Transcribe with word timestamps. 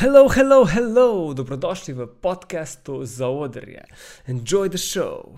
Hello, 0.00 0.28
hello, 0.28 0.64
hello, 0.64 1.34
dobrodošli 1.34 1.92
v 1.94 2.06
podkastu 2.06 3.04
za 3.04 3.28
odrje. 3.28 3.84
Enjoy 4.26 4.68
the 4.68 4.80
show. 4.80 5.36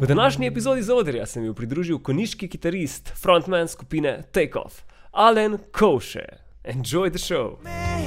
V 0.00 0.06
današnji 0.06 0.46
epizodi 0.46 0.82
za 0.82 0.94
odrja 0.94 1.26
se 1.26 1.40
mi 1.40 1.46
je 1.46 1.54
pridružil 1.54 1.98
koniški 1.98 2.48
kitarist, 2.48 3.12
frontman 3.16 3.68
skupine 3.68 4.22
Takeoff, 4.32 4.82
Alan 5.12 5.58
Koše. 5.72 6.26
Enjoy 6.64 7.10
the 7.10 7.18
show. 7.18 7.56
I've 7.64 7.97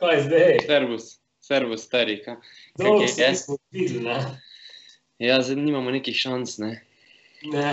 kaj 0.00 0.22
zdaj? 0.22 0.58
Servus, 0.66 1.04
servus, 1.40 1.84
stari. 1.84 2.22
Ka? 2.24 2.36
Dolgo 2.78 3.06
se 3.06 3.28
nismo 3.28 3.56
videli, 3.70 4.04
ne? 4.04 4.18
Ja, 5.18 5.42
zdaj 5.42 5.56
nimamo 5.56 5.90
nekih 5.90 6.16
šans, 6.16 6.58
ne? 6.58 6.80
Ne, 7.42 7.72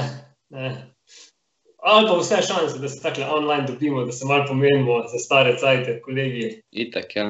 ne. 0.49 0.69
Ali 1.77 2.07
pa 2.09 2.17
vse 2.19 2.41
šanse, 2.47 2.79
da 2.79 2.89
se 2.89 3.01
tako 3.01 3.21
online 3.29 3.67
dobimo, 3.67 4.05
da 4.05 4.11
se 4.11 4.25
malo 4.25 4.45
pomenimo 4.47 5.03
za 5.07 5.19
stare 5.19 5.57
cajte, 5.59 6.01
kolegi. 6.01 6.61
Itak, 6.71 7.15
ja. 7.15 7.27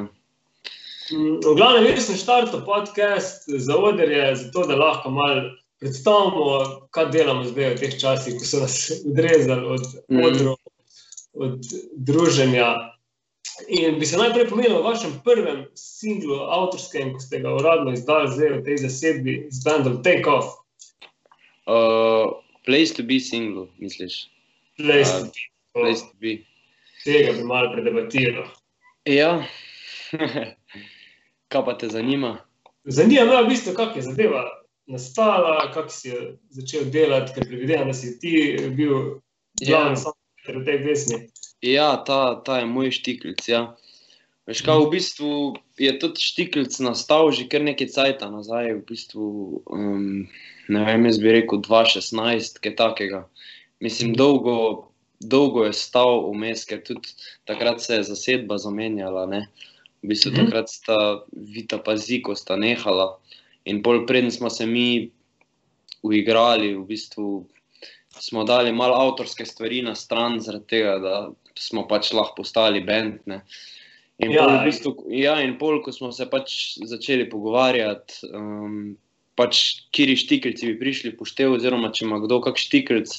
Mm, 1.12 1.38
V 1.46 1.56
glavnem, 1.56 1.86
jaz 1.86 2.06
sem 2.08 2.18
štartil 2.18 2.66
podcast 2.66 3.46
za 3.48 3.76
odrje, 3.78 4.36
zato 4.36 4.66
da 4.68 4.76
lahko 4.76 5.10
malo 5.10 5.42
predstavimo, 5.80 6.58
kaj 6.92 7.06
delamo 7.14 7.44
zdaj 7.46 7.76
v 7.76 7.80
teh 7.80 8.00
časih, 8.00 8.34
ko 8.40 8.46
so 8.46 8.60
nas 8.66 8.78
odrezali 9.06 9.66
od 9.66 9.86
Mhm. 10.10 10.24
odrov, 10.26 10.56
od 11.34 11.60
druženja. 11.96 12.97
In 13.68 13.98
bi 14.00 14.06
se 14.06 14.18
najprej 14.18 14.48
pomenil 14.50 14.78
o 14.78 14.86
vašem 14.86 15.16
prvem 15.26 15.66
singlu, 15.74 16.36
avtorskem, 16.46 17.16
ko 17.16 17.20
ste 17.20 17.40
ga 17.42 17.56
uradno 17.58 17.94
izdali 17.94 18.30
zdaj 18.32 18.52
v 18.54 18.64
tej 18.64 18.78
zasedbi 18.86 19.34
z 19.50 19.64
bandom 19.66 20.02
Take 20.06 20.30
Off, 20.30 20.54
Uh, 21.68 22.32
place 22.66 22.94
to 22.94 23.04
be 23.04 23.20
single, 23.20 23.68
misliš? 23.80 24.30
Place 24.78 25.12
Ja, 25.12 25.20
to 25.20 25.26
Be. 25.26 25.42
Place 25.74 26.02
to 26.02 26.16
be. 26.20 26.38
Tega 27.04 27.34
bi 27.34 27.44
malo 27.44 27.74
predebatiral. 27.74 28.48
Ja. 29.06 29.44
Kaj 31.52 31.66
pa 31.66 31.78
te 31.78 31.90
zanima? 31.90 32.38
Zanima 32.86 33.26
me 33.26 33.44
v 33.44 33.50
bistvu, 33.50 33.74
kako 33.76 34.00
je 34.00 34.02
zadeva 34.02 34.46
nastala, 34.88 35.72
kako 35.74 35.90
si 35.90 36.10
jo 36.10 36.22
začel 36.50 36.88
delati, 36.92 37.34
ker 37.36 37.44
predvidevam, 37.44 37.92
da 37.92 37.94
si 37.94 38.16
ti 38.20 38.32
bil 38.72 39.20
glavni 39.60 40.00
ja. 40.00 40.14
v 40.48 40.64
tej 40.64 40.80
pesmi. 40.88 41.20
Ja, 41.62 41.98
ta, 42.06 42.36
ta 42.46 42.60
je 42.60 42.66
moj 42.70 42.92
štiklic. 42.94 43.42
Ja. 43.50 43.76
Veš, 44.48 44.62
kaj, 44.64 44.80
v 44.80 44.92
bistvu 44.94 45.30
je 45.82 45.92
tudi 46.00 46.24
štiklic 46.24 46.72
nastal 46.80 47.32
že 47.36 47.50
kar 47.52 47.66
nekaj 47.66 47.90
cajta 47.92 48.30
nazaj. 48.32 48.80
V 48.80 48.84
bistvu, 48.88 49.26
um, 49.68 50.28
ne 50.72 50.82
vem, 50.88 51.08
jaz 51.10 51.18
bi 51.20 51.34
rekel 51.36 51.60
2016, 51.66 52.62
kaj 52.64 52.76
takega. 52.80 53.26
Mislim, 53.84 54.16
dolgo, 54.16 54.88
dolgo 55.20 55.66
je 55.66 55.74
stal 55.76 56.24
vmes, 56.32 56.64
ker 56.66 56.80
tudi 56.86 57.12
takrat 57.50 57.82
se 57.82 58.00
je 58.00 58.08
zasedba 58.08 58.58
zamenjala. 58.62 59.26
Ne? 59.28 59.48
V 60.06 60.14
bistvu 60.14 60.32
Mhm. 60.32 60.46
takrat 60.46 60.70
sta 60.70 61.26
Vita 61.34 61.82
pa 61.82 61.98
Ziko 61.98 62.36
sta 62.38 62.56
nehala 62.56 63.18
in 63.66 63.84
pol 63.84 64.06
preden 64.08 64.32
smo 64.32 64.50
se 64.50 64.66
mi 64.66 65.12
uigrali, 66.04 66.78
v 66.78 66.86
bistvu 66.88 67.48
smo 68.20 68.44
dali 68.48 68.72
malo 68.74 68.96
avtorske 68.96 69.46
stvari 69.46 69.82
na 69.86 69.96
stran, 69.96 70.40
zaradi 70.44 70.68
tega, 70.76 70.98
da 71.04 71.16
smo 71.58 71.88
pač 71.88 72.12
lahko 72.14 72.42
postali 72.44 72.84
bend. 72.86 73.20
In, 73.28 73.42
Ja, 74.18 74.48
pol, 74.48 74.56
v 74.56 74.66
bistvu, 74.66 74.92
ja, 75.14 75.36
in 75.46 75.60
pol, 75.60 75.78
ko 75.86 75.94
smo 75.94 76.10
se 76.16 76.26
pač 76.26 76.78
začeli 76.90 77.28
pogovarjati, 77.30 78.26
um, 78.34 78.96
pač, 79.38 79.84
kiri 79.94 80.16
štikljci 80.18 80.72
bi 80.72 80.80
prišli 80.80 81.12
poštev, 81.20 81.54
oziroma 81.60 81.92
če 81.94 82.08
ima 82.08 82.18
kdo 82.24 82.40
kak 82.42 82.58
štikljc, 82.58 83.14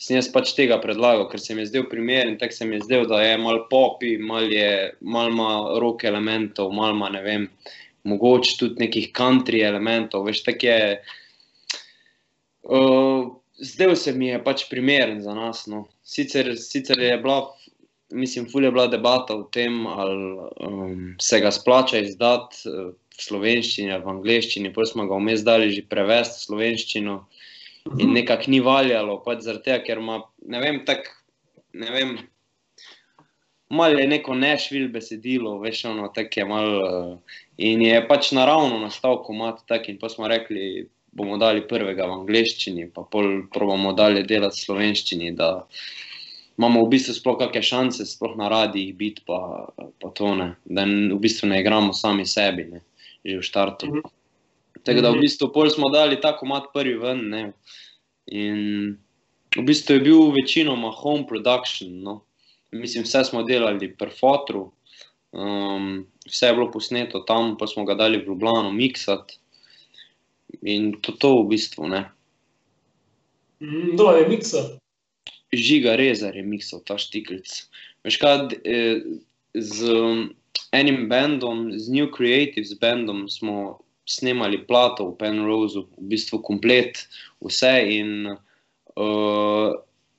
sem 0.00 0.16
jaz 0.16 0.30
pač 0.32 0.54
tega 0.56 0.78
predlagal, 0.80 1.26
ker 1.28 1.42
se 1.42 1.52
mi 1.52 1.66
je 1.66 1.72
zdel 1.72 1.84
primeren, 1.90 2.38
tako 2.40 2.56
se 2.56 2.68
mi 2.68 2.78
je 2.78 2.86
zdel, 2.86 3.04
da 3.10 3.20
je 3.20 3.36
malo 3.42 3.66
popi, 3.68 4.14
malo 4.16 4.48
je, 4.48 4.94
malo 5.00 5.34
ima 5.34 5.50
rock 5.84 6.06
elementov, 6.08 6.72
malo 6.72 6.96
ima, 6.96 7.12
ne 7.12 7.22
vem, 7.26 7.44
mogoče 8.08 8.56
tudi 8.62 8.86
nekih 8.86 9.10
country 9.12 9.60
elementov, 9.68 10.24
veš, 10.30 10.46
tako 10.48 10.70
je. 10.70 10.80
Uh, 12.68 13.28
zdel 13.58 13.96
se 13.96 14.12
mi 14.12 14.28
je 14.28 14.44
pač 14.44 14.64
primeren 14.70 15.22
za 15.22 15.34
nas. 15.34 15.66
No. 15.66 15.86
Sicer, 16.02 16.54
sicer 16.56 17.00
je 17.00 17.16
bila, 17.18 17.54
mislim, 18.10 18.48
ful 18.50 18.64
je 18.64 18.70
bila 18.70 18.86
debata 18.86 19.36
o 19.36 19.42
tem, 19.42 19.86
ali 19.86 20.38
um, 20.66 21.14
se 21.20 21.40
ga 21.40 21.50
splača 21.50 21.98
izdati 21.98 22.68
uh, 22.70 22.94
v 23.18 23.22
slovenščini 23.22 23.92
ali 23.92 24.04
v 24.04 24.14
angleščini, 24.14 24.72
pa 24.74 24.86
smo 24.86 25.08
ga 25.10 25.18
vmes 25.18 25.42
dali 25.46 25.72
že 25.74 25.82
prevesti 25.90 26.38
v 26.38 26.46
slovenščino 26.46 27.20
in 27.98 28.12
nekako 28.14 28.52
ni 28.52 28.60
valjalo, 28.60 29.16
pač 29.24 29.46
zaradi 29.46 29.70
tega, 29.70 29.78
ker 29.86 30.02
ima, 30.02 30.20
ne 30.46 30.58
vem, 30.60 30.82
tako, 30.86 31.14
ne 31.80 31.88
vem. 31.94 32.18
Malo 33.72 34.00
je 34.00 34.06
neko 34.08 34.36
nešvil 34.36 34.86
besedilo, 34.92 35.56
veš, 35.60 35.82
ono, 35.90 36.06
tako 36.14 36.40
je 36.40 36.44
malo. 36.48 36.76
Uh, 36.84 37.40
in 37.58 37.82
je 37.82 37.98
pač 38.08 38.30
naravno 38.36 38.78
nastal 38.80 39.18
komat, 39.24 39.64
tak, 39.68 39.88
in 39.88 39.98
pa 40.00 40.08
smo 40.12 40.28
rekli, 40.30 40.86
bomo 41.12 41.38
dali 41.38 41.64
prvega 41.68 42.06
v 42.06 42.20
angleščini, 42.22 42.90
pa 42.94 43.02
pol 43.02 43.48
probamo 43.52 43.92
dalje 43.92 44.22
delati 44.28 44.60
v 44.60 44.64
slovenščini, 44.66 45.32
da 45.36 45.66
imamo 46.58 46.84
v 46.84 46.90
bistvu 46.94 47.14
sploh 47.14 47.38
kakšne 47.38 47.62
šanse, 47.62 48.06
sploh 48.06 48.36
na 48.38 48.48
radijih 48.48 48.94
biti, 48.98 49.22
pa, 49.26 49.68
pa 50.00 50.10
to 50.10 50.34
ne, 50.34 50.52
da 50.64 50.84
v 50.84 51.18
bistvu 51.18 51.48
ne 51.48 51.60
igramo 51.62 51.92
sami 51.92 52.26
sebi, 52.26 52.64
ne, 52.70 52.80
že 53.24 53.38
v 53.38 53.46
štartu. 53.46 53.86
Mhm. 53.86 54.00
Tako 54.84 55.00
da 55.00 55.10
v 55.10 55.18
Mhm. 55.18 55.22
bistvu 55.22 55.52
pol 55.52 55.70
smo 55.70 55.90
dali 55.90 56.20
ta 56.20 56.36
komat 56.36 56.72
prvi 56.74 56.94
ven, 56.98 57.28
ne, 57.30 57.52
in 58.30 58.98
v 59.56 59.62
bistvu 59.64 59.94
je 59.98 60.00
bil 60.00 60.30
večinoma 60.32 60.90
home 60.92 61.26
production, 61.26 62.02
no. 62.02 62.22
Mislim, 62.70 63.04
vse 63.04 63.24
smo 63.24 63.42
delali 63.42 63.88
per 63.96 64.10
fotru, 64.12 64.72
um, 65.32 66.04
vse 66.26 66.46
je 66.46 66.54
bilo 66.54 66.70
posneto 66.70 67.20
tam, 67.24 67.56
pa 67.56 67.66
smo 67.66 67.84
ga 67.84 67.94
dali 67.94 68.18
v 68.18 68.26
Ljubljano 68.28 68.70
miksati. 68.72 69.38
In 70.62 70.92
to, 71.02 71.12
to 71.12 71.42
v 71.42 71.48
bistvu 71.54 71.88
ne. 71.88 72.04
Mhm, 73.60 73.94
Kdo 73.94 74.12
je 74.16 74.28
miksa? 74.28 74.62
Žiga 75.52 75.96
Rezar 75.96 76.36
je 76.36 76.42
miksal 76.42 76.80
ta 76.84 76.98
štiklic. 77.00 77.48
Veš 78.04 78.16
kaj, 78.20 78.54
eh, 78.64 79.00
z 79.54 79.92
um, 79.92 80.28
enim 80.72 81.08
bendom, 81.08 81.72
z 81.72 81.88
New 81.88 82.08
Creatives 82.12 82.74
bendom 82.80 83.28
smo 83.28 83.78
snemali 84.08 84.64
plato 84.66 85.08
v 85.10 85.16
Penroseu, 85.20 85.88
v 85.96 86.08
bistvu 86.12 86.40
komplet 86.44 87.04
vse 87.44 87.74
in 87.92 88.28
uh, 88.28 89.72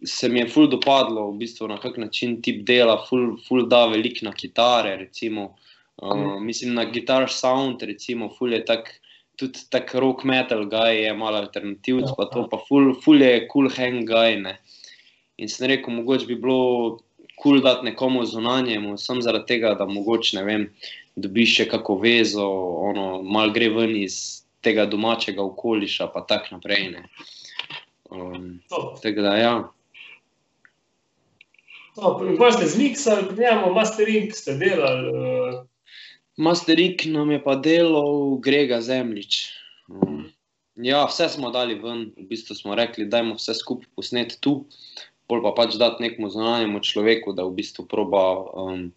se 0.05 0.29
mi 0.29 0.39
je 0.39 0.49
ful 0.49 0.69
dopadlo, 0.69 1.31
v 1.31 1.41
bistvu 1.41 1.67
na 1.67 1.79
kak 1.81 1.97
način 1.97 2.41
tip 2.41 2.63
dela, 2.67 2.99
ful, 3.09 3.35
ful 3.47 3.65
da 3.67 3.85
veliko 3.89 4.29
na 4.29 4.33
kitare, 4.33 4.95
recimo. 4.97 5.55
Uh, 5.97 6.39
mislim 6.39 6.73
na 6.73 6.85
guitar 6.85 7.27
sound, 7.29 7.81
recimo, 7.83 8.29
ful 8.37 8.53
je 8.53 8.63
tak, 8.65 8.98
tudi 9.39 9.65
tak 9.71 9.93
rock 9.95 10.23
metal 10.27 10.65
guy 10.69 11.05
je 11.05 11.13
malo 11.13 11.39
alternativc, 11.39 12.11
pa 12.17 12.27
to 12.33 12.43
pa 12.51 12.59
ful, 12.67 12.91
ful 13.03 13.21
je 13.21 13.47
cool 13.51 13.69
hang 13.71 14.03
guy, 14.07 14.35
ne. 14.35 14.57
In 15.39 15.47
sem 15.47 15.69
rekel, 15.71 15.93
mogoče 15.95 16.27
bi 16.27 16.35
bilo 16.35 16.99
kul 17.39 17.55
cool 17.55 17.61
dati 17.63 17.87
nekomu 17.87 18.25
zunanjemu, 18.27 18.97
sem 18.99 19.21
zaradi 19.23 19.47
tega, 19.53 19.73
da 19.79 19.87
mogoče 19.87 20.35
ne 20.37 20.43
vem, 20.43 20.67
dobiš 21.15 21.55
še 21.61 21.67
kako 21.71 21.95
vezo, 22.03 22.45
ono, 22.91 23.21
mal 23.23 23.53
gre 23.55 23.69
ven 23.71 23.95
iz 23.95 24.43
tega 24.63 24.83
domačega 24.85 25.43
okoliša, 25.43 26.09
pa 26.11 26.25
tako 26.27 26.57
naprej. 26.57 26.89
Ne. 26.97 27.05
Um, 28.11 28.59
tako 28.99 29.23
da 29.23 29.35
ja. 29.39 29.53
pa 32.39 32.51
ste 32.51 32.67
zmiksali, 32.67 33.31
njemu 33.39 33.71
mastering 33.73 34.35
ste 34.35 34.59
delali. 34.59 35.15
Uh, 35.15 35.68
Masterik 36.39 37.03
nam 37.05 37.31
je 37.31 37.43
pa 37.43 37.57
delal 37.59 38.37
Grega 38.39 38.77
Zemljič. 38.81 39.41
Um, 39.91 40.21
ja, 40.79 41.01
vse 41.09 41.27
smo 41.33 41.49
dali 41.51 41.75
ven, 41.75 42.05
v 42.15 42.29
bistvu 42.29 42.55
smo 42.55 42.77
rekli, 42.79 43.09
dajmo 43.11 43.35
vse 43.35 43.57
skupaj 43.59 43.89
posneti 43.99 44.37
tu, 44.39 44.53
pol 45.27 45.43
pa 45.43 45.51
pač 45.57 45.75
dati 45.81 46.05
nekmu 46.05 46.29
zunanjemu 46.31 46.79
človeku, 46.79 47.35
da 47.35 47.43
v 47.43 47.57
bistvu 47.59 47.83
proba, 47.91 48.23
um, 48.55 48.87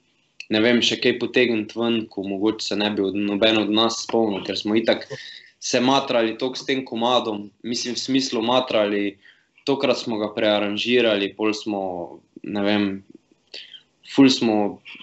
ne 0.55 0.61
vem, 0.63 0.79
še 0.87 1.01
kaj 1.03 1.19
potegniti 1.19 1.75
ven, 1.81 2.05
ko 2.07 2.23
mogoče 2.23 2.69
se 2.69 2.79
ne 2.79 2.93
bi 2.95 3.03
od, 3.09 3.19
noben 3.19 3.59
od 3.65 3.75
nas 3.75 4.05
spomnil, 4.07 4.45
ker 4.47 4.55
smo 4.61 4.79
itak 4.79 5.09
se 5.59 5.83
matrali 5.83 6.39
tok 6.39 6.55
s 6.55 6.69
tem 6.69 6.87
komadom, 6.87 7.49
mislim 7.67 7.99
v 7.99 8.05
smislu 8.07 8.45
matrali, 8.47 9.17
tokrat 9.67 9.99
smo 9.99 10.23
ga 10.23 10.31
prearanžirali, 10.31 11.35
pol 11.35 11.51
smo, 11.59 11.83
ne 12.47 12.63
vem, 12.71 12.89
ful 14.11 14.31
smo, 14.33 14.57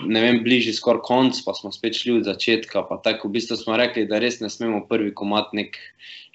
ne 0.04 0.22
vem, 0.24 0.42
bližje 0.44 0.74
skoraj 0.76 1.04
konc, 1.08 1.40
pa 1.46 1.54
smo 1.56 1.72
spet 1.72 1.96
šli 1.96 2.18
od 2.20 2.28
začetka. 2.28 2.84
Tako 3.06 3.30
v 3.30 3.38
bistvu 3.38 3.60
smo 3.60 3.78
rekli, 3.80 4.08
da 4.10 4.20
res 4.20 4.42
ne 4.44 4.50
smemo 4.52 4.84
prvi 4.90 5.14
komat 5.16 5.54
nek 5.56 5.80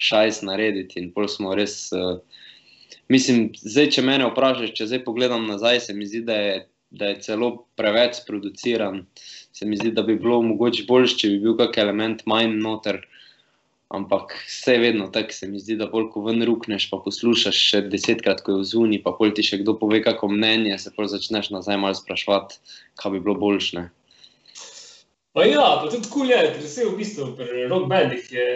šajs 0.01 0.41
narediti, 0.47 0.99
in 0.99 1.11
pol 1.13 1.29
smo 1.31 1.53
res 1.55 1.77
uh, 1.95 2.17
Mislim, 3.11 3.51
zdaj, 3.61 3.91
če 3.93 4.03
mene 4.05 4.25
vprašaš, 4.31 4.71
če 4.77 4.87
zdaj 4.89 5.03
pogledam 5.05 5.45
nazaj, 5.45 5.83
se 5.87 5.93
mi 5.93 6.07
zdi, 6.09 6.23
da 6.25 6.37
je, 6.41 6.53
da 6.89 7.11
je 7.11 7.19
celo 7.27 7.51
preveč 7.77 8.23
produciran. 8.25 9.03
Se 9.55 9.67
mi 9.69 9.77
zdi, 9.77 9.91
da 9.93 10.01
bi 10.07 10.17
bilo 10.19 10.39
mogoče 10.45 10.87
bolj, 10.89 11.11
če 11.21 11.35
bi 11.35 11.43
bil 11.43 11.57
kak 11.59 11.77
element 11.83 12.23
manj 12.29 12.57
noter. 12.63 13.03
Ampak 13.93 14.33
vse 14.47 14.73
je 14.73 14.79
vedno 14.81 15.07
tako, 15.13 15.33
se 15.33 15.47
mi 15.47 15.59
zdi, 15.61 15.75
da 15.77 15.85
bolj 15.91 16.07
ko 16.13 16.23
ven 16.25 16.41
rukneš, 16.43 16.87
pa 16.89 16.97
poslušaš 17.05 17.59
še 17.69 17.81
desetkrat, 17.91 18.41
ko 18.41 18.55
je 18.55 18.63
v 18.63 18.69
zuni, 18.71 18.97
pa 19.03 19.13
pol 19.13 19.29
ti 19.35 19.45
še 19.45 19.61
kdo 19.61 19.75
pove 19.77 20.01
kako 20.03 20.31
mnenje, 20.33 20.79
se 20.81 20.89
pol 20.95 21.07
začneš 21.11 21.51
nazaj 21.53 21.77
malo 21.77 21.97
spraševati, 21.97 22.57
kaj 22.97 23.13
bi 23.13 23.21
bilo 23.21 23.37
boljšne. 23.43 23.85
Pa 25.35 25.45
ja, 25.45 25.67
pa 25.83 25.91
tudi 25.91 26.07
kul 26.07 26.25
cool 26.25 26.31
je, 26.31 26.41
ker 26.55 26.67
se 26.71 26.87
v 26.87 26.95
bistvu 26.97 27.29
pri 27.37 27.67
rock 27.69 27.89
bandih 27.91 28.25
je 28.31 28.47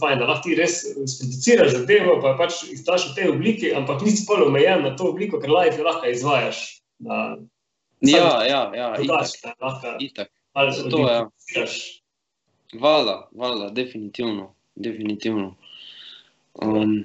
fajn, 0.00 0.18
da 0.18 0.28
lahko 0.30 0.48
ti 0.48 0.56
res 0.58 0.80
sproduciraš 0.88 1.74
zadevo, 1.76 2.18
pa 2.24 2.34
pač 2.40 2.62
izdaš 2.72 3.10
v 3.10 3.16
tej 3.18 3.32
obliki, 3.36 3.72
ampak 3.76 4.02
nisi 4.02 4.24
pol 4.26 4.46
omejen 4.48 4.82
na 4.82 4.96
to 4.96 5.12
obliko, 5.12 5.38
ker 5.38 5.52
live 5.52 5.84
lahko 5.84 6.10
izvajaš. 6.10 6.64
Na, 7.04 7.36
Ja, 8.02 8.44
ja, 8.46 8.72
ja, 8.74 8.94
dodaš, 8.98 9.36
itak, 9.38 9.44
ne, 9.44 9.66
lahko 9.66 9.90
itak. 10.00 10.28
malo 10.54 10.70
Zato, 10.70 10.98
ja. 10.98 11.30
Vala, 12.80 13.28
vala, 13.32 13.70
definitivno, 13.70 14.54
definitivno. 14.74 15.54
Um, 16.62 17.04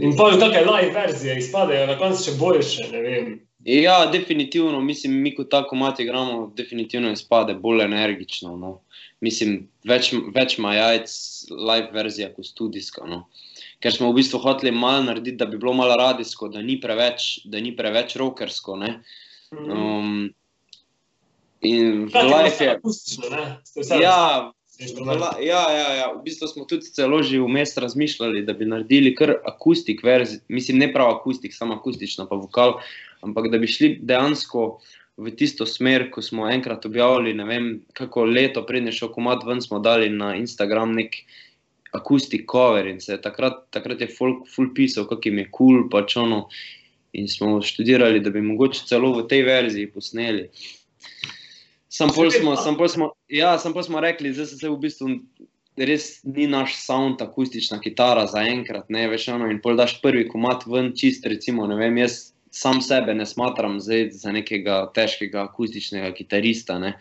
In 0.00 0.16
pa 0.16 0.30
take 0.38 0.64
live 0.64 0.90
verzije 0.94 1.38
izpadejo 1.38 1.86
na 1.86 1.98
koncu 1.98 2.24
še 2.24 2.38
boljše, 2.38 2.88
ne 2.92 3.38
ja, 3.64 4.06
definitivno, 4.06 4.80
mislim, 4.80 5.12
mi 5.22 5.34
kot 5.34 5.50
tako 5.50 5.76
mati 5.76 6.02
igramo, 6.02 6.52
definitivno 6.56 7.10
izpade 7.10 7.54
bolj 7.54 7.82
energično. 7.84 8.56
No. 8.56 8.80
Mislim, 9.20 9.68
več, 9.84 10.12
več 10.34 10.58
ima 10.58 10.74
jajc 10.74 11.10
live 11.50 11.90
verzija 11.92 12.30
kot 12.34 12.46
studijska. 12.46 13.06
No. 13.06 13.24
Ker 13.82 13.94
smo 13.94 14.10
v 14.10 14.20
bistvu 14.20 14.38
hoteli 14.42 14.72
malo 14.74 15.02
narediti, 15.10 15.36
da 15.36 15.46
bi 15.46 15.58
bilo 15.58 15.74
malo 15.74 15.96
radijsko, 15.98 16.48
da 16.54 16.62
ni 16.62 16.78
preveč, 16.80 17.40
da 17.44 17.60
ni 17.60 17.74
preveč 17.76 18.16
rockersko. 18.16 18.76
Ne. 18.78 18.92
Um, 19.52 20.28
in 21.60 22.06
v 22.06 22.08
Hkrati 22.08 22.14
pa 22.14 22.22
live 22.36 22.54
vse 22.54 22.64
je. 22.64 22.76
akustično, 22.76 23.30
ne? 23.34 23.44
Ste 23.66 23.82
vse 23.82 24.00
Ja, 24.02 24.18
Vla- 24.78 25.42
Ja, 25.42 25.62
ja, 25.72 25.94
ja, 25.94 26.06
v 26.14 26.22
bistvu 26.22 26.46
smo 26.46 26.64
tudi 26.64 26.86
celo 26.94 27.18
že 27.22 27.40
vmes 27.42 27.74
razmišljali, 27.76 28.44
da 28.46 28.52
bi 28.54 28.64
naredili 28.64 29.14
kar 29.14 29.34
akustik 29.44 30.04
verzijo, 30.06 30.40
mislim, 30.48 30.78
ne 30.78 30.92
prav 30.92 31.16
akustik, 31.16 31.54
samo 31.54 31.74
akustično, 31.74 32.28
pa 32.30 32.36
vokal, 32.38 32.78
ampak 33.20 33.50
da 33.50 33.58
bi 33.58 33.66
šli 33.66 33.98
dejansko 34.02 34.78
v 35.18 35.34
tisto 35.34 35.66
smer, 35.66 36.10
ko 36.14 36.22
smo 36.22 36.46
enkrat 36.46 36.86
objavili, 36.86 37.34
ne 37.34 37.44
vem, 37.44 37.66
kako 37.92 38.24
leto 38.24 38.62
prednje 38.66 38.92
šel 38.92 39.10
komat 39.10 39.42
ven, 39.46 39.58
smo 39.62 39.82
dali 39.82 40.10
na 40.14 40.36
Instagram 40.38 40.94
nek 40.94 41.16
akustik 41.92 42.46
cover 42.46 42.86
in 42.86 43.00
se 43.00 43.18
takrat, 43.20 43.64
takrat 43.74 44.00
je 44.00 44.08
folk 44.14 44.46
full 44.46 44.70
pisal, 44.74 45.08
kak 45.10 45.26
jim 45.26 45.38
je 45.42 45.48
kul, 45.50 45.74
cool, 45.74 45.88
pač 45.90 46.16
ono. 46.16 46.46
In 47.18 47.26
smo 47.26 47.56
študirali, 47.64 48.20
da 48.20 48.30
bi 48.30 48.44
mogoče 48.44 48.84
celo 48.86 49.10
v 49.16 49.24
tej 49.26 49.42
verziji 49.42 49.90
posneli. 49.90 50.50
Sam 51.98 52.12
pol 52.14 52.30
smo, 52.30 52.54
sam 52.56 52.76
pol 52.78 52.88
smo, 52.88 53.06
ja, 53.32 53.56
sam 53.58 53.72
pol 53.74 53.82
smo 53.82 54.00
rekli, 54.00 54.30
zdaj 54.30 54.46
se 54.52 54.68
v 54.70 54.76
bistvu 54.78 55.08
res 55.88 56.20
ni 56.22 56.46
naš 56.50 56.76
sound, 56.78 57.22
akustična 57.22 57.80
kitara 57.82 58.26
za 58.30 58.44
enkrat, 58.46 58.86
ne 58.94 59.08
veš, 59.10 59.28
ono, 59.34 59.48
in 59.50 59.58
pol 59.62 59.74
daš 59.78 59.96
prvi 60.02 60.28
komat 60.30 60.66
ven, 60.70 60.92
čist, 60.98 61.26
recimo, 61.26 61.66
ne 61.66 61.78
vem, 61.78 61.98
jaz 61.98 62.20
sam 62.58 62.80
sebe 62.82 63.14
ne 63.14 63.26
smatram 63.26 63.78
zdaj 63.80 64.08
za 64.18 64.32
nekega 64.34 64.80
težkega 64.94 65.44
akustičnega 65.46 66.10
kitarista, 66.16 66.78
ne. 66.82 66.96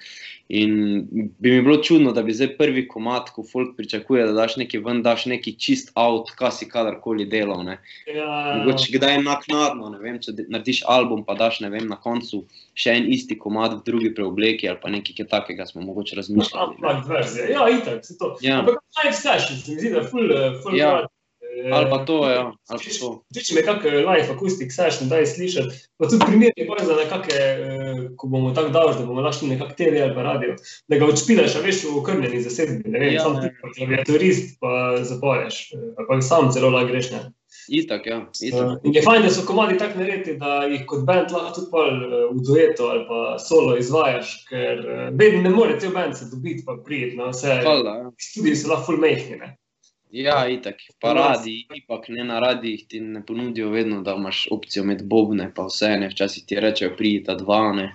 In 0.50 1.04
bi 1.12 1.51
mi 1.51 1.62
bilo 1.62 1.81
čudno, 1.83 2.13
da 2.15 2.21
bi 2.24 2.31
zdaj 2.33 2.54
prvi 2.57 2.86
komat, 2.88 3.33
ko 3.36 3.44
folk 3.44 3.74
pričakuje, 3.75 4.30
da 4.30 4.36
daš 4.38 4.56
nekaj 4.62 4.80
ven, 4.86 5.01
daš 5.04 5.25
neki 5.27 5.51
čist 5.59 5.92
out, 6.00 6.30
kaj 6.39 6.54
si 6.59 6.68
kadarkoli 6.69 7.25
delal, 7.27 7.65
ne. 7.68 7.80
Ja, 8.07 8.54
Mogoče 8.62 8.94
kdaj 8.95 9.18
naknadno, 9.25 9.89
ne 9.92 10.00
vem, 10.00 10.21
če 10.24 10.38
narediš 10.48 10.83
album, 10.88 11.25
pa 11.27 11.36
daš 11.36 11.59
vem, 11.65 11.89
na 11.89 11.98
koncu 12.00 12.45
še 12.77 12.95
en 13.01 13.12
isti 13.12 13.36
komad 13.42 13.80
v 13.80 13.83
drugi 13.89 14.13
preobleki 14.15 14.69
ali 14.69 14.80
pa 14.81 14.94
nekaj 14.94 15.18
kaj 15.19 15.27
takega 15.33 15.65
smo 15.68 15.83
mogoče 15.89 16.15
razmišljali. 16.21 16.80
Ampak 16.94 17.36
ja, 17.50 17.68
itak, 17.74 18.06
se 18.06 18.15
to. 18.21 18.36
Ja. 18.45 18.62
Ampak 18.62 18.80
live 19.04 19.15
session, 19.18 19.59
se 19.59 19.74
mi 19.74 19.81
zdi, 19.81 19.92
da 19.98 20.06
je 20.06 20.09
full, 20.13 20.31
eh, 20.31 20.59
full 20.63 20.77
Ja. 20.80 20.92
rad. 21.01 21.13
Ali 21.74 21.89
pa 21.89 22.06
to, 22.06 22.30
ja, 22.30 22.54
ali 22.69 22.80
pa 22.83 22.92
to. 23.00 23.09
Če 23.33 23.56
me 23.56 23.63
kak 23.65 23.86
eh, 23.88 24.01
live 24.06 24.33
akustik 24.33 24.74
session 24.74 25.09
daj 25.09 25.25
slišati, 25.31 25.80
pa 25.98 26.09
tudi 26.09 26.27
primer 26.27 26.51
je 26.56 26.68
bolj 26.69 26.83
za 26.86 26.98
nekake, 27.00 27.39
eh, 27.39 28.04
ko 28.19 28.30
bomo 28.31 28.51
tako 28.57 28.74
dali, 28.75 28.94
da 29.00 29.06
bomo 29.07 29.25
našli 29.25 29.50
nekak 29.54 29.74
TV 29.80 30.04
ali 30.04 30.15
pa 30.15 30.25
radio, 30.27 30.56
da 30.88 31.00
ga 31.01 31.09
odšpilaš, 31.09 31.57
a 31.57 31.63
veš, 31.65 31.81
v 31.88 31.95
okrnjeni 32.04 32.44
zasedbi, 32.45 32.92
ne 32.94 33.01
vem, 33.01 33.15
Ja, 33.18 33.25
sam 33.25 33.39
ti 33.42 33.50
pa 33.62 33.71
klaviaturist, 33.74 34.57
pa 34.62 34.71
zapoješ, 35.01 35.59
eh, 35.74 36.06
pa 36.07 36.21
sam 36.21 36.51
celo 36.54 36.71
lahko 36.74 36.94
greš, 36.94 37.12
ne. 37.15 37.25
Itak, 37.74 38.06
ja, 38.07 38.21
itak. 38.44 38.83
In 38.86 38.94
je 38.95 39.01
fajn, 39.04 39.25
da 39.25 39.31
so 39.33 39.44
komadi 39.48 39.80
tako 39.80 40.04
narejeni, 40.04 40.38
da 40.39 40.57
jih 40.69 40.83
kot 40.88 41.06
bend 41.07 41.33
lahko 41.33 41.56
tudi 41.57 41.71
pol, 41.71 42.01
v 42.36 42.44
duetu 42.48 42.92
ali 42.92 43.06
pa 43.09 43.38
solo 43.42 43.77
izvajaš, 43.80 44.33
ker 44.51 44.83
vedno 45.19 45.42
ne 45.48 45.51
more 45.56 45.80
cel 45.81 45.95
bend 45.95 46.15
se 46.19 46.30
dobiti, 46.31 46.65
pa 46.68 46.77
prijeti 46.86 47.18
na 47.18 47.31
vse. 47.31 47.62
Hvala, 47.63 48.01
ja. 48.04 48.12
Studiji 48.30 48.59
so 48.62 48.75
lahko 48.75 48.92
full 48.92 49.01
mehni. 49.01 49.39
Ne? 49.42 49.56
Ja, 50.12 50.48
itak. 50.48 50.80
Pa 51.04 51.12
radi, 51.13 51.65
ipak 51.75 52.07
ne 52.09 52.24
na 52.24 52.39
radijih 52.39 52.86
ti 52.88 53.00
ne 53.04 53.25
ponudijo 53.25 53.69
vedno, 53.69 54.01
da 54.01 54.15
imaš 54.15 54.48
opcijo 54.51 54.86
med 54.88 55.04
bobne, 55.04 55.50
pa 55.56 55.65
vse 55.68 55.98
ne, 56.00 56.07
včasih 56.09 56.45
ti 56.48 56.59
rečejo, 56.59 56.94
pridita 56.98 57.36
dva, 57.36 57.74
ne. 57.75 57.89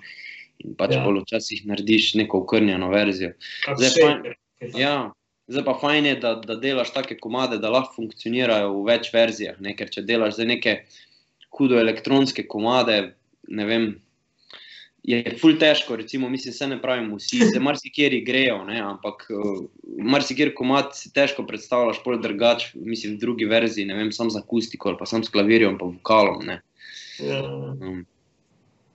In 0.62 0.76
pač 0.78 0.92
Ja. 0.94 1.00
bolj 1.04 1.22
včasih 1.24 1.64
narediš 1.66 2.14
neko 2.20 2.44
okrnjeno 2.44 2.90
verzijo. 2.92 3.32
Zdaj 3.64 3.90
shaker, 3.90 4.36
fajn-. 4.60 4.78
Ja, 4.78 5.12
zdaj 5.48 5.64
pa 5.64 5.74
fajn 5.80 6.06
je, 6.06 6.14
da, 6.20 6.34
da 6.34 6.54
delaš 6.54 6.92
take 6.92 7.16
komade, 7.18 7.58
da 7.58 7.70
lahko 7.72 7.96
funkcionirajo 7.96 8.70
v 8.76 8.84
več 8.92 9.10
verzijah. 9.14 9.58
Ne? 9.60 9.74
Ker 9.74 9.90
če 9.90 10.04
delaš 10.06 10.36
za 10.36 10.44
neke 10.44 10.82
hudo 11.58 11.80
elektronske 11.80 12.46
komade, 12.46 13.14
ne 13.48 13.64
vem, 13.66 13.88
je 15.02 15.36
ful 15.40 15.56
težko, 15.58 15.96
recimo, 15.96 16.28
mislim, 16.30 16.54
se 16.54 16.66
ne 16.66 16.78
pravim, 16.82 17.10
vsi 17.18 17.40
se 17.52 17.60
marsikjer 17.60 18.14
grejo, 18.26 18.60
ne? 18.64 18.78
ampak 18.80 19.26
uh, 19.34 19.64
marsikjer 19.98 20.52
komad 20.54 20.94
si 20.94 21.10
težko 21.14 21.42
predstavljaš, 21.46 22.02
pol 22.04 22.20
drugač, 22.22 22.68
mislim, 22.74 23.16
v 23.16 23.24
drugi 23.24 23.48
verziji, 23.50 23.88
ne 23.90 23.98
vem, 23.98 24.12
sam 24.14 24.30
z 24.30 24.38
akustiko 24.38 24.92
ali 24.92 25.00
pa 25.00 25.08
sam 25.10 25.24
s 25.26 25.32
klavirjem, 25.34 25.78
pa 25.78 25.90
vokalom. 25.90 26.46
Ne? 26.46 26.60
Ja. 27.18 27.42
Um, 27.42 28.04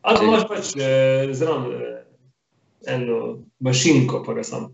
Ali 0.08 0.24
imaš 0.24 0.46
pač 0.48 0.72
eh, 0.80 1.34
zraven 1.36 1.72
eh, 1.76 1.96
eno 2.94 3.18
mašinko, 3.60 4.22
pa 4.24 4.38
ga 4.38 4.46
sam 4.48 4.70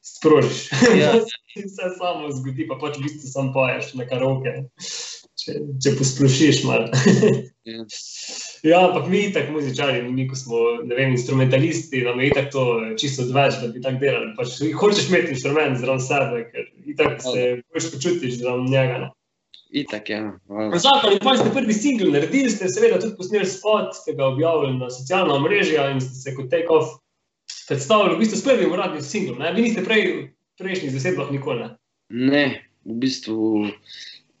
sprožiš. 0.00 0.70
Ja. 0.96 1.12
In 1.58 1.68
se 1.68 1.90
samo 1.98 2.30
zgodi, 2.32 2.64
pa 2.70 2.78
pač 2.80 2.96
v 2.96 3.04
bistvu 3.04 3.28
sam 3.28 3.52
poješ 3.52 3.92
na 3.98 4.06
karoke. 4.08 4.54
Če, 5.38 5.58
če 5.82 5.96
posplošiš 5.98 6.62
malo. 6.64 6.88
ja. 7.68 7.84
Ja, 8.62 8.80
ampak 8.88 9.06
mi 9.10 9.20
tako 9.32 9.52
muzičari, 9.52 10.02
mi 10.02 10.26
ko 10.28 10.36
smo 10.36 10.56
vem, 10.88 11.12
instrumentalisti, 11.14 12.02
nam 12.02 12.20
je 12.20 12.30
itak 12.32 12.50
to 12.52 12.64
čisto 12.98 13.22
odveč, 13.22 13.60
da 13.62 13.68
bi 13.68 13.82
tako 13.82 14.02
delali. 14.02 14.32
Pač, 14.36 14.56
hočeš 14.80 15.08
imeti 15.08 15.34
instrument 15.36 15.78
zraven 15.78 16.02
sebe, 16.02 16.42
ker 16.50 17.14
se 17.22 17.46
boš 17.74 17.90
počutiš 17.92 18.40
zraven 18.40 18.66
njega. 18.70 18.98
Ne. 19.04 19.10
Itak, 19.70 20.10
ja. 20.10 20.22
hvala. 20.46 20.78
Zakon 20.80 21.12
in 21.12 21.20
pa 21.22 21.36
ste 21.36 21.50
prvi 21.52 21.74
singl 21.76 22.08
naredili, 22.12 22.50
ste 22.50 22.70
seveda 22.72 23.00
tudi 23.02 23.18
posneli 23.18 23.46
spot, 23.46 23.92
ste 24.00 24.14
ga 24.16 24.30
objavili 24.32 24.78
na 24.78 24.88
socialna 24.90 25.36
omrežja 25.36 25.90
in 25.92 26.00
ste 26.00 26.16
se 26.16 26.34
kot 26.36 26.48
take-off 26.52 26.96
predstavili 27.68 28.16
v 28.16 28.22
bistvu 28.22 28.38
s 28.38 28.46
prvim 28.46 28.72
uradnim 28.72 29.04
singlom. 29.04 29.42
Ne? 29.42 29.52
Vi 29.52 29.66
niste 29.66 29.84
prej 29.84 30.06
v 30.08 30.22
prejšnjih 30.58 30.94
zasedbah 30.96 31.28
nikoli. 31.32 31.66
Ne? 31.66 31.68
Ne, 32.08 32.46
v 32.88 32.96
bistvu. 33.04 33.68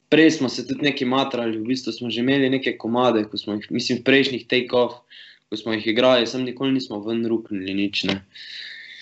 Prej 0.08 0.30
smo 0.30 0.48
se 0.48 0.64
tudi 0.66 0.86
nekaj 0.88 1.08
matrali, 1.08 1.58
v 1.58 1.68
bistvu 1.68 1.92
smo 1.92 2.10
že 2.10 2.22
imeli 2.24 2.48
neke 2.50 2.78
komade, 2.80 3.26
ko 3.28 3.38
smo 3.38 3.58
jih, 3.58 3.66
mislim, 3.70 4.00
v 4.00 4.06
prejšnjih 4.08 4.46
take-off, 4.48 5.02
ko 5.48 5.56
smo 5.56 5.76
jih 5.76 5.86
igrali, 5.92 6.26
sem 6.26 6.44
nikoli 6.44 6.72
nismo 6.72 7.00
ven 7.04 7.26
ruknili 7.28 7.74
nič. 7.76 8.04
Ne. 8.08 8.22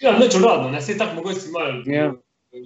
Ja, 0.03 0.17
neč 0.19 0.35
uradno, 0.35 0.71
ne, 0.71 0.83
se 0.83 0.99
tako 0.99 1.21
mogoče 1.21 1.41
si 1.41 1.53
malo 1.55 1.83
Ja. 1.87 2.13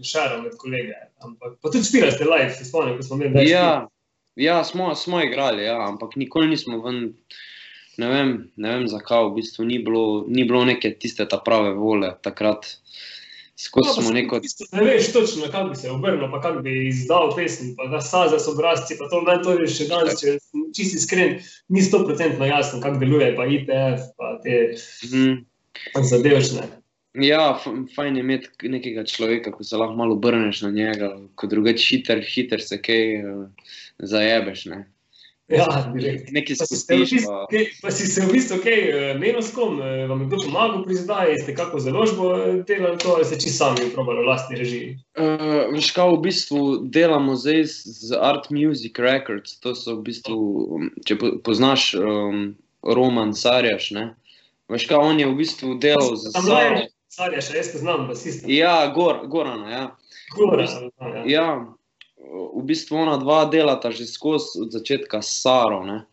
šaro 0.05 0.43
med 0.43 0.57
kolege. 0.57 0.97
Ampak 1.21 1.59
pa 1.63 1.71
tudi 1.71 1.85
spirali 1.85 2.13
ste 2.13 2.25
live, 2.25 2.51
se 2.55 2.65
spomnim, 2.65 2.97
ko 2.97 3.03
smo 3.03 3.17
imeli 3.17 3.35
več 3.35 3.51
Ja, 3.51 3.89
ja 4.37 4.65
smo, 4.65 4.95
smo 4.95 5.21
igrali, 5.21 5.65
ja, 5.65 5.77
ampak 5.89 6.17
nikoli 6.17 6.49
nismo 6.49 6.81
ven. 6.85 7.15
Ne 8.01 8.09
vem, 8.09 8.31
ne 8.57 8.71
vem 8.73 8.87
zakaj, 8.89 9.27
v 9.29 9.41
bistvu 9.41 9.67
ni 9.69 9.81
bilo, 9.85 10.25
ni 10.29 10.47
bilo 10.49 10.63
neke 10.65 10.95
tiste 10.97 11.27
ta 11.29 11.37
prave 11.45 11.75
vole 11.77 12.15
takrat. 12.25 12.79
Skozi 13.61 14.03
smo 14.03 14.11
neko. 14.11 14.41
Ne 14.73 14.85
veš 14.85 15.13
točno, 15.13 15.51
kako 15.53 15.69
bi 15.69 15.77
se 15.77 15.91
obrnil, 15.91 16.31
pa 16.33 16.41
kako 16.41 16.63
bi 16.65 16.89
izdal 16.89 17.35
pesem, 17.37 17.75
pa 17.77 17.91
da 17.93 18.01
saza 18.01 18.39
so 18.41 18.55
obrazci, 18.55 18.97
pa 18.99 19.09
to 19.13 19.21
meni 19.27 19.45
to 19.45 19.57
je 19.59 19.69
še 19.69 19.89
danes, 19.91 20.17
če 20.21 20.39
sem 20.41 20.63
čisto 20.77 20.97
iskren, 20.97 21.35
ni 21.69 21.83
stoprocentno 21.85 22.49
jasno, 22.49 22.81
kako 22.81 23.03
deluje, 23.03 23.35
pa 23.37 23.45
IPF, 23.47 24.07
pa 24.17 24.39
te 24.45 24.61
Mhm. 25.05 25.43
zadevšne. 26.09 26.69
Ja, 27.15 27.59
fajn 27.95 28.17
je 28.17 28.21
imeti 28.21 28.69
nekega 28.71 29.05
človeka, 29.05 29.53
ko 29.53 29.65
se 29.65 29.77
lahko 29.77 29.97
malo 29.99 30.15
obrneš 30.15 30.63
na 30.63 30.71
njega, 30.71 31.11
ko 31.35 31.47
drugače 31.51 31.85
hiter, 31.89 32.23
hiter 32.23 32.63
se 32.63 32.79
kaj 32.83 33.17
uh, 33.19 33.47
zajebeš. 33.99 34.65
Ne. 34.71 34.85
Ja, 35.51 35.93
direkt. 35.95 36.31
nekaj 36.31 36.57
se 36.57 36.67
spustiš. 36.67 37.11
bistvu, 37.11 37.33
Pa... 37.83 37.91
si 37.91 38.07
se 38.07 38.23
v 38.27 38.33
bistvu 38.33 38.61
kaj 38.63 38.79
menil 39.19 39.43
s 39.43 39.51
kom, 39.55 39.81
eh, 39.83 40.07
vam 40.07 40.21
je 40.21 40.27
kdo 40.27 40.37
pomagal 40.45 40.85
pri 40.85 40.95
izdaji, 40.95 41.39
ste 41.43 41.55
kako 41.55 41.81
založbo 41.81 42.37
eh, 42.37 42.63
delali 42.67 42.99
to, 42.99 43.15
ali 43.17 43.25
ste 43.25 43.41
čisto 43.41 43.65
sami 43.65 43.91
probali 43.95 44.23
v 44.23 44.29
lastni 44.31 44.57
režiji? 44.57 44.99
Uh, 45.19 45.75
veš, 45.75 45.91
kaj 45.97 46.15
v 46.15 46.21
bistvu 46.23 46.61
delamo 46.87 47.35
zdaj 47.35 47.67
z, 47.67 47.75
z 47.83 48.21
Art 48.21 48.47
Music 48.55 48.99
Records. 48.99 49.59
To 49.67 49.75
so 49.75 49.99
v 49.99 50.07
bistvu, 50.07 50.39
če 51.03 51.19
po, 51.19 51.35
poznaš 51.43 51.95
um, 51.99 52.55
Roman 52.87 53.35
Sarjaš, 53.35 53.91
ne? 53.91 54.15
Veš, 54.71 54.87
kaj 54.87 55.03
on 55.03 55.19
je 55.19 55.27
v 55.27 55.35
bistvu 55.35 55.75
delal 55.83 56.15
z 56.15 56.31
Tam 56.31 56.47
Saro. 56.47 56.79
mlaje, 56.79 56.87
Sarja, 57.11 57.43
še 57.43 57.59
jaz 57.59 57.75
poznam, 57.75 58.07
basista. 58.07 58.47
Ja, 58.47 58.87
Gor, 58.95 59.27
Gorana, 59.27 59.67
ja. 59.67 59.85
Gora, 60.31 60.63
ja. 60.63 61.23
Ja, 61.27 61.47
v 62.29 62.63
bistvu 62.67 62.97
ona 62.97 63.17
dva 63.17 63.45
delata 63.51 63.91
že 63.91 64.07
skozi 64.07 64.61
od 64.63 64.73
začetka 64.73 65.23
s 65.23 65.43
Saro. 65.43 65.85
Ne? 65.87 66.05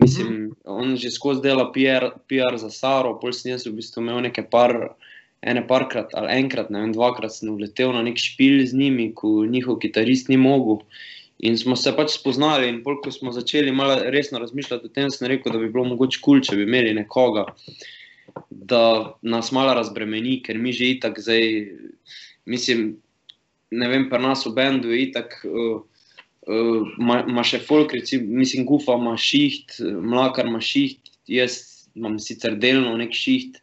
Mislim, 0.00 0.56
on 0.64 0.96
že 0.96 1.12
skozi 1.12 1.44
dela 1.44 1.68
PR, 1.72 2.16
PR 2.24 2.56
za 2.56 2.70
Saro, 2.72 3.18
pol 3.20 3.32
sem 3.36 3.52
jaz 3.52 3.68
v 3.68 3.76
bistvu 3.76 4.00
imel 4.00 4.24
nekaj 4.24 4.48
par, 4.48 4.96
ene 5.40 5.62
parkrat 5.66 6.12
ali 6.16 6.40
enkrat, 6.40 6.70
ne 6.70 6.80
vem, 6.84 6.92
dvakrat 6.92 7.32
sem 7.32 7.52
vletel 7.56 7.92
na 7.96 8.04
nek 8.04 8.20
špil 8.20 8.64
z 8.66 8.76
njimi, 8.76 9.10
ko 9.16 9.44
njihov 9.48 9.80
kitarist 9.80 10.28
ni 10.28 10.36
mogel. 10.40 10.84
In 11.40 11.56
smo 11.56 11.76
se 11.76 11.92
pač 11.96 12.12
spoznali, 12.12 12.68
in 12.68 12.82
pol, 12.84 12.98
ko 13.00 13.12
smo 13.12 13.32
začeli 13.32 13.72
malo 13.72 13.96
resno 14.12 14.40
razmišljati 14.40 14.90
o 14.90 14.92
tem, 14.92 15.08
sem 15.08 15.28
rekel, 15.28 15.52
da 15.52 15.60
bi 15.60 15.70
bilo 15.72 15.86
mogoče 15.88 16.20
kul, 16.20 16.40
cool, 16.40 16.44
če 16.44 16.58
bi 16.58 16.66
imeli 16.68 16.92
nekoga, 16.96 17.46
da 18.50 18.82
nas 19.24 19.48
malo 19.56 19.72
razbremeni, 19.78 20.42
ker 20.44 20.60
mi 20.60 20.74
že 20.76 20.92
itak 20.96 21.16
zdaj, 21.24 21.48
mislim, 22.44 22.98
ne 23.70 23.88
vem, 23.88 24.08
pri 24.10 24.22
nas 24.22 24.46
v 24.46 24.54
bendu 24.56 24.92
je 24.94 25.06
itak. 25.10 25.40
Uh, 25.44 25.86
Uh, 26.48 26.86
ma, 26.96 27.20
ma 27.28 27.42
še 27.44 27.58
folk, 27.60 27.92
recimo, 27.92 28.24
mislim, 28.40 28.64
Gufa 28.66 28.94
ima 28.96 29.12
šiht, 29.20 29.76
Mlakar 29.84 30.48
ima 30.48 30.58
šiht, 30.64 31.12
jaz 31.28 31.84
imam 31.92 32.16
sicer 32.18 32.56
delno 32.58 32.94
nek 32.96 33.12
šiht, 33.14 33.58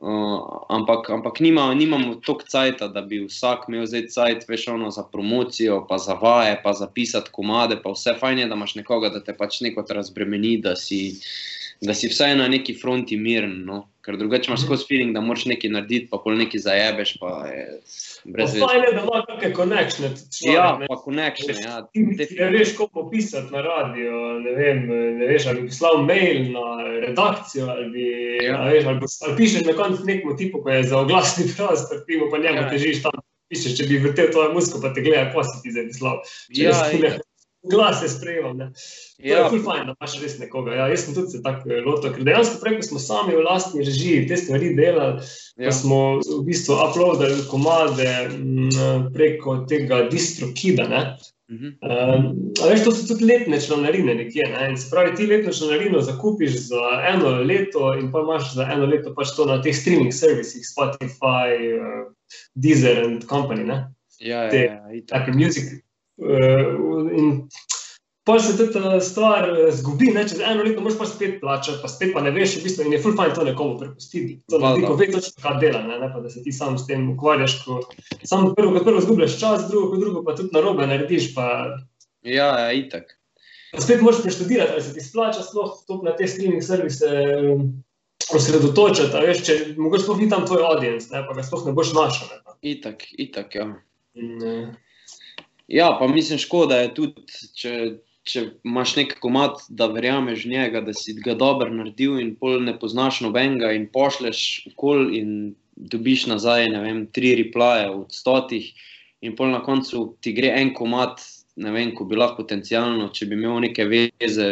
uh, 0.00 0.64
ampak, 0.72 1.10
ampak 1.12 1.42
nima, 1.44 1.66
nimamo 1.76 2.16
toliko 2.24 2.48
cajta, 2.48 2.88
da 2.94 3.04
bi 3.04 3.20
vsak 3.26 3.68
imel 3.68 3.84
zdaj 3.90 4.06
cajt, 4.16 4.48
veš, 4.48 4.66
ono 4.72 4.88
za 4.94 5.04
promocijo, 5.12 5.82
pa 5.88 6.00
za 6.00 6.16
vaje, 6.16 6.56
pa 6.64 6.72
za 6.72 6.88
pisati 6.88 7.30
komade, 7.32 7.76
pa 7.84 7.92
vse 7.92 8.16
fajn 8.18 8.40
je, 8.40 8.48
da 8.48 8.56
imaš 8.56 8.74
nekoga, 8.80 9.12
da 9.12 9.20
te 9.20 9.36
pač 9.36 9.60
neko 9.60 9.84
razbremeni, 9.84 10.56
da 10.64 10.74
si, 10.80 11.18
da 11.84 11.94
si 11.94 12.08
vsaj 12.08 12.38
na 12.40 12.48
neki 12.48 12.74
fronti 12.80 13.20
miren, 13.20 13.60
no? 13.68 13.84
ker 14.04 14.16
drugače 14.20 14.50
imaš 14.50 14.64
skozi 14.64 14.88
feeling, 14.88 15.14
da 15.16 15.20
moraš 15.24 15.46
nekaj 15.52 15.76
narediti, 15.76 16.08
pa 16.10 16.18
pol 16.24 16.40
nekaj 16.40 16.66
zajebeš, 16.66 17.14
pa 17.20 17.36
je 17.52 17.68
brez 18.24 18.54
veze. 18.54 18.66
fajn 18.66 18.82
je, 18.84 18.92
da 18.96 19.02
ima 19.02 19.22
kakšne 19.26 19.52
konekšne. 19.54 20.10
Ja, 20.54 20.78
pa 20.88 20.96
connection, 21.04 21.56
ja. 21.64 21.76
Ne 22.40 22.50
veš, 22.58 22.76
kako 22.78 23.08
pisati 23.10 23.52
na 23.52 23.60
radio, 23.62 24.38
ne, 24.44 24.54
vem, 24.56 24.86
ne 25.18 25.26
veš, 25.26 25.46
ali 25.46 25.62
bi 25.62 25.68
poslal 25.68 26.02
mail 26.02 26.52
na 26.52 26.66
redakcijo, 27.06 27.66
ali, 27.68 27.90
bi, 27.90 28.04
Ja. 28.44 28.52
ja. 28.52 28.64
veš, 28.70 28.84
ali, 28.86 28.98
ali 29.26 29.36
pišeš 29.36 29.66
na 29.66 29.72
koncu 29.72 30.04
nekemu 30.04 30.36
tipu, 30.36 30.62
ko 30.62 30.70
je 30.70 30.82
za 30.82 30.98
oglasni 30.98 31.44
prostor, 31.56 32.04
ti 32.06 32.16
mu 32.16 32.30
pa 32.30 32.38
njemu 32.38 32.56
Ja. 32.56 32.62
ja. 32.62 32.70
težiš 32.70 33.02
tam. 33.02 33.20
Pišeš, 33.48 33.76
če 33.76 33.84
bi 33.88 33.98
vrtel 34.00 34.30
tvojo 34.32 34.54
muziko, 34.54 34.80
pa 34.80 34.94
te 34.94 35.02
gleda, 35.04 35.28
ko 35.32 35.44
si 35.44 35.62
ti 35.62 35.72
zdaj 35.74 35.90
poslal. 35.92 36.22
Če 36.54 36.62
Ja, 36.62 36.72
itak. 37.64 37.72
Glase 37.72 38.08
sprejemam. 38.08 38.56
Ne. 38.56 38.66
To 38.70 39.24
Ja, 39.24 39.38
je 39.38 39.48
ful 39.50 39.62
fajn, 39.64 39.86
da 39.86 39.94
imaš 39.96 40.20
res 40.22 40.38
nekoga. 40.38 40.74
Ja, 40.74 40.88
jaz 40.88 41.04
sem 41.04 41.14
tudi 41.14 41.30
se 41.32 41.42
tako 41.42 41.70
eh, 41.72 41.80
lotil, 41.80 42.12
ker 42.12 42.24
dejansko 42.24 42.60
prej, 42.60 42.76
ko 42.76 42.82
smo 42.82 42.98
sami 43.00 43.32
v 43.32 43.42
lastni 43.42 43.84
režiji 43.84 44.26
te 44.28 44.36
stvari 44.36 44.74
delali, 44.76 45.22
ja. 45.56 45.64
Ja. 45.64 45.72
smo 45.72 46.18
v 46.20 46.42
bistvu 46.44 46.76
uploadali 46.76 47.44
komade 47.50 48.08
m, 48.36 48.68
preko 49.14 49.64
tega 49.68 50.04
distrokida. 50.10 50.88
Ne? 50.88 51.16
Mhm. 51.52 51.74
Um, 51.84 52.28
a 52.56 52.68
veš, 52.70 52.84
to 52.84 52.92
so 52.92 53.04
tudi 53.06 53.24
letne 53.28 53.60
članarine 53.60 54.14
nekje. 54.14 54.44
Ne? 54.48 54.76
Se 54.76 54.88
pravi, 54.90 55.14
ti 55.16 55.26
letno 55.26 55.52
članarino 55.52 56.00
zakupiš 56.00 56.50
za 56.68 56.80
eno 57.08 57.28
leto 57.44 57.94
in 58.00 58.08
pa 58.12 58.20
imaš 58.24 58.54
za 58.54 58.64
eno 58.72 58.86
leto 58.86 59.12
pač 59.14 59.34
to 59.36 59.44
na 59.44 59.60
teh 59.62 59.76
streaming 59.76 60.12
servisih, 60.12 60.64
Spotify, 60.64 61.52
uh, 61.76 62.12
Deezer 62.54 63.04
and 63.04 63.24
Company, 63.28 63.64
ne? 63.64 63.84
Ja, 64.20 64.42
ja, 64.44 64.50
te- 64.50 64.64
ja, 64.64 64.92
itak. 64.96 65.20
Apple 65.20 65.34
Music. 65.36 65.83
Uh, 66.24 67.10
in 67.12 67.48
pa 68.24 68.38
se 68.40 68.54
tudi 68.56 68.72
ta 68.72 69.00
stvar 69.00 69.44
eh, 69.50 69.72
zgubi, 69.72 70.06
ne? 70.14 70.22
čez 70.24 70.38
eno 70.40 70.62
leto 70.64 70.80
moraš 70.80 70.96
pa 70.98 71.06
spet 71.06 71.34
plačati, 71.42 71.78
pa 71.82 71.88
spet 71.92 72.14
pa 72.14 72.22
ne 72.24 72.30
veš, 72.32 72.54
v 72.56 72.62
bistvu, 72.64 72.86
in 72.86 72.94
je 72.96 73.00
full 73.02 73.16
fajn 73.18 73.34
to 73.36 73.44
nekomu 73.44 73.74
prepustiti. 73.78 74.38
To 74.48 74.56
Valjda. 74.56 74.68
naredi, 74.70 74.86
ko 74.86 74.94
ve 74.96 75.08
točno, 75.12 75.42
kaj 75.44 75.58
dela, 75.60 75.82
ne? 75.84 75.98
ne 76.00 76.08
pa 76.08 76.22
da 76.24 76.30
se 76.32 76.40
ti 76.42 76.52
sam 76.52 76.78
s 76.78 76.86
tem 76.88 77.10
ukvarjaš, 77.12 77.58
ko 77.66 77.82
samo 78.24 78.54
prvo, 78.56 78.72
kot 78.78 78.86
prvo 78.88 79.02
zgubljaš 79.04 79.36
čas, 79.40 79.66
drugo, 79.68 79.90
kot 79.92 80.00
drugo 80.00 80.22
pa 80.24 80.36
tudi 80.38 80.56
narobe 80.56 80.86
narediš, 80.86 81.34
pa 81.36 81.48
Ja, 82.24 82.48
ja, 82.58 82.72
itak. 82.72 83.12
pa 83.74 83.80
spet 83.84 84.00
moraš 84.00 84.22
preštudirati, 84.22 84.72
ali 84.72 84.82
se 84.82 84.94
ti 84.94 85.04
splača 85.04 85.42
sploh 85.44 85.76
na 86.02 86.16
te 86.16 86.24
streaming 86.26 86.64
servise. 86.64 87.10
Osredotočiti, 88.34 89.12
a 89.12 89.20
veš, 89.20 89.40
če 89.44 89.54
mogoče 89.76 90.06
sploh 90.06 90.20
ni 90.22 90.30
tam 90.32 90.46
tvoj 90.48 90.62
audience, 90.64 91.10
ne, 91.12 91.20
pa 91.26 91.34
ga 91.36 91.42
sploh 91.44 91.66
ne 91.66 91.74
boš 91.76 91.90
našel. 91.92 92.30
Ne, 92.32 92.54
Itak, 92.70 93.02
itak, 93.20 93.52
ja. 93.58 93.66
in, 94.16 94.30
eh, 94.40 94.70
Ja, 95.68 95.96
pa 96.00 96.08
mislim, 96.08 96.38
škoda 96.38 96.76
je 96.82 96.94
tudi, 96.94 97.24
če, 97.56 97.74
če 98.28 98.42
imaš 98.68 98.96
nek 98.98 99.14
komat, 99.22 99.62
da 99.68 99.88
verjameš 99.92 100.44
v 100.44 100.52
njega, 100.52 100.82
da 100.84 100.92
si 100.96 101.14
ga 101.16 101.36
dobro 101.40 101.70
naredil 101.72 102.18
in 102.20 102.34
pol 102.40 102.60
ne 102.64 102.76
poznaš 102.78 103.22
nobenega 103.24 103.72
in 103.72 103.86
pošleš 103.92 104.40
okol 104.74 105.08
in 105.16 105.54
dobiš 105.76 106.26
nazaj, 106.30 106.68
ne 106.72 106.82
vem, 106.84 107.06
tri 107.12 107.34
replaje 107.40 107.88
od 107.90 108.12
stotih 108.12 108.68
in 109.24 109.32
pol 109.36 109.50
na 109.54 109.62
koncu 109.64 110.10
ti 110.20 110.34
gre 110.36 110.52
en 110.60 110.74
komat, 110.76 111.24
ne 111.56 111.72
vem, 111.72 111.94
ko 111.96 112.04
bi 112.04 112.18
lahko 112.18 112.42
potencialno, 112.42 113.08
če 113.14 113.30
bi 113.30 113.38
imel 113.38 113.62
neke 113.64 113.86
veze, 113.88 114.48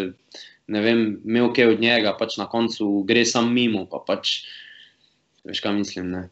ne 0.72 0.82
vem, 0.84 1.02
imel 1.28 1.50
kaj 1.52 1.74
od 1.74 1.82
njega, 1.82 2.14
pač 2.18 2.38
na 2.40 2.48
koncu 2.48 3.02
gre 3.08 3.26
sam 3.28 3.52
mimo, 3.52 3.84
pa 3.90 4.00
pač, 4.06 4.38
veš 5.44 5.60
kaj 5.60 5.76
mislim, 5.76 6.08
ne. 6.14 6.22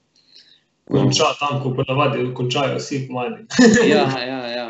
Konča 0.90 1.32
tam, 1.40 1.60
ko 1.62 1.74
ponavadi 1.78 2.26
končajo 2.34 2.78
vsi 2.78 3.06
komadi. 3.08 3.44
Ja, 3.92 4.06
ja, 4.26 4.40
ja. 4.54 4.66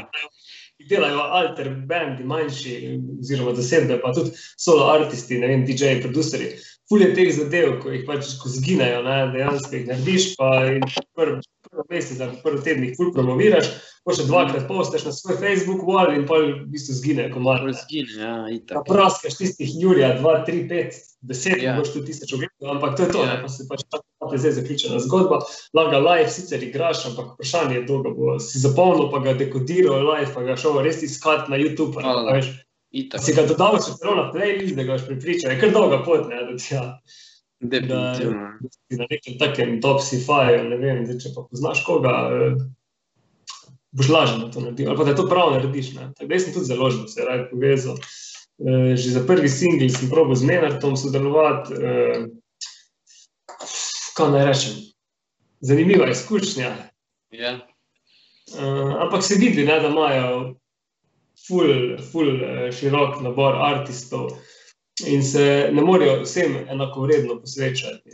Delajo 0.90 1.20
alter 1.36 1.68
bandi, 1.86 2.24
manjši, 2.24 2.76
oziroma 3.20 3.52
zasedbe, 3.54 4.00
pa 4.02 4.14
tudi 4.16 4.32
solo 4.58 4.88
artisti, 4.90 5.38
ne 5.38 5.50
vem, 5.52 5.66
DJ-ji, 5.68 6.00
producerji. 6.02 6.54
Ful 6.88 7.04
je 7.04 7.12
teh 7.14 7.28
zadev, 7.36 7.76
ko 7.82 7.92
jih 7.92 8.06
pač 8.08 8.32
ko 8.40 8.50
zginejo, 8.50 9.02
ne, 9.06 9.18
dejansko 9.34 9.76
jih 9.76 9.90
narediš, 9.92 10.30
pa 10.40 10.48
jih 10.66 10.96
prvi 11.14 11.44
prvi 11.70 11.86
mesec 11.90 12.20
ali 12.20 12.38
prvi 12.42 12.62
teden 12.62 12.84
jih 12.84 12.96
ful 12.96 13.12
promoviraš, 13.12 13.68
pa 14.02 14.12
še 14.12 14.24
dvakrat 14.24 14.64
postaš 14.66 15.04
na 15.04 15.12
svoj 15.12 15.36
Facebook 15.36 15.82
wall 15.82 16.10
in 16.10 16.26
pa 16.26 16.36
v 16.36 16.66
bistvu 16.66 16.94
zgine 16.94 17.28
komad. 17.30 17.60
Pol 17.60 17.70
ne. 17.70 17.78
zgine, 17.78 18.12
ja, 18.16 18.34
Pa 18.40 18.50
itak. 18.50 18.86
praskaš 18.86 19.36
tistih 19.36 19.70
Jurija, 19.74 20.16
2, 20.18 20.34
3, 20.44 20.64
5, 20.66 20.98
10, 21.24 21.56
Ja. 21.56 21.62
ja. 21.64 21.74
boš 21.76 21.92
tudi 21.92 22.06
tisoč 22.06 22.32
ogledov, 22.32 22.70
ampak 22.70 22.96
to 22.96 23.02
je 23.02 23.10
to, 23.10 23.20
Ja. 23.20 23.30
ja. 23.30 23.40
pa 23.40 23.48
se 23.48 23.66
pač 23.66 23.84
tako 23.86 24.34
zdaj 24.34 24.52
zaključena 24.52 24.98
zgodba. 25.00 25.38
Laga 25.72 25.98
live 26.00 26.30
sicer 26.30 26.62
igraš, 26.62 27.06
ampak 27.06 27.34
vprašanje 27.34 27.74
je, 27.74 27.84
dolgo 27.84 28.10
bo 28.10 28.38
si 28.38 28.58
zapolnil, 28.58 29.08
pa 29.08 29.18
ga 29.20 29.34
dekodiral 29.34 30.02
live, 30.06 30.30
pa 30.32 30.42
ga 30.42 30.56
šel 30.56 30.80
res 30.80 31.02
iskati 31.02 31.50
na 31.50 31.56
YouTube. 31.56 31.94
pa 31.94 32.02
Hvala. 32.02 32.32
veš, 32.32 32.50
Itak, 32.92 33.22
Si 33.22 33.30
ga 33.30 33.44
dodal 33.46 33.78
še 33.78 33.92
celo 33.94 34.16
na 34.16 34.32
playlist, 34.32 34.74
da 34.74 34.82
ga 34.82 34.92
boš 34.92 35.04
pripričal, 35.06 35.52
je 35.52 35.60
kar 35.60 35.70
dolga 35.70 36.02
pot, 36.02 36.26
ne, 36.26 36.40
da 36.42 36.56
ti 36.56 36.74
ja, 36.74 36.98
definitivno. 37.60 38.58
na 38.90 39.06
nekem 39.10 39.38
takem 39.38 39.80
top 39.80 40.00
sci-fi, 40.00 40.56
ne 40.68 40.76
vem, 40.76 41.04
zdaj, 41.06 41.18
če 41.20 41.32
pa 41.34 41.44
poznaš 41.50 41.84
koga, 41.86 42.14
eh, 42.32 42.56
boš 43.92 44.08
lažje 44.08 44.38
na 44.38 44.50
to 44.50 44.60
naredil, 44.60 44.88
ali 44.88 44.98
pa 44.98 45.04
da 45.04 45.14
to 45.14 45.28
prav 45.28 45.52
narediš. 45.52 45.92
Ne. 45.94 46.10
Tako 46.16 46.28
da 46.28 46.34
jaz 46.34 46.44
sem 46.44 46.52
tudi 46.54 46.66
založil, 46.66 47.06
se 47.08 47.24
raj 47.24 47.50
povezal. 47.50 47.96
Eh, 48.60 48.96
Že 48.96 49.10
za 49.10 49.22
prvi 49.26 49.48
singl 49.48 49.88
sem 49.88 50.10
probil 50.10 50.34
z 50.36 50.44
Menartom 50.44 50.96
sodelovati. 50.96 51.74
eh, 51.74 52.26
Kaj 54.16 54.30
naj 54.30 54.44
rečem? 54.46 54.72
Zanimiva 55.60 56.10
izkušnja. 56.10 56.76
Ja, 57.30 57.60
Uh, 58.50 59.02
ampak 59.02 59.22
se 59.22 59.34
vidi, 59.38 59.62
ne, 59.64 59.80
da 59.80 59.88
imajo 59.88 60.54
ful, 61.46 61.68
ful 62.10 62.26
širok 62.74 63.20
nabor 63.22 63.54
artistov 63.54 64.32
in 65.04 65.22
se 65.22 65.44
ne 65.72 65.82
morejo 65.82 66.22
vsem 66.22 66.56
enako 66.68 67.00
vredno 67.02 67.40
posvečati. 67.40 68.10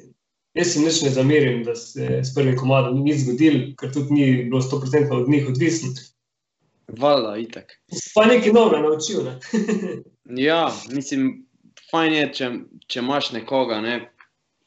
Jaz 0.54 0.66
si 0.66 0.80
nič 0.80 1.02
ne 1.02 1.10
zamerim, 1.10 1.64
da 1.64 1.74
se 1.74 2.20
s 2.22 2.34
prvim 2.34 2.56
komadom 2.56 2.94
ni 2.94 3.02
nič 3.02 3.16
zgodilo, 3.18 3.74
ker 3.76 3.92
tudi 3.92 4.12
ni 4.12 4.26
bilo 4.44 4.60
100% 4.60 5.12
od 5.12 5.28
njih 5.28 5.48
odvisno. 5.48 5.90
valjda, 6.88 7.36
itak. 7.36 7.72
Pa 8.14 8.24
nekaj 8.24 8.52
novega 8.52 8.78
naučil. 8.78 9.24
Ne? 9.24 9.38
Ja, 10.42 10.62
mislim, 10.90 11.46
fajn 11.90 12.12
je, 12.12 12.32
če, 12.32 12.46
če 12.86 12.98
imaš 12.98 13.28
nekoga, 13.32 13.80
ne, 13.80 14.10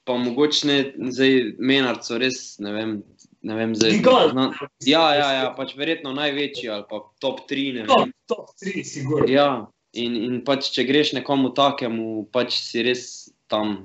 pa 0.04 0.16
mogoče 0.16 0.68
ne, 0.68 0.78
zdaj 1.12 1.34
menarco 1.60 2.18
res, 2.18 2.60
ne 2.60 2.72
vem, 2.72 2.94
ne 3.42 3.56
vem, 3.56 3.74
zdaj. 3.76 3.92
Gigant. 3.92 4.32
zna- 4.32 4.54
Ja, 4.86 5.04
ja, 5.16 5.32
ja, 5.34 5.50
pač 5.52 5.76
verjetno 5.76 6.14
največji 6.14 6.70
ali 6.70 6.86
pa 6.90 7.02
top 7.20 7.44
3, 7.50 7.74
ne 7.74 7.86
Top, 7.88 8.08
top 8.26 8.54
3, 8.64 8.84
sigurno. 8.86 9.28
Ja, 9.28 9.68
in, 9.94 10.16
in 10.16 10.40
pač 10.46 10.72
če 10.76 10.86
greš 10.88 11.14
nekomu 11.18 11.54
takemu, 11.58 12.30
pač 12.34 12.60
si 12.62 12.84
res 12.86 13.04
tam, 13.50 13.82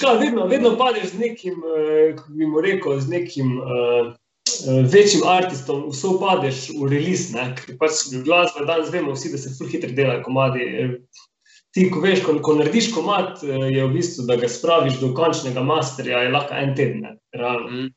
kaj, 0.00 0.16
vedno, 0.18 0.46
vedno 0.50 0.74
padeš 0.78 1.12
z 1.14 1.20
nekim, 1.22 1.60
eh, 1.62 2.14
kako 2.18 2.32
bi 2.38 2.46
mu 2.50 2.62
rekel, 2.64 3.00
z 3.00 3.12
nekim 3.12 3.58
uh, 3.62 4.14
večjim 4.92 5.22
artistom, 5.28 5.84
vse 5.90 6.08
upadeš 6.08 6.70
v 6.74 6.88
release. 6.90 7.34
ne, 7.34 7.52
Ker 7.58 7.76
pač 7.78 8.06
glasba 8.24 8.66
danes 8.66 8.90
vemo 8.90 9.14
vsi, 9.14 9.30
da 9.34 9.38
se 9.38 9.54
ful 9.58 9.70
hitro 9.70 9.90
delajo 9.94 10.24
komadi. 10.26 10.66
ti, 11.76 11.90
ko 11.92 12.00
veš, 12.00 12.22
ko, 12.24 12.38
ko 12.40 12.54
narediš 12.56 12.88
komat, 12.94 13.42
eh, 13.44 13.68
je 13.76 13.84
v 13.84 13.92
bistvu, 13.92 14.24
da 14.26 14.38
ga 14.40 14.48
spraviš 14.48 14.96
do 15.02 15.12
končnega 15.14 15.60
masterja, 15.60 16.22
je 16.24 16.32
lahko 16.32 16.54
en 16.56 16.74
teden. 16.74 17.02
Mm. 17.36 17.90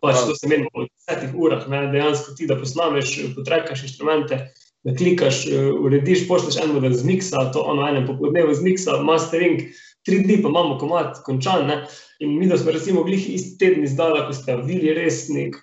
Pač 0.00 0.22
to 0.24 0.32
se 0.34 0.48
meni 0.48 0.64
v 0.72 0.86
desetih 0.88 1.34
urah, 1.36 1.66
ne, 1.68 1.82
dejansko 1.92 2.32
ti, 2.38 2.48
da 2.48 2.56
posnameš, 2.56 3.12
potrekaš 3.36 3.84
inštrumente, 3.84 4.38
da 4.84 4.94
klikaš, 4.96 5.46
eh, 5.46 5.70
urediš, 5.72 6.26
pošleš 6.28 6.56
en 6.62 6.74
model 6.74 6.94
z 6.96 7.04
miksa, 7.04 7.50
to 7.52 7.60
ono 7.60 7.88
enem 7.88 8.06
popoldnevu 8.06 8.54
z 8.54 8.64
miksa, 8.64 9.00
mastering, 9.04 9.60
tri 10.06 10.22
dni 10.24 10.40
pa 10.42 10.48
imamo 10.48 10.78
komat 10.78 11.22
končan. 11.24 11.66
Ne. 11.66 11.82
In 12.20 12.38
mi, 12.38 12.48
da 12.48 12.58
smo 12.58 12.72
recimo 12.72 13.04
glih 13.04 13.28
isti 13.34 13.58
teden 13.58 13.84
izdala, 13.84 14.26
ko 14.26 14.36
sta 14.36 14.56
Vili 14.56 14.94
Resnik 14.94 15.56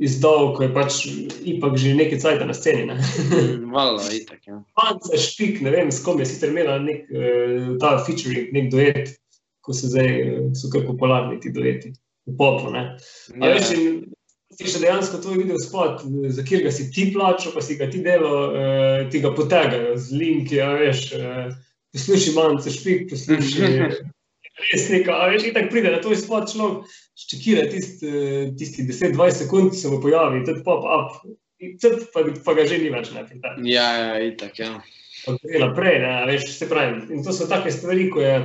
izdal, 0.00 0.54
ko 0.56 0.64
je 0.64 0.70
pač 0.72 1.00
ipak 1.44 1.76
že 1.76 1.94
nekaj 1.96 2.20
cajta 2.20 2.46
na 2.48 2.54
sceni. 2.56 2.86
Ne. 2.88 2.96
Valjda, 3.74 4.08
itak, 4.16 4.46
ja. 4.46 4.62
Panca 4.76 5.18
Špik, 5.20 5.60
ne 5.60 5.72
vem, 5.74 5.92
s 5.92 6.00
kom 6.04 6.20
je 6.20 6.28
sicer 6.28 6.52
imela 6.52 6.78
nek, 6.80 7.04
eh, 7.12 7.74
ta 7.80 7.98
featuring, 8.06 8.52
nek 8.56 8.70
duet, 8.72 9.12
ko 9.60 9.76
se 9.76 9.92
zdaj 9.92 10.08
eh, 10.08 10.40
so 10.56 10.72
kar 10.72 10.86
popularni 10.88 11.40
ti 11.40 11.52
dueti 11.52 11.92
v 12.26 12.36
popu. 12.38 12.72
Ne. 12.72 12.96
A 13.36 13.52
Ja, 13.52 13.54
veš, 13.58 13.74
in 13.76 13.92
si 14.62 14.72
še 14.72 14.82
dejansko 14.84 15.20
to 15.22 15.34
videl 15.34 15.58
spot, 15.60 16.04
za 16.34 16.44
kjer 16.46 16.64
ga 16.66 16.72
si 16.74 16.88
ti 16.94 17.08
plačal, 17.14 17.54
pa 17.54 17.62
si 17.64 17.76
ga 17.80 17.88
ti 17.90 18.02
delo, 18.04 18.52
eh, 18.54 19.04
ti 19.12 19.20
ga 19.22 19.32
potegajo 19.34 19.96
z 19.98 20.18
linki, 20.18 20.60
a 20.62 20.72
veš, 20.78 21.04
eh, 21.18 21.52
posluši 21.92 22.34
manj, 22.36 22.62
špik, 22.70 23.08
posluši 23.10 23.68
resnika, 24.72 25.18
a 25.18 25.28
veš, 25.32 25.48
in 25.48 25.56
tako 25.56 25.74
pride 25.74 25.94
na 25.94 26.00
to 26.04 26.14
spot 26.16 26.50
človek, 26.52 26.96
ščekira 27.18 27.66
tisti, 27.72 28.08
eh, 28.08 28.48
tisti 28.58 28.86
10-20 28.88 29.44
sekund, 29.44 29.76
se 29.76 29.92
mu 29.92 30.00
pojavi, 30.02 30.44
tudi 30.48 30.64
pop 30.66 30.86
up, 30.86 31.20
tudi 31.82 32.08
pa, 32.14 32.26
pa 32.46 32.56
ga 32.58 32.66
že 32.70 32.80
ni 32.82 32.90
več, 32.94 33.12
ne, 33.16 33.26
tem. 33.28 33.42
ja, 33.68 33.88
ja, 33.98 34.18
itak, 34.30 34.58
ja. 34.62 34.74
Naprej, 35.26 36.00
ne, 36.02 36.16
veš, 36.26 36.48
se 36.56 36.66
pravi. 36.70 37.06
In 37.14 37.22
to 37.22 37.34
so 37.34 37.46
take 37.50 37.70
stvari, 37.70 38.08
ko 38.10 38.22
je 38.24 38.36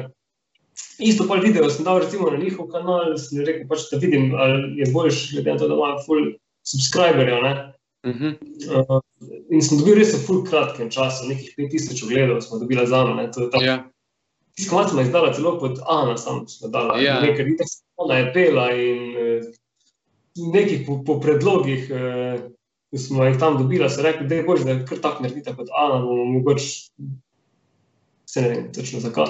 isto 1.00 1.28
pol 1.28 1.42
video, 1.42 1.70
sem 1.70 1.86
dal 1.86 2.00
recimo 2.02 2.30
na 2.32 2.38
njihov 2.42 2.70
kanal, 2.74 3.18
sem 3.22 3.44
rekel, 3.46 3.68
pač, 3.70 3.88
da 3.92 4.00
vidim, 4.02 4.32
ali 4.36 4.80
je 4.82 4.92
boljš, 4.94 5.32
glede 5.34 5.54
na 5.54 5.60
to, 5.62 5.68
da 5.68 5.78
imajo 5.78 6.00
full 6.06 6.32
subscriberjev, 6.68 7.44
ne. 7.44 7.54
Mhm. 8.08 8.34
Uh, 8.72 9.00
in 9.52 9.62
sem 9.62 9.80
dobil 9.82 9.98
res 10.00 10.14
v 10.16 10.24
full 10.24 10.44
kratkem 10.48 10.90
času, 10.94 11.28
nekih 11.30 11.54
5000 11.58 12.04
ogledov 12.06 12.42
smo 12.46 12.60
dobili 12.62 12.86
za 12.88 13.04
je. 13.04 13.66
Ja, 13.66 13.78
Tiskovat 14.58 14.90
smo 14.90 15.02
izdala 15.02 15.34
celo 15.34 15.60
pod 15.60 15.80
Ana, 15.86 16.18
sam 16.18 16.48
smo 16.48 16.70
dala, 16.74 16.98
Ja. 16.98 17.22
nekaj, 17.22 17.46
nekaj 17.46 17.68
ona 17.96 18.18
je 18.18 18.34
pela 18.34 18.72
in 18.74 19.18
eh, 19.18 19.42
nekih 20.54 20.82
po, 20.88 21.04
po 21.06 21.20
predlogih, 21.20 21.92
eh, 21.92 22.40
ko 22.90 22.98
smo 22.98 23.26
jih 23.26 23.38
tam 23.38 23.58
dobila, 23.58 23.90
so 23.90 24.02
rekli, 24.02 24.28
da 24.28 24.36
je 24.36 24.44
bož, 24.44 24.66
da 24.66 24.80
kar 24.86 24.98
tako 24.98 25.24
naredite 25.24 25.54
kot 25.56 25.70
Ana, 25.78 26.02
bomo 26.02 26.26
mogoče, 26.26 26.90
se 28.26 28.42
ne 28.42 28.50
vem 28.50 28.74
točno 28.74 29.00
zakaj. 29.00 29.30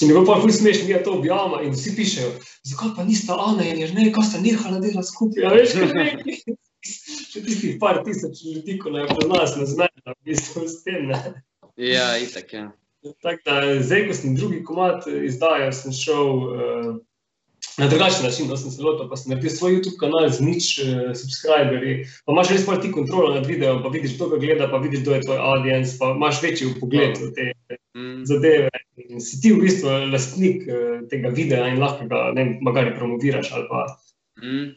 In 0.00 0.08
je 0.08 0.14
bilo 0.14 0.24
pa 0.26 0.40
ful 0.40 0.50
smešno, 0.52 0.88
mi 0.88 1.02
to 1.04 1.12
objavimo 1.18 1.60
in 1.62 1.72
vsi 1.72 1.94
pišejo, 1.96 2.30
zakaj 2.66 2.94
pa 2.96 3.04
nista 3.04 3.36
Ana 3.38 3.66
in 3.68 3.78
Jernej, 3.78 4.12
ko 4.12 4.22
sta 4.26 4.40
nehala 4.42 4.80
delati 4.82 5.08
skupaj, 5.10 5.46
a 5.46 5.52
veš, 5.54 5.74
kaj 5.78 5.92
neki. 5.94 6.56
Še 6.84 7.40
tistih 7.40 7.76
par 7.80 8.02
tisoč 8.04 8.42
ljudi, 8.44 8.78
ko 8.82 8.90
naj 8.92 9.06
po 9.12 9.28
nas 9.30 9.54
ne 9.56 9.66
znajo, 9.66 10.02
v 10.10 10.16
bistvu 10.28 10.66
s 10.68 10.82
tem, 10.84 11.06
ne. 11.12 11.20
ja, 11.80 12.10
itak, 12.20 12.52
ja. 12.52 12.66
Tako 13.22 13.40
da, 13.46 13.56
zdaj, 13.80 14.06
ko 14.08 14.16
sem 14.16 14.36
drugi 14.36 14.60
komat 14.64 15.06
izdajal, 15.08 15.72
sem 15.76 15.94
šel 15.96 16.28
uh, 16.42 16.90
na 17.78 17.88
drugačen 17.88 18.22
način, 18.22 18.48
da 18.48 18.56
sem 18.56 18.70
se 18.70 18.82
lotil, 18.82 19.08
pa 19.10 19.16
sem 19.16 19.30
naredil 19.30 19.50
svoj 19.50 19.72
YouTube 19.74 19.98
kanal 20.00 20.28
z 20.30 20.40
nič 20.40 20.78
uh, 20.78 21.10
subscriberji. 21.16 22.06
Pa 22.26 22.32
imaš 22.32 22.50
res 22.54 22.66
pa 22.66 22.76
ti 22.80 22.92
kontrolo 22.92 23.34
nad 23.34 23.46
videom, 23.46 23.82
pa 23.82 23.88
vidiš, 23.88 24.14
kdo 24.16 24.28
ga 24.28 24.38
gleda, 24.42 24.68
pa 24.70 24.78
vidiš, 24.78 25.02
kdo 25.02 25.14
je 25.14 25.20
tvoj 25.26 25.38
audience, 25.38 25.96
pa 25.98 26.12
imaš 26.16 26.42
večji 26.42 26.74
pogled 26.80 27.18
v 27.18 27.32
te 27.34 27.52
Mm. 27.94 28.24
zadeve. 28.26 28.70
In 28.96 29.20
si 29.20 29.40
ti 29.40 29.52
v 29.52 29.60
bistvu 29.62 29.88
lastnik 30.10 30.64
uh, 30.66 31.06
tega 31.10 31.30
videa 31.30 31.68
in 31.70 31.78
lahko 31.78 32.08
ga, 32.10 32.32
ne 32.34 32.44
vem, 32.44 32.56
magari 32.62 32.94
promoviraš 32.96 33.52
ali 33.52 33.66
pa 33.70 33.86
Mm. 34.42 34.74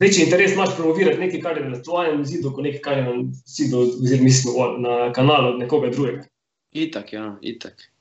večji 0.00 0.24
interes 0.24 0.52
imaš 0.52 0.76
promovirati 0.76 1.20
nekaj, 1.20 1.40
kar 1.40 1.58
je 1.58 1.68
na 1.70 1.82
tvojem 1.82 2.24
zidu, 2.26 2.50
kot 2.50 2.64
nekaj, 2.64 2.80
kar 2.80 2.98
je 2.98 3.04
na 3.04 3.14
zidu, 3.46 3.78
oziroma 3.78 4.24
mislim, 4.24 4.54
na 4.82 5.12
kanalu 5.12 5.54
od 5.54 5.58
nekoga 5.58 5.90
drugega. 5.90 6.24
Itak, 6.72 7.12
ja, 7.12 7.38
itak. 7.40 7.91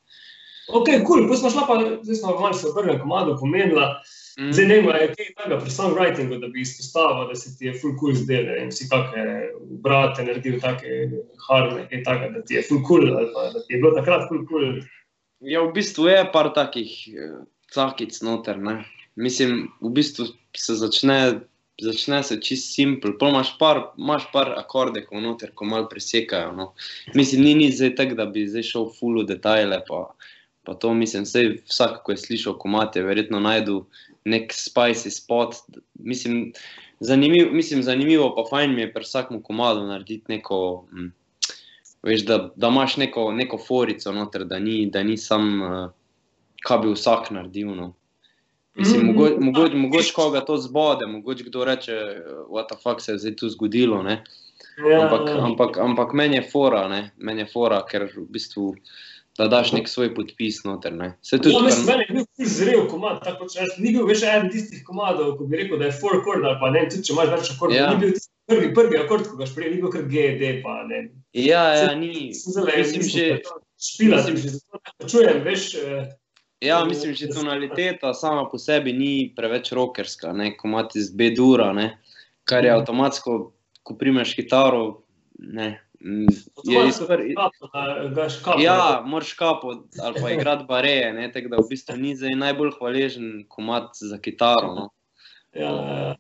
Ok, 0.71 0.87
kul, 0.87 1.05
cool. 1.07 1.27
potem 1.27 1.41
smo 1.43 1.51
šla 1.53 1.67
pa, 1.67 1.77
zdaj 2.01 2.15
smo 2.15 2.39
malo 2.39 2.53
se 2.53 2.67
v 2.67 2.75
prvem 2.75 2.99
komadu 2.99 3.37
pomenila. 3.39 3.99
Mm. 4.39 4.53
Zdaj 4.55 4.65
ne 4.65 4.75
vem, 4.75 4.87
ali 4.87 5.01
je 5.01 5.07
kaj 5.11 5.27
takega 5.37 5.57
pri 5.59 5.71
songwritingu, 5.75 6.37
da 6.39 6.47
bi 6.47 6.61
izpostavil, 6.63 7.27
da 7.27 7.35
se 7.35 7.51
ti 7.57 7.67
je 7.67 7.73
full 7.81 7.97
cool 7.99 8.15
zdel, 8.15 8.47
da 8.47 8.71
si 8.71 8.87
kakšne 8.89 9.25
brate 9.83 10.23
naredil, 10.23 10.55
take 10.63 10.93
harme, 11.49 11.83
kaj 11.91 12.03
takega, 12.07 12.37
da 12.37 12.43
ti 12.47 12.55
je 12.55 12.63
full 12.69 12.79
cool, 12.87 13.09
ali 13.11 13.27
pa 13.35 13.49
da 13.51 13.59
ti 13.65 13.75
je 13.75 13.81
bilo 13.83 13.91
takrat 13.97 14.27
full 14.29 14.45
cool. 14.47 14.79
Ja, 15.41 15.63
v 15.65 15.73
bistvu 15.75 16.07
je 16.07 16.23
par 16.31 16.53
takih 16.55 16.91
eh, 17.11 17.37
cakic 17.73 18.21
noter. 18.21 18.59
Ne? 18.61 18.83
Mislim, 19.19 19.71
v 19.81 19.91
bistvu 19.99 20.29
se 20.57 20.75
začne, 20.79 21.41
začne 21.81 22.23
se 22.23 22.37
čist 22.39 22.71
simpel, 22.75 23.17
pol 23.19 23.33
imaš 23.33 23.55
par, 23.59 23.81
imaš 23.99 24.29
par 24.31 24.53
akordekov 24.55 25.19
noter, 25.21 25.51
ko 25.51 25.67
malo 25.67 25.89
presekajo. 25.91 26.53
No. 26.55 26.71
Mislim, 27.17 27.43
ni 27.43 27.55
nič 27.65 27.81
zdaj 27.81 27.95
tako, 27.99 28.21
da 28.21 28.29
bi 28.31 28.47
zdaj 28.47 28.69
šel 28.69 28.91
full 28.95 29.23
v 29.23 29.27
detajle. 29.33 29.81
Pa, 29.89 30.05
pa 30.63 30.73
to 30.73 30.93
mislim, 30.93 31.23
vsej 31.23 31.61
vsak, 31.67 32.03
ko 32.03 32.11
je 32.11 32.17
slišal 32.17 32.57
komate, 32.57 33.01
verjetno 33.03 33.39
najdu 33.39 33.85
nek 34.25 34.53
spicy 34.53 35.09
spot. 35.09 35.55
Mislim, 35.99 36.53
zanimiv, 36.99 37.53
mislim, 37.53 37.83
zanimivo 37.83 38.35
pa 38.35 38.43
fajn 38.49 38.75
mi 38.75 38.81
je 38.81 38.93
pri 38.93 39.03
vsakem 39.03 39.41
komadu 39.41 39.87
narediti 39.87 40.23
neko. 40.27 40.85
Hm, 40.91 41.09
Veš, 42.03 42.23
da, 42.25 42.49
da 42.55 42.67
imaš 42.67 42.95
neko, 42.97 43.31
neko 43.31 43.57
forico 43.61 44.11
noter, 44.11 44.41
da 44.45 44.57
ni, 44.59 44.85
da 44.89 45.03
ni 45.03 45.17
sam, 45.17 45.61
uh, 45.61 45.91
kaj 46.65 46.77
bi 46.81 46.93
vsak 46.95 47.29
naredil. 47.31 47.75
No. 47.77 47.93
Mislim, 48.75 49.01
Mhm. 49.01 49.11
mogoče 49.15 49.35
mogo, 49.39 49.77
mogoč 49.77 50.11
koga 50.11 50.41
to 50.45 50.57
zbode, 50.57 51.05
mogoče 51.07 51.43
kdo 51.43 51.65
reče, 51.65 51.91
what 52.49 52.65
the 52.71 52.77
fuck 52.83 53.01
se 53.01 53.11
je 53.11 53.17
zdaj 53.17 53.35
tu 53.35 53.49
zgodilo. 53.49 54.03
Ne? 54.03 54.23
Ja, 54.91 55.01
Ampak, 55.03 55.29
ja. 55.29 55.45
ampak, 55.45 55.77
ampak 55.77 56.13
meni 56.13 56.35
je 56.35 56.47
fora, 56.51 56.87
ne? 56.87 57.11
meni 57.17 57.41
je 57.41 57.49
fora, 57.53 57.83
ker 57.85 58.07
v 58.17 58.25
bistvu 58.29 58.75
da 59.41 59.47
daš 59.49 59.71
nek 59.71 59.87
svoj 59.87 60.11
podpis 60.13 60.59
noter. 60.63 60.93
Ne? 60.93 61.11
Se 61.21 61.37
tudi, 61.37 61.55
Ja, 61.55 61.61
mislim, 61.61 61.85
meni 61.87 62.03
je 62.03 62.13
bil 62.13 62.25
ful 62.29 62.45
zrel 62.47 62.83
komad, 62.87 63.23
tako 63.23 63.47
če 63.47 63.59
jaz, 63.59 63.71
ni 63.77 63.91
bil 63.91 64.05
več 64.05 64.21
eden 64.23 64.49
tistih 64.49 64.83
komadov, 64.83 65.33
ko 65.37 65.45
bi 65.45 65.57
rekel, 65.57 65.79
da 65.79 65.87
je 65.87 65.97
four 65.97 66.21
chord 66.21 66.45
ali 66.45 66.59
pa 66.59 66.69
ne, 66.69 66.85
tudi 66.87 67.03
če 67.03 67.13
imaš 67.13 67.31
več 67.31 67.51
akordov, 67.51 67.75
Ja. 67.75 67.89
ni 67.89 67.99
bil 67.99 68.13
tisti 68.13 68.29
prvi, 68.47 68.69
prvi 68.73 68.99
akord, 68.99 69.25
ko 69.25 69.37
ga 69.37 69.45
šprej, 69.45 69.69
ni 69.69 69.81
bil 69.81 69.89
kar 69.89 70.05
GD, 70.05 70.51
pa 70.61 70.77
ne. 70.85 71.01
ja, 71.33 71.63
ja, 71.73 71.87
Se- 71.87 71.95
ni. 71.95 72.31
Zelo, 72.35 72.67
Mislim, 72.67 73.03
že, 73.03 73.25
špila, 73.81 74.21
sem 74.21 74.37
že 74.37 74.49
zato 74.51 74.77
tako 74.79 75.09
čujem, 75.09 75.43
veš, 75.43 75.63
eh, 75.77 76.17
Ja, 76.61 76.85
mislim, 76.85 77.15
že 77.17 77.29
tonaliteta 77.29 78.13
sama 78.13 78.45
po 78.45 78.59
sebi 78.61 78.93
ni 78.93 79.33
preveč 79.33 79.71
rokerska, 79.71 80.29
ne, 80.31 80.51
ko 80.53 80.67
imaš 80.67 80.93
z 80.95 81.09
B-dura, 81.11 81.71
ne, 81.73 81.97
kar 82.43 82.61
je 82.61 82.69
Mhm. 82.69 82.77
avtomatsko, 82.77 83.37
ko 83.81 83.95
primeš 83.95 84.35
kitaro, 84.35 85.01
ne, 85.39 85.81
je 86.03 86.27
avtomatsko 86.57 87.03
izpr... 87.03 87.23
kapo 87.35 88.13
gaš 88.15 88.39
kapo 88.43 88.61
Ja, 88.61 89.03
moraš 89.05 89.33
kapo 89.33 89.75
ali 90.01 90.21
pa 90.21 90.31
igrati 90.31 90.65
bareje, 90.67 91.13
ne, 91.13 91.31
tako 91.31 91.53
da 91.53 91.61
v 91.61 91.67
bistvu 91.69 91.97
ni 91.97 92.15
zdaj 92.15 92.35
najbolj 92.35 92.71
hvaležen 92.79 93.45
komat 93.49 93.93
za 93.99 94.17
kitaro, 94.17 94.73
no. 94.75 94.89
Ja, 95.53 95.69
ja. 95.69 96.15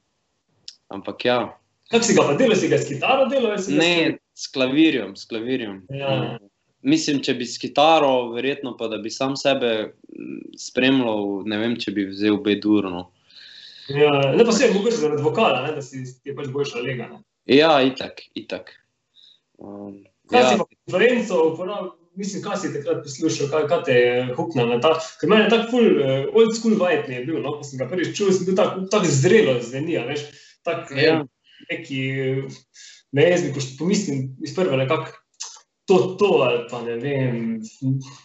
ampak 0.91 1.25
ja, 1.25 1.39
Kako 1.91 2.03
si 2.03 2.15
ga 2.15 2.23
pa 2.23 2.33
delal, 2.39 2.55
si 2.55 2.69
ga 2.71 2.79
s 2.79 2.87
kitaro 2.87 3.27
delal? 3.27 3.59
ne, 3.75 4.17
s 4.33 4.47
klavirjem, 4.47 5.15
s 5.15 5.27
klavirjem. 5.27 5.81
Ja. 5.91 6.37
Mislim, 6.81 7.19
če 7.21 7.35
bi 7.37 7.45
s 7.45 7.59
kitaro, 7.61 8.31
verjetno 8.31 8.73
pa 8.79 8.87
da 8.89 8.97
bi 8.97 9.11
sam 9.11 9.35
sebe 9.37 9.91
mm, 9.91 10.55
spremljal, 10.57 11.43
ne 11.51 11.59
vem, 11.59 11.75
če 11.77 11.91
bi 11.93 12.07
vzel 12.09 12.39
B-dur, 12.41 12.87
no. 12.89 13.09
Ja, 13.91 14.13
ne 14.31 14.45
pa 14.47 14.55
se 14.55 14.69
je 14.69 14.73
mogoče 14.73 15.01
zaradi 15.03 15.25
vokala, 15.25 15.65
ne, 15.67 15.75
da 15.75 15.83
si 15.83 16.05
ti 16.07 16.31
je 16.31 16.37
pač 16.37 16.47
boljša 16.53 16.85
lega. 16.85 17.09
Ne. 17.11 17.21
Ja, 17.51 17.73
itak, 17.83 18.23
itak. 18.39 18.71
Um, 19.61 19.99
Kaj 20.31 20.41
ja, 20.41 20.49
si 20.49 20.57
pa 20.57 20.65
konferenco 20.65 21.37
uporabil, 21.51 21.89
mislim, 22.17 22.41
kaj 22.43 22.57
si 22.57 22.69
takrat 22.73 23.03
poslušal, 23.05 23.49
kaj, 23.51 23.65
kaj 23.69 23.81
te 23.87 23.95
je 23.97 24.13
huknil 24.37 24.69
na 24.71 24.79
ta, 24.83 24.95
ker 25.21 25.29
meni 25.29 25.45
je 25.45 25.51
tak 25.53 25.67
full, 25.69 25.99
uh, 26.01 26.29
old 26.33 26.55
school 26.57 26.73
vibe 26.79 27.05
mi 27.07 27.17
je 27.19 27.25
bil, 27.27 27.39
no, 27.43 27.53
ko 27.59 27.67
sem 27.67 27.79
ga 27.81 27.87
prvič 27.91 28.15
čul, 28.17 28.31
sem 28.33 28.47
bil 28.49 28.57
tak, 28.57 28.77
tak 28.93 29.05
zrelo 29.05 29.57
zveni, 29.61 29.97
a 30.01 30.05
veš, 30.09 30.23
tak 30.65 30.89
Ja. 30.95 31.03
ja. 31.03 31.15
neki, 31.69 31.99
eh, 32.09 32.61
ne 33.13 33.27
jaz 33.29 33.43
bi 33.45 33.51
poš- 33.53 33.73
pomislim 33.79 34.31
iz 34.41 34.55
prve 34.55 34.77
nekako 34.81 35.13
to, 35.85 35.97
to 36.19 36.29
ali 36.47 36.63
pa 36.71 36.81
ne 36.81 36.95
vem, 37.01 37.61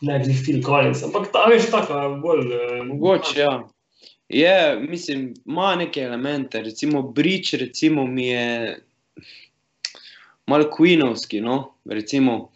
ne 0.03 0.19
bi 0.25 0.37
Phil 0.45 0.63
Collins, 0.65 1.03
ampak 1.03 1.29
ta 1.35 1.47
veš, 1.51 1.69
taka 1.75 2.09
bolj... 2.23 2.47
eh, 2.55 2.83
mogoče, 2.87 3.41
ja. 3.41 3.57
Je, 4.29 4.57
mislim, 4.89 5.35
ima 5.47 5.75
neke 5.77 6.01
elemente, 6.01 6.63
recimo 6.63 7.03
Bridge, 7.03 7.57
recimo 7.61 8.07
mi 8.07 8.27
je 8.27 8.79
malo 10.47 10.71
Queenovski, 10.71 11.41
no, 11.43 11.75
recimo, 11.85 12.53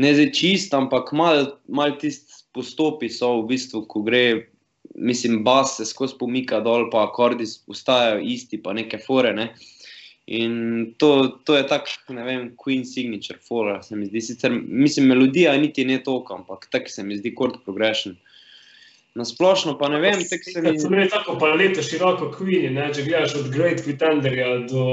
ne 0.00 0.14
zdaj 0.14 0.30
čist, 0.36 0.74
ampak 0.74 1.12
malo 1.12 1.58
mal 1.68 1.96
tisti 1.98 2.44
postopi 2.54 3.08
so 3.12 3.40
v 3.40 3.50
bistvu, 3.54 3.84
ko 3.88 4.02
gre, 4.02 4.24
mislim, 4.94 5.42
bas 5.44 5.76
se 5.78 5.86
skozi 5.86 6.18
pomika 6.18 6.60
dol, 6.60 6.88
pa 6.90 7.06
akordi 7.06 7.46
ostajajo 7.70 8.20
isti, 8.26 8.60
pa 8.62 8.74
neke 8.76 8.98
fore, 8.98 9.32
ne. 9.36 9.52
In 10.30 10.94
to, 10.98 11.40
to 11.44 11.56
je 11.56 11.66
tako, 11.66 12.14
ne 12.14 12.24
vem, 12.24 12.42
Queen 12.58 12.84
signature 12.86 13.38
fora, 13.42 13.80
se 13.82 13.96
mi 13.96 14.06
zdi. 14.06 14.20
Sicer, 14.22 14.52
mislim, 14.54 15.08
melodija 15.10 15.56
niti 15.58 15.84
ne 15.84 15.98
toliko, 16.02 16.36
ampak 16.38 16.68
tako 16.70 16.92
se 16.92 17.02
mi 17.02 17.18
zdi 17.18 17.32
chord 17.34 17.62
progression. 17.64 18.14
Na 19.18 19.24
splošno 19.26 19.74
pa 19.78 19.88
ne 19.90 19.98
vem, 19.98 20.22
tako 20.30 20.52
se 20.52 20.62
mi 20.62 20.76
Sem 20.78 20.94
imel 20.94 21.10
tako 21.10 21.34
paleto 21.40 21.82
široko 21.82 22.30
Queen, 22.36 22.76
ne, 22.78 22.92
če 22.94 23.08
gledaš 23.08 23.34
od 23.40 23.50
Great 23.50 23.82
Pretenderja 23.82 24.52
do 24.70 24.84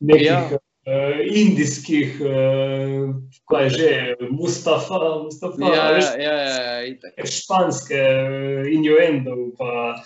nekih 0.00 0.26
Ja. 0.30 0.60
Ja. 0.90 1.08
uh, 1.08 1.20
indijskih, 1.30 2.20
uh, 2.20 3.14
kaj 3.50 3.68
že, 3.70 3.90
Mustafa, 4.30 5.00
Mustafa 5.22 5.56
Ja, 5.74 5.90
veš, 5.94 6.04
ja, 6.18 6.34
ja, 6.34 6.36
ja, 6.36 6.80
ja, 7.16 7.26
španske 7.26 8.00
uh. 8.74 9.52
Pa, 9.58 10.02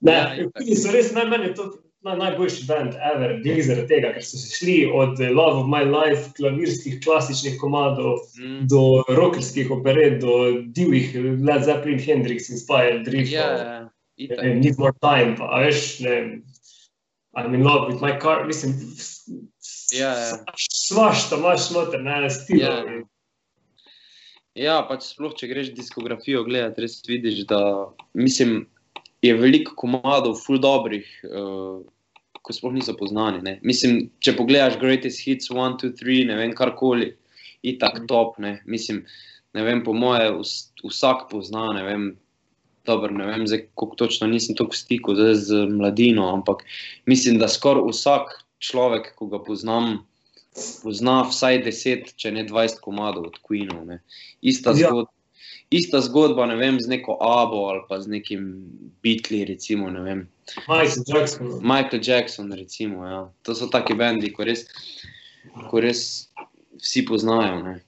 ne, 0.00 0.12
Ja, 0.12 0.34
ja, 0.34 0.44
itak. 0.44 0.62
so 0.76 0.92
res 0.92 1.12
naj, 1.12 1.26
meni 1.30 1.50
je 1.50 1.54
to 1.54 1.70
naj, 2.02 2.16
najboljši 2.18 2.64
band 2.66 2.94
ever, 3.14 3.36
glede 3.44 3.62
zaradi 3.62 3.88
tega, 3.94 4.12
ker 4.16 4.24
so 4.26 4.38
se 4.40 4.50
šli 4.56 4.76
od 4.94 5.20
eh, 5.20 5.30
Love 5.30 5.60
of 5.62 5.68
My 5.70 5.84
Life, 5.86 6.32
klavirskih 6.38 7.00
klasičnih 7.04 7.58
komadov, 7.60 8.18
Mm. 8.38 8.66
do 8.66 9.04
rockerskih 9.08 9.70
operet, 9.70 10.20
do 10.20 10.62
divjih 10.74 11.14
Led 11.46 11.62
Zeppelin, 11.64 11.98
Hendrix, 11.98 12.50
Inspired, 12.50 13.04
Drift. 13.06 13.32
Ja, 13.32 13.40
ja. 13.40 13.78
Ne 14.18 14.36
vem, 14.36 14.60
need 14.60 14.78
more 14.78 14.92
time, 15.00 15.36
pa 15.38 15.62
veš, 15.62 16.00
ne 16.00 16.42
I'm 17.36 17.54
in 17.54 17.64
love 17.64 17.88
with 17.88 18.02
my 18.02 18.18
car, 18.20 18.44
mislim, 18.46 18.74
Ja, 19.92 20.12
ja. 20.18 20.36
svašta 20.56 21.36
imaš 21.36 21.70
noter, 21.74 22.02
ne, 22.02 22.30
stil. 22.30 22.62
Ja. 22.62 22.76
Ja, 24.58 24.76
pač 24.84 25.06
sploh, 25.14 25.32
če 25.36 25.48
greš 25.48 25.70
diskografijo 25.72 26.42
gledati, 26.44 26.84
res 26.84 26.98
vidiš, 27.08 27.46
da 27.48 27.60
mislim, 28.18 28.66
je 29.24 29.32
veliko 29.38 29.72
komadov, 29.80 30.36
full 30.44 30.60
dobrih, 30.60 31.08
uh, 31.24 31.80
ko 32.42 32.54
sploh 32.54 32.74
niso 32.74 32.92
poznani. 32.98 33.40
Ne. 33.46 33.54
Mislim, 33.64 34.10
če 34.20 34.36
pogledaš 34.36 34.76
Greatest 34.82 35.22
Hits 35.24 35.48
1, 35.52 35.78
2, 35.80 35.94
3, 36.02 36.18
ne 36.28 36.36
vem, 36.40 36.52
karkoli, 36.58 37.14
itak 37.64 38.02
top, 38.10 38.36
ne. 38.44 38.58
Mislim, 38.68 39.06
ne 39.56 39.64
vem, 39.64 39.80
po 39.86 39.96
moje 39.96 40.28
vs, 40.36 40.54
vsak 40.84 41.30
pozna, 41.30 41.70
ne 41.78 41.86
vem, 41.86 42.06
dobro, 42.88 43.12
ne 43.14 43.30
vem, 43.30 43.46
zdaj, 43.48 43.68
koliko 43.78 44.04
točno 44.04 44.28
nisem 44.28 44.58
toliko 44.58 44.76
v 44.76 44.82
stiku 44.82 45.16
z 45.16 45.64
mladino, 45.70 46.28
ampak 46.34 46.66
mislim, 47.08 47.40
da 47.40 47.48
skoraj 47.48 47.88
vsak 47.88 48.36
človek, 48.62 49.14
ko 49.18 49.26
ga 49.26 49.42
poznam, 49.42 50.04
pozna 50.82 51.22
vsaj 51.26 51.62
10, 51.66 52.14
če 52.16 52.32
ne 52.36 52.46
20 52.46 52.80
komadov 52.84 53.32
od 53.32 53.36
Queenov. 53.42 53.84
Ne. 53.88 53.98
Ista, 54.40 54.70
Ja. 54.76 54.92
zgodba, 54.92 55.10
ista 55.72 56.00
zgodba, 56.04 56.46
ne 56.46 56.56
vem, 56.56 56.78
z 56.80 56.88
neko 56.88 57.16
Abo 57.20 57.66
ali 57.72 57.82
pa 57.88 58.00
z 58.00 58.06
nekim 58.08 58.68
Beatli, 59.02 59.44
recimo, 59.48 59.90
ne. 59.90 60.26
Michael 60.68 61.04
Jackson. 61.06 61.48
Michael 61.62 62.02
Jackson, 62.02 62.52
recimo, 62.52 63.06
ja. 63.06 63.20
to 63.42 63.54
so 63.54 63.66
taki 63.66 63.94
bendi, 63.94 64.32
ko 64.32 64.44
res, 64.44 64.68
ko 65.70 65.80
res 65.80 66.28
vsi 66.78 67.06
poznajo. 67.08 67.62
Ne. 67.62 67.80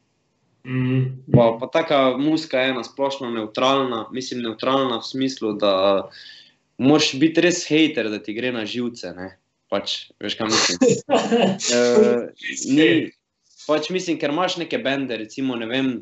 Mm. 0.65 1.29
Pa, 1.29 1.59
pa 1.61 1.67
taka 1.69 2.17
muska 2.17 2.59
je 2.59 2.73
ena 2.73 2.85
splošno 2.85 3.31
neutralna, 3.31 4.09
mislim, 4.13 4.41
neutralna 4.43 4.97
v 4.99 5.05
smislu, 5.05 5.53
da 5.61 6.09
moraš 6.79 7.13
biti 7.21 7.45
res 7.45 7.67
hater, 7.69 8.09
da 8.09 8.19
ti 8.19 8.33
gre 8.33 8.53
na 8.53 8.65
živce. 8.65 9.13
Ne. 9.13 9.37
Pač, 9.73 9.95
veš, 10.23 10.37
kaj 10.39 10.51
mislim. 10.53 10.79
Uh, 11.09 12.27
ni, 12.77 12.89
pač 13.67 13.91
mislim, 13.95 14.19
ker 14.21 14.35
imaš 14.35 14.59
neke 14.61 14.79
bende, 14.85 15.17
recimo, 15.21 15.57
ne 15.61 15.69
vem, 15.71 15.93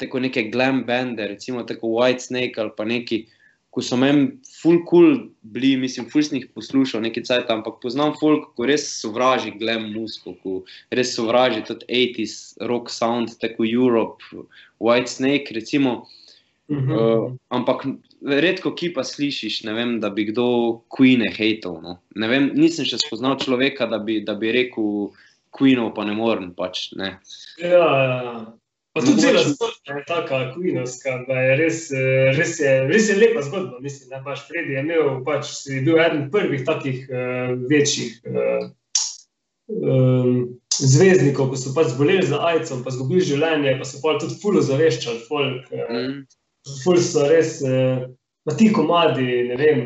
tako 0.00 0.20
neke 0.20 0.48
glam 0.52 0.84
bende, 0.88 1.26
recimo 1.28 1.64
tako 1.68 1.94
White 1.96 2.26
Snake 2.28 2.60
ali 2.60 2.72
pa 2.76 2.84
neki, 2.88 3.24
ko 3.70 3.82
so 3.86 3.96
meni 4.00 4.26
full 4.60 4.80
cool 4.90 5.12
bili, 5.54 5.76
mislim, 5.78 6.08
full 6.10 6.24
sem 6.26 6.40
jih 6.40 6.48
poslušal 6.54 7.04
nekaj 7.04 7.26
cajt, 7.28 7.50
ampak 7.54 7.78
poznam 7.82 8.16
folk, 8.18 8.48
ko 8.58 8.66
res 8.66 8.86
sovraži 9.00 9.52
glam 9.60 9.90
musko, 9.94 10.34
ko 10.42 10.62
res 10.96 11.14
sovraži 11.14 11.62
tudi 11.68 11.86
80s 11.86 12.66
rock 12.66 12.90
sound, 12.90 13.36
tako 13.42 13.68
Europe, 13.68 14.26
White 14.82 15.12
Snake, 15.12 15.54
recimo. 15.54 16.02
Mhm. 16.70 16.92
Uh, 16.94 17.32
ampak 17.50 17.82
redko 18.22 18.70
ki 18.78 18.92
pa 18.94 19.02
slišiš, 19.02 19.64
vem, 19.74 19.96
da 20.00 20.10
bi 20.14 20.28
kdo 20.28 20.46
Queen 20.94 21.24
hejtal. 21.34 21.80
No. 21.82 21.98
Ne 22.14 22.30
vem, 22.30 22.52
nisem 22.54 22.86
še 22.86 23.00
spoznal 23.02 23.40
človeka, 23.42 23.90
da 23.90 23.98
bi, 23.98 24.20
da 24.22 24.38
bi 24.38 24.54
rekel 24.54 25.10
Queenov, 25.50 25.94
pa 25.96 26.06
ne 26.06 26.14
morem. 26.14 26.52
Pač, 26.54 26.92
ne. 26.94 27.16
Ja, 27.58 27.84
ja. 27.90 28.34
Pa 28.92 29.02
tudi 29.06 29.22
cela 29.22 29.42
zgodba 29.46 29.98
je 29.98 30.04
taka 30.06 30.38
kuinovska, 30.54 31.12
da 31.28 31.42
je 31.42 31.56
res, 31.60 31.78
eh, 31.94 32.30
res, 32.34 32.56
je, 32.58 32.72
res 32.90 33.06
je 33.10 33.14
lepa 33.18 33.42
zgodba. 33.46 33.78
Mislim, 33.82 34.10
da 34.10 34.18
pač 34.24 34.42
Freddy 34.48 34.74
je 34.74 34.82
imel, 34.82 35.20
pač 35.26 35.52
si 35.60 35.78
bil 35.86 36.00
eden 36.02 36.26
prvih 36.30 36.64
takih 36.66 37.06
uh, 37.06 37.52
večjih 37.70 38.18
uh, 38.26 38.66
um, 39.78 40.34
zvezdnikov, 40.74 41.52
ko 41.52 41.60
so 41.60 41.70
pač 41.76 41.94
zboleli 41.94 42.26
za 42.26 42.42
AIDS-om, 42.50 42.82
pa 42.82 42.90
izgubili 42.90 43.22
življenje, 43.30 43.76
pa 43.78 43.86
so 43.86 44.02
pa 44.02 44.16
tudi 44.18 44.38
fulo 44.42 44.62
zaveščali 44.62 45.26
folk. 45.30 45.70
Uh, 45.70 45.86
Mm. 45.90 46.20
Ful 46.84 46.98
so 47.00 47.26
res, 47.28 47.58
uh, 47.66 48.06
pa 48.44 48.54
ti 48.56 48.70
komadi, 48.72 49.48
ne 49.50 49.56
vem. 49.60 49.80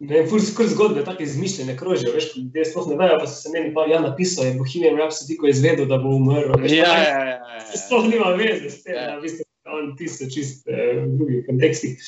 Ne 0.00 0.14
vem, 0.14 0.28
ful 0.30 0.40
skoro 0.40 0.68
zgodbe, 0.72 1.04
tako 1.04 1.22
izmišljene 1.26 1.74
krožijo, 1.76 2.14
veš, 2.14 2.30
ljudje 2.36 2.64
sploh 2.70 2.86
ne 2.88 2.96
vejo, 2.96 3.18
pa 3.20 3.26
so 3.28 3.36
se 3.42 3.50
meni 3.52 3.74
pa 3.76 3.84
ja 3.90 3.98
napisal, 4.00 4.46
je 4.48 4.54
Bohemian 4.56 4.96
Rhapsody, 4.96 5.36
ko 5.36 5.46
je 5.46 5.52
izvedel, 5.58 5.84
da 5.90 5.98
bo 6.00 6.14
umrl. 6.16 6.54
veš, 6.62 6.72
Ja, 6.72 6.88
pa 6.88 6.96
ja, 6.96 7.08
ja, 7.08 7.24
ja, 7.28 7.56
ja. 7.60 7.76
Sploh 7.76 8.08
nima 8.08 8.30
veze 8.38 8.70
s 8.72 8.82
tem, 8.82 8.96
Ja. 8.96 9.06
da 9.10 9.18
v 9.18 9.26
bistvu 9.28 9.44
on 9.70 9.92
pisal 9.98 10.30
čist 10.32 10.64
eh, 10.68 11.04
v 11.04 11.18
drugih 11.18 11.44
kontekstih. 11.46 12.00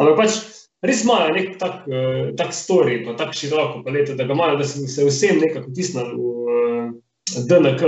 Ampak 0.00 0.16
pač 0.18 0.38
res 0.82 1.04
imajo 1.04 1.34
nek 1.36 1.52
tak, 1.60 1.84
eh, 1.86 2.32
tak 2.40 2.56
story, 2.56 3.04
pa 3.04 3.14
tako 3.20 3.36
široko 3.36 3.84
paleto, 3.84 4.16
da 4.16 4.24
ga 4.24 4.32
imajo, 4.34 4.56
da 4.58 4.64
se, 4.64 4.88
se 4.88 5.04
vsem 5.04 5.38
nekako 5.44 5.70
tisnili 5.76 6.16
v 6.16 6.24
eh, 6.56 7.44
DNK, 7.46 7.82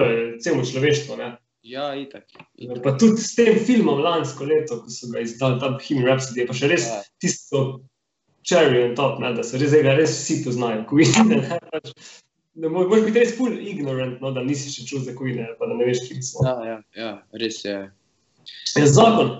celemu 0.44 0.68
človeštvu. 0.68 1.16
Ne? 1.18 1.32
Ja, 1.68 1.90
itak. 1.94 2.24
itak. 2.56 2.80
Pa 2.84 2.94
tudi 2.96 3.20
s 3.20 3.34
tem 3.36 3.58
filmom 3.60 4.00
lansko 4.00 4.46
leto, 4.48 4.78
ko 4.80 4.90
so 4.92 5.10
ga 5.12 5.20
izdali, 5.20 5.60
ta 5.60 5.68
Bohemian 5.74 6.06
Rhapsody, 6.08 6.40
je 6.40 6.46
pa 6.48 6.56
še 6.56 6.70
res 6.72 6.86
Ja. 6.88 7.02
tisto 7.20 7.60
cherry 8.48 8.80
on 8.88 8.94
top, 8.96 9.18
ne, 9.20 9.34
da 9.36 9.44
so 9.44 9.60
res, 9.60 9.74
ga 9.76 9.92
res 9.98 10.14
vsi 10.16 10.38
poznajo. 10.46 10.86
Queen, 10.88 11.12
ne, 11.28 11.58
pač, 11.72 11.92
mo- 12.56 12.70
Moraš 12.88 13.04
biti 13.10 13.20
res 13.20 13.34
full 13.36 13.52
ignorant, 13.60 14.16
no, 14.24 14.32
da 14.32 14.40
nisi 14.46 14.72
še 14.72 14.86
čul 14.88 15.04
za 15.04 15.12
Queen, 15.18 15.42
pa 15.60 15.68
da 15.68 15.76
ne 15.76 15.90
veš, 15.90 16.06
kje 16.08 16.22
so. 16.24 16.46
Ja, 16.46 16.54
ja, 16.64 16.78
ja, 16.96 17.12
res 17.36 17.60
je. 17.66 17.76
Je 18.78 18.86
zakon. 18.88 19.36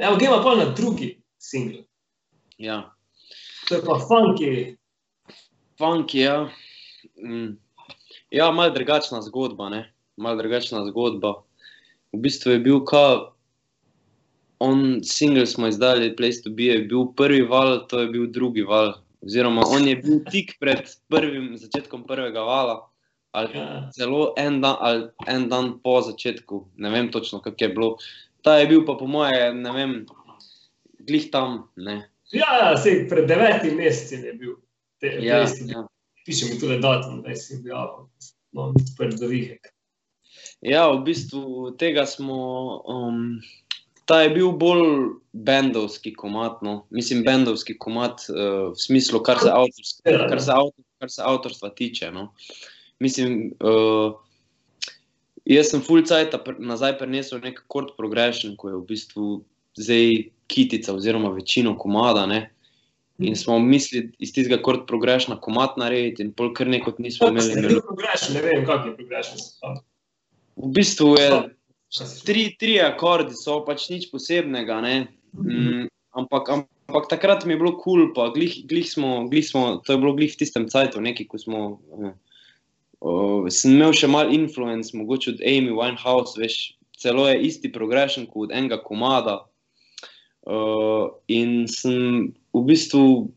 Evo, 0.00 0.16
gremo 0.18 0.40
pa 0.42 0.56
na 0.58 0.66
drugi 0.74 1.12
singl. 1.38 1.84
Ja. 2.58 2.90
To 3.68 3.78
je 3.78 3.82
pa 3.86 4.00
funky. 4.02 4.52
Funk 5.78 6.14
je. 6.18 6.24
Ja, 6.26 6.50
mm. 7.22 7.54
ja 8.34 8.50
malo 8.50 8.74
drugačna 8.74 9.22
zgodba. 9.22 9.68
Ne? 9.70 9.84
Malo 10.20 10.36
drugačna 10.36 10.84
zgodba. 10.90 11.40
V 12.12 12.18
bistvu 12.20 12.52
je 12.52 12.60
bil, 12.60 12.82
ka 12.84 13.32
on 14.60 15.00
single 15.02 15.46
smo 15.46 15.70
izdali, 15.72 16.12
Place 16.16 16.42
to 16.44 16.50
Be, 16.52 16.62
je 16.62 16.82
bil 16.84 17.06
prvi 17.16 17.42
val, 17.48 17.86
to 17.88 18.04
je 18.04 18.10
bil 18.12 18.26
drugi 18.28 18.62
val. 18.62 18.98
Oziroma, 19.24 19.64
on 19.68 19.88
je 19.88 19.96
bil 19.96 20.20
tik 20.30 20.56
pred 20.60 20.84
prvim, 21.08 21.56
začetkom 21.56 22.04
prvega 22.04 22.44
vala, 22.44 22.76
ali 23.32 23.56
Ja. 23.56 23.90
celo 23.96 24.34
en 24.36 24.60
dan, 24.60 24.76
ali 24.80 25.08
en 25.26 25.48
dan 25.48 25.80
po 25.80 26.00
začetku, 26.00 26.68
ne 26.76 26.90
vem 26.90 27.10
točno, 27.12 27.40
kako 27.40 27.64
je 27.64 27.68
bilo. 27.68 27.96
Ta 28.42 28.58
je 28.58 28.66
bil 28.66 28.84
pa 28.84 28.94
po 29.00 29.06
moje, 29.06 29.54
ne 29.54 29.72
vem, 29.72 30.06
glih 30.98 31.30
tam. 31.30 31.68
Ne. 31.76 32.10
Ja, 32.32 32.48
ja, 32.60 32.76
sej 32.76 33.08
pred 33.08 33.28
devetimi 33.28 33.74
meseci 33.84 34.20
je 34.20 34.32
bil. 34.32 34.56
Te, 35.00 35.06
Ja, 35.24 35.44
ja. 35.48 35.86
Piše 36.26 36.52
mi 36.52 36.60
tudi 36.60 36.78
datum, 36.80 37.22
da 37.22 37.34
si 37.34 37.56
objavil. 37.56 38.08
No, 38.52 38.72
pred 38.98 39.16
zavihek. 39.16 39.72
Ja, 40.60 40.90
v 40.92 41.02
bistvu 41.08 41.72
tega 41.80 42.04
smo. 42.06 42.36
Um, 42.84 43.40
ta 44.10 44.22
je 44.24 44.30
bil 44.34 44.50
bolj 44.58 45.12
bendovski 45.32 46.12
komat. 46.14 46.62
No. 46.66 46.84
Mislim, 46.90 47.22
bendovski 47.24 47.76
komat 47.78 48.26
uh, 48.28 48.72
v 48.74 48.80
smislu, 48.80 49.22
kar 49.22 49.38
se, 49.38 49.50
avtorsk, 49.52 50.02
kar 50.04 50.42
se, 50.42 50.52
avtor, 50.52 50.84
kar 50.98 51.12
se 51.12 51.22
avtorstva 51.24 51.70
tiče. 51.78 52.10
No. 52.12 52.32
Mislim, 53.00 53.52
uh, 53.62 54.18
jaz 55.48 55.70
sem 55.70 55.84
full 55.86 56.02
cajt 56.06 56.34
nazaj 56.58 56.98
prenesel 56.98 57.40
nek 57.44 57.62
chord 57.70 57.94
progression, 57.96 58.56
ko 58.58 58.72
je 58.72 58.80
v 58.80 58.86
bistvu 58.88 59.28
zdaj 59.78 60.16
kitica 60.50 60.96
oziroma 60.98 61.30
večino 61.32 61.76
komada. 61.78 62.26
Ne. 62.26 62.48
In 63.20 63.36
smo 63.36 63.58
mislili 63.62 64.10
iz 64.18 64.32
tistega 64.32 64.58
chord 64.64 64.88
progressiona 64.88 65.38
komat 65.40 65.78
narediti, 65.78 66.24
in 66.26 66.34
pol 66.34 66.50
kar 66.56 66.68
nekot 66.68 66.98
nismo 66.98 67.30
imeli. 67.30 67.78
Ne 68.34 68.42
vem, 68.42 68.66
kak 68.66 68.90
je 68.90 68.96
progression. 68.96 69.80
V 70.56 70.70
bistvu 70.74 71.14
je 71.18 71.30
Tri. 72.24 72.54
tri, 72.54 72.78
akordi, 72.78 73.34
so 73.34 73.64
pač 73.66 73.88
nič 73.90 74.10
posebnega. 74.14 74.78
Ne? 74.78 75.10
Mm, 75.34 75.90
ampak, 76.14 76.46
ampak 76.54 77.10
takrat 77.10 77.42
mi 77.42 77.58
je 77.58 77.58
bilo 77.58 77.74
kul, 77.74 77.82
cool, 77.82 78.02
pa 78.14 78.30
glih, 78.30 78.62
glih 78.70 78.86
smo, 78.86 79.26
glih 79.26 79.42
smo, 79.42 79.82
to 79.82 79.96
je 79.96 79.98
bilo 79.98 80.14
glih 80.14 80.30
v 80.30 80.38
tistem 80.38 80.68
cajtu, 80.70 81.02
nekaj, 81.02 81.26
ko 81.26 81.42
smo. 81.42 81.60
Uh, 81.90 82.14
uh, 83.02 83.50
sem 83.50 83.74
imel 83.74 83.90
še 83.90 84.06
mal 84.06 84.30
influence, 84.30 84.94
mogoče 84.94 85.34
od 85.34 85.42
Amy 85.42 85.74
Winehouse, 85.74 86.38
veš, 86.38 86.78
celo 86.94 87.26
je 87.26 87.42
isti 87.50 87.72
progression 87.74 88.30
kot 88.30 88.50
od 88.50 88.54
enega 88.54 88.78
komada. 88.86 89.40
Uh, 90.46 91.10
in 91.26 91.66
sem 91.66 92.30
v 92.54 92.62
bistvu 92.70 93.34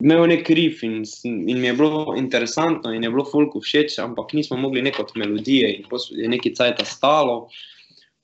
imel 0.00 0.26
nek 0.28 0.48
rif 0.50 0.82
in, 0.84 1.04
in 1.24 1.60
mi 1.60 1.66
je 1.66 1.72
bilo 1.72 2.14
interesantno 2.16 2.92
in 2.92 3.04
je 3.04 3.10
bilo 3.10 3.24
folku 3.24 3.60
všeč, 3.60 3.98
ampak 3.98 4.32
nismo 4.32 4.56
mogli 4.56 4.82
neko 4.82 5.02
od 5.02 5.12
melodije 5.16 5.72
in 5.76 5.84
je 6.10 6.28
nekaj 6.28 6.54
cajta 6.54 6.84
stalo. 6.84 7.48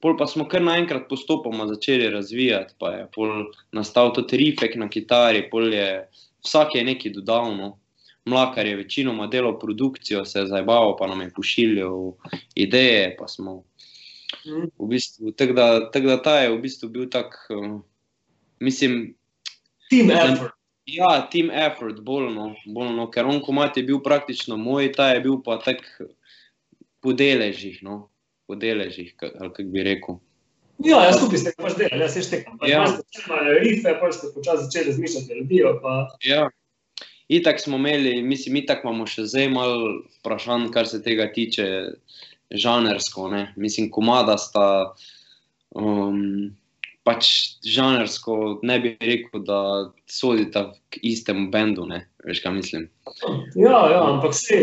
Pol 0.03 0.17
pa 0.19 0.27
smo 0.27 0.49
kar 0.51 0.63
naenkrat 0.63 1.07
postopoma 1.09 1.67
začeli 1.67 2.11
razvijati, 2.11 2.75
pa 2.79 2.91
je 2.91 3.07
nastal 3.73 4.13
tudi 4.13 4.37
rifek 4.37 4.75
na 4.77 4.89
kitari, 4.89 5.47
pol 5.51 5.73
je 5.75 6.09
vsak 6.45 6.75
je 6.75 6.85
nekaj 6.85 7.13
dodal. 7.13 7.55
No. 7.57 7.79
Mlakar 8.25 8.67
je 8.67 8.77
večinoma 8.77 9.27
delal 9.27 9.59
produkcijo, 9.59 10.25
se 10.25 10.39
je 10.39 10.47
zabaval, 10.47 10.97
pa 10.99 11.07
nam 11.07 11.21
je 11.21 11.31
pošiljal 11.35 12.13
ideje, 12.55 13.17
smo 13.29 13.65
v 14.79 14.89
bistvu, 14.89 15.33
tako 15.33 15.53
da, 15.53 15.91
tak 15.91 16.07
da 16.07 16.23
ta 16.23 16.37
je 16.41 16.51
v 16.51 16.61
bistvu 16.63 16.89
bil 16.89 17.09
tak, 17.11 17.35
uh, 17.51 17.81
mislim, 18.61 19.15
Team 19.91 20.11
effort. 20.11 20.55
Ja, 20.87 21.29
team 21.31 21.51
effort, 21.51 22.01
bolj 22.03 22.33
no, 22.35 22.49
bolj 22.66 22.90
no, 22.97 23.07
ker 23.11 23.29
on 23.31 23.38
komat 23.45 23.77
je 23.79 23.85
bil 23.87 24.01
praktično 24.03 24.57
moj, 24.59 24.90
ta 24.97 25.12
je 25.12 25.21
bil 25.23 25.38
pa 25.45 25.61
tak 25.62 25.85
po 27.03 27.14
deležih, 27.14 27.79
no, 27.87 28.09
po 28.51 28.59
deležih, 28.59 29.14
ali 29.23 29.53
kako 29.55 29.68
bi 29.71 29.85
rekel. 29.87 30.18
Ja, 30.83 31.05
jaz 31.07 31.21
skupaj 31.21 31.38
ste 31.38 31.53
pač 31.59 31.77
delali, 31.79 32.03
jaz 32.03 32.16
se 32.16 32.25
štekam. 32.27 32.59
Ja. 32.66 32.83
ste 32.90 33.23
imeli 33.29 33.59
rife, 33.62 33.95
pa 34.01 34.11
ste 34.14 34.33
počasi 34.35 34.66
začeli 34.66 34.90
razmišljati 34.90 35.31
melodijo. 35.31 35.77
Pa... 35.83 35.95
Ja. 36.27 36.49
Itak 37.29 37.61
smo 37.62 37.79
imeli, 37.79 38.16
mislim, 38.27 38.59
itak 38.62 38.83
imamo 38.83 39.07
še 39.07 39.29
zdaj 39.31 39.49
malo 39.53 39.92
vprašanj, 40.18 40.66
kar 40.75 40.90
se 40.90 40.99
tega 41.05 41.29
tiče, 41.33 41.68
žanrsko. 42.51 43.29
Ne? 43.31 43.45
Mislim, 43.57 43.90
komada 43.95 44.35
sta 44.40 44.66
um, 45.71 46.51
pač 47.07 47.29
žanrsko, 47.67 48.61
ne 48.62 48.79
bi 48.83 48.95
rekel, 49.01 49.43
da 49.47 49.61
sodita 50.11 50.69
k 50.93 51.03
istemu 51.12 51.51
bendu, 51.51 51.87
ne? 51.88 52.05
veš, 52.25 52.43
kaj 52.45 52.55
mislim. 52.59 52.88
Ja, 53.59 53.79
ja, 53.91 54.03
ampak 54.07 54.37
se, 54.38 54.61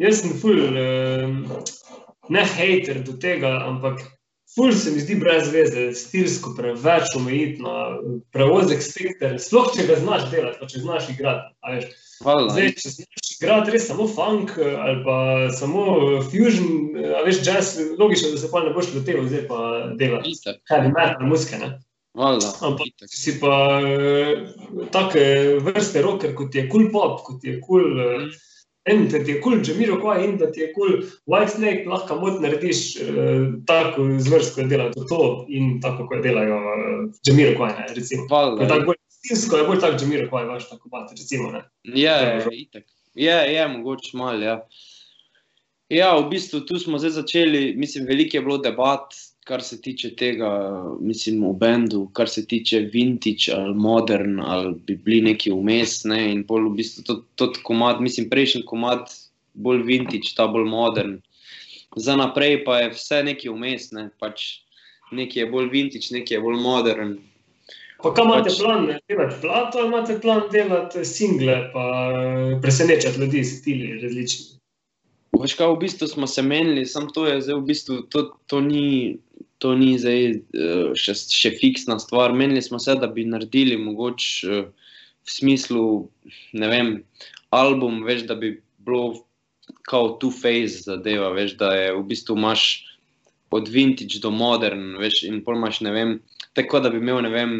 jaz 0.00 0.22
sem 0.22 0.36
ful, 0.40 0.62
ne 2.32 2.44
hater 2.56 3.02
do 3.04 3.16
tega, 3.20 3.58
ampak 3.68 4.00
ful 4.56 4.72
se 4.72 4.94
mi 4.94 5.04
zdi 5.04 5.18
brez 5.20 5.52
veze, 5.52 5.90
stilsko 5.94 6.54
preveč 6.56 7.12
omejitno, 7.18 7.76
preozek 8.32 8.80
spekter, 8.84 9.36
sploh 9.42 9.68
če 9.76 9.88
ga 9.90 10.00
znaš 10.00 10.28
delati, 10.32 10.60
pa 10.62 10.70
če 10.72 10.84
znaš 10.84 11.10
igrati. 11.12 11.90
Zdaj, 12.24 12.72
če 12.80 12.94
znaš 12.96 13.25
igrati 13.42 13.70
res 13.70 13.88
samo 13.88 14.06
funk 14.08 14.56
eh, 14.58 14.76
ali 14.78 15.02
pa 15.04 15.16
samo 15.52 15.84
eh, 15.96 16.22
fusion, 16.30 16.96
eh, 16.96 17.12
a 17.18 17.24
veš, 17.26 17.42
jazz, 17.44 17.76
logično, 17.98 18.32
da 18.34 18.40
se 18.40 18.50
pa 18.52 18.62
ne 18.64 18.72
boš 18.74 18.94
loteval, 18.94 19.28
zdaj 19.28 19.46
pa 19.48 19.60
Itak, 20.24 20.62
heavy 20.70 20.92
metal 20.94 21.28
muske, 21.28 21.58
ne? 21.60 21.76
hvala. 22.16 22.50
Ampak 22.64 22.88
Itak. 22.88 23.12
si 23.12 23.36
pa 23.40 23.54
take 24.92 25.22
vrste 25.60 26.02
rocker, 26.02 26.34
kot 26.34 26.54
je 26.54 26.64
cool 26.72 26.88
pop, 26.92 27.20
kot 27.26 27.44
je 27.44 27.58
cool, 27.66 28.00
uh, 28.00 28.24
en, 28.88 29.04
da 29.12 29.20
ti 29.20 29.34
je 29.34 29.42
cool 29.44 29.60
Jamiroquai 29.60 30.24
in 30.24 30.38
da 30.40 30.48
ti 30.52 30.64
je 30.64 30.70
cool 30.72 31.02
White 31.28 31.58
Snake, 31.58 31.84
lahko 31.90 32.16
mod 32.22 32.40
narediš 32.40 32.82
tako 33.68 34.08
zvrst, 34.16 34.54
kot 34.56 34.72
delajo 34.72 34.96
to, 34.96 35.04
to 35.10 35.22
in 35.52 35.76
tako, 35.84 36.08
kot 36.08 36.24
delajo 36.24 36.62
uh, 36.62 36.98
Jamiroquai, 37.28 37.72
ne, 37.82 37.88
recimo. 37.98 38.24
Je 38.62 38.70
tako 38.72 38.94
bolj 38.94 39.02
stilsko, 39.20 39.60
je 39.60 39.68
bolj 39.68 39.84
tak 39.84 40.00
Jamiroquai, 40.00 40.46
vaš 40.48 40.70
tako 40.72 40.88
bat, 40.88 41.12
recimo, 41.12 41.52
ne. 41.52 41.66
Je, 41.84 42.16
je, 42.16 42.60
itak. 42.64 42.88
Je, 43.16 43.36
je, 43.54 43.68
mogoče 43.68 44.16
malo. 44.16 44.44
Ja. 44.44 44.56
ja, 45.88 46.10
v 46.18 46.28
bistvu 46.30 46.60
tu 46.68 46.78
smo 46.78 46.98
zdaj 47.00 47.16
začeli, 47.16 47.72
mislim, 47.76 48.04
veliko 48.06 48.36
je 48.36 48.42
bilo 48.44 48.58
debat, 48.58 49.14
kar 49.46 49.62
se 49.62 49.78
tiče 49.82 50.10
tega, 50.18 50.50
mislim, 51.00 51.44
v 51.46 51.54
bendu, 51.60 52.02
kar 52.12 52.28
se 52.28 52.44
tiče 52.46 52.80
vintage 52.92 53.54
ali 53.54 53.74
modern, 53.74 54.40
ali 54.40 54.74
bi 54.86 54.96
bili 54.96 55.20
neki 55.30 55.54
vmes. 55.54 56.02
Ne, 56.04 56.18
in 56.32 56.42
pol 56.46 56.68
v 56.68 56.74
bistvu 56.82 57.04
tudi 57.06 57.24
to 57.40 57.52
komad, 57.64 58.02
mislim, 58.04 58.28
prejšnji 58.30 58.66
komad, 58.66 59.08
bolj 59.54 59.84
vintage, 59.86 60.34
ta 60.36 60.48
bolj 60.50 60.68
modern. 60.68 61.16
Za 61.96 62.16
naprej 62.18 62.64
pa 62.64 62.82
je 62.82 62.92
vse 62.92 63.22
neki 63.24 63.48
vmes, 63.48 63.92
ne, 63.96 64.10
pač 64.20 64.44
nekaj 65.14 65.42
je 65.42 65.50
bolj 65.50 65.70
vintage, 65.72 66.12
nekaj 66.12 66.36
je 66.36 66.42
bolj 66.42 66.60
modern. 66.60 67.16
Pa 68.06 68.12
kam 68.14 68.28
imate 68.30 68.50
Pač- 68.52 68.60
plan 68.62 68.84
delati 68.86 69.40
plato, 69.42 69.78
ali 69.78 69.88
imate 69.88 70.18
plan 70.22 70.42
delati 70.52 71.04
single, 71.04 71.56
pa 71.72 71.84
eh, 72.14 72.58
presenečati 72.62 73.20
ljudi 73.20 73.44
s 73.44 73.58
stili 73.60 73.98
različni? 74.02 74.44
Veš 75.36 75.54
kaj, 75.58 75.72
v 75.74 75.80
bistvu 75.82 76.06
smo 76.08 76.26
se 76.30 76.42
menili, 76.42 76.86
samo 76.86 77.10
to 77.10 77.26
je 77.26 77.40
zdaj 77.42 77.58
v 77.58 77.64
bistvu, 77.66 77.96
to, 78.12 78.22
to 78.46 78.60
ni, 78.62 79.18
to 79.58 79.74
ni 79.74 79.96
zdaj 79.98 80.22
eh, 80.30 80.94
še, 80.94 81.16
še 81.18 81.50
fiksna 81.58 81.98
stvar. 81.98 82.30
Menili 82.32 82.62
smo 82.62 82.78
se, 82.78 82.94
da 82.94 83.10
bi 83.10 83.26
naredili 83.26 83.76
mogoče 83.80 84.30
eh, 84.54 84.68
v 85.26 85.34
smislu, 85.34 85.84
ne 86.54 86.70
vem, 86.70 86.92
album, 87.50 88.04
veš, 88.06 88.28
da 88.30 88.38
bi 88.38 88.60
bilo 88.86 89.26
kao 89.90 90.14
two-phase 90.22 90.86
zadeva, 90.86 91.32
veš, 91.34 91.56
da 91.58 91.72
je 91.74 91.90
v 91.96 92.04
bistvu 92.06 92.38
imaš 92.38 92.84
od 93.50 93.66
vintage 93.68 94.22
do 94.22 94.30
modern, 94.30 94.94
veš, 95.02 95.24
in 95.26 95.42
pol 95.42 95.58
imaš, 95.58 95.82
ne 95.82 95.90
vem, 95.90 96.14
tako 96.54 96.80
da 96.80 96.90
bi 96.94 97.02
imel, 97.02 97.20
ne 97.26 97.34
vem, 97.34 97.58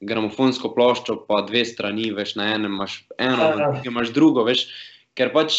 gramofonsko 0.00 0.70
ploščo, 0.74 1.22
pa 1.28 1.42
dve 1.46 1.64
strani, 1.66 2.12
veš, 2.14 2.36
na 2.38 2.52
enem 2.54 2.78
imaš 2.78 3.00
eno, 3.18 3.42
Ja, 3.42 3.56
na 3.56 3.62
ja. 3.62 3.70
drugem 3.72 3.92
imaš 3.92 4.12
drugo, 4.14 4.44
veš, 4.46 4.68
ker 5.18 5.32
pač 5.34 5.58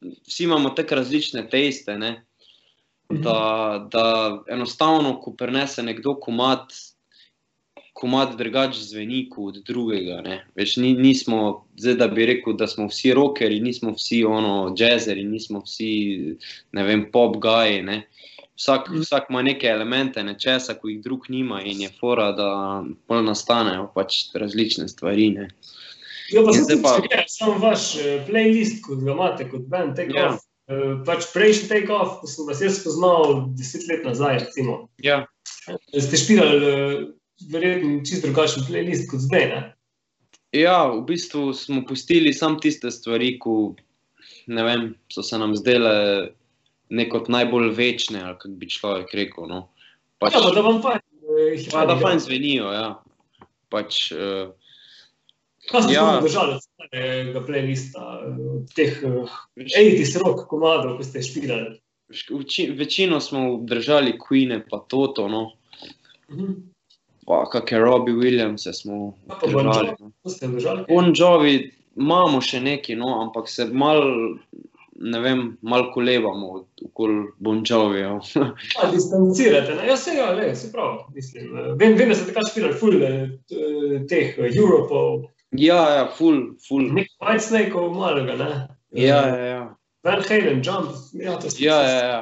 vsi 0.00 0.44
imamo 0.46 0.70
tako 0.76 1.00
različne 1.00 1.48
teste, 1.50 1.98
ne, 1.98 2.12
da, 3.10 3.88
da 3.90 4.06
enostavno, 4.48 5.16
ko 5.20 5.34
prenese 5.34 5.82
nekdo 5.82 6.14
komat, 6.22 6.72
komat 7.92 8.36
drugače 8.38 8.78
zveni 8.80 9.24
kot 9.28 9.58
od 9.58 9.66
drugega. 9.66 10.20
Ne. 10.24 10.38
Veš, 10.56 10.76
ni, 10.80 10.94
nismo, 10.94 11.66
zdaj 11.76 11.98
da 12.00 12.08
bi 12.08 12.26
rekel, 12.30 12.54
da 12.56 12.68
smo 12.70 12.86
vsi 12.88 13.12
rockeri, 13.14 13.60
nismo 13.60 13.92
vsi 13.98 14.22
ono 14.24 14.74
jazzeri, 14.78 15.24
nismo 15.24 15.64
vsi, 15.66 15.90
ne 16.72 16.86
vem, 16.86 17.08
pop 17.12 17.36
guyi. 17.42 17.82
Ne. 17.84 18.04
Vsak, 18.60 18.90
Mhm. 18.90 19.00
vsak 19.00 19.24
ima 19.30 19.42
neke 19.42 19.66
elemente, 19.66 20.20
nečesa, 20.22 20.74
ki 20.74 20.88
jih 20.88 21.00
drug 21.02 21.30
nima, 21.32 21.62
in 21.64 21.80
je 21.80 21.88
fora, 22.00 22.32
da 22.32 22.48
pol 23.08 23.22
nastanejo 23.24 23.86
pač 23.94 24.26
različne 24.34 24.84
stvari. 24.88 25.30
Ne. 25.30 25.46
Ja, 26.32 26.42
pa 26.44 26.52
tudi 26.52 26.76
pa- 26.82 27.00
pa... 27.00 27.22
samo 27.28 27.56
vaš 27.58 27.96
eh, 27.96 28.26
playlist, 28.28 28.82
kot 28.84 29.00
ga 29.00 29.12
imate 29.12 29.48
kot 29.50 29.64
band, 29.66 29.96
take 29.96 30.12
Ja. 30.14 30.28
off. 30.34 30.44
Eh, 30.68 31.00
Pač 31.06 31.24
prejšnji 31.34 31.68
take 31.68 31.88
off, 31.90 32.20
ko 32.20 32.26
sem 32.26 32.46
vas 32.46 32.60
jaz 32.60 32.76
spoznal 32.78 33.48
deset 33.56 33.88
let 33.88 34.04
nazaj, 34.04 34.38
recimo, 34.38 34.88
Ja. 35.02 35.24
ste 35.98 36.16
špilali 36.16 36.66
eh, 36.66 37.06
verjetno 37.50 38.04
čist 38.04 38.22
drugačen 38.22 38.62
playlist 38.68 39.08
kot 39.10 39.20
zdaj, 39.20 39.48
ne? 39.48 39.60
Ja, 40.52 40.84
v 40.86 41.00
bistvu 41.06 41.54
smo 41.54 41.80
pustili 41.86 42.32
samo 42.32 42.60
tiste 42.60 42.90
stvari, 42.90 43.38
ki 43.40 43.82
vem, 44.48 44.94
so 45.08 45.22
se 45.22 45.38
nam 45.38 45.56
zdele 45.56 46.28
nekot 46.90 47.28
najbolj 47.28 47.70
večne, 47.76 48.22
ali 48.22 48.36
kako 48.38 48.54
bi 48.58 48.68
človek 48.68 49.14
rekel. 49.14 49.46
No. 49.48 49.68
Pač, 50.18 50.34
Ja, 50.34 50.40
pa 50.42 50.50
da 50.50 50.60
vam 50.60 50.82
fajn. 50.82 51.00
eh, 51.00 51.68
pa, 51.72 51.86
da 51.86 51.96
fajn 51.96 52.18
zvenijo. 52.20 52.72
Ja. 52.72 52.88
Pač, 53.70 54.12
uh, 54.12 54.50
Kaj 55.70 55.82
ste 55.82 55.92
Ja. 55.92 56.18
držali 56.22 56.54
od 56.54 56.62
starega 56.64 57.40
playlista, 57.46 58.00
eh, 58.18 58.64
teh 58.74 59.02
uh, 59.04 59.30
veš, 59.56 59.72
80 59.76 60.16
rock 60.18 60.48
komadov, 60.48 60.96
ko 60.96 61.04
ste 61.04 61.22
špilali? 61.22 61.78
veči, 62.10 62.70
večino 62.74 63.20
smo 63.20 63.60
držali 63.62 64.18
Queen, 64.18 64.62
pa 64.70 64.82
Toto, 64.88 65.28
no. 65.28 65.52
Mhm. 66.30 66.52
pa 67.26 67.44
kakšne 67.46 67.78
Robbie 67.78 68.14
Williams 68.14 68.66
smo 68.72 69.14
Pa 69.28 69.38
Bon 69.46 69.66
držali. 69.66 69.88
Jovi? 69.88 69.96
No. 70.00 70.84
Bon 70.88 71.12
Jovi 71.14 71.70
imamo 71.96 72.40
še 72.40 72.60
neki, 72.60 72.96
no, 72.96 73.20
ampak 73.22 73.46
se 73.48 73.64
mal, 73.66 74.02
ne 75.00 75.20
vem, 75.20 75.56
malo 75.62 75.90
kolebamo 75.94 76.48
od- 76.52 76.84
okoli 76.86 77.26
Bon 77.38 77.62
Jovija. 77.66 78.20
Ja, 78.36 78.90
distancirate, 78.92 79.74
ne? 79.74 79.86
Ja, 79.88 79.96
se 79.96 80.14
ja, 80.14 80.30
le, 80.32 80.54
se 80.56 80.72
pravi, 80.72 80.98
mislim. 81.14 81.56
eh, 81.58 81.72
Vem, 81.80 81.94
vem 81.96 82.08
da 82.08 82.14
ste 82.14 82.26
takrat 82.32 82.50
špilali 82.50 82.74
ful 82.74 83.02
eh, 83.02 83.28
teh 84.08 84.38
eh, 84.38 84.50
Europov, 84.56 85.24
ja, 85.52 85.80
ja, 85.96 86.04
full, 86.18 86.52
full. 86.68 86.92
nek 86.94 87.08
White 87.20 87.42
Snakeov 87.48 87.94
malega, 87.96 88.36
ne? 88.36 88.50
Ja, 88.92 89.22
ja, 89.28 89.46
ja. 89.46 89.62
Van 90.04 90.22
Halen, 90.28 90.60
Jump, 90.64 90.92
ja, 91.14 91.38
to 91.40 91.50
ste 91.50 91.64
Ja, 91.64 91.80
ja, 91.82 92.04
ja. 92.04 92.20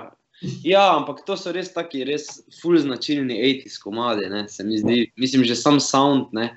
ja, 0.64 0.84
ampak 0.96 1.24
to 1.26 1.36
so 1.36 1.52
res 1.52 1.72
taki, 1.74 2.04
res 2.08 2.24
full 2.62 2.78
značilni 2.78 3.36
80s 3.42 3.76
komadi, 3.82 4.30
ne, 4.30 4.46
se 4.48 4.64
mi 4.64 4.78
zdi. 4.78 5.10
Mislim, 5.16 5.44
že 5.44 5.54
sam 5.56 5.80
sound, 5.80 6.32
ne. 6.32 6.54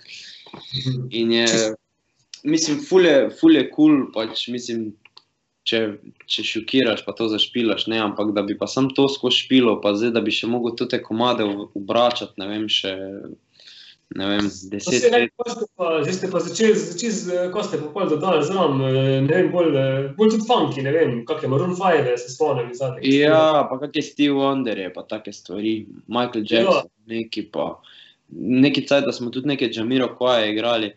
In 1.11 1.31
je, 1.31 1.45
mislim, 2.43 2.79
full 2.89 3.05
je, 3.05 3.29
full 3.39 3.55
je 3.55 3.67
cool, 3.75 4.05
pač 4.13 4.47
mislim, 4.47 4.91
če, 5.67 5.79
če 6.29 6.43
šokiraš, 6.47 7.05
pa 7.05 7.13
to 7.17 7.27
zašpilaš, 7.31 7.85
ne, 7.91 8.01
ampak 8.01 8.33
da 8.35 8.43
bi 8.45 8.57
pa 8.57 8.67
sam 8.69 8.89
to 8.95 9.07
skozi 9.11 9.43
špilo, 9.45 9.77
pa 9.83 9.93
zdaj, 9.97 10.15
da 10.17 10.23
bi 10.25 10.33
še 10.33 10.49
mogel 10.49 10.75
te 10.79 11.01
komade 11.03 11.45
obračati, 11.77 12.37
ne 12.41 12.47
vem, 12.49 12.65
še, 12.71 12.93
ne 14.17 14.29
vem, 14.31 14.49
deset 14.73 15.05
let. 15.13 15.29
zdaj 15.37 16.15
ste 16.17 16.31
pa 16.33 16.41
začeli, 16.43 16.79
začeli, 16.79 17.37
ko 17.53 17.65
ste 17.67 17.81
pa 17.83 17.91
pol 17.93 18.09
dodali 18.09 18.41
zraven, 18.47 18.81
eh, 18.89 19.13
ne 19.27 19.29
vem, 19.29 19.53
bolj, 19.53 19.71
eh, 19.77 20.09
bolj 20.17 20.35
tudi 20.35 20.49
funky, 20.49 20.85
ne 20.85 20.95
vem, 20.97 21.15
kakšne 21.29 21.53
Maroon 21.53 21.77
5, 21.77 22.11
se 22.17 22.33
spomnim 22.33 22.73
iz 22.73 22.81
zadnjih. 22.81 23.05
Ja, 23.21 23.67
pa 23.69 23.77
kakšne 23.85 24.05
Steve 24.09 24.37
Wonder 24.41 24.81
je, 24.81 24.89
pa 24.93 25.05
take 25.05 25.33
stvari, 25.35 25.85
Michael 26.09 26.45
Jackson, 26.47 26.89
ja. 26.89 27.15
neki 27.15 27.47
pa. 27.53 27.75
Neki 28.31 28.85
cajt, 28.87 29.05
da 29.05 29.11
smo 29.11 29.29
tudi 29.29 29.49
neke 29.51 29.67
Jamiro 29.67 30.07
Kwaje 30.15 30.53
igrali. 30.53 30.93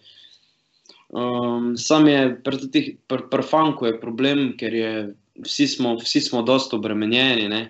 Um, 1.14 1.76
sam 1.78 2.08
je 2.10 2.22
pri, 2.42 2.58
tih, 2.74 2.86
pri, 3.06 3.28
pri 3.30 3.46
funku 3.46 3.86
je 3.86 4.00
problem, 4.00 4.48
ker 4.58 4.74
je, 4.74 4.92
vsi, 5.46 5.68
smo, 5.70 5.94
vsi 6.00 6.20
smo 6.20 6.42
dosta 6.42 6.74
obremenjeni. 6.76 7.46
Ne? 7.48 7.62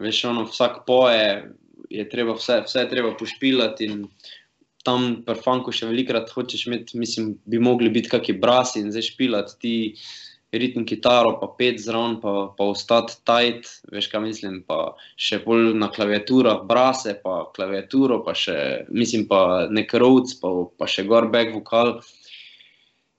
Veš, 0.00 0.24
ono, 0.30 0.46
vsak 0.48 0.86
poje, 0.88 1.52
je 1.92 2.08
treba 2.08 2.32
vse, 2.38 2.62
vse 2.64 2.86
je 2.86 2.88
treba 2.88 3.12
pošpilati. 3.18 3.90
Tam 4.82 5.20
pri 5.26 5.36
funku 5.44 5.74
še 5.74 5.90
velikrat 5.90 6.32
hočeš 6.32 6.66
imeti, 6.66 6.98
mislim, 6.98 7.34
bi 7.44 7.60
mogli 7.60 7.92
biti 7.92 8.10
kakšni 8.10 8.40
brasi 8.40 8.80
in 8.80 8.88
zdaj 8.90 9.04
špilati 9.12 9.58
ti 9.60 9.74
ritm 10.52 10.84
kitaro, 10.88 11.36
pa 11.40 11.48
pet 11.58 11.78
zraven, 11.80 12.18
pa, 12.20 12.32
pa 12.56 12.64
ostati 12.72 13.16
tajt, 13.28 13.68
veš 13.92 14.08
kaj 14.12 14.20
mislim, 14.24 14.58
pa 14.68 14.94
še 15.16 15.40
bolj 15.44 15.72
na 15.80 15.88
klaviaturah 15.92 16.64
brase, 16.68 17.14
pa 17.22 17.46
klaviaturo, 17.56 18.20
pa 18.24 18.34
še, 18.36 18.56
mislim, 18.92 19.24
pa 19.30 19.68
nek 19.72 19.94
rovc, 19.96 20.34
pa, 20.42 20.52
pa 20.76 20.88
še 20.88 21.06
gor 21.08 21.30
back 21.32 21.54
vokal. 21.56 22.00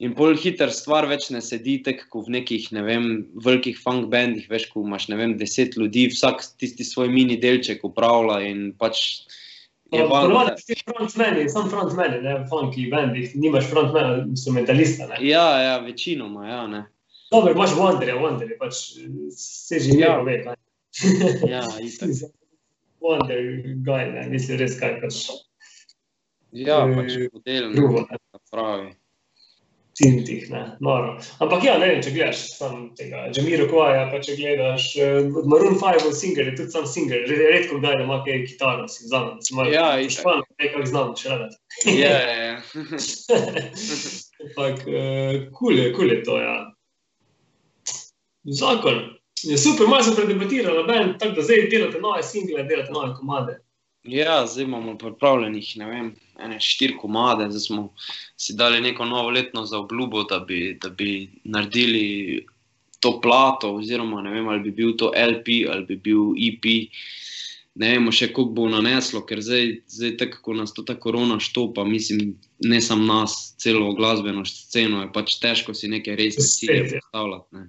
In 0.03 0.11
bolj 0.17 0.35
hiter 0.43 0.71
stvar 0.73 1.07
več 1.07 1.29
ne 1.31 1.39
sedi, 1.43 1.77
tako 1.85 2.25
v 2.25 2.33
nekih, 2.39 2.65
ne 2.75 2.81
vem, 2.83 3.05
velikih 3.45 3.77
funk 3.79 4.09
bendih, 4.11 4.49
veš, 4.51 4.67
ko 4.73 4.83
imaš, 4.83 5.07
ne 5.13 5.19
vem, 5.19 5.37
deset 5.39 5.77
ljudi, 5.79 6.09
vsak 6.11 6.43
tisti 6.59 6.83
svoj 6.83 7.07
mini 7.13 7.37
delček 7.39 7.85
upravlja 7.87 8.41
in 8.49 8.73
pač 8.79 9.23
Ponovadi 9.93 10.57
si 10.57 10.73
frontmeni, 10.81 11.45
sam 11.53 11.67
frontmeni, 11.69 12.17
ne, 12.25 12.31
funky 12.49 12.87
bandih, 12.89 13.35
nimaš 13.37 13.67
frontmena, 13.69 14.23
instrumentalista, 14.25 15.05
ne. 15.11 15.19
Ja, 15.21 15.45
ja, 15.61 15.75
večinoma, 15.85 16.47
ja, 16.49 16.61
ne. 16.67 16.81
Dobro, 17.31 17.53
imaš 17.53 17.75
Wonderja, 17.77 18.15
Wonder 18.17 18.49
je 18.49 18.57
pač, 18.57 18.79
se 19.37 19.79
že 19.79 19.99
Ja. 19.99 20.17
ve, 20.21 20.39
kaj. 20.43 20.55
Ja, 21.49 21.61
itak. 21.81 22.09
Wonder 23.03 23.37
guy, 23.85 24.09
ne, 24.13 24.27
mislim 24.33 24.57
res 24.57 24.79
kaj 24.79 24.97
pač. 25.01 25.29
Ja, 26.53 26.83
Eh, 26.89 26.95
pač 26.95 27.13
model, 27.33 27.69
ne, 27.69 27.75
drugo, 27.75 28.05
ne. 28.09 28.17
pravi. 28.51 28.91
Cintih. 29.93 30.47
Ampak 31.39 31.63
ja, 31.63 31.77
ne 31.77 31.87
vem, 31.87 31.99
če 32.01 32.11
gledaš 32.15 32.39
sam 32.57 32.87
tega 32.97 33.27
Jamiro 33.35 33.67
Kvaja, 33.69 34.07
pa 34.09 34.17
če 34.25 34.33
gledaš 34.39 34.87
uh, 34.97 35.27
Maroon 35.45 35.77
5 35.77 36.07
single, 36.17 36.47
je 36.49 36.55
tudi 36.57 36.73
sam 36.73 36.87
single, 36.89 37.19
re- 37.29 37.49
redko 37.53 37.77
kdaj 37.77 37.99
da 37.99 38.07
ima 38.07 38.17
kaj 38.25 38.41
kitaro, 38.47 38.87
si 38.89 39.05
vzamem, 39.05 39.37
si 39.45 39.53
malo 39.53 39.69
Ja, 39.69 39.91
špan, 40.09 40.41
nekako 40.57 40.89
znam 40.89 41.13
še 41.19 41.29
rad. 41.35 41.53
Ja, 41.85 42.09
ja, 42.09 42.37
ja. 42.41 42.55
Ampak 44.43 44.81
uh, 44.89 45.43
kul 45.53 45.77
je, 45.77 45.91
kul 45.93 46.09
je 46.09 46.23
to, 46.25 46.39
ja. 46.41 46.57
Zakon. 48.49 49.03
Je 49.43 49.57
super, 49.59 49.87
malo 49.91 50.03
sem 50.07 50.17
predebatirala, 50.17 50.87
ben, 50.89 51.13
tako 51.19 51.37
da 51.37 51.45
zdaj 51.45 51.67
delate 51.69 52.01
nove 52.01 52.23
single, 52.25 52.65
delate 52.65 52.95
nove 52.95 53.13
komade. 53.19 53.59
Ja, 54.03 54.47
zdaj 54.47 54.63
imamo 54.63 54.97
pripravljenih, 54.97 55.77
ne 55.77 55.85
vem, 55.85 56.07
štiri 56.59 56.97
komade, 56.99 57.45
zdaj 57.49 57.61
smo 57.61 57.83
si 58.35 58.53
dali 58.53 58.81
neko 58.81 59.05
novo 59.05 59.29
letno 59.29 59.65
za 59.65 59.79
obljubo, 59.79 60.23
da 60.23 60.39
bi, 60.39 60.77
da 60.81 60.89
bi 60.89 61.29
naredili 61.43 62.45
to 62.99 63.21
plato, 63.21 63.75
oziroma 63.75 64.21
ne 64.21 64.31
vem, 64.31 64.47
ali 64.47 64.59
bi 64.59 64.71
bil 64.71 64.97
to 64.97 65.11
LP 65.15 65.47
ali 65.71 65.85
bi 65.85 65.95
bil 65.95 66.35
EP. 66.49 66.65
Ne 67.75 67.89
vemo 67.95 68.11
še, 68.13 68.27
kako 68.29 68.51
bo 68.53 68.67
naneslo, 68.69 69.23
ker 69.25 69.39
zdaj, 69.41 69.71
zdaj 69.89 70.11
tako, 70.19 70.41
ko 70.45 70.53
nas 70.59 70.75
to 70.75 70.83
ta 70.85 70.93
korona 70.99 71.39
štopa, 71.41 71.87
mislim, 71.87 72.35
ne 72.61 72.81
samo 72.81 73.07
nas, 73.07 73.55
celo 73.57 73.95
glasbeno 73.97 74.43
sceno, 74.45 75.01
je 75.01 75.09
pač 75.15 75.39
težko 75.41 75.73
si 75.73 75.89
neke 75.89 76.13
resne 76.19 76.45
Spet, 76.45 76.59
cilje 76.59 76.83
ja. 76.83 77.01
postavljati. 77.01 77.55
Ne. 77.57 77.65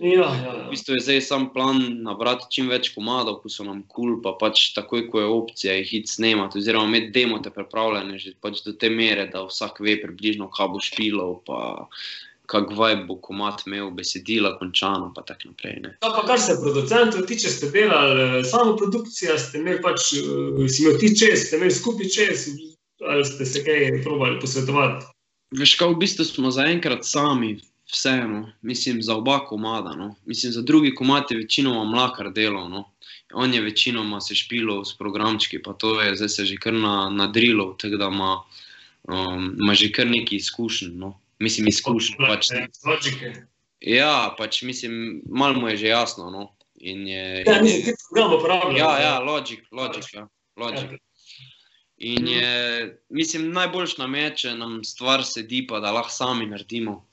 Ja, 0.00 0.10
ja, 0.10 0.52
V 0.52 0.64
ja. 0.64 0.68
bistvu 0.70 0.94
je 0.94 1.00
zdaj 1.04 1.20
sam 1.20 1.50
plan 1.52 1.76
nabrati 2.02 2.48
čim 2.54 2.70
več 2.72 2.88
komadov, 2.94 3.42
ki 3.42 3.52
so 3.52 3.66
nam 3.66 3.82
kul, 3.84 4.14
cool, 4.14 4.14
pa 4.24 4.32
pač 4.40 4.70
takoj, 4.72 5.04
ko 5.12 5.20
je 5.20 5.28
opcija, 5.28 5.76
jih 5.76 5.92
iti 6.00 6.12
snemati, 6.12 6.58
oziroma 6.62 6.88
imeti 6.88 7.12
demote 7.18 7.52
pripravljene 7.52 8.16
že 8.18 8.32
pač 8.40 8.64
do 8.64 8.72
te 8.72 8.88
mere, 8.88 9.28
da 9.28 9.44
vsak 9.44 9.82
ve 9.84 9.98
približno, 10.00 10.48
kaj 10.48 10.72
bo 10.72 10.80
špilov, 10.80 11.34
pa 11.44 11.60
kak 12.50 12.72
vibe 12.74 13.06
bo 13.06 13.18
komat 13.22 13.62
imel, 13.66 13.92
besedila 13.94 14.56
končano, 14.58 15.12
pa 15.14 15.22
tako 15.22 15.52
naprej. 15.52 15.76
Ne. 15.84 15.92
Ja, 16.02 16.10
pa 16.16 16.24
kar 16.26 16.40
se 16.40 16.56
producentov 16.62 17.28
tiče, 17.28 17.52
ste 17.52 17.70
delali 17.70 18.40
eh, 18.40 18.44
samo 18.44 18.74
produkcijo, 18.80 19.36
ste 19.38 19.60
imeli 19.60 19.82
pač, 19.84 20.14
eh, 20.18 20.66
si 20.66 20.86
imel 20.86 20.98
ti 20.98 21.12
čez, 21.14 21.46
ste 21.46 21.60
imeli 21.60 21.76
skupaj 21.76 22.10
čez, 22.16 22.48
ali 23.06 23.24
ste 23.24 23.46
se 23.46 23.62
kaj 23.68 24.00
probali 24.02 24.40
posvetovati. 24.42 25.06
Veš, 25.60 25.76
kaj 25.78 25.92
v 25.94 26.00
bistvu 26.02 26.26
smo 26.26 26.50
zaenkrat 26.54 27.06
sami, 27.06 27.58
vseeno, 27.92 28.52
mislim, 28.62 29.02
za 29.02 29.16
oba 29.16 29.38
komada. 29.46 29.94
No. 29.96 30.14
Mislim, 30.26 30.52
za 30.52 30.62
drugi 30.62 30.94
komad 30.94 31.24
je 31.30 31.36
večinoma 31.36 31.84
mlakar 31.84 32.32
delal. 32.32 32.68
No. 32.68 32.84
On 33.32 33.54
je 33.54 33.60
večinoma 33.60 34.20
se 34.20 34.34
špilal 34.34 34.84
s 34.84 34.98
programčki, 34.98 35.62
pa 35.62 35.72
to 35.72 36.00
je 36.00 36.16
zdaj 36.16 36.28
se 36.28 36.44
že 36.44 36.56
kar 36.56 36.72
na, 36.74 37.10
nadrilal, 37.10 37.76
tako 37.78 37.96
da 37.96 38.06
ima, 38.06 38.42
um, 39.02 39.56
ima 39.60 39.74
že 39.74 39.92
kar 39.92 40.06
nekaj 40.06 40.36
izkušenj. 40.36 40.94
No. 40.98 41.20
Mislim, 41.38 41.68
izkušenj. 41.68 42.16
Pač, 42.28 42.46
Logike. 42.86 43.32
ja, 43.80 44.34
pač 44.38 44.62
mislim, 44.62 45.22
malo 45.26 45.60
mu 45.60 45.68
je 45.68 45.76
že 45.76 45.86
jasno. 45.86 46.30
No. 46.30 46.50
In 46.80 47.06
je, 47.08 47.44
Ja, 47.46 47.52
je, 47.60 47.82
ti 47.84 47.92
program 48.08 48.38
uporabljal. 48.38 48.76
ja, 48.78 48.98
ja, 49.00 49.18
logik, 49.20 49.66
logik. 49.72 50.04
Ja, 50.14 50.28
logik. 50.56 51.00
In 52.00 52.28
je, 52.28 52.98
mislim, 53.08 53.50
najboljš 53.52 53.98
nam 53.98 54.14
je, 54.14 54.30
če 54.36 54.54
nam 54.56 54.78
stvar 54.84 55.20
sedi, 55.24 55.66
pa 55.68 55.80
da 55.80 55.92
lahko 55.92 56.08
sami 56.10 56.46
naredimo. 56.48 57.09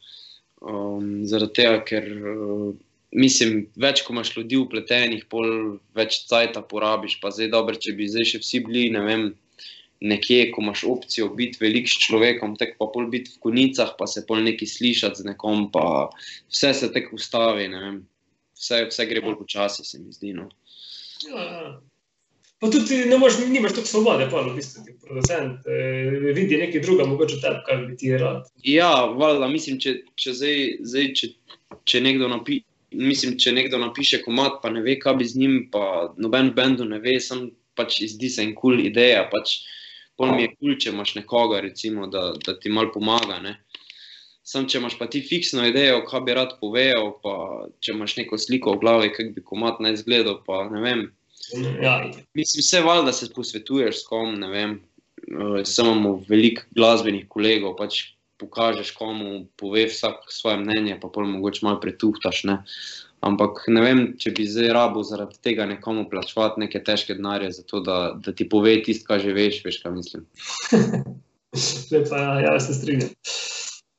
Um, 0.58 1.26
zaradi 1.30 1.54
tega, 1.60 1.82
ker 1.86 2.06
uh, 2.18 2.70
mislim, 3.14 3.68
več 3.78 4.02
ko 4.06 4.16
imaš 4.16 4.34
ljudi 4.36 4.58
upletenih, 4.58 5.26
pol 5.30 5.78
več 5.98 6.24
cajta 6.30 6.64
porabiš. 6.66 7.20
Pa 7.22 7.32
zdaj 7.34 7.52
dobro, 7.54 7.78
če 7.78 7.94
bi 7.98 8.10
zdaj 8.10 8.32
še 8.32 8.42
vsi 8.44 8.64
bili, 8.66 8.88
ne 8.94 9.04
vem, 9.06 9.28
nekje, 10.02 10.52
ko 10.54 10.62
imaš 10.66 10.84
opcijo 10.90 11.30
biti 11.38 11.62
velik 11.62 11.90
s 11.90 12.02
človekom, 12.06 12.56
tako 12.60 12.78
pa 12.82 12.90
pol 12.94 13.10
biti 13.14 13.34
v 13.34 13.42
konicah, 13.48 13.96
pa 14.00 14.10
se 14.10 14.26
pol 14.28 14.44
nekaj 14.46 14.70
slišati 14.74 15.24
z 15.24 15.32
nekom, 15.32 15.70
pa 15.74 16.08
vse 16.50 16.74
se 16.82 16.92
tako 16.94 17.18
ustavi, 17.18 17.70
ne 17.74 17.84
vem. 17.86 18.00
Vse, 18.58 18.88
vse 18.90 19.06
gre 19.06 19.22
bolj 19.22 19.38
počasi, 19.44 19.86
se 19.86 20.02
mi 20.02 20.14
zdi. 20.14 20.34
No. 20.38 20.50
Ja, 21.30 21.44
ja. 21.46 21.70
Pa 22.62 22.70
tudi 22.74 23.04
ne 23.06 23.20
moreš, 23.22 23.38
nimaš 23.46 23.76
toliko 23.78 23.90
svobode, 23.90 24.26
pa 24.32 24.42
v 24.42 24.56
bistvu 24.56 24.82
ti 24.86 24.96
producent 25.04 25.68
eh, 25.70 26.32
vidi 26.34 26.58
nekaj 26.58 26.82
druga, 26.82 27.06
mogoče 27.06 27.38
tebe, 27.44 27.62
kar 27.68 27.84
bi 27.86 27.98
ti 27.98 28.10
rad. 28.18 28.48
Ja, 28.66 28.90
valjda, 29.14 29.50
mislim, 29.52 29.78
če, 29.84 29.94
če, 30.18 30.34
zdaj, 30.40 30.64
zdaj, 30.90 31.12
če, 31.20 31.30
če, 31.86 32.02
nekdo 32.02 32.32
napi, 32.32 32.64
mislim, 32.98 33.38
če 33.38 33.54
nekdo 33.54 33.78
napiše 33.84 34.24
komat, 34.26 34.58
pa 34.64 34.74
ne 34.74 34.82
ve, 34.86 34.98
kaj 35.02 35.20
bi 35.22 35.30
z 35.30 35.44
njim, 35.44 35.58
pa 35.74 36.14
noben 36.18 36.50
bendu 36.58 36.88
ne 36.90 36.98
ve, 37.04 37.20
sem 37.22 37.50
pač 37.78 38.02
zdi 38.10 38.32
se 38.34 38.42
en 38.42 38.56
kul 38.58 38.80
cool 38.80 38.88
ideja. 38.90 39.28
Pač, 39.30 39.60
Pol 40.18 40.34
mi 40.34 40.48
je 40.48 40.50
kul, 40.56 40.72
cool, 40.72 40.78
če 40.82 40.90
imaš 40.90 41.14
nekoga, 41.14 41.60
recimo, 41.62 42.08
da, 42.10 42.32
da 42.42 42.56
ti 42.58 42.72
malo 42.74 42.90
pomaga. 42.90 43.38
Ne? 43.44 43.54
Sam, 44.48 44.66
če 44.66 44.80
imaš 44.80 44.96
pa 44.98 45.06
ti 45.14 45.22
fiksno 45.22 45.68
idejo, 45.70 46.02
kaj 46.10 46.24
bi 46.26 46.34
rad 46.34 46.56
povedal, 46.62 47.12
pa 47.22 47.36
če 47.84 47.94
imaš 47.94 48.16
neko 48.18 48.40
sliko 48.42 48.74
v 48.74 48.82
glavi, 48.82 49.12
kako 49.14 49.36
bi 49.36 49.44
komat 49.46 49.82
naj 49.84 50.00
izgledal, 50.00 50.40
pa 50.48 50.64
ne 50.72 50.82
vem. 50.82 51.04
Ja, 51.82 52.12
Mislim, 52.34 52.62
vse 52.62 52.82
valjda 52.82 53.12
se 53.14 53.30
posvetuješ 53.36 54.02
s 54.02 54.08
kom, 54.08 54.40
ne 54.40 54.48
vem. 54.52 54.78
Uh, 55.28 55.60
Samo 55.64 55.92
imamo 55.92 56.24
veliko 56.28 56.64
glasbenih 56.76 57.26
kolegov, 57.30 57.76
pač 57.80 58.02
pokažeš 58.38 58.92
komu, 58.92 59.48
pove 59.58 59.88
vsak 59.90 60.30
svoje 60.30 60.58
mnenje, 60.62 61.00
pa 61.02 61.10
pol 61.10 61.26
mogoče 61.26 61.66
malo 61.66 61.80
pretuhtaš. 61.82 62.44
Ne? 62.44 62.58
Ampak 63.26 63.64
ne 63.74 63.82
vem, 63.82 64.02
če 64.22 64.32
bi 64.38 64.46
zdaj 64.46 64.70
rabo 64.78 65.02
zaradi 65.04 65.40
tega 65.42 65.66
nekomu 65.66 66.06
plačevati 66.10 66.62
neke 66.62 66.84
težke 66.86 67.18
denarje, 67.18 67.52
zato 67.58 67.82
da, 67.82 67.98
da 68.24 68.34
ti 68.34 68.46
pove 68.50 68.76
tisto, 68.86 69.08
kar 69.10 69.24
že 69.24 69.34
veš, 69.34 69.64
veš, 69.66 69.82
kaj 69.82 69.96
mislim. 69.96 70.28
lepa, 71.92 72.22
ja, 72.22 72.40
ja, 72.46 72.60
se 72.62 72.78
strinjam. 72.78 73.10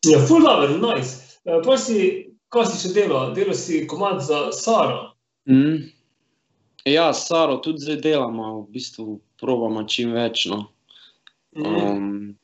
Ja, 0.07 0.23
full 0.29 0.47
dobro, 0.47 0.79
nice. 0.79 1.41
Uh, 1.43 1.59
pa 1.65 1.75
si, 1.81 2.29
ko 2.53 2.63
si 2.65 2.79
še 2.79 2.95
delal, 2.95 3.35
delal 3.35 3.59
si 3.59 3.83
komad 3.91 4.23
za 4.25 4.49
Saro. 4.55 5.17
Mm. 5.51 5.89
Ja, 6.89 7.13
Saro 7.13 7.59
tudi 7.65 7.85
zdaj 7.85 8.01
delamo, 8.05 8.61
v 8.61 8.73
bistvu 8.73 9.21
probamo 9.41 9.85
čim 9.89 10.13
več. 10.17 10.47
No. 10.51 10.69
Mm. 11.57 11.67
Um, 11.67 12.37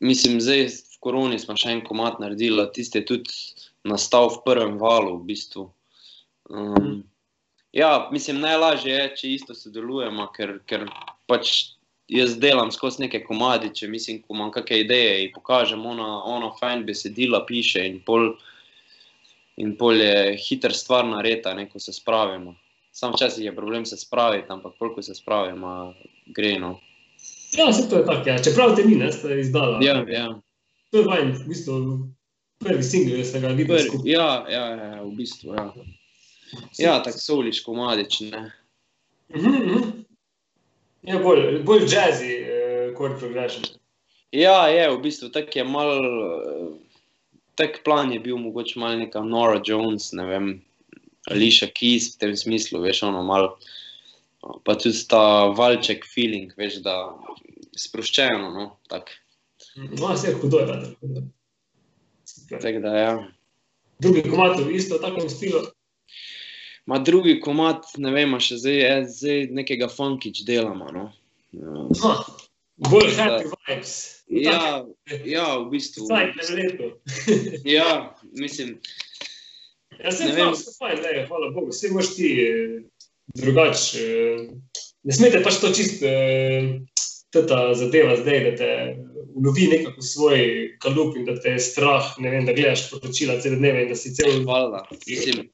mislim, 0.00 0.40
zdaj 0.40 0.66
v 0.68 1.00
koroni 1.04 1.38
smo 1.38 1.56
še 1.56 1.76
en 1.76 1.84
komat 1.86 2.18
naredili, 2.22 2.64
tisti 2.74 3.02
je 3.02 3.08
tudi 3.12 3.38
nastal 3.88 4.28
v 4.34 4.42
prvem 4.44 4.76
valu. 4.80 5.18
V 5.20 5.28
bistvu. 5.30 5.68
um, 6.50 7.02
ja, 7.72 8.08
mislim, 8.12 8.40
najlažje 8.40 8.94
je, 8.94 9.08
če 9.16 9.32
isto 9.34 9.54
sodelujemo, 9.54 10.28
ker, 10.36 10.58
ker 10.66 10.86
pač 11.30 11.74
jaz 12.08 12.36
delam 12.40 12.70
skozi 12.72 13.04
neke 13.04 13.20
komadi, 13.24 13.70
če 13.74 13.88
mislim, 13.88 14.22
ko 14.22 14.36
imam 14.36 14.52
kakšne 14.52 14.80
ideje 14.84 15.16
in 15.24 15.34
pokažem, 15.34 15.84
ona, 15.86 16.08
ona 16.24 16.52
fajn 16.60 16.86
besedila 16.88 17.44
piše 17.46 17.84
in 17.86 18.00
pol, 18.04 18.32
in 19.60 19.76
pol 19.76 20.00
je 20.00 20.38
hiter 20.40 20.74
stvar 20.74 21.04
nareta, 21.08 21.52
ne, 21.54 21.68
ko 21.68 21.80
se 21.82 21.92
spravimo. 21.92 22.56
Sam 22.92 23.12
včasih 23.14 23.44
je 23.44 23.54
problem 23.56 23.86
se 23.86 23.96
spraviti, 23.96 24.46
ampak 24.48 24.72
koliko 24.78 25.02
se 25.02 25.14
spravimo, 25.14 25.94
gre 26.26 26.58
no. 26.58 26.80
Ja, 27.56 27.72
se 27.72 27.88
to 27.88 27.96
je 27.96 28.06
tako, 28.06 28.28
ja. 28.28 28.42
čeprav 28.42 28.76
te 28.76 28.84
ni, 28.84 28.94
ne, 28.94 29.12
ste 29.12 29.40
izdala. 29.40 29.78
Ja, 29.82 30.04
ja. 30.08 30.40
To 30.90 30.98
je 30.98 31.04
fajn, 31.04 31.32
v 31.32 31.48
bistvu 31.48 31.76
prvi 32.58 32.82
singel, 32.82 33.20
ki 33.20 33.24
ste 33.24 33.40
ga 33.40 33.52
videli 33.54 33.78
Prvi, 33.78 33.88
skupaj. 33.88 34.12
ja, 34.12 34.28
ja, 34.50 34.64
ja, 34.74 35.02
v 35.02 35.12
bistvu. 35.16 35.54
Ja, 35.54 35.66
ja 36.78 36.94
tako 37.02 37.18
soliš, 37.18 37.62
komadič. 37.64 38.20
Ne. 38.20 38.52
Mhm, 39.34 39.48
mhm. 39.48 39.90
Ja, 41.08 41.18
bolj, 41.22 41.62
bolj 41.64 41.86
jazzy, 41.86 42.32
uh, 42.42 42.96
chord 42.98 43.20
progression. 43.20 43.64
Ja, 44.34 44.66
je, 44.68 44.90
v 44.92 45.00
bistvu 45.00 45.30
tak 45.32 45.54
je 45.56 45.64
mal, 45.64 46.04
eh, 46.04 46.72
tak 47.56 47.80
plan 47.84 48.12
je 48.12 48.20
bil 48.20 48.36
mogoče 48.36 48.80
mal 48.80 48.98
neka 49.00 49.22
Nora 49.24 49.62
Jones, 49.64 50.12
ne 50.12 50.26
vem, 50.28 50.50
Alicia 51.30 51.68
Keys 51.70 52.14
v 52.14 52.20
tem 52.22 52.36
smislu, 52.36 52.80
veš, 52.84 53.02
ono 53.08 53.22
mal, 53.26 53.50
pa 54.64 54.76
tudi 54.78 55.00
ta 55.10 55.50
valček 55.56 56.06
feeling, 56.08 56.52
veš, 56.58 56.80
da 56.84 56.96
sproščeno, 57.78 58.52
no, 58.54 58.68
tak. 58.90 59.12
No, 59.76 60.12
vse 60.14 60.32
je 60.32 60.38
hudo, 60.40 60.62
je 60.64 60.94
hudo. 61.00 61.26
Super. 62.28 62.62
Tak 62.62 62.80
da, 62.84 62.94
ja. 62.96 63.12
Drugi 63.98 64.22
komat 64.30 64.60
v 64.60 64.76
isto 64.78 64.98
takem 65.02 65.28
stilu. 65.30 65.66
Ma 66.88 66.98
drugi 66.98 67.36
komat, 67.40 67.84
ne 68.00 68.12
vem, 68.14 68.36
še 68.40 68.60
zdaj, 68.62 68.76
je, 68.80 68.92
zdaj 69.12 69.40
nekega 69.58 69.88
funkič 69.92 70.44
delamo, 70.48 70.88
no. 70.94 71.08
Ja. 71.56 71.88
Ha, 72.02 72.12
bolj 72.88 73.12
happy 73.18 73.50
vibes. 73.50 73.92
Ja, 74.28 74.84
ja, 75.24 75.46
v 75.58 75.70
bistvu. 75.72 76.06
Vsaj 76.08 76.32
na 76.36 76.48
leto. 76.56 76.88
Ja, 77.64 77.90
mislim, 78.36 78.76
Ja, 80.04 80.10
se 80.12 80.24
znam, 80.24 80.36
vem. 80.46 80.54
se 80.54 80.70
fajn, 80.78 80.98
ne, 81.02 81.26
hvala 81.26 81.50
Bogu, 81.50 81.68
vse 81.68 81.90
moš 81.90 82.14
ti 82.14 82.28
eh, 82.40 82.80
drugač. 83.34 83.94
eh, 83.94 84.48
Ne 85.02 85.14
smete 85.14 85.38
pač 85.40 85.56
to 85.62 85.70
čist, 85.70 86.02
eh, 86.02 86.74
ta 87.30 87.74
zadeva 87.74 88.16
zdaj, 88.16 88.40
da 88.44 88.56
te 88.56 88.68
ulovi 89.34 89.68
nekako 89.68 90.02
svoj 90.02 90.40
kalup 90.78 91.16
in 91.16 91.24
da 91.24 91.36
te 91.36 91.50
je 91.50 91.60
strah, 91.60 92.14
ne 92.18 92.30
vem, 92.30 92.44
da 92.44 92.52
gledaš 92.52 92.90
poročila 92.90 93.40
cele 93.40 93.56
dneve 93.56 93.82
in 93.82 93.88
da 93.88 93.94
si 93.94 94.10
cel... 94.14 94.42
hvala. 94.42 94.82
Mislim, 95.06 95.46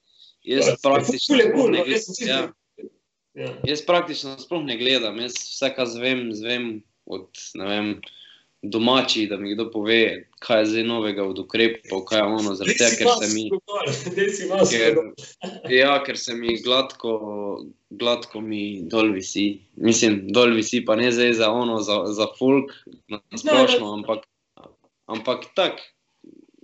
jaz 0.42 0.66
Ja, 0.66 0.76
praktično 0.82 1.28
ful 1.28 1.40
je 1.40 1.52
cool, 1.52 1.70
ne 1.70 1.78
no, 1.78 1.84
jaz 1.86 2.04
sem 2.04 2.14
gledam. 2.18 2.48
čisto- 2.48 2.88
Ja. 3.36 3.44
Ja. 3.44 3.50
Jaz 3.64 3.82
praktično 3.82 4.38
sploh 4.38 4.64
ne 4.64 4.76
gledam, 4.78 5.20
jaz 5.20 5.34
vse, 5.34 5.70
kar 5.76 5.86
zvem, 5.86 6.28
zvem 6.32 6.68
od 7.04 7.28
ne 7.54 7.66
vem, 7.66 7.88
domačih, 8.70 9.28
da 9.28 9.36
mi 9.36 9.54
kdo 9.54 9.70
pove, 9.70 10.26
kaj 10.38 10.60
je 10.60 10.66
zdaj 10.66 10.84
novega 10.84 11.24
od 11.24 11.38
ukrepov, 11.38 12.04
kaj 12.08 12.18
je 12.18 12.24
ono, 12.24 12.54
zaradi 12.54 12.76
tega, 12.78 12.96
ker 12.98 13.08
se 13.20 13.28
mi, 13.34 13.44
ker, 14.70 15.00
ja, 15.72 15.96
ker 16.04 16.18
se 16.18 16.34
mi 16.34 16.56
gladko, 16.62 17.12
gladko 17.90 18.40
mi 18.40 18.82
dol 18.90 19.12
visi. 19.12 19.60
Mislim, 19.76 20.24
dol 20.32 20.54
visi 20.56 20.84
pa 20.84 20.96
ne 20.96 21.12
zdaj 21.12 21.32
za 21.32 21.50
ono, 21.52 21.80
za, 21.80 22.04
za 22.06 22.26
folk, 22.38 22.72
na 23.08 23.20
splošno, 23.36 23.92
ampak, 23.92 24.24
ampak 25.06 25.50
tak. 25.54 25.80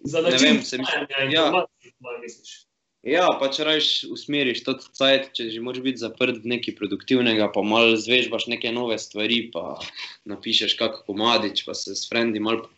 za 0.05 0.21
način 0.21 0.47
vem, 0.57 0.63
se 0.63 0.79
mi- 0.79 1.35
ja. 1.35 1.51
malo 1.51 2.19
misliš. 2.23 2.70
Ja, 3.07 3.31
pač 3.41 3.57
rajš 3.65 3.87
usmeriš 4.13 4.61
to 4.67 4.75
cajt, 4.77 5.31
če 5.37 5.49
že 5.55 5.63
moraš 5.65 5.81
biti 5.85 6.03
zaprt 6.03 6.43
v 6.43 6.51
nekaj 6.53 6.77
produktivnega, 6.77 7.49
pa 7.49 7.63
malo 7.65 7.97
zvežbaš 7.97 8.45
neke 8.53 8.69
nove 8.77 8.99
stvari, 9.01 9.47
pa 9.55 9.81
napišeš 10.29 10.77
kak 10.77 11.01
komadič, 11.07 11.65
pa 11.65 11.73
se 11.73 11.97
s 11.97 12.05
frendi 12.11 12.43
malo 12.45 12.69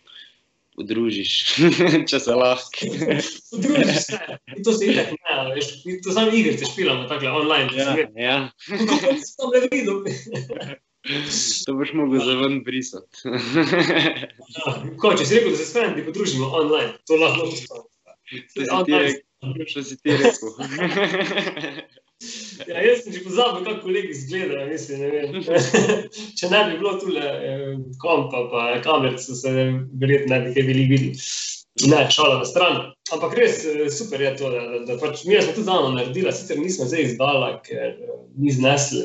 podružiš, 0.79 1.33
če 2.11 2.21
se 2.23 2.37
lahko. 2.39 2.87
Podružiš 3.53 3.99
se, 4.07 4.21
in 4.55 4.63
to 4.63 4.77
se 4.77 4.93
itak 4.93 5.11
ne, 5.11 5.35
veš, 5.57 5.73
to 6.07 6.15
samo 6.15 6.31
igrice 6.31 6.71
špilamo, 6.71 7.11
takle 7.11 7.35
online. 7.43 7.69
Ja, 7.75 7.97
ja. 8.15 8.39
Kako 8.71 9.01
pa 9.03 9.13
nisi 9.19 9.37
tam 9.37 9.53
ne 9.57 9.65
videl? 9.67 9.99
To 11.67 11.75
boš 11.75 11.93
mogel 11.99 12.23
za 12.23 12.39
ven 12.39 12.63
brisati. 12.63 13.27
Ja, 14.55 14.79
Ko, 15.03 15.17
če 15.19 15.27
si 15.27 15.35
rekel, 15.35 15.51
da 15.51 15.59
se 15.59 15.67
s 15.67 15.75
frendi 15.75 16.07
podružimo 16.07 16.47
online, 16.63 16.95
to 17.11 17.19
lahko 17.19 17.51
postane. 17.51 17.89
To 18.55 19.32
Što 19.67 19.83
si 19.83 19.97
ti 20.03 20.11
rekel? 20.11 20.49
Ja, 22.69 22.79
jaz 22.83 23.01
sem 23.03 23.13
že 23.13 23.25
pozabil, 23.25 23.65
kako 23.65 23.81
kolegi 23.83 24.13
izgledajo, 24.15 24.67
mislim, 24.69 25.01
ne. 25.01 25.23
Če 26.39 26.51
ne 26.53 26.61
bi 26.69 26.77
bilo 26.79 26.93
tule 27.01 27.23
eh, 27.23 27.73
kompa 27.99 28.45
pa 28.53 28.67
kamer, 28.85 29.17
so 29.19 29.35
se 29.35 29.51
verjetno 29.99 30.31
ne 30.37 30.39
bi 30.45 30.53
kaj 30.55 30.63
bili 30.69 30.85
videli. 30.87 31.17
Ne, 31.91 32.05
šala 32.15 32.39
na 32.39 32.47
stran. 32.47 32.77
Ampak 33.11 33.35
res 33.39 33.65
eh, 33.67 33.89
super 33.91 34.23
je 34.23 34.37
to, 34.39 34.53
da, 34.55 34.61
da, 34.71 34.79
da 34.93 34.99
pač 35.03 35.25
mi 35.27 35.41
smo 35.43 35.57
tudi 35.57 35.67
dano 35.67 35.91
naredila, 35.97 36.31
sicer 36.37 36.61
nismo 36.63 36.87
zdaj 36.87 37.03
izdala, 37.09 37.49
ker 37.67 37.91
eh, 37.91 38.15
ni 38.39 38.55
znesli. 38.55 39.03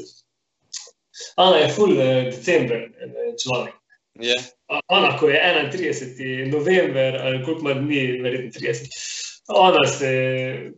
Ana 1.42 1.64
je 1.64 1.72
full 1.74 1.98
eh, 1.98 2.30
december 2.30 2.86
eh, 2.86 3.32
človek. 3.42 3.74
Ja, 4.22 4.38
A- 4.74 4.84
Ana, 4.94 5.16
ko 5.18 5.30
je 5.30 5.42
31. 5.74 6.52
november, 6.54 7.18
ali 7.24 7.42
koliko 7.46 7.66
ima 7.66 7.74
dni, 7.82 8.06
verjetno 8.22 8.62
30. 8.62 9.26
Ona 9.48 9.88
se, 9.88 10.72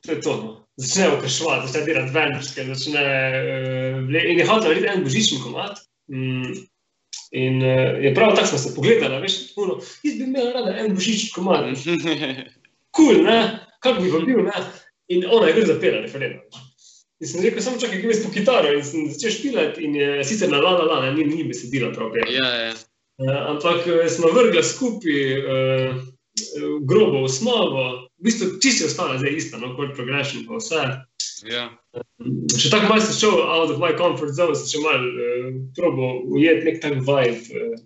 to 0.00 0.12
je 0.12 0.20
to, 0.20 0.36
no. 0.36 0.66
začne 0.76 1.08
okrešovati, 1.08 1.66
začne 1.66 1.86
delati 1.86 2.14
venčke, 2.14 2.64
začne. 2.64 3.04
Uh, 3.98 4.24
in 4.30 4.38
je 4.38 4.46
hotel 4.46 4.70
narediti 4.70 4.92
en 4.92 5.04
božični 5.04 5.38
komat. 5.42 5.80
Mm, 6.06 6.52
in 7.30 7.62
uh, 7.62 7.98
je 8.04 8.14
prav 8.14 8.36
tako 8.36 8.46
smo 8.46 8.58
se 8.58 8.74
pogledali, 8.74 9.22
veš, 9.22 9.54
puno, 9.54 9.80
jaz 10.02 10.14
bi 10.14 10.24
imel 10.24 10.52
rada 10.54 10.76
en 10.78 10.94
božični 10.94 11.30
komat. 11.34 11.64
Kul, 12.94 13.06
cool, 13.06 13.24
ne, 13.24 13.66
kako 13.80 14.00
bi 14.02 14.12
pa 14.12 14.20
bil, 14.26 14.44
ne. 14.46 14.62
In 15.08 15.24
ona 15.26 15.48
je 15.48 15.54
kar 15.54 15.66
zapela 15.66 16.02
referendum. 16.04 16.62
In 17.18 17.26
sem 17.26 17.42
rekel, 17.42 17.62
samo 17.62 17.80
čakaj, 17.82 17.98
grem 17.98 18.12
jaz 18.12 18.20
po 18.22 18.30
kitaro 18.30 18.70
in 18.76 18.84
sem 18.86 19.08
začel 19.10 19.34
špilati 19.34 19.82
in 19.82 19.96
je 19.98 20.24
sicer 20.24 20.50
na 20.52 20.60
la 20.62 20.76
la 20.78 20.86
la, 20.86 21.00
ne, 21.02 21.16
ni, 21.16 21.26
ni 21.34 21.48
besedila 21.48 21.90
prav 21.96 22.14
ja, 22.14 22.46
ja. 22.46 22.70
Uh, 23.18 23.34
ampak 23.50 23.88
smo 24.06 24.30
vrgli 24.30 24.62
skupaj 24.62 25.18
uh, 25.42 25.98
grobo 26.88 27.24
osnovo, 27.26 27.84
v 28.18 28.28
bistvu 28.28 28.48
čisto 28.62 28.84
je 28.84 28.90
ostala 28.90 29.18
zdaj 29.18 29.36
ista, 29.36 29.58
no, 29.58 29.74
kot 29.76 29.94
progression 29.96 30.46
pa 30.48 30.58
vse. 30.60 30.82
ja. 31.50 31.68
Še 32.58 32.70
tako 32.72 32.90
malo 32.90 33.04
sem 33.04 33.16
šel 33.18 33.42
out 33.44 33.70
of 33.70 33.78
my 33.82 33.92
comfort 33.98 34.34
zone, 34.36 34.56
sem 34.58 34.72
še 34.74 34.82
malo 34.84 35.06
uh, 35.06 35.46
probo 35.78 36.10
ujeti 36.34 36.66
nek 36.68 36.82
tak 36.82 36.98
vibe. 37.06 37.62
Uh, 37.62 37.78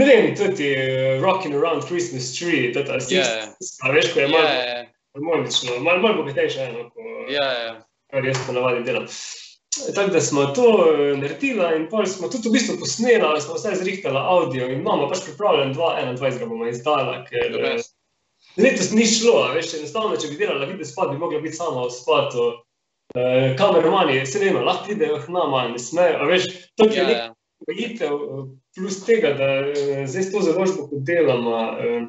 ne 0.00 0.06
vem, 0.06 0.30
tudi 0.38 0.70
uh, 0.74 1.18
Rocking 1.22 1.56
Around 1.58 1.86
Christmas 1.90 2.32
Tree, 2.36 2.70
ta 2.74 2.86
ta 2.86 2.98
Ja, 2.98 3.04
stisnjena, 3.04 3.52
a 3.82 3.94
veš, 3.96 4.12
ko 4.14 4.22
je 4.22 4.28
Ja, 4.28 4.32
malo 4.34 4.48
ja, 4.48 4.80
harmonično, 5.18 5.78
malo, 5.82 6.02
malo 6.06 6.22
bogatejša, 6.22 6.70
eno, 6.70 6.88
ko, 6.94 7.06
ja, 7.30 7.46
ja. 7.64 7.72
kar 8.10 8.26
jaz 8.26 8.42
ponavadi 8.46 8.86
delam. 8.86 9.08
Tako 9.94 10.10
da 10.10 10.20
smo 10.20 10.46
to 10.46 10.86
eh, 10.86 11.16
naredili 11.16 11.76
in 11.76 11.88
pol 11.90 12.06
smo 12.06 12.28
tudi 12.28 12.48
v 12.48 12.52
bistvu 12.52 12.78
posneli, 12.80 13.40
smo 13.40 13.54
vse 13.54 13.76
zrihtali 13.78 14.18
audio 14.18 14.66
in 14.66 14.80
imamo 14.80 15.08
pač 15.08 15.22
pripravljen 15.24 15.74
2.21 15.74 16.38
ga 16.38 16.46
bomo 16.46 16.66
izdala, 16.68 17.20
ker 17.28 17.54
eh, 17.60 17.84
letos 18.56 18.90
ni 18.90 19.06
šlo, 19.06 19.46
veš, 19.54 19.74
enostavno, 19.78 20.16
če 20.16 20.32
bi 20.32 20.40
delala 20.42 20.66
video 20.66 20.86
spot, 20.86 21.12
bi 21.14 21.22
mogla 21.22 21.40
biti 21.40 21.56
sama 21.56 21.86
v 21.86 21.94
spotu. 21.94 22.50
Uh, 23.10 23.56
kameramani, 23.58 24.20
se 24.26 24.38
ne 24.38 24.52
vem, 24.52 24.60
lahko 24.62 24.84
pridejo 24.86 25.16
k 25.18 25.32
nama, 25.34 25.64
ne 25.72 25.80
smejo, 25.82 26.28
veš, 26.30 26.44
to 26.78 26.86
je 26.86 26.94
Ja, 26.94 27.06
nekaj 27.08 27.24
ja. 27.24 27.32
omejitev, 27.66 28.12
eh, 28.14 28.44
plus 28.76 29.00
tega, 29.02 29.32
da 29.34 29.48
eh, 29.66 30.04
zdaj 30.06 30.22
s 30.22 30.30
to 30.30 30.42
založbo, 30.46 30.84
ko 30.86 31.00
delamo, 31.08 31.56
eh, 31.74 32.04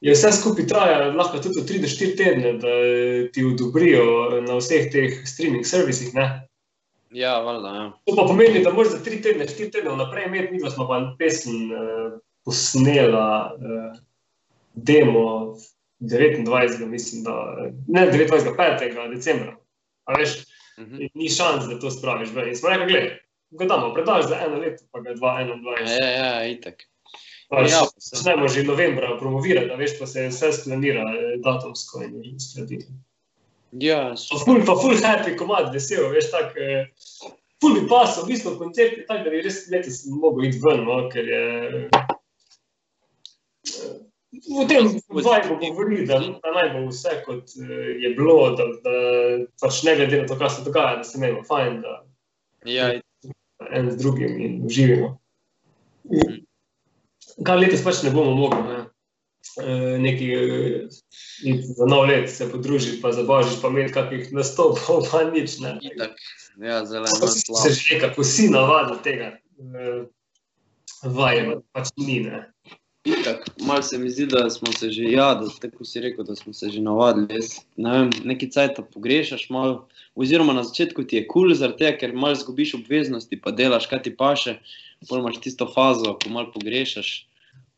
je 0.00 0.12
vse 0.12 0.32
skupaj 0.32 0.66
traja 0.66 1.12
lahko 1.12 1.38
tudi 1.38 1.60
od 1.60 1.68
3 1.68 1.80
do 1.80 1.88
4 1.88 2.16
tedne, 2.16 2.52
da 2.52 2.68
eh, 2.68 3.30
ti 3.32 3.44
odobrijo 3.44 4.04
eh, 4.04 4.40
na 4.40 4.56
vseh 4.56 4.90
teh 4.92 5.24
streaming 5.24 5.66
servisih. 5.66 6.14
Ne? 6.14 6.48
Ja, 7.10 7.40
valjda, 7.40 7.68
ja. 7.68 7.92
To 8.06 8.16
pa 8.16 8.24
pomeni, 8.28 8.62
da 8.62 8.72
moraš 8.72 8.92
za 8.92 8.98
3 9.04 9.22
tedne, 9.22 9.46
4 9.46 9.72
tedne 9.72 9.90
vnaprej 9.90 10.26
imeti, 10.26 10.52
mi 10.52 10.60
pa 10.60 10.70
smo 10.70 10.86
pa 10.88 11.14
pesem 11.18 11.72
eh, 11.72 12.18
posnela 12.44 13.56
eh, 13.56 14.00
demo 14.74 15.56
29. 16.00 16.86
mislim, 16.86 17.22
da 17.24 17.56
ne 17.88 18.06
29. 18.06 18.56
5. 18.56 19.14
decembra. 19.14 19.56
A 20.04 20.14
veš, 20.14 20.38
Mhm. 20.78 21.00
in 21.00 21.08
ni 21.14 21.28
šans, 21.28 21.64
da 21.68 21.78
to 21.78 21.90
spraviš. 21.90 22.30
ven. 22.30 22.48
In 22.48 22.56
smo 22.56 22.68
rekli, 22.68 22.86
gledaj, 22.86 23.10
ga 23.50 23.64
damo, 23.66 23.94
predaš 23.94 24.28
za 24.28 24.36
eno 24.46 24.56
leto, 24.56 24.84
pa 24.90 25.00
ga 25.00 25.10
2.21. 25.10 26.00
Ja, 26.00 26.08
ja, 26.10 26.46
itak. 26.46 26.74
Pač, 27.48 27.70
Ja. 27.70 27.82
Začnemo 27.96 28.48
že 28.48 28.62
novembra 28.62 29.16
promovirati, 29.18 29.70
a 29.70 29.76
veš, 29.76 29.98
pa 29.98 30.06
se 30.06 30.28
vse 30.28 30.52
splanira 30.52 31.02
eh, 31.02 31.36
datumsko 31.44 32.02
in 32.02 32.40
skladi. 32.40 32.78
Ja, 33.72 34.14
ful, 34.44 34.64
pa 34.66 34.74
ful 34.74 34.96
happy 34.98 35.36
komad, 35.38 35.70
vesel, 35.74 36.08
veš, 36.10 36.30
tak, 36.32 36.56
eh, 36.58 36.90
ful 37.62 37.76
bi 37.78 37.86
pasal, 37.86 38.24
v 38.24 38.32
bistvu 38.32 38.56
koncept 38.58 38.98
je 38.98 39.04
tak, 39.06 39.22
da 39.22 39.30
bi 39.30 39.42
res 39.44 39.68
letos 39.70 40.02
mogel 40.10 40.48
iti 40.48 40.58
ven, 40.64 40.82
no, 40.88 40.96
ker 41.12 41.28
je 41.30 41.42
eh, 41.68 41.86
v 44.30 44.66
tem 44.66 44.88
vibu 44.90 45.22
govorili, 45.62 46.06
da, 46.06 46.18
da 46.18 46.54
naj 46.56 46.72
bo 46.74 46.82
vse 46.88 47.20
kot 47.26 47.54
eh, 47.62 48.02
je 48.02 48.10
bilo, 48.18 48.56
da, 48.58 48.66
da 48.82 48.94
pač 49.62 49.84
ne 49.86 49.94
glede 50.00 50.22
na 50.22 50.26
to, 50.26 50.38
kaj 50.40 50.50
se 50.56 50.66
dogaja, 50.66 50.98
da 50.98 51.06
se 51.06 51.18
imamo 51.18 51.46
fajn, 51.46 51.80
da 51.86 51.94
ja, 52.66 52.90
en 53.70 53.90
z 53.90 54.02
drugim 54.02 54.38
in 54.40 54.62
uživamo. 54.66 55.14
Kar 57.46 57.62
letos 57.62 57.86
pač 57.86 58.02
ne 58.02 58.10
bomo 58.10 58.34
mogli, 58.34 58.62
ne. 58.66 58.80
Eh, 59.58 59.98
Neki 59.98 60.32
eh, 60.34 60.88
za 61.76 61.86
nov 61.86 62.06
let 62.06 62.30
se 62.30 62.50
podružiti, 62.52 63.00
pa 63.02 63.12
za 63.12 63.22
božič, 63.22 63.58
pa 63.62 63.68
imeti 63.68 63.92
kakih 63.92 64.32
nastopov, 64.32 65.08
pa 65.10 65.24
nič 65.30 65.58
ne. 65.58 65.78
itak. 65.82 66.14
Ja, 66.62 66.84
zeleno 66.84 67.06
Se 67.16 67.40
slabo. 67.40 67.70
že 67.74 67.94
nekako 67.94 68.22
vsi 68.22 68.48
navadili 68.48 68.98
tega 69.02 69.24
eh, 69.24 70.04
vajema, 71.02 71.60
pač 71.72 71.88
ni, 71.96 72.20
ne. 72.20 72.52
Itak, 73.04 73.48
malo 73.64 73.82
se 73.82 73.98
mi 73.98 74.10
zdi, 74.10 74.26
da 74.26 74.50
smo 74.50 74.72
se 74.72 74.90
že, 74.92 75.08
ja, 75.08 75.34
da, 75.34 75.48
tako 75.60 75.84
si 75.84 76.00
rekel, 76.00 76.24
da 76.24 76.36
smo 76.36 76.52
se 76.52 76.68
že 76.68 76.80
navadili. 76.84 77.34
Jaz, 77.34 77.64
ne 77.76 77.90
vem, 77.90 78.10
neki 78.24 78.50
cajt 78.52 78.80
pogrešaš 78.92 79.48
malo, 79.50 79.88
oziroma 80.14 80.52
na 80.52 80.64
začetku 80.64 81.04
ti 81.08 81.16
je 81.16 81.26
kul, 81.26 81.48
cool, 81.48 81.54
zaradi 81.56 81.78
tega, 81.78 81.96
ker 81.96 82.12
malo 82.12 82.36
zgubiš 82.36 82.74
obveznosti, 82.76 83.40
pa 83.40 83.50
delaš, 83.50 83.88
kaj 83.88 84.02
ti 84.04 84.12
paše. 84.16 84.60
pol 85.08 85.24
imaš 85.24 85.40
tisto 85.40 85.64
fazo, 85.64 86.18
ko 86.20 86.28
malo 86.28 86.52
pogrešaš, 86.52 87.29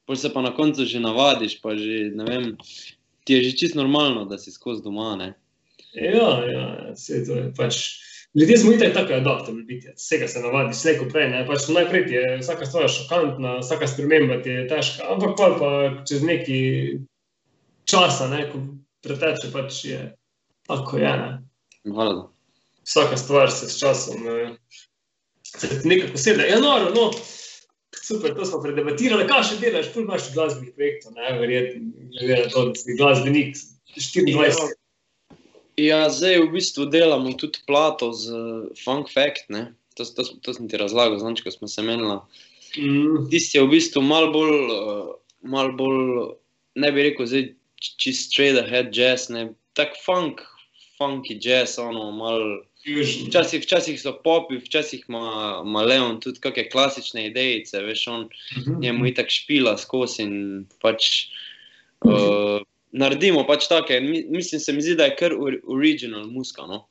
pol 0.06 0.16
se 0.16 0.32
pa 0.32 0.42
na 0.42 0.54
koncu 0.54 0.84
že 0.84 1.00
navadiš, 1.00 1.60
pa 1.62 1.76
že, 1.76 2.10
ne 2.14 2.24
vem, 2.24 2.44
ti 3.24 3.34
je 3.34 3.42
že 3.50 3.56
čisto 3.56 3.78
normalno, 3.78 4.24
da 4.24 4.38
si 4.38 4.50
skozi 4.50 4.82
doma, 4.82 5.16
ne. 5.16 5.34
Ja, 5.92 6.40
ja, 6.48 6.64
vse 6.96 7.24
to 7.26 7.36
je 7.36 7.52
pač. 7.56 7.82
Ljudje 8.34 8.58
smo 8.58 8.72
itak 8.72 8.94
tako 8.94 9.12
adaptivni 9.12 9.62
biti, 9.68 9.90
vsega 9.96 10.28
se 10.28 10.40
navadi, 10.40 10.74
slej 10.74 10.96
ko 10.98 11.08
prej, 11.12 11.28
ne, 11.28 11.42
pač 11.46 11.68
najprej 11.68 12.06
ti 12.06 12.14
je 12.16 12.38
vsaka 12.40 12.66
stvar 12.66 12.88
šokantna, 12.88 13.58
vsaka 13.60 13.88
sprememba 13.88 14.38
ti 14.42 14.54
je 14.54 14.62
težka, 14.70 15.04
ampak 15.12 15.36
pol 15.36 15.58
pa 15.60 15.70
čez 16.08 16.24
neki 16.24 16.60
časa, 17.84 18.30
ne, 18.32 18.46
ko 18.48 18.62
preteče, 19.04 19.52
pač 19.52 19.84
je 19.84 20.00
tako 20.66 21.02
je, 21.02 21.12
ne. 21.12 21.30
Valjda. 21.84 22.30
Vsaka 22.88 23.16
stvar 23.16 23.50
se 23.50 23.68
s 23.68 23.78
časom 23.78 24.24
eh, 24.26 24.56
se 25.44 25.80
nekako 25.84 26.18
sede. 26.18 26.48
Ja, 26.48 26.60
noro, 26.60 26.90
no, 26.94 27.10
super, 28.00 28.34
to 28.34 28.46
smo 28.48 28.60
predebatirali, 28.62 29.26
kaj 29.28 29.44
še 29.50 29.58
delaš, 29.62 29.90
ful 29.94 30.06
imaš 30.06 30.30
glasbenih 30.34 30.74
projektov, 30.76 31.14
ne, 31.18 31.34
verjetno, 31.40 32.08
glede 32.14 32.38
na 32.40 32.52
to, 32.52 32.64
da 32.70 32.80
si 32.80 32.96
glasbenik 32.98 33.56
24. 33.96 34.72
Ja, 35.80 36.04
zdaj 36.12 36.38
v 36.42 36.50
bistvu 36.52 36.86
delamo 36.92 37.32
tudi 37.40 37.62
plato 37.66 38.12
z 38.12 38.36
Funk 38.84 39.08
Fact, 39.12 39.48
ne. 39.52 39.72
To, 39.96 40.04
to, 40.04 40.24
to 40.40 40.54
sem 40.56 40.68
ti 40.68 40.80
razlagal, 40.80 41.18
znači, 41.20 41.44
ko 41.44 41.50
smo 41.52 41.68
se 41.68 41.82
menili. 41.84 42.16
Mm, 42.78 43.28
Tisti 43.32 43.58
je 43.58 43.64
v 43.64 43.72
bistvu 43.74 44.02
malo 44.04 44.32
bolj, 44.32 44.54
uh, 44.72 45.10
malo 45.44 45.72
bolj, 45.76 46.04
ne 46.80 46.92
bi 46.92 47.08
rekel, 47.08 47.28
zdaj 47.28 47.50
čist 47.76 48.30
straight 48.30 48.60
ahead 48.60 48.92
jazz, 48.96 49.28
ne, 49.32 49.50
tak 49.76 49.96
funk, 50.04 50.40
funky 50.96 51.36
jazz, 51.40 51.78
ono, 51.80 52.10
malo. 52.16 52.62
Včasih, 53.28 53.62
včasih 53.62 54.00
so 54.00 54.12
popi, 54.24 54.58
včasih 54.58 55.04
ima, 55.08 55.62
ima 55.64 55.82
Leon 55.86 56.20
tudi 56.20 56.40
kakšne 56.42 56.68
klasične 56.70 57.26
idejice, 57.30 57.82
veš, 57.82 58.06
on 58.08 58.28
Mhm. 58.56 58.80
njemu 58.80 59.06
itak 59.06 59.30
špila 59.30 59.76
skozi 59.78 60.22
in 60.22 60.66
pač 60.80 61.26
uh, 62.04 62.60
naredimo 62.92 63.46
pač 63.46 63.68
take, 63.68 64.00
mi, 64.00 64.24
mislim, 64.28 64.60
se 64.60 64.72
mi 64.72 64.82
zdi, 64.82 64.94
da 64.94 65.04
je 65.04 65.16
kar 65.16 65.32
or, 65.32 65.60
original 65.66 66.26
muska, 66.26 66.66
no. 66.66 66.88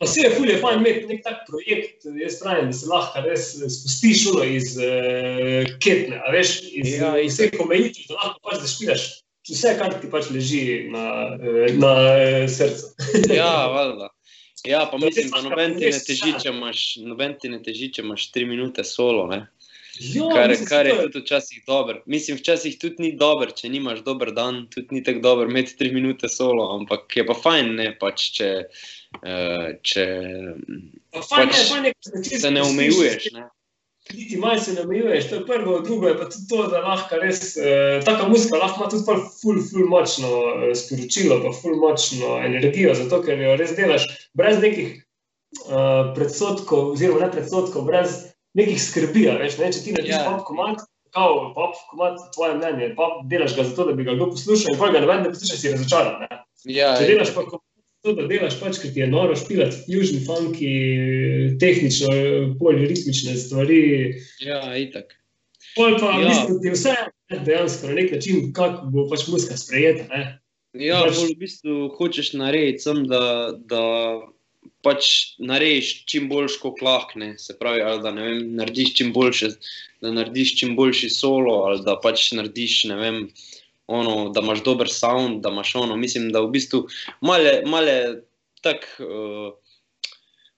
Pa 0.00 0.06
se 0.06 0.20
je 0.20 0.30
fulje 0.30 0.56
fajn 0.60 0.78
imeti 0.80 1.06
nek 1.06 1.24
tak 1.24 1.42
projekt, 1.48 2.06
jaz 2.22 2.38
pravim, 2.40 2.70
da 2.72 2.76
se 2.76 2.86
lahko 2.88 3.20
res 3.20 3.50
spustiš 3.52 4.26
uno 4.32 4.44
iz 4.44 4.76
uh, 4.80 5.74
ketne, 5.80 6.22
a 6.24 6.32
veš, 6.32 6.60
iz 6.72 6.94
Ja, 6.94 7.16
ja, 7.16 7.26
vseh 7.26 7.58
omejitev, 7.60 8.08
da 8.08 8.20
lahko 8.22 8.40
pač 8.48 8.62
zašpilaš 8.64 9.08
vse, 9.50 9.74
kar 9.78 9.94
ti 10.00 10.10
pač 10.10 10.30
leži 10.34 10.88
na, 10.92 11.04
eh, 11.36 11.74
na 11.78 11.92
eh, 12.14 12.48
srcu. 12.48 12.94
Ja, 13.34 13.66
valjda. 13.72 14.09
Ja, 14.64 14.88
pa 14.90 14.96
je 14.96 15.06
mislim, 15.06 15.30
da 15.30 15.42
noben 15.42 15.78
ti 15.78 15.88
ne 15.90 16.00
teži, 16.06 16.34
če 16.42 16.52
imaš, 16.52 16.82
noben 17.04 17.38
ti 17.40 17.48
ne 17.48 17.62
teži, 17.64 17.88
če 17.94 18.02
imaš 18.02 18.28
tri 18.34 18.44
minute 18.48 18.84
solo, 18.84 19.26
ne. 19.30 19.46
Ja, 20.00 20.28
Kar, 20.32 20.48
mislim, 20.48 20.68
kar 20.68 20.86
je 20.86 20.94
tudi 21.02 21.20
včasih 21.20 21.62
dober. 21.66 22.00
Mislim, 22.06 22.36
včasih 22.38 22.78
tudi 22.80 23.02
ni 23.02 23.10
dober, 23.20 23.50
če 23.56 23.68
nimaš 23.68 24.00
dober 24.06 24.30
dan, 24.32 24.62
tudi 24.72 24.96
ni 24.96 25.02
tako 25.04 25.20
dober 25.24 25.50
imeti 25.50 25.76
tri 25.76 25.90
minute 25.92 26.28
solo, 26.28 26.70
ampak 26.78 27.16
je 27.16 27.24
pa 27.26 27.36
fajn, 27.36 27.72
ne 27.76 27.88
pač, 28.00 28.30
če, 28.38 28.50
uh, 29.20 29.66
če 29.84 30.06
Pa 31.10 31.24
fajn 31.26 31.50
je, 31.50 31.56
pač 31.56 31.72
fajn 31.72 31.88
je, 31.90 32.40
se 32.44 32.52
ne 32.54 32.62
omejuješ. 32.64 33.32
Ne? 33.36 33.48
Niti 34.12 34.36
malo 34.36 34.58
se 34.58 34.72
ne 34.72 34.80
omejuješ, 34.80 35.28
to 35.28 35.34
je 35.34 35.46
prvo, 35.46 35.80
drugo 35.80 36.08
je 36.08 36.16
pa 36.18 36.24
tudi 36.24 36.48
to, 36.48 36.66
da 36.66 36.80
lahko 36.80 37.16
res, 37.20 37.56
eh, 37.56 38.00
taka 38.04 38.28
muzika 38.28 38.56
lahko 38.58 38.80
ima 38.80 38.88
tudi 38.90 39.04
ful, 39.42 39.60
ful 39.70 39.86
močno 39.86 40.30
eh, 40.30 40.74
sporočilo, 40.74 41.38
pa 41.44 41.52
ful 41.54 41.76
močno 41.76 42.38
energijo, 42.44 42.94
zato 42.94 43.20
ker 43.22 43.38
jo 43.38 43.54
res 43.60 43.76
delaš 43.76 44.08
brez 44.34 44.58
nekih 44.62 44.96
eh, 44.96 46.10
predsotkov, 46.16 46.94
oziroma 46.96 47.26
ne 47.26 47.30
predsotkov, 47.36 47.86
brez 47.86 48.18
nekih 48.58 48.82
skrbi, 48.82 49.28
veš, 49.44 49.60
ne, 49.62 49.70
če 49.72 49.84
ti 49.84 49.94
narediš 49.94 50.16
Ja. 50.16 50.24
yeah. 50.24 50.32
pop 50.32 50.48
komad, 50.48 50.82
kao 51.14 51.52
pop 51.54 51.78
komad, 51.92 52.18
tvoje 52.34 52.56
mnenje, 52.58 52.94
pop 52.98 53.22
delaš 53.30 53.54
ga 53.56 53.68
zato, 53.68 53.90
da 53.92 53.98
bi 53.98 54.08
ga 54.08 54.18
kdo 54.18 54.32
poslušal 54.34 54.74
in 54.74 54.80
pol 54.80 54.96
ga 54.96 55.04
noben 55.04 55.26
ne 55.28 55.34
posluša, 55.36 55.60
si 55.60 55.74
razočaran, 55.76 56.24
ne. 56.24 56.44
Ja, 56.66 56.96
Če 56.98 57.12
delaš 57.12 57.36
pa 57.36 57.46
komad 57.46 57.69
zato, 58.04 58.16
da 58.16 58.26
delaš 58.26 58.56
pač, 58.60 58.78
ti 58.82 59.00
je 59.00 59.06
noro 59.06 59.36
špilati 59.36 59.76
fusion, 59.86 60.20
funky, 60.26 60.72
tehnično, 61.60 62.08
poliritmične 62.58 63.36
stvari, 63.36 64.14
ja, 64.40 64.76
itak. 64.76 65.16
Pol 65.76 65.98
pa 66.00 66.16
Ja. 66.20 66.28
mislim, 66.28 66.58
da 66.62 66.68
je 66.68 66.72
vse 66.74 66.94
dejansko 67.44 67.86
na 67.86 67.94
nek 67.94 68.12
način, 68.12 68.52
kako 68.52 68.86
bo 68.90 69.08
pač 69.08 69.26
muzika 69.28 69.56
sprejeta. 69.56 70.08
Ne? 70.10 70.40
Ja, 70.72 71.04
Pač- 71.04 71.16
bolj 71.18 71.34
v 71.34 71.38
bistvu 71.38 71.88
hočeš 71.98 72.32
narediti, 72.32 72.82
sem, 72.82 73.04
da, 73.10 73.52
da 73.54 73.82
pač 74.82 75.36
narediš 75.38 76.04
čim 76.06 76.28
boljš, 76.28 76.56
kot 76.62 76.80
lahko, 76.82 77.20
se 77.38 77.56
pravi, 77.58 77.80
da 78.02 78.10
vem, 78.10 78.54
narediš 78.56 78.94
čim 78.94 79.12
boljše, 79.12 79.52
da 80.00 80.12
narediš 80.12 80.56
čim 80.58 80.76
boljši 80.76 81.10
solo, 81.10 81.54
ali 81.68 81.82
da 81.84 81.98
pač 82.02 82.32
narediš, 82.32 82.84
ne 82.90 82.96
vem, 82.96 83.18
ono, 83.90 84.28
da 84.34 84.40
imaš 84.44 84.62
dober 84.64 84.88
sound, 84.88 85.42
da 85.42 85.50
imaš 85.50 85.74
ono, 85.74 85.96
mislim, 85.96 86.30
da 86.32 86.40
v 86.44 86.52
bistvu 86.54 86.84
male, 87.20 87.60
male 87.66 87.96
tak, 88.62 88.86
uh, 89.02 89.52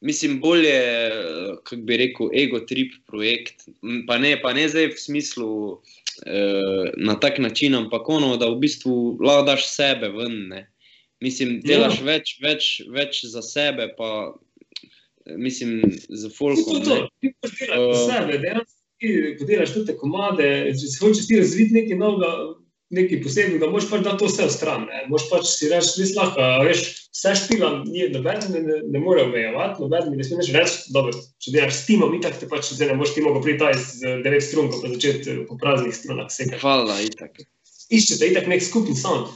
mislim, 0.02 0.40
bolje, 0.40 0.74
eh, 0.74 1.54
kako 1.64 1.82
bi 1.82 1.96
rekel, 1.96 2.28
ego 2.34 2.60
trip 2.60 2.92
projekt, 3.06 3.68
pa 4.06 4.18
ne, 4.18 4.34
pa 4.42 4.52
ne 4.52 4.66
zdaj 4.68 4.88
v 4.92 4.98
smislu, 4.98 5.78
eh, 6.26 6.90
na 6.96 7.14
tak 7.20 7.38
način, 7.38 7.74
ampak 7.74 8.08
ono, 8.08 8.36
da 8.36 8.50
v 8.50 8.58
bistvu 8.58 9.18
lahko 9.22 9.46
daš 9.46 9.68
sebe 9.70 10.08
ven. 10.08 10.48
Ne. 10.48 10.66
Mislim, 11.22 11.60
delaš 11.62 12.00
ja. 12.00 12.06
več, 12.06 12.36
več, 12.42 12.70
več 12.90 13.24
za 13.30 13.42
sebe, 13.42 13.92
pa 13.98 14.34
mislim, 15.38 15.82
za 16.08 16.28
To 16.28 16.34
folkom. 16.34 16.76
je 16.76 16.84
to, 16.84 17.08
ti 17.20 17.34
pač 17.40 17.58
delaš 17.60 17.78
uh, 17.78 17.92
Uh, 17.92 18.06
sebe, 18.10 18.38
dejansko 18.42 18.80
ti, 18.98 19.12
ko 19.38 19.46
delaš 19.46 19.74
tudi 19.76 19.86
te 19.86 19.96
komade, 19.98 20.48
če 20.74 20.90
si 20.90 20.98
hočeš 20.98 21.28
ti 21.30 21.38
razviti 21.38 21.78
nekaj 21.78 21.98
novega, 21.98 22.32
nekaj 22.92 23.20
posebnega, 23.24 23.68
moš 23.72 23.86
pač 23.90 24.02
dati 24.04 24.20
to 24.20 24.28
vse 24.28 24.46
v 24.48 24.52
stran. 24.52 24.84
Ne? 24.88 25.04
Moš 25.12 25.28
pač 25.30 25.48
si 25.50 25.70
reči, 25.70 25.94
res 26.02 26.12
lahko, 26.16 26.48
veš, 26.66 26.82
vse 27.12 27.32
špilam, 27.40 27.80
ni, 27.88 28.04
noben 28.12 28.42
me 28.52 28.62
ne, 28.66 28.78
ne 28.94 29.02
more 29.02 29.24
omejevati, 29.26 29.80
noben 29.82 30.10
mi 30.10 30.20
ne 30.20 30.26
smeš 30.26 30.50
reči, 30.56 30.92
dobro, 30.94 31.16
če 31.42 31.54
delaš 31.54 31.78
s 31.78 31.86
timom, 31.88 32.12
itak 32.18 32.38
te 32.40 32.48
pač 32.50 32.72
zdaj 32.72 32.92
ne 32.92 32.98
boš 33.00 33.14
ti 33.16 33.24
mogel 33.24 33.44
priti 33.44 33.62
taj 33.64 33.78
z 33.80 34.14
devet 34.24 34.44
strun, 34.44 34.70
pa 34.72 34.82
začeti 34.84 35.32
eh, 35.32 35.40
po 35.48 35.58
praznih 35.60 35.96
strunah 35.96 36.30
sekati. 36.32 36.60
Hvala, 36.62 37.00
itak. 37.06 37.42
iščete 37.92 38.30
itak 38.32 38.48
nek 38.48 38.64
skupni 38.64 38.96
sound. 38.96 39.32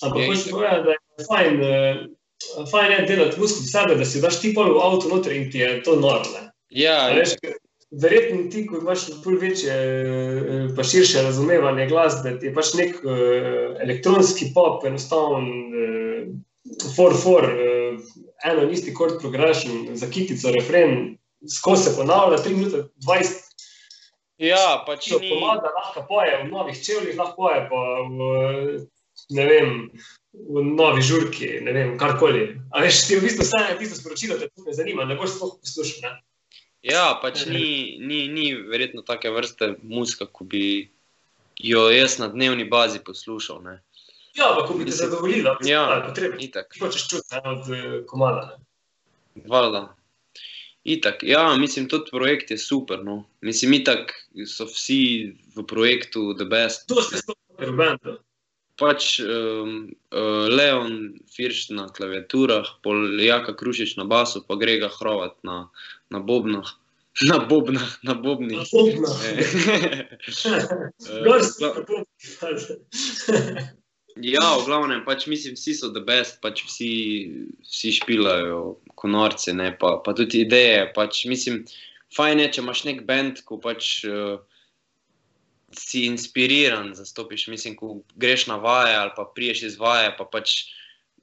Ampak 0.00 0.30
hočeš 0.30 0.48
povedati, 0.50 0.86
da 0.86 0.94
je 0.96 1.26
fajn, 1.28 1.58
uh, 1.60 2.66
fajn 2.70 2.92
je 2.94 3.00
delati 3.10 3.40
muziko 3.40 3.66
za 3.66 3.72
sebe, 3.74 3.98
da 4.00 4.06
si 4.08 4.22
daš 4.22 4.40
ti 4.40 4.54
pol 4.56 4.72
v 4.72 4.80
avto 4.80 5.10
noter 5.12 5.36
in 5.36 5.50
ti 5.52 5.60
je 5.60 5.74
to 5.84 5.98
noro. 6.00 6.24
ne. 6.32 6.46
Ja, 6.70 7.10
Veš, 7.12 7.36
ker 7.42 7.59
verjetno 7.90 8.50
ti, 8.50 8.64
ko 8.66 8.78
imaš 8.78 9.06
pol 9.24 9.38
večje, 9.40 9.74
eh, 9.74 10.68
pa 10.76 10.84
širše 10.86 11.22
razumevanje 11.26 11.88
glasbe, 11.90 12.36
ti 12.38 12.46
je 12.46 12.54
pač 12.54 12.74
nek 12.78 13.00
uh, 13.02 13.14
elektronski 13.82 14.52
pop, 14.54 14.84
enostaven, 14.86 15.48
uh, 15.74 16.28
4-4, 16.96 17.50
uh, 17.50 17.98
eno 18.46 18.62
in 18.62 18.74
isti 18.76 18.94
chord 18.94 19.18
progression, 19.20 19.88
za 19.98 20.06
kitico, 20.06 20.52
refren, 20.54 21.16
skozi 21.56 21.88
se 21.88 21.96
ponavlja, 21.96 22.38
3 22.44 22.56
minute 22.56 22.84
20 23.06 23.50
ja 24.40 24.82
pač 24.86 25.10
ni. 25.10 25.28
pomada 25.28 25.72
lahko 25.74 26.06
poje 26.08 26.38
v 26.44 26.48
novih 26.48 26.78
čevljih, 26.84 27.18
lahko 27.18 27.44
poje 27.44 27.60
pa 27.68 27.82
v, 28.08 28.30
ne 29.36 29.44
vem, 29.50 29.74
v 30.32 30.64
novi 30.64 31.02
žurki, 31.04 31.58
ne 31.66 31.74
vem, 31.76 31.94
karkoli. 32.00 32.54
A 32.72 32.84
veš, 32.84 33.04
ti 33.08 33.18
v 33.18 33.26
bistvu 33.26 33.44
vse 33.44 33.76
tisto 33.82 33.98
sporočilo 33.98 34.38
te 34.38 34.48
tudi 34.48 34.70
ne 34.70 34.76
zanima, 34.78 35.04
ne 35.04 35.18
boš 35.18 35.36
sploh 35.36 35.58
poslušal. 35.60 36.06
Ne? 36.06 36.29
Ja, 36.82 37.18
pač 37.22 37.44
ni, 37.46 37.98
ni, 38.00 38.28
ni 38.28 38.54
verjetno 38.54 39.02
take 39.04 39.30
vrste 39.30 39.74
muzika, 39.82 40.26
ko 40.26 40.44
bi 40.44 40.88
jo 41.60 41.90
jaz 41.92 42.18
na 42.18 42.28
dnevni 42.32 42.64
bazi 42.64 43.02
poslušal. 43.04 43.60
Ne. 43.62 43.82
Ja, 44.38 44.54
pa 44.56 44.64
ko 44.66 44.74
bi 44.78 44.86
te 44.88 44.94
zadovoljila, 44.96 45.58
Ja, 45.66 45.82
ja, 45.90 46.02
potrebno. 46.08 46.38
itak. 46.40 46.72
Ti 46.72 46.80
hočeš 46.80 47.08
čuti 47.08 47.34
ne, 47.34 47.40
od 47.50 47.70
eh, 47.74 48.06
komada. 48.06 48.56
Ne? 49.34 49.42
Valjda. 49.48 49.94
Itak, 50.84 51.20
ja, 51.22 51.56
mislim, 51.56 51.88
tudi 51.88 52.08
projekt 52.10 52.50
je 52.50 52.58
super. 52.58 53.04
No. 53.04 53.24
Mislim, 53.44 53.74
itak 53.76 54.14
so 54.46 54.64
vsi 54.64 55.36
v 55.56 55.66
projektu 55.68 56.32
The 56.38 56.44
Best. 56.48 56.88
To 56.88 57.02
ste 57.04 57.20
sploh 57.20 57.36
v 57.58 57.76
bendu. 57.76 58.16
Pač 58.80 59.18
um, 59.20 59.90
uh, 60.16 60.46
Leon 60.48 61.20
Firš 61.28 61.68
na 61.76 61.88
klaviaturah, 61.92 62.68
pol 62.84 63.20
Jaka 63.20 63.52
Krušič 63.52 63.98
na 64.00 64.08
basu, 64.08 64.40
pa 64.46 64.56
Grega 64.56 64.88
Hrovat 64.96 65.36
na, 65.44 65.68
na 66.10 66.20
bobnah. 66.20 66.76
Na 67.28 67.38
bobnah, 67.42 67.98
na 68.06 68.14
bobnih. 68.14 68.64
Bobna. 68.72 69.10
Eh, 71.10 71.22
Gor 71.26 71.42
si 71.44 71.60
na 71.60 71.74
bobni. 71.74 72.06
Ja, 74.18 74.56
v 74.58 74.66
glavnem, 74.66 75.02
pač 75.06 75.26
mislim, 75.30 75.54
vsi 75.54 75.74
so 75.76 75.90
the 75.94 76.02
best, 76.04 76.40
pač 76.42 76.64
vsi, 76.66 76.92
vsi 77.64 77.92
špilajo 78.00 78.80
konorce, 78.98 79.52
ne, 79.54 79.70
pa, 79.78 79.96
pa 80.04 80.14
tudi 80.16 80.42
ideje. 80.44 80.88
Pač, 80.96 81.24
mislim, 81.30 81.62
fajn 82.16 82.42
je, 82.42 82.48
če 82.56 82.64
imaš 82.64 82.84
nek 82.88 83.04
bend, 83.08 83.42
ko 83.46 83.60
pač 83.62 84.00
uh, 84.08 84.40
si 85.70 86.04
inspiriran, 86.06 86.94
zastopiš. 86.94 87.46
Mislim, 87.48 87.76
ko 87.76 88.00
greš 88.14 88.46
na 88.46 88.56
vaje 88.56 88.96
ali 88.96 89.10
pa 89.16 89.24
priješ 89.34 89.62
iz 89.62 89.78
vaje, 89.78 90.14
pa 90.18 90.24
pač 90.24 90.64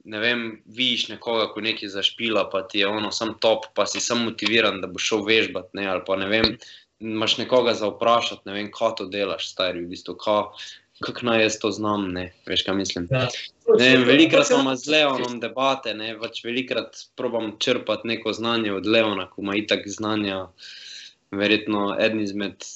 ne 0.08 0.18
vem, 0.18 0.42
vidiš 0.66 1.08
nekoga, 1.08 1.50
ko 1.52 1.60
nekaj 1.60 1.90
zašpila, 1.92 2.48
pa 2.52 2.62
ti 2.68 2.78
je 2.78 2.88
ono 2.88 3.10
sam 3.12 3.34
top, 3.40 3.66
pa 3.74 3.86
si 3.86 4.00
sam 4.00 4.24
motiviran, 4.24 4.80
da 4.80 4.88
boš 4.88 5.08
šel 5.10 5.24
vežbati, 5.26 5.76
ne, 5.76 5.86
ali 5.86 6.02
pa 6.06 6.16
ne 6.16 6.28
vem. 6.28 6.56
imaš 7.00 7.36
nekoga 7.38 7.74
za 7.78 7.86
vprašati, 7.86 8.42
ne 8.44 8.52
vem, 8.52 8.70
kaj 8.74 8.96
to 8.98 9.04
delaš, 9.06 9.52
stari, 9.52 9.84
v 9.84 9.92
bistvu, 9.92 10.16
kako 10.18 11.26
naj 11.28 11.42
jaz 11.42 11.58
to 11.62 11.70
znam, 11.70 12.08
ne, 12.12 12.32
veš, 12.46 12.64
kaj 12.66 12.74
mislim. 12.74 13.06
Ja. 13.10 13.28
Ne 13.68 13.84
vem, 13.84 14.02
velikrat 14.08 14.50
imamo 14.50 14.74
z 14.76 14.90
Leonom 14.90 15.38
debate, 15.40 15.94
ne, 15.94 16.16
pač 16.18 16.42
velikrat 16.44 17.04
probam 17.16 17.52
črpati 17.62 18.08
neko 18.08 18.32
znanje 18.32 18.72
od 18.72 18.86
Leona, 18.86 19.28
ko 19.30 19.44
ima 19.44 19.54
itak 19.60 19.86
znanja, 19.86 20.48
verjetno 21.30 21.92
eden 22.00 22.24
izmed 22.24 22.66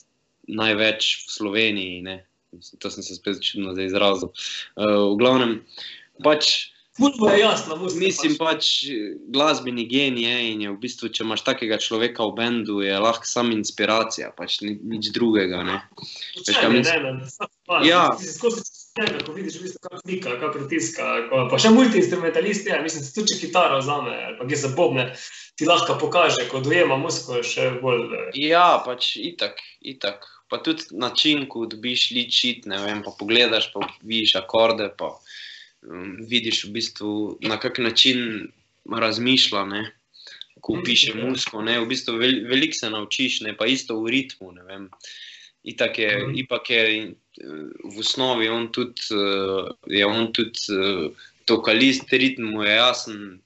največ 0.53 1.15
v 1.27 1.33
Sloveniji, 1.33 2.03
ne. 2.07 2.19
To 2.53 2.91
sem 2.93 3.01
se 3.01 3.17
spet 3.17 3.41
čudno 3.41 3.73
izrazil. 3.81 4.29
Uh, 4.77 5.09
v 5.13 5.17
glavnem, 5.17 5.55
pač 6.21 6.73
je 7.33 7.39
jasno. 7.41 7.77
Mislim 7.97 8.37
pač, 8.37 8.85
glasbeni 9.33 9.87
genij 9.89 10.29
je 10.29 10.53
in 10.53 10.61
je 10.61 10.71
v 10.71 10.77
bistvu, 10.77 11.09
če 11.09 11.25
imaš 11.25 11.41
takega 11.47 11.79
človeka 11.81 12.27
v 12.29 12.37
bendu, 12.37 12.83
je 12.85 12.99
lahko 13.01 13.25
sam 13.25 13.49
inspiracija, 13.57 14.29
pač 14.37 14.61
ni, 14.61 14.77
nič 14.77 15.09
drugega. 15.17 15.63
Ne. 15.65 15.81
veš, 16.37 16.53
kaj 16.53 16.69
Ne, 16.69 16.79
mislim? 16.79 17.03
ne, 17.03 17.13
ne, 17.13 17.25
vsak 17.25 17.51
pas. 17.65 17.87
Ja. 17.89 18.03
Ti 18.13 18.29
si 18.29 18.35
skozi 18.37 18.61
tebe, 18.93 19.25
ko 19.25 19.33
vidiš, 19.33 19.57
v 19.57 19.65
bistvu, 19.65 19.81
kako 19.89 20.03
klika, 20.05 20.35
kako 20.37 20.53
pritiska. 20.59 21.09
Ko, 21.33 21.47
pa 21.49 21.57
še 21.57 21.73
multiinstrumentalist 21.73 22.69
je, 22.69 22.77
mislim, 22.85 23.09
tudi 23.17 23.33
če 23.33 23.41
kitaro 23.47 23.81
vzame, 23.81 24.13
ali 24.29 24.37
pa 24.37 24.45
gre 24.45 24.61
za 24.61 24.75
bobne, 24.77 25.09
ti 25.57 25.65
lahko 25.65 25.97
pokaže, 25.97 26.45
ko 26.53 26.61
dojema 26.61 27.01
muziko, 27.01 27.41
še 27.41 27.71
bolj. 27.81 28.05
eh, 28.13 28.37
Ja, 28.53 28.85
pač 28.85 29.17
itak, 29.17 29.65
itak. 29.81 30.29
Pa 30.53 30.59
tudi 30.61 30.85
način, 31.01 31.47
ko 31.49 31.65
dobiš 31.67 32.11
ličit, 32.13 32.67
ne 32.69 32.77
vem, 32.85 33.01
pa 33.03 33.15
pogledaš, 33.17 33.71
pa 33.73 33.81
vidiš 34.05 34.35
akorde, 34.37 34.91
pa 34.99 35.09
um, 35.89 36.19
vidiš 36.29 36.67
v 36.67 36.73
bistvu, 36.77 37.13
na 37.49 37.57
kak 37.57 37.79
način 37.81 38.51
razmišlja, 38.85 39.65
ne, 39.71 39.83
ko 40.61 40.77
Mhm. 40.77 40.85
piše 40.85 41.15
muziko, 41.17 41.63
ne, 41.65 41.79
v 41.81 41.89
bistvu 41.89 42.19
vel, 42.21 42.43
veliko 42.51 42.77
se 42.77 42.91
naučiš, 42.91 43.41
ne, 43.41 43.57
pa 43.57 43.67
isto 43.67 43.97
v 44.03 44.13
ritmu, 44.13 44.53
ne 44.53 44.63
vem. 44.69 44.89
Itak 45.65 45.99
je, 45.99 46.11
Mhm. 46.19 46.35
ipak 46.37 46.71
je 46.71 47.15
v 47.85 47.99
osnovi 47.99 48.49
on 48.49 48.69
tudi, 48.73 49.01
eh, 49.11 49.73
je 49.89 50.07
on 50.07 50.33
tudi 50.33 50.59
eh, 50.69 51.09
tokalist, 51.49 52.13
ritm 52.13 52.43
mu 52.53 52.63
je 52.63 52.77
jasen, 52.77 53.41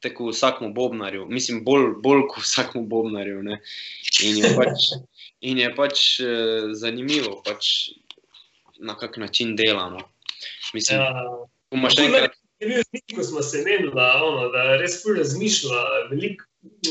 tako 0.00 0.28
vsakmu 0.30 0.74
bobnarju, 0.74 1.26
mislim, 1.26 1.64
bolj, 1.64 1.94
bolj 2.02 2.28
kot 2.28 2.44
vsakmu 2.44 2.86
bobnarju, 2.86 3.42
ne. 3.42 3.58
In 4.22 4.36
je 4.38 4.54
pač, 4.56 4.92
in 5.44 5.60
je 5.60 5.68
pač 5.76 6.04
eh, 6.20 6.72
zanimivo, 6.78 7.40
pač, 7.44 7.90
na 8.80 8.96
kak 8.98 9.16
način 9.20 9.54
delamo. 9.56 10.00
Mislim, 10.74 11.00
ja. 11.00 11.04
Ja. 11.04 11.36
imaš 11.70 11.96
Ful 11.98 12.08
enkrat. 12.08 12.40
Je 12.62 12.68
bil 12.70 12.82
znik, 12.88 13.04
ko 13.16 13.22
smo 13.26 13.42
se 13.42 13.62
menila, 13.66 14.08
ono, 14.24 14.48
da 14.54 14.76
res 14.80 15.00
ful 15.02 15.18
razmišlja, 15.18 15.80
veliko 16.10 16.46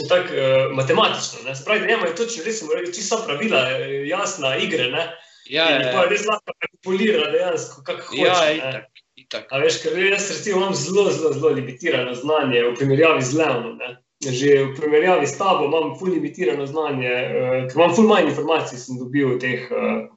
tako 0.09 0.35
uh, 0.37 0.75
matematično. 0.75 1.43
Ne? 1.47 1.55
Se 1.55 1.65
pravi, 1.65 1.87
da 1.87 1.93
imajo 1.95 2.15
točno, 2.17 2.43
res 2.45 2.61
rekli, 2.75 2.93
čisto 2.93 3.17
vsa 3.17 3.25
pravila, 3.25 3.61
eh, 3.71 3.93
jasna 4.07 4.57
igre, 4.61 4.89
ne? 4.93 5.07
Ja, 5.49 5.65
In 5.75 5.81
ja, 5.81 5.93
pa 5.95 6.05
res 6.11 6.27
lahko 6.27 6.53
manipulira 6.53 7.31
dejansko, 7.31 7.81
kako 7.83 8.05
hoče. 8.11 8.27
ja, 8.27 8.51
itak, 8.59 9.01
itak. 9.19 9.47
A 9.51 9.59
veš, 9.63 9.81
ker 9.83 9.97
jaz 9.97 10.29
recimo 10.31 10.61
imam 10.61 10.75
zelo, 10.77 11.09
zelo, 11.11 11.33
zelo 11.33 11.55
limitirano 11.57 12.13
znanje 12.15 12.63
v 12.69 12.75
primerjavi 12.77 13.25
z 13.25 13.39
Leonom. 13.41 13.79
Ne? 13.81 13.95
Že 14.31 14.49
v 14.71 14.73
primerjavi 14.77 15.27
s 15.27 15.37
tabo 15.37 15.67
imam 15.67 15.95
ful 15.99 16.13
limitirano 16.13 16.65
znanje, 16.69 17.11
uh, 17.11 17.59
ker 17.67 17.79
imam 17.79 17.95
ful 17.95 18.07
manj 18.07 18.31
informacij, 18.31 18.79
sem 18.79 18.99
dobil 19.01 19.35
teh. 19.41 19.67
Uh, 19.67 20.07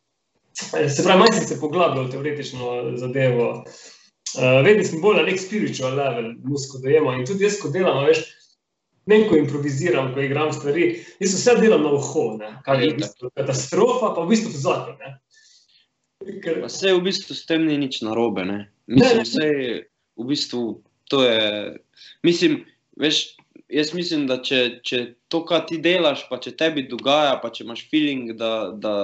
se 0.55 1.03
pravi, 1.03 1.21
manj 1.25 1.35
sem 1.41 1.49
se 1.51 1.61
poglabljal 1.61 2.07
v 2.07 2.15
teoretično 2.15 2.73
zadevo. 3.03 3.51
Uh, 4.37 4.63
vedno 4.67 4.85
sem 4.85 5.03
bolj 5.03 5.21
na 5.21 5.29
nek 5.29 5.41
spiritual 5.41 5.97
level, 5.99 6.33
musko 6.45 6.83
dojemo. 6.85 7.15
In 7.17 7.27
tudi 7.29 7.47
jaz, 7.47 7.61
ko 7.63 7.73
delam, 7.75 8.03
a 8.03 8.09
veš. 8.11 8.25
Ne, 9.07 9.21
ko 9.29 9.37
improviziram, 9.39 10.09
ko 10.15 10.23
igram 10.25 10.51
stvari, 10.51 10.89
jaz 11.23 11.37
vse 11.37 11.53
delam 11.61 11.85
na 11.87 11.93
uho, 11.95 12.25
ne, 12.41 12.49
kar 12.67 12.81
je 12.83 12.89
v 12.91 12.97
bistvu 12.99 13.31
katastrofa, 13.39 14.11
pa 14.17 14.25
v 14.25 14.33
bistvu 14.33 14.51
zakon. 14.51 14.99
Ker, 14.99 15.21
Pa 16.25 16.67
Vse 16.67 16.91
v 16.97 17.05
bistvu 17.07 17.37
s 17.37 17.47
tem 17.47 17.67
ni 17.69 17.77
nič 17.79 18.01
narobe. 18.03 18.43
Ne? 18.49 18.59
Mislim, 18.91 19.23
vse 19.23 19.49
v 20.17 20.25
bistvu 20.27 20.83
to 21.13 21.23
je. 21.23 21.77
Mislim, 22.27 22.65
veš, 22.99 23.36
jaz 23.69 23.93
mislim, 23.95 24.27
da 24.31 24.39
če, 24.43 24.61
če 24.87 25.03
to, 25.33 25.43
kar 25.49 25.67
ti 25.69 25.79
delaš, 25.83 26.27
pa 26.31 26.39
če 26.43 26.55
tebi 26.59 26.87
dogaja, 26.91 27.37
pa 27.43 27.51
če 27.55 27.64
imaš 27.64 27.85
feeling, 27.91 28.33
da, 28.39 28.71
da, 28.73 28.95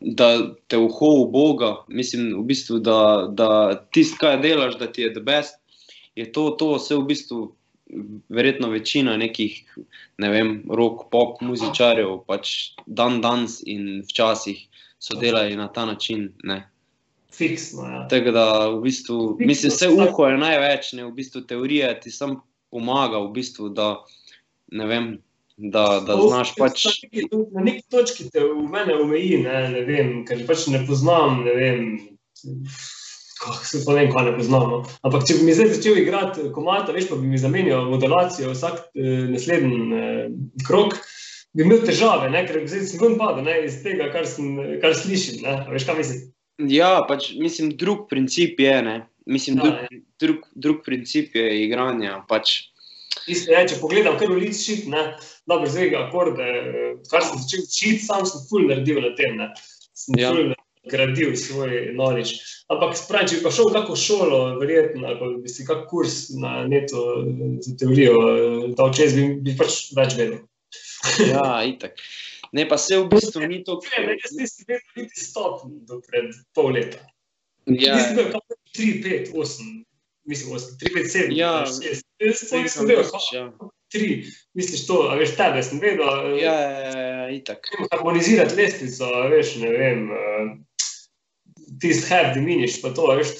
da 0.00 0.30
te 0.68 0.80
uho 0.80 1.10
v 1.22 1.26
Boga, 1.32 1.72
mislim, 1.88 2.32
v 2.38 2.46
bistvu, 2.52 2.80
da, 2.84 2.98
da 3.30 3.50
tisto, 3.94 4.20
kar 4.22 4.40
delaš, 4.44 4.78
da 4.80 4.90
ti 4.92 5.06
je 5.06 5.12
the 5.14 5.24
best, 5.24 5.60
je 6.18 6.30
to, 6.32 6.50
to 6.58 6.74
vse 6.78 6.98
v 7.00 7.06
bistvu. 7.12 7.44
Verjetno 8.32 8.70
večina 8.72 9.12
nekih, 9.20 9.58
ne 10.18 10.28
vem, 10.32 10.54
rock, 10.72 11.04
pop, 11.12 11.42
muzičarjev, 11.44 12.14
pač 12.26 12.72
dan 12.88 13.20
danes 13.22 13.58
in 13.70 14.00
včasih 14.08 14.62
so 14.98 15.18
delali 15.20 15.54
na 15.54 15.68
ta 15.68 15.84
način. 15.86 16.30
Ne. 16.48 16.62
fiksno. 17.34 17.84
Ja. 17.84 18.00
Tako 18.08 18.32
da, 18.34 18.46
v 18.72 18.80
bistvu, 18.86 19.18
mislim, 19.38 19.72
vse 19.74 19.90
uho 19.92 20.26
je 20.26 20.38
največ, 20.38 20.92
ne, 20.96 21.04
v 21.04 21.12
bistvu 21.12 21.44
teorija 21.50 21.92
ti 22.00 22.10
sam 22.10 22.38
pomaga, 22.74 23.22
v 23.22 23.30
bistvu, 23.38 23.70
da, 23.74 23.94
ne 24.74 24.88
vem, 24.90 25.12
da, 25.56 26.02
da 26.06 26.16
znaš 26.18 26.54
pač. 26.58 26.86
Na 27.52 27.62
neki 27.62 27.84
točki 27.90 28.28
te 28.34 28.42
v 28.42 28.66
mene 28.70 28.98
omeji, 28.98 29.38
ne, 29.44 29.60
ne 29.76 29.84
vem, 29.86 30.16
ker 30.26 30.42
pač 30.48 30.66
ne 30.72 30.82
poznam, 30.88 31.44
ne 31.46 31.54
vem. 31.58 31.86
Kako 33.44 33.66
se 33.66 33.82
pa 33.84 33.94
ne 33.94 34.04
vem, 34.04 34.12
kaj 34.14 34.28
ne 34.30 34.36
poznamo. 34.38 34.80
Ampak, 35.06 35.26
če 35.28 35.38
bi 35.38 35.48
mi 35.48 35.56
zdaj 35.56 35.74
začel 35.76 36.00
igrati 36.02 36.48
komata, 36.54 36.94
veš, 36.96 37.10
pa 37.10 37.18
bi 37.20 37.30
mi 37.30 37.40
zamenjal 37.40 37.86
modulacijo 37.92 38.54
vsak 38.54 38.80
eh, 38.94 39.26
naslednji 39.30 39.80
eh, 39.94 40.28
krok, 40.66 40.96
bi 41.54 41.66
imel 41.66 41.84
težave, 41.86 42.30
ne, 42.34 42.44
ker 42.48 42.64
zdaj 42.66 42.86
sem 42.90 43.02
ven 43.02 43.18
padel 43.20 43.46
ne, 43.46 43.58
iz 43.68 43.82
tega, 43.84 44.08
kar, 44.14 44.26
sem, 44.26 44.56
kar 44.82 44.96
slišim. 44.98 45.42
Ne, 45.44 45.58
veš, 45.74 45.86
kaj 45.86 46.00
mislim? 46.00 46.22
Ja, 46.70 46.96
pač 47.06 47.32
mislim, 47.38 47.74
drug 47.78 48.08
princip 48.10 48.62
je, 48.62 48.74
ne. 48.86 48.96
Mislim, 49.26 49.58
Ja, 49.58 49.70
drug, 49.70 50.02
drug, 50.24 50.48
drug 50.54 50.82
princip 50.86 51.36
je 51.38 51.46
igranja. 51.66 52.18
Pač, 52.28 52.56
Isto 53.30 53.54
je, 53.54 53.62
če 53.70 53.78
pogledam, 53.80 54.18
kar 54.20 54.32
ulic 54.34 54.58
šit, 54.58 54.88
ne, 54.90 55.04
dobro, 55.48 55.70
zdaj 55.70 55.94
akorde, 56.00 56.44
eh, 56.44 56.90
kar 57.12 57.24
sem 57.24 57.40
začel 57.40 57.64
učiti, 57.64 58.02
sam 58.04 58.26
sem 58.28 58.42
ful 58.50 58.66
naredil 58.68 59.00
na 59.04 59.14
tem, 59.18 59.38
ne. 59.38 59.52
Sem 59.94 60.18
Ja. 60.18 60.28
ja. 60.28 60.34
ful 60.34 60.54
gradil 60.90 61.36
svoj 61.36 61.94
knowledge. 61.94 62.42
Ampak 62.72 62.96
spravi, 62.96 63.28
če 63.30 63.38
bi 63.38 63.44
pa 63.46 63.52
šel 63.54 63.70
v 63.70 63.76
kako 63.78 63.96
šolo, 63.96 64.40
verjetno, 64.60 65.06
ali 65.08 65.16
pa 65.20 65.30
bi 65.40 65.52
si 65.52 65.64
kak 65.68 65.86
kurs 65.88 66.34
na 66.40 66.64
netu 66.68 67.00
eh, 67.22 67.56
za 67.64 67.76
teorijo 67.80 68.18
eh, 68.20 68.68
dal 68.76 68.92
čez, 68.96 69.16
bi, 69.16 69.30
bi 69.44 69.56
pač 69.56 69.94
več 69.96 70.18
vedel. 70.20 70.42
ja, 71.32 71.64
itak. 71.64 72.00
Ne, 72.54 72.68
pa 72.70 72.78
se 72.78 72.98
v 73.00 73.08
bistvu 73.10 73.48
ni 73.50 73.64
to. 73.66 73.80
Ne, 73.96 74.14
jaz 74.20 74.36
nisem 74.38 74.68
vedel 74.68 75.02
niti 75.02 75.24
stopni 75.24 75.80
do 75.88 75.98
pred 76.04 76.30
pol 76.54 76.72
leta. 76.76 77.00
Ja, 77.66 77.96
Nisem 77.96 78.18
bil 78.20 78.28
kako 78.28 78.58
3, 78.76 78.88
5, 79.32 79.32
8, 79.32 79.68
mislim 80.24 80.56
8, 80.56 80.76
3, 80.82 80.94
5, 80.96 81.12
7, 81.28 81.36
Ja, 81.38 81.64
6. 81.68 82.02
Jaz 82.24 82.42
saj 82.48 82.62
nisem 82.62 82.80
sem 82.80 82.88
vedel, 82.88 83.08
pač, 83.12 83.30
ja. 83.34 83.44
kako 83.52 83.70
3, 83.94 84.10
misliš 84.58 84.86
to, 84.88 85.00
a 85.10 85.16
veš, 85.20 85.34
tebe 85.38 85.62
sem 85.62 85.80
vedel. 85.82 86.04
eh, 86.08 86.42
Ja, 86.42 86.54
ja, 86.54 86.78
ja, 86.80 87.08
ja, 87.08 87.24
itak. 87.30 87.68
vem, 87.74 87.88
harmonizirati 87.92 88.56
lestvico, 88.58 89.10
a 89.14 89.26
veš, 89.30 89.56
ne 89.62 89.70
vem, 89.74 90.06
uh, 90.10 90.54
tisti 91.80 92.08
have 92.10 92.34
diminish, 92.34 92.80
pa 92.82 92.90
to, 92.94 93.10
a 93.10 93.18
veš, 93.20 93.34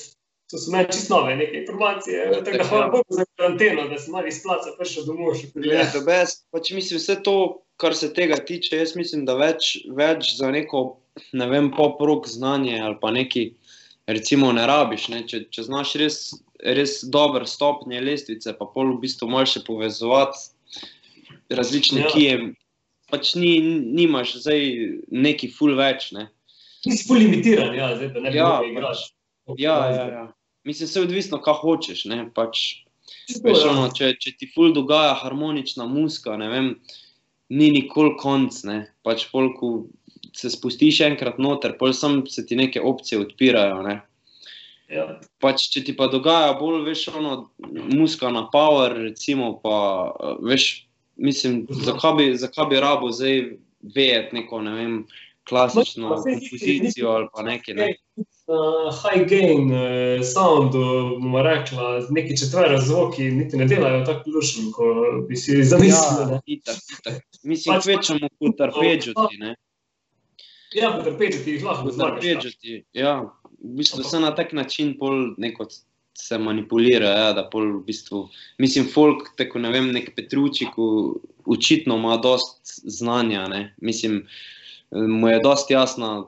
to 0.50 0.60
so 0.60 0.70
meni 0.70 0.92
čisto 0.92 1.16
nove 1.16 1.36
neke 1.36 1.56
informacije. 1.64 2.18
Ja, 2.18 2.44
Tako 2.44 2.58
da 2.58 2.64
hvala 2.64 2.84
ja. 2.84 2.90
Bogu 2.90 3.16
za 3.16 3.24
karanteno, 3.36 3.88
da 3.88 3.98
sem 3.98 4.12
malo 4.12 4.26
iz 4.30 4.42
placa 4.42 4.74
prišel 4.78 5.06
domov 5.08 5.34
še 5.40 5.50
Ja, 5.64 5.86
the 5.90 6.02
best. 6.06 6.44
Pač 6.52 6.70
mislim, 6.76 7.00
vse 7.00 7.16
to, 7.24 7.36
kar 7.80 7.96
se 7.96 8.12
tega 8.14 8.36
tiče, 8.36 8.76
jaz 8.76 8.94
mislim, 8.96 9.24
da 9.24 9.34
več, 9.34 9.78
več 9.90 10.36
za 10.36 10.50
neko, 10.54 11.00
ne 11.32 11.46
vem, 11.50 11.72
pop-rock 11.74 12.28
znanje 12.30 12.78
ali 12.80 12.98
pa 13.00 13.10
neki, 13.10 13.48
recimo, 14.06 14.52
ne 14.52 14.66
rabiš. 14.66 15.08
Ne? 15.08 15.24
Če, 15.26 15.46
če 15.50 15.66
znaš 15.66 15.94
res, 15.98 16.20
res 16.64 17.02
dober 17.12 17.46
stopnje 17.48 18.00
lestvice, 18.00 18.54
pa 18.58 18.66
pol 18.66 18.94
v 18.96 19.02
bistvu 19.04 19.28
moraš 19.30 19.58
še 19.58 19.64
povezovati 19.66 20.54
različne 21.52 22.00
Ja. 22.00 22.12
kije, 22.12 22.36
pač 23.12 23.34
ni, 23.36 23.60
nimaš 23.94 24.38
zdaj 24.42 24.62
neki 25.12 25.50
full 25.52 25.76
več. 25.76 26.10
Ne? 26.16 26.30
Nisi 26.86 27.06
ful 27.08 27.20
limitiran, 27.20 27.74
ja, 27.76 27.92
zdaj, 27.96 28.10
da 28.14 28.20
ne 28.20 28.30
bi 28.32 28.36
Ja, 28.38 28.48
mogel 28.56 28.70
igrati. 28.72 29.12
Ja, 29.60 29.76
ja, 29.92 30.06
ja. 30.08 30.24
Mislim, 30.64 30.88
se 30.88 31.00
odvisno, 31.04 31.38
kaj 31.44 31.60
hočeš. 31.60 32.04
Ne? 32.08 32.24
Pač, 32.34 32.84
Čisto, 33.28 33.44
Veš, 33.44 33.64
ja. 33.64 33.70
ono, 33.72 33.88
če, 33.92 34.14
če 34.20 34.32
ti 34.40 34.48
ful 34.52 34.72
dogaja 34.76 35.12
harmonična 35.20 35.84
muska, 35.88 36.36
ne 36.40 36.48
vem, 36.48 36.70
ni 37.52 37.70
nikoli 37.72 38.16
konc. 38.20 38.62
Ne? 38.68 38.78
Pač 39.04 39.26
pol, 39.32 39.52
ko 39.58 39.74
se 40.34 40.50
spustiš 40.50 41.02
enkrat 41.04 41.38
noter, 41.38 41.76
pol 41.78 41.92
sam 41.96 42.22
se 42.26 42.46
ti 42.46 42.56
neke 42.56 42.80
opcije 42.80 43.20
odpirajo. 43.20 43.82
Ne? 43.86 44.00
Ja. 44.94 45.04
Pač, 45.42 45.66
če 45.74 45.82
ti 45.88 45.92
pa 45.98 46.06
dogaja 46.12 46.52
bolj, 46.58 46.84
veš, 46.86 47.08
ono, 47.18 47.50
muska 47.90 48.30
na 48.30 48.44
power, 48.52 48.94
recimo, 49.08 49.56
pa 49.62 49.76
eh, 50.14 50.36
veš, 50.52 50.68
mislim, 51.16 51.64
zakaj 51.88 52.14
bi, 52.20 52.26
zakaj 52.38 52.68
bi 52.70 52.80
rabo 52.82 53.10
zdaj 53.10 53.40
vedeti 53.94 54.38
neko, 54.38 54.62
ne 54.62 54.74
vem, 54.78 54.94
klasično 55.48 56.14
ni- 56.22 56.38
kompozicijo 56.38 57.10
ali 57.10 57.28
pa 57.34 57.42
nekaj. 57.42 57.74
Ne? 57.74 57.88
na 58.44 58.92
high 58.92 59.24
gain 59.28 59.70
uh, 59.72 60.20
soundu, 60.20 60.80
bomo 61.16 61.42
rekla, 61.42 62.06
neki 62.10 62.36
četvera 62.36 62.76
zvoki 62.80 63.30
niti 63.32 63.56
ne 63.56 63.64
delajo 63.64 64.02
tako 64.04 64.30
lušno, 64.36 64.68
kot 64.76 65.28
bi 65.28 65.36
si 65.36 65.62
zamislili. 65.64 66.32
Ja, 66.32 66.40
itak, 66.46 66.76
itak. 66.98 67.22
Mislim, 67.42 67.74
Pač- 67.74 67.84
kvečemo 67.88 68.28
kot 68.38 68.60
arpeggiati, 68.60 69.38
ne. 69.40 69.54
Ja, 70.76 70.92
kot 70.92 71.08
arpeggiati 71.14 71.56
jih 71.56 71.64
lahko 71.64 71.90
zmagaš. 71.90 72.24
ja. 72.24 72.36
arpeggiati, 72.36 72.84
ja. 72.92 73.14
V 73.64 73.78
bistvu 73.80 74.04
se 74.04 74.20
na 74.20 74.34
tak 74.36 74.52
način 74.52 74.92
pol 74.98 75.34
neko 75.40 75.66
se 76.14 76.38
manipulira, 76.38 77.08
ja, 77.08 77.32
da 77.32 77.46
pol 77.50 77.70
v 77.78 77.84
bistvu, 77.88 78.28
mislim, 78.62 78.86
folk, 78.92 79.32
tako 79.38 79.58
ne 79.64 79.72
vem, 79.74 79.88
nek 79.92 80.12
Petruči, 80.14 80.68
ko 80.74 81.16
očitno 81.50 81.96
ima 81.98 82.16
dost 82.22 82.76
znanja, 82.84 83.48
ne. 83.48 83.62
Mislim, 83.82 84.22
mu 84.90 85.28
je 85.28 85.40
dost 85.42 85.70
jasna 85.70 86.24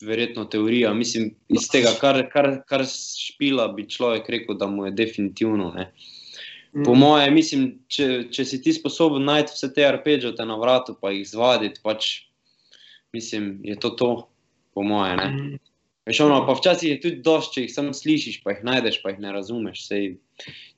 verjetno 0.00 0.44
teorija, 0.44 0.92
mislim, 0.94 1.32
iz 1.48 1.68
tega, 1.72 1.90
kar, 2.00 2.20
kar, 2.32 2.50
kar 2.68 2.84
špila, 2.86 3.68
bi 3.74 3.88
človek 3.90 4.28
rekel, 4.30 4.58
da 4.60 4.68
mu 4.70 4.86
je 4.86 4.94
definitivno, 4.94 5.72
ne. 5.74 5.90
Po 6.84 6.94
Mm. 6.94 6.98
moje, 6.98 7.30
mislim, 7.30 7.62
če, 7.88 8.06
če 8.30 8.44
si 8.44 8.60
ti 8.62 8.72
sposoben 8.76 9.24
najti 9.24 9.54
vse 9.54 9.70
te 9.72 9.84
arpeggiate 9.88 10.44
na 10.44 10.58
vratu, 10.60 10.92
pa 11.00 11.10
jih 11.10 11.24
zvaditi, 11.28 11.80
pač, 11.82 12.28
mislim, 13.16 13.60
je 13.64 13.78
to 13.80 13.90
to, 13.96 14.10
po 14.74 14.82
moje. 14.84 15.16
Veš, 16.06 16.20
ono, 16.22 16.38
pa 16.46 16.54
včasih 16.54 16.90
je 16.90 17.00
tudi 17.02 17.22
dosti, 17.26 17.54
če 17.54 17.64
jih 17.64 17.72
samo 17.74 17.94
slišiš, 17.96 18.42
pa 18.44 18.54
jih 18.54 18.62
najdeš, 18.66 19.00
pa 19.02 19.10
jih 19.10 19.18
ne 19.24 19.32
razumeš. 19.34 19.80
Sej, 19.88 20.12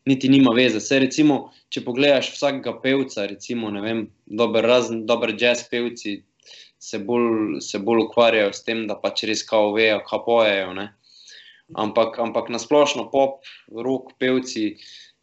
niti 0.08 0.30
nima 0.32 0.54
veze. 0.56 0.80
Sej, 0.80 1.02
recimo, 1.04 1.36
če 1.74 1.84
pogledaš 1.84 2.30
vsakega 2.32 2.78
pevca, 2.80 3.26
recimo, 3.28 3.68
ne 3.74 3.84
vem, 3.84 4.06
dober, 4.24 4.64
razen 4.64 5.04
dober 5.08 5.34
jazz 5.36 5.66
pevci 5.68 6.22
se 6.78 6.98
bolj, 6.98 7.60
se 7.60 7.78
bolj 7.78 8.04
ukvarjajo 8.06 8.52
s 8.52 8.64
tem, 8.64 8.86
da 8.86 8.96
pač 9.02 9.24
res 9.28 9.42
kao 9.46 9.72
vejo, 9.74 10.00
kaj 10.06 10.24
pojejo. 10.26 10.72
Ne? 10.78 10.88
Ampak, 11.76 12.16
ampak 12.22 12.48
nasplošno 12.54 13.08
pop, 13.12 13.44
rock 13.68 14.14
pevci. 14.22 14.70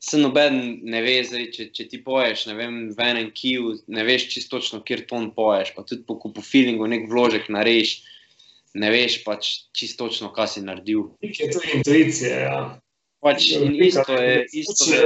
Se 0.05 0.19
noben 0.21 0.59
ne 0.85 0.99
ve, 1.01 1.15
zdaj, 1.25 1.47
če, 1.55 1.69
če 1.73 1.87
ti 1.89 1.99
poješ, 2.05 2.45
ne 2.51 2.57
vem, 2.59 2.75
v 2.93 3.05
enem 3.09 3.31
kiju, 3.33 3.71
ne 3.89 4.03
veš 4.05 4.27
čisto 4.35 4.59
točno, 4.59 4.83
kjer 4.85 5.07
ton 5.09 5.31
poješ. 5.33 5.71
Pa 5.73 5.85
tudi 5.87 6.05
po, 6.05 6.19
po 6.19 6.43
feelingu 6.45 6.85
nek 6.91 7.07
vložek 7.09 7.47
narediš, 7.49 7.95
ne 8.75 8.91
veš 8.91 9.21
pač 9.23 9.51
čisto 9.75 10.05
točno, 10.05 10.31
kaj 10.35 10.55
si 10.55 10.65
naredil. 10.65 11.07
Nek 11.23 11.39
je 11.39 11.51
to 11.53 11.63
intuicija, 11.73 12.39
ja. 12.39 12.59
Pač 13.25 13.47
in 13.57 13.73
isto 13.81 14.13
je, 14.13 14.45
isto 14.53 14.85
je 14.91 15.05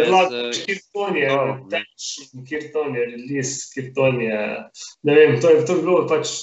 Kjer 0.65 0.79
ton 0.91 1.15
je 1.15 1.27
Ja, 1.29 1.43
kjer 2.49 2.63
ton 2.73 2.95
je 2.97 3.05
kjer 3.73 3.91
ton 3.95 4.17
je, 4.21 4.39
ne 5.07 5.13
vem, 5.15 5.37
to 5.39 5.53
je, 5.53 5.61
to 5.65 5.77
je 5.77 5.83
bilo 5.85 6.01
pač, 6.09 6.33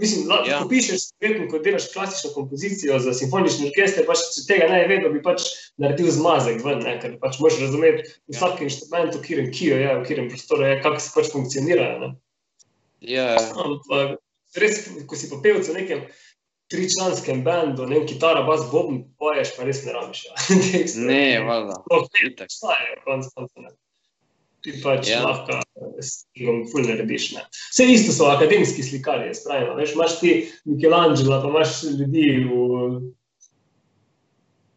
mislim, 0.00 0.28
la, 0.30 0.38
Ja. 0.46 0.54
ja. 0.54 0.60
ko 0.62 0.70
pišeš, 0.70 1.10
verjetno, 1.20 1.48
ko 1.50 1.60
delaš 1.60 1.90
klasično 1.92 2.30
kompozicijo 2.32 2.96
za 3.02 3.12
simfonični 3.18 3.68
orkester, 3.68 4.06
pač 4.08 4.22
če 4.36 4.46
tega 4.48 4.70
ne 4.72 4.86
vedel, 4.88 5.10
bi 5.12 5.20
pač 5.24 5.44
naredil 5.76 6.08
zmazek 6.14 6.62
ven, 6.64 6.80
ne, 6.86 6.94
ker 7.02 7.18
pač 7.20 7.36
moraš 7.42 7.60
razumeti 7.66 8.06
vsak 8.32 8.62
ja. 8.62 8.70
inštrument, 8.70 9.18
v 9.18 9.20
katerem 9.26 9.50
kiju 9.52 9.82
je, 9.82 9.90
v 9.98 10.06
katerem 10.06 10.32
prostoru 10.32 10.64
je, 10.64 10.80
kako 10.86 11.02
se 11.02 11.12
pač 11.18 11.30
funkcionirajo, 11.34 12.00
ne. 12.06 12.10
ja, 13.04 13.34
Ampak 13.66 14.16
res, 14.56 14.80
ko 15.04 15.18
si 15.18 15.28
pa 15.28 15.42
pevec 15.44 15.68
v 15.68 15.76
nekem 15.76 16.08
tričlanskem 16.68 17.42
bendu, 17.44 17.86
ne 17.86 17.98
vem, 17.98 18.06
kitara, 18.06 18.42
bas, 18.44 18.66
bobn, 18.72 19.02
poješ, 19.18 19.54
pa 19.56 19.64
res 19.64 19.84
ne 19.84 19.92
rabiš. 19.92 20.24
Ja. 20.24 20.34
Ne, 21.08 21.40
valjda, 21.40 21.78
Sploh 21.80 22.08
ne 22.08 22.30
itak. 22.30 22.46
obstajajo, 22.46 22.96
konec 23.04 23.30
koncev. 23.34 23.62
ne. 23.62 23.70
Ti 24.60 24.72
pač 24.82 25.08
Ja. 25.08 25.20
lahko 25.22 25.60
s 25.98 26.26
tem 26.34 26.64
ful 26.66 26.82
narediš. 26.82 27.32
Ne. 27.32 27.44
Vse 27.70 27.84
isto 27.86 28.12
so 28.12 28.26
akademski 28.26 28.82
slikarji, 28.82 29.34
spravimo. 29.34 29.74
Veš, 29.74 29.94
imaš 29.94 30.18
ti 30.20 30.32
Michelangelo, 30.64 31.38
pa 31.42 31.48
imaš 31.48 31.70
ljudi 31.94 32.24
v 32.44 33.12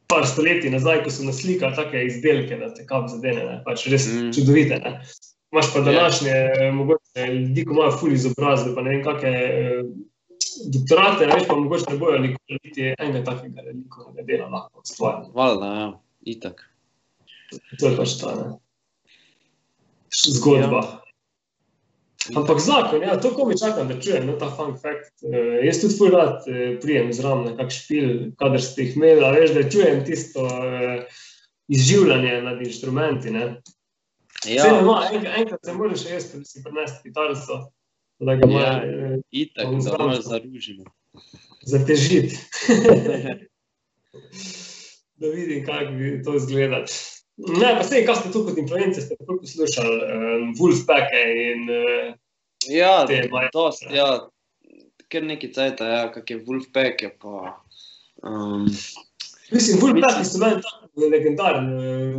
par 0.07 0.27
stoletij 0.27 0.69
nazaj, 0.69 1.03
ko 1.03 1.09
so 1.09 1.23
naslikali 1.23 1.75
take 1.75 2.05
izdelke, 2.05 2.57
da 2.57 2.69
te 2.69 2.85
kap 2.85 3.07
zadene, 3.07 3.43
ne. 3.45 3.57
pač 3.65 3.87
res 3.87 4.07
Mm. 4.07 4.17
mm. 4.21 4.31
čudovite. 4.33 4.75
Ne. 4.77 4.91
Imaš 5.51 5.73
pa 5.73 5.79
Ja. 5.79 5.85
današnje, 5.85 6.29
yeah. 6.29 6.71
mogoče 6.71 7.25
ljudi, 7.27 7.65
ko 7.65 7.73
imajo 7.73 7.91
ful 7.91 8.13
izobrazbe, 8.13 8.75
pa 8.75 8.81
ne 8.81 8.89
vem, 8.89 9.03
kakšne 9.03 9.31
eh, 9.31 9.83
doktorate, 10.73 11.27
veš, 11.33 11.47
pa 11.47 11.55
mogoče 11.55 11.91
ne 11.91 11.97
bojo 11.97 12.19
nikoli 12.19 12.59
niti 12.63 12.87
enega 12.97 13.23
takega 13.31 13.61
likovnega 13.67 14.25
dela 14.27 14.49
lahko 14.49 14.83
ustvarili. 14.85 15.31
Valjda, 15.35 15.73
ja, 15.79 15.87
itak. 16.35 16.65
To 17.79 17.87
je 17.87 17.97
pač 17.97 18.17
ta 18.21 18.35
ne. 18.35 18.49
zgodba. 20.37 20.81
Ja. 20.81 20.97
Ampak 22.37 22.59
zakon, 22.61 23.01
ja, 23.01 23.17
to, 23.17 23.31
ko 23.33 23.47
mi 23.49 23.57
čakam, 23.57 23.87
da 23.89 23.97
čujem, 23.99 24.27
no, 24.29 24.37
ta 24.37 24.51
fun 24.53 24.75
fact. 24.77 25.23
Uh, 25.25 25.57
jaz 25.65 25.81
tudi 25.81 25.97
ful 25.97 26.13
rad 26.13 26.45
uh, 26.45 26.77
prijem 26.81 27.09
zraven 27.13 27.49
na 27.49 27.55
kak 27.57 27.73
špil, 27.73 28.11
kadar 28.39 28.61
ste 28.61 28.85
jih 28.85 28.97
imeli, 28.99 29.31
veš, 29.35 29.53
da 29.57 29.63
čujem 29.73 30.03
tisto 30.05 30.45
uh, 30.45 31.23
izživljanje 31.71 32.41
nad 32.45 32.61
inštrumenti. 32.61 33.33
Ne. 33.33 33.45
Ja. 34.45 34.67
Ja, 34.67 34.81
No, 34.81 34.97
en, 35.13 35.25
enkrat 35.25 35.65
se 35.65 35.73
moraš 35.73 36.05
jaz 36.05 36.29
si 36.45 36.63
prinesti 36.63 37.09
kitarico, 37.09 37.71
da 38.21 38.35
ga 38.35 38.45
Ja. 38.45 38.53
malo 38.53 39.13
uh, 39.13 39.19
itak, 39.31 39.65
bom 39.67 39.79
da 39.79 39.97
malo 39.97 40.21
zaružimo. 40.21 40.85
zatežiti. 41.63 42.37
da 45.15 45.27
vidim, 45.27 45.65
kako 45.65 45.91
bi 45.91 46.23
to 46.23 46.35
izgledalo. 46.35 46.85
Ne, 47.37 47.75
pa 47.77 47.83
sej, 47.83 48.05
kaj 48.05 48.15
ste 48.15 48.31
tu 48.31 48.43
kot 48.45 48.57
influencer, 48.57 49.03
ste 49.03 49.15
tako 49.15 49.37
poslušali, 49.39 49.97
um, 50.07 50.53
Wolfpack 50.55 51.07
in 51.13 51.69
uh, 51.69 52.13
Ja, 52.69 53.05
Te 53.07 53.23
dost, 53.53 53.81
ja, 53.89 54.27
ker 55.09 55.23
neki 55.25 55.49
cajta, 55.53 55.87
ja, 55.87 56.01
kak 56.11 56.29
je 56.29 56.37
Wolfpack, 56.39 57.01
je 57.01 57.09
pa... 57.17 57.63
Um, 58.23 58.67
mislim, 59.51 59.79
Wolfpack 59.79 60.19
Mislim- 60.19 60.25
so 60.25 60.37
meni 60.37 60.61
tako 60.61 60.80
legendaren 60.99 61.69
uh, 61.73 62.17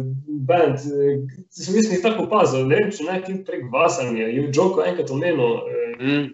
band, 0.48 0.84
uh, 0.88 1.40
sem 1.52 1.76
jaz 1.76 1.90
jih 1.90 2.04
tako 2.04 2.28
opazil, 2.28 2.68
ne 2.68 2.80
vem, 2.80 2.92
če 2.94 3.08
nekaj 3.08 3.42
prek 3.48 3.66
vasanja, 3.72 4.28
je 4.28 4.46
v 4.46 4.52
Joko 4.54 4.84
enkrat 4.86 5.10
omenil, 5.12 5.58
uh, 5.60 5.98
mm, 6.00 6.30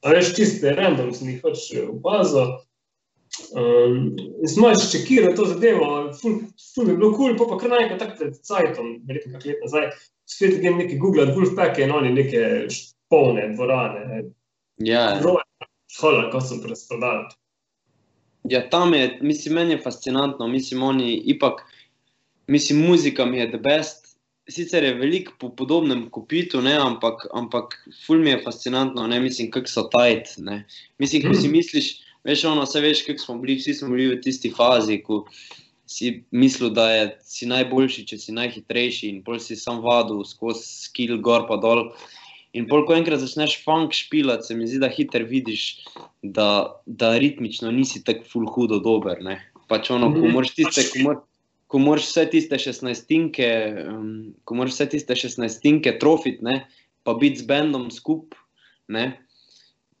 A 0.00 0.14
veš, 0.14 0.32
čiste 0.36 0.72
random 0.72 1.12
sem 1.12 1.28
jih 1.28 1.40
pač 1.44 1.66
opazil. 1.84 2.56
Um, 3.54 4.16
in 4.18 4.48
smo 4.50 4.72
že 4.74 4.88
čekirali 4.90 5.36
to 5.38 5.44
zadevo, 5.46 6.10
ful, 6.18 6.40
ful 6.74 6.86
mi 6.86 6.92
je 6.92 6.96
bilo 6.98 7.10
kul, 7.14 7.36
cool, 7.36 7.36
pa, 7.38 7.46
pa 7.46 7.58
kar 7.60 7.70
naenkrat 7.70 8.00
tako 8.02 8.16
pred 8.18 8.40
cajtom, 8.42 8.88
verjetno 9.06 9.36
kak 9.36 9.44
let 9.46 9.60
nazaj, 9.62 9.86
spet 10.26 10.56
grem 10.64 10.80
neki 10.80 10.98
googlati, 10.98 11.36
Wolfpack 11.36 11.78
in 11.78 11.94
oni 11.94 12.10
neke 12.16 12.42
polne 13.12 13.46
dvorane, 13.52 14.24
ja, 14.82 14.96
ja. 14.96 15.04
roje, 15.22 15.46
hola, 16.00 16.26
ko 16.32 16.42
so 16.42 16.58
razprodali. 16.64 17.30
Ja, 18.50 18.64
tam 18.72 18.96
je, 18.96 19.18
mislim, 19.22 19.54
meni 19.60 19.76
je 19.76 19.84
fascinantno, 19.84 20.48
mislim, 20.50 20.82
oni 20.82 21.14
ipak, 21.30 21.62
mislim, 22.50 22.82
muzika 22.86 23.26
mi 23.26 23.38
je 23.38 23.48
the 23.52 23.58
best. 23.62 24.10
Sicer 24.50 24.82
je 24.84 24.94
veliko 24.98 25.32
po 25.38 25.48
podobnem 25.54 26.08
kopitu, 26.10 26.58
ne, 26.62 26.72
ampak, 26.74 27.26
ampak 27.36 27.76
ful 28.06 28.18
mi 28.18 28.32
je 28.32 28.40
fascinantno, 28.42 29.06
ne, 29.06 29.20
mislim, 29.22 29.50
kako 29.54 29.70
so 29.70 29.84
tajt, 29.92 30.32
ne. 30.42 30.64
Mislim, 30.98 31.22
ko 31.22 31.34
si 31.38 31.48
misliš, 31.48 31.90
veš, 32.26 32.44
ono, 32.50 32.64
vse 32.66 32.82
veš, 32.82 33.04
kako 33.06 33.22
smo 33.22 33.38
bili, 33.38 33.60
vsi 33.60 33.74
smo 33.78 33.92
bili 33.94 34.08
v 34.16 34.20
tisti 34.24 34.50
fazi, 34.50 34.98
ko 35.06 35.22
si 35.86 36.24
mislil, 36.30 36.72
da 36.74 36.88
je, 36.90 37.04
si 37.22 37.46
najboljši, 37.50 38.06
če 38.10 38.18
si 38.18 38.34
najhitrejši 38.34 39.12
in 39.12 39.22
pol 39.26 39.38
si 39.42 39.56
sam 39.58 39.84
vadil 39.86 40.24
skozi 40.26 40.66
skill 40.66 41.20
gor 41.22 41.46
pa 41.46 41.56
dol. 41.62 41.92
In 42.52 42.66
pol, 42.66 42.82
ko 42.86 42.98
enkrat 42.98 43.22
začneš 43.22 43.60
funk 43.62 43.94
špilati, 43.94 44.50
se 44.50 44.58
mi 44.58 44.66
zdi, 44.66 44.82
da 44.82 44.90
hiter 44.90 45.22
vidiš, 45.22 45.84
da, 46.22 46.74
da 46.86 47.14
ritmično 47.18 47.70
nisi 47.70 48.02
tako 48.02 48.26
ful 48.26 48.50
hudo 48.50 48.82
dober. 48.82 49.22
Ne? 49.22 49.38
Pač 49.70 49.90
ono, 49.94 50.10
ko 50.10 50.26
Mhm. 50.26 50.32
moraš 50.34 50.56
tiste, 50.58 50.82
ko 50.90 51.04
mor, 51.06 51.20
ko 51.70 51.78
moraš 51.78 52.08
vse 52.08 52.26
tiste 52.32 52.58
šestnajstinke, 52.58 53.48
um, 53.86 54.12
ko 54.44 54.58
moraš 54.58 54.74
vse 54.74 54.88
tiste 54.96 55.16
šestnajstinke 55.16 55.98
trofit, 56.02 56.40
ne, 56.42 56.64
pa 57.06 57.14
biti 57.14 57.44
z 57.44 57.46
bendom 57.46 57.88
skup, 57.94 58.34
ne, 58.90 59.04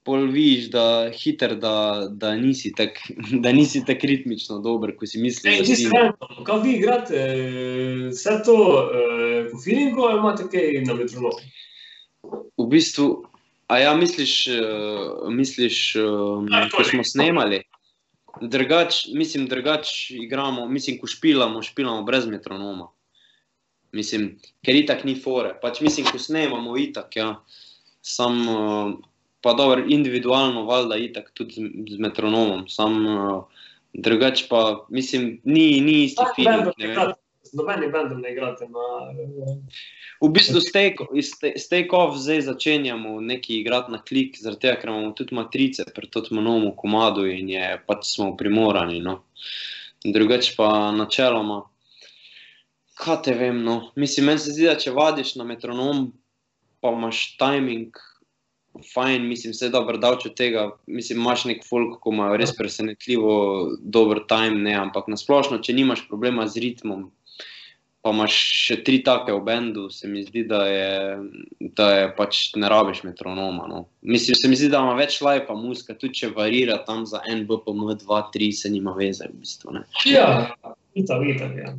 pol 0.06 0.26
vidiš, 0.32 0.66
da 0.74 0.84
hiter, 1.14 1.54
da, 1.62 2.08
da 2.10 2.34
nisi 2.34 2.72
tako 2.74 3.86
tak 3.92 4.04
ritmično 4.10 4.58
dober, 4.64 4.96
ko 4.98 5.06
si 5.06 5.22
misliš, 5.22 5.52
Ej, 5.52 5.62
da 5.62 5.68
čisto 5.70 5.94
random, 5.94 6.44
kaj 6.48 6.62
vi 6.64 6.76
igrate, 6.80 7.22
eh, 7.22 8.04
vse 8.10 8.38
to 8.46 8.58
eh, 8.82 9.48
po 9.52 9.62
feelingu 9.62 10.08
ali 10.10 10.18
imate 10.18 10.50
kaj 10.50 10.82
na 10.88 10.98
metronomu? 10.98 11.38
V 12.58 12.66
bistvu, 12.66 13.12
a 13.70 13.78
ja, 13.78 13.94
misliš, 13.94 14.34
uh, 14.58 15.30
misliš 15.30 15.94
ko 16.74 16.84
smo 16.84 17.04
snemali? 17.06 17.62
Drugač, 18.40 19.06
mislim, 19.14 19.46
drugač 19.50 20.10
igramo, 20.10 20.68
mislim, 20.68 20.98
ko 21.00 21.06
špilamo, 21.10 21.62
špilamo 21.62 22.02
brez 22.06 22.26
metronoma. 22.30 22.90
Mislim, 23.92 24.36
ker 24.64 24.76
itak 24.78 25.04
ni 25.04 25.16
fore. 25.18 25.56
Pač 25.62 25.80
mislim, 25.82 26.06
ko 26.06 26.18
snemamo 26.18 26.76
itak, 26.78 27.16
ja. 27.16 27.30
Sam, 28.06 28.38
uh, 28.48 28.92
pa 29.42 29.54
dobro, 29.58 29.82
individualno, 29.88 30.64
valjda 30.68 30.96
itak 30.96 31.32
tudi 31.34 31.58
z, 31.58 31.96
z 31.96 31.98
metronomom. 32.00 32.68
Sam, 32.70 33.00
uh, 33.06 33.66
drugač 33.92 34.46
pa, 34.48 34.86
mislim, 34.88 35.40
ni, 35.44 35.80
ni 35.82 36.04
isti 36.06 36.46
band 36.46 36.70
ne 36.78 36.92
vem. 36.94 37.18
Z 37.42 37.56
nobenim 37.56 37.92
bendom 37.92 38.20
ne 38.20 38.32
igrate 38.32 38.68
na... 38.68 38.86
V 40.20 40.28
bistvu 40.28 40.60
s 40.60 41.68
take-off 41.68 42.18
zdaj 42.20 42.42
začenjamo 42.50 43.20
nekaj 43.24 43.56
igrati 43.56 43.92
na 43.92 44.02
klik, 44.04 44.36
zaradi 44.36 44.66
tega, 44.66 44.76
ker 44.80 44.92
imamo 44.92 45.14
tudi 45.16 45.34
matrice 45.34 45.86
pri 45.96 46.10
tem 46.12 46.42
novem 46.44 46.74
komadu 46.76 47.24
in 47.30 47.48
je 47.48 47.80
pač 47.86 48.04
smo 48.12 48.34
primorani. 48.36 49.00
No. 49.00 49.22
Drugače 50.04 50.54
pa 50.56 50.92
načeloma, 50.92 51.62
kaj 53.00 53.22
te 53.24 53.34
vem, 53.34 53.62
no. 53.64 53.80
Mislim, 53.96 54.28
meni 54.28 54.44
se 54.44 54.52
zdi, 54.52 54.68
da 54.68 54.76
če 54.76 54.92
vadiš 54.96 55.34
na 55.40 55.48
metronom, 55.48 56.10
pa 56.84 56.92
imaš 56.92 57.22
timing, 57.40 57.96
fajn, 58.92 59.24
mislim, 59.28 59.54
se 59.56 59.66
je 59.66 59.72
dobro 59.72 59.98
davč 59.98 60.26
od 60.28 60.36
tega. 60.36 60.66
Mislim, 60.86 61.20
imaš 61.20 61.46
nek 61.48 61.64
folk, 61.64 61.96
ko 62.04 62.12
imajo 62.12 62.36
res 62.40 62.52
presenetljivo 62.56 63.32
dober 63.80 64.22
time, 64.28 64.60
ne, 64.68 64.76
ampak 64.76 65.08
nasplošno, 65.08 65.62
če 65.64 65.76
nimaš 65.76 66.04
problema 66.08 66.46
z 66.48 66.60
ritmom, 66.66 67.08
pa 68.00 68.12
imaš 68.14 68.36
še 68.56 68.78
tri 68.84 69.02
take 69.04 69.32
v 69.34 69.42
bendu, 69.44 69.88
se 69.92 70.08
mi 70.08 70.22
zdi, 70.24 70.46
da 70.48 70.60
je, 70.64 70.92
da 71.76 71.88
je 71.92 72.06
pač 72.16 72.40
ne 72.56 72.70
rabiš 72.72 73.02
metronoma. 73.04 73.66
No. 73.68 73.82
Mislim, 74.00 74.38
se 74.38 74.48
mi 74.48 74.56
zdi, 74.56 74.70
da 74.72 74.80
ima 74.80 74.94
več 74.96 75.18
lajpa 75.24 75.56
muska, 75.58 75.96
tudi 76.00 76.22
če 76.22 76.32
varira 76.36 76.78
tam 76.86 77.04
za 77.08 77.20
en 77.28 77.44
BPM, 77.48 77.84
2, 78.00 78.22
3, 78.36 78.50
se 78.56 78.72
nima 78.72 78.96
veze 78.96 79.28
v 79.28 79.42
bistvu. 79.42 79.76
Ne. 79.76 79.84
Ja, 80.08 80.28
itak, 80.96 81.26
itak, 81.34 81.56
ja. 81.60 81.76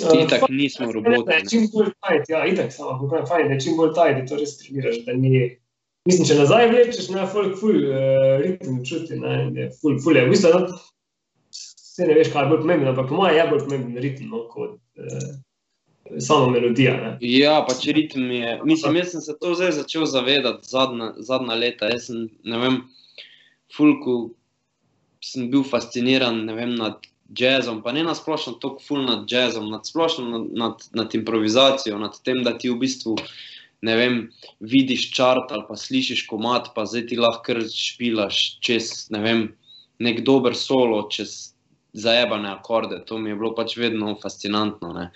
Eh, 0.00 0.22
Itak 0.24 0.46
fajn, 0.46 0.56
nismo 0.56 0.88
je 0.88 0.92
roboti. 0.96 1.28
ne. 1.28 1.42
Čim 1.46 1.66
bolj 1.70 1.92
tajt, 2.00 2.30
ja, 2.32 2.46
itak 2.48 2.72
samo, 2.74 2.96
kako 3.04 3.20
je 3.20 3.26
fajn, 3.28 3.50
da 3.52 3.58
čim 3.60 3.76
bolj 3.78 3.92
tajt, 3.98 4.16
da 4.18 4.24
to 4.26 4.40
res 4.40 4.56
treniraš, 4.58 5.02
da 5.06 5.14
ni... 5.14 5.32
Mislim, 6.08 6.26
če 6.26 6.34
nazaj 6.40 6.66
vlečeš, 6.72 7.12
ne, 7.14 7.26
folk 7.30 7.52
ful 7.60 7.76
uh, 7.86 8.40
ritem 8.42 8.80
čuti, 8.82 9.20
ne, 9.20 9.36
in 9.44 9.60
je 9.60 9.68
ful, 9.78 10.00
ful 10.02 10.16
je, 10.18 10.24
v 10.26 10.32
bistvu, 10.32 10.50
no, 10.50 10.80
se 11.54 12.08
ne 12.08 12.16
veš, 12.16 12.32
kaj 12.32 12.48
je 12.48 12.50
bolj 12.50 12.64
pomembno, 12.64 12.90
ampak 12.90 13.06
po 13.12 13.20
mojem 13.20 13.38
je 13.38 13.44
bolj 13.52 13.62
pomemben 13.68 14.00
ritem, 14.02 14.32
no, 14.32 14.40
kot 14.50 14.80
uh, 14.98 15.28
sama 16.20 16.50
melodija, 16.52 16.96
ne. 16.96 17.12
Ja, 17.20 17.60
pač 17.68 17.86
ritem 17.94 18.30
je. 18.30 18.58
Mislim, 18.64 18.96
jaz 19.00 19.14
sem 19.14 19.24
se 19.24 19.36
to 19.40 19.54
zdaj 19.54 19.72
začel 19.78 20.06
zavedati 20.06 20.68
zadnja, 20.68 21.12
zadnja 21.18 21.56
leta. 21.58 21.88
Jaz 21.92 22.10
sem, 22.10 22.26
ne 22.44 22.60
vem, 22.62 22.78
fulku 23.76 24.34
sem 25.22 25.48
bil 25.50 25.64
fasciniran 25.64 26.42
vem, 26.56 26.74
nad 26.74 27.00
jazzom, 27.38 27.80
pa 27.82 27.92
ne 27.92 28.02
na 28.04 28.14
splošno 28.14 28.58
toliko 28.60 28.82
ful 28.82 29.06
nad 29.06 29.24
jazzom, 29.30 29.70
nad 29.70 29.86
splošno 29.86 30.28
nad, 30.28 30.46
nad, 30.52 30.84
nad 30.92 31.14
improvizacijo, 31.14 31.98
nad 31.98 32.18
tem, 32.24 32.42
da 32.42 32.56
ti 32.58 32.70
v 32.70 32.80
bistvu. 32.82 33.16
Ne 33.82 33.96
vem, 33.98 34.18
vidiš 34.62 35.08
čart 35.16 35.50
ali 35.50 35.64
pa 35.66 35.74
slišiš 35.78 36.26
komat, 36.30 36.70
pa 36.74 36.84
zdaj 36.86 37.06
ti 37.10 37.16
lahko 37.18 37.64
špilaš 37.66 38.42
čez 38.62 39.08
ne 39.10 39.22
vem, 39.24 39.40
nek 39.98 40.20
dober 40.26 40.54
solo, 40.54 41.00
čez 41.10 41.51
zajebane 41.92 42.50
akorde. 42.50 43.04
To 43.06 43.18
mi 43.18 43.30
je 43.30 43.36
bilo 43.36 43.54
pač 43.54 43.76
vedno 43.76 44.16
fascinantno. 44.22 44.92
Ne. 44.92 45.10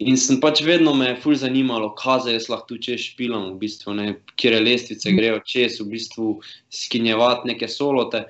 In 0.00 0.16
sem 0.16 0.40
pač 0.40 0.62
vedno 0.64 0.94
me 0.96 1.10
je 1.10 1.16
ful 1.20 1.36
zanimalo, 1.36 1.90
kaj 1.98 2.24
zdaj 2.24 2.38
lahko 2.48 2.70
tu 2.70 2.78
čez 2.80 3.02
špilam, 3.10 3.50
v 3.52 3.60
bistvu, 3.66 3.94
ne, 3.98 4.06
kje 4.40 4.60
lestvice 4.62 5.12
grejo 5.12 5.42
čez, 5.44 5.80
v 5.82 5.90
bistvu 5.92 6.28
skinjevati 6.72 7.50
neke 7.52 7.68
solote. 7.68 8.24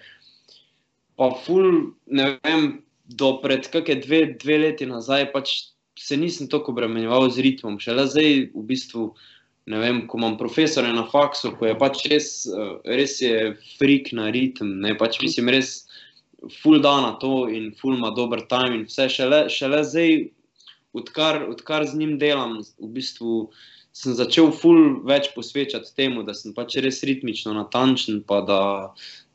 Pa 1.21 1.29
ful, 1.45 1.93
ne 2.11 2.33
vem, 2.43 2.81
do 3.07 3.37
pred 3.43 3.69
kakšne 3.71 4.01
dve, 4.03 4.21
dve 4.41 4.57
leti 4.65 4.89
nazaj 4.89 5.29
pač 5.35 5.55
se 6.01 6.17
nisem 6.17 6.49
tako 6.49 6.73
obremenjeval 6.73 7.29
z 7.31 7.45
ritmom. 7.45 7.79
Šele 7.79 8.07
zdaj, 8.09 8.51
v 8.55 8.65
bistvu, 8.67 9.11
ne 9.71 9.79
vem, 9.79 10.07
ko 10.09 10.19
imam 10.19 10.39
profesore 10.41 10.91
na 10.97 11.05
faksu, 11.13 11.53
ko 11.59 11.69
je 11.69 11.77
pač 11.79 12.07
res, 12.11 12.33
eh, 12.49 12.73
res 12.97 13.21
je 13.23 13.53
frik 13.79 14.11
na 14.17 14.31
ritem, 14.33 14.81
ne 14.81 14.97
pač 14.99 15.21
mislim 15.23 15.53
res 15.53 15.85
ful 16.63 16.81
da 16.81 17.01
na 17.01 17.13
to 17.21 17.49
in 17.49 17.73
ful 17.77 17.97
ima 17.97 18.11
dober 18.17 18.41
time 18.49 18.81
in 18.81 18.87
vse, 18.89 19.09
šele, 19.13 19.49
šele 19.53 19.83
zdaj 19.85 20.15
odkar, 20.93 21.43
odkar 21.51 21.87
z 21.87 21.99
njim 21.99 22.17
delam, 22.19 22.61
v 22.79 22.89
bistvu 22.97 23.51
sem 23.93 24.15
začel 24.15 24.53
ful 24.55 25.01
več 25.07 25.31
posvečati 25.35 25.93
temu, 25.97 26.23
da 26.27 26.35
sem 26.35 26.55
pač 26.55 26.79
res 26.83 27.03
ritmično 27.07 27.55
natančen, 27.57 28.23
pa 28.27 28.41
da, 28.47 28.63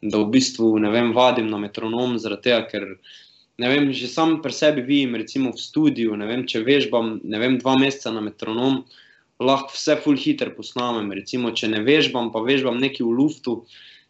da 0.02 0.24
v 0.24 0.30
bistvu 0.36 0.72
ne 0.84 0.92
vem, 0.94 1.14
vadim 1.16 1.50
na 1.52 1.60
metronom, 1.62 2.18
zaradi 2.22 2.50
tega, 2.50 2.62
ker 2.72 2.88
ne 3.62 3.72
vem, 3.72 3.92
že 3.96 4.08
sam 4.12 4.40
pri 4.44 4.56
sebi 4.56 4.84
vidim, 4.84 5.16
recimo 5.20 5.52
v 5.52 5.62
studiu, 5.62 6.16
ne 6.20 6.28
vem, 6.28 6.46
če 6.48 6.64
vežbam, 6.66 7.20
ne 7.24 7.42
vem, 7.42 7.60
dva 7.60 7.76
meseca 7.80 8.14
na 8.16 8.24
metronom, 8.24 8.84
lahko 9.44 9.76
vse 9.76 9.98
ful 10.04 10.20
hiter 10.20 10.54
posnamem, 10.56 11.12
recimo, 11.16 11.52
če 11.52 11.72
ne 11.72 11.84
vežbam, 11.84 12.32
pa 12.32 12.44
vežbam 12.44 12.80
nekaj 12.80 13.04
v 13.04 13.16
luftu, 13.16 13.60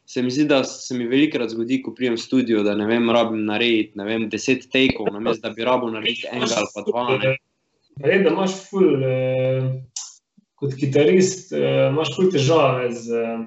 se 0.06 0.22
mi 0.22 0.32
zdi, 0.32 0.46
da 0.46 0.64
se 0.64 0.96
mi 0.98 1.08
velikrat 1.10 1.50
zgodi, 1.50 1.82
ko 1.82 1.94
prijem 1.94 2.14
v 2.16 2.22
studio, 2.22 2.64
da 2.64 2.76
ne 2.76 2.86
vem, 2.86 3.10
rabim 3.10 3.46
narediti, 3.46 3.98
ne 3.98 4.06
vem, 4.06 4.30
deset 4.30 4.68
tekov, 4.72 5.10
namesto 5.14 5.48
da 5.48 5.54
bi 5.54 5.66
rabil 5.66 5.94
narediti 5.96 6.30
enega 6.32 6.62
ali 6.62 6.72
pa 6.76 6.84
dva, 6.88 7.06
ne. 7.18 7.36
Vem, 8.04 8.24
da 8.24 8.34
imaš 8.34 8.58
ful, 8.70 9.04
eh, 9.04 9.70
kot 10.60 10.76
kitarist, 10.80 11.54
eh, 11.54 11.88
imaš 11.90 12.14
ful 12.16 12.30
težave 12.32 12.92
z, 12.94 13.24
eh, 13.24 13.46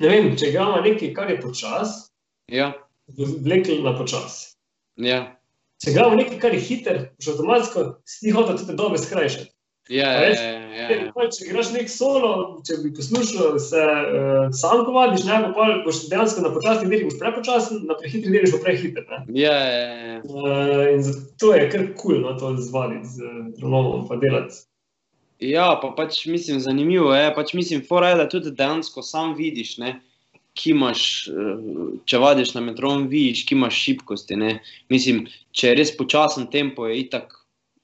ne 0.00 0.08
vem, 0.08 0.36
če 0.36 0.48
igramo 0.52 0.80
nekaj, 0.86 1.12
kar 1.14 1.30
je 1.30 1.40
počas, 1.40 2.06
Ja, 2.50 2.72
vlekli 3.14 3.82
na 3.82 3.92
počas. 3.98 4.56
ja. 4.98 5.36
Če 5.80 5.92
igramo 5.94 6.16
nekaj, 6.18 6.38
kar 6.42 6.54
je 6.54 6.60
hiter, 6.60 6.96
boš 7.16 7.28
avtomatsko 7.32 7.82
si 8.04 8.26
ti 8.26 8.32
hotel 8.34 8.58
tudi 8.58 8.74
dobe 8.76 8.98
skrajšati. 8.98 9.48
Ja, 9.90 10.06
ja, 10.22 10.26
ja, 10.30 10.50
ja, 10.70 10.86
Ker 10.86 11.00
ja. 11.02 11.12
pač, 11.16 11.40
Če 11.40 11.48
igraš 11.48 11.72
nek 11.74 11.88
solo, 11.90 12.30
če 12.66 12.76
bi 12.84 12.92
poslušal 12.94 13.56
se 13.58 13.80
uh, 13.82 14.44
sam, 14.54 14.84
ko 14.86 14.94
vadiš, 14.94 15.24
ne, 15.26 15.40
pol 15.56 15.80
boš 15.82 16.04
dejansko 16.12 16.44
na 16.44 16.52
počasni 16.54 16.86
deli 16.86 17.08
boš 17.08 17.18
prepočasen, 17.18 17.82
na 17.90 17.96
prehitri 17.98 18.30
deli 18.30 18.46
boš 18.46 18.54
pa 18.54 18.68
prehiter. 18.68 19.08
Ja, 19.34 19.56
ja, 19.66 19.88
ja. 20.12 20.20
Uh, 20.22 20.84
in 20.94 21.02
zato 21.02 21.54
je 21.56 21.66
kar 21.74 21.88
kul 21.90 22.20
cool, 22.20 22.22
no, 22.22 22.36
to 22.38 22.54
zvaditi 22.62 23.16
z 23.16 23.32
metronomom 23.48 24.06
pa 24.06 24.20
delati. 24.22 24.62
Ja, 25.40 25.72
pa 25.82 25.90
pač 25.96 26.22
mislim, 26.30 26.60
zanimivo 26.60 27.10
je, 27.16 27.34
pač 27.34 27.54
mislim, 27.56 27.82
fora 27.88 28.12
je, 28.12 28.20
da 28.20 28.30
tudi 28.30 28.54
dejansko 28.54 29.02
sam 29.02 29.34
vidiš, 29.34 29.78
ne, 29.82 29.94
ki 30.54 30.74
imaš, 30.74 31.02
eh, 31.32 31.68
če 32.04 32.20
vadiš 32.20 32.54
na 32.54 32.62
metronom, 32.62 33.08
vidiš, 33.10 33.46
ki 33.48 33.56
imaš 33.56 33.78
šibkosti, 33.86 34.36
ne. 34.36 34.58
Mislim, 34.92 35.24
če 35.56 35.70
je 35.70 35.78
res 35.78 35.94
počasen 35.96 36.50
tempo, 36.52 36.86
je 36.86 37.00
itak 37.06 37.32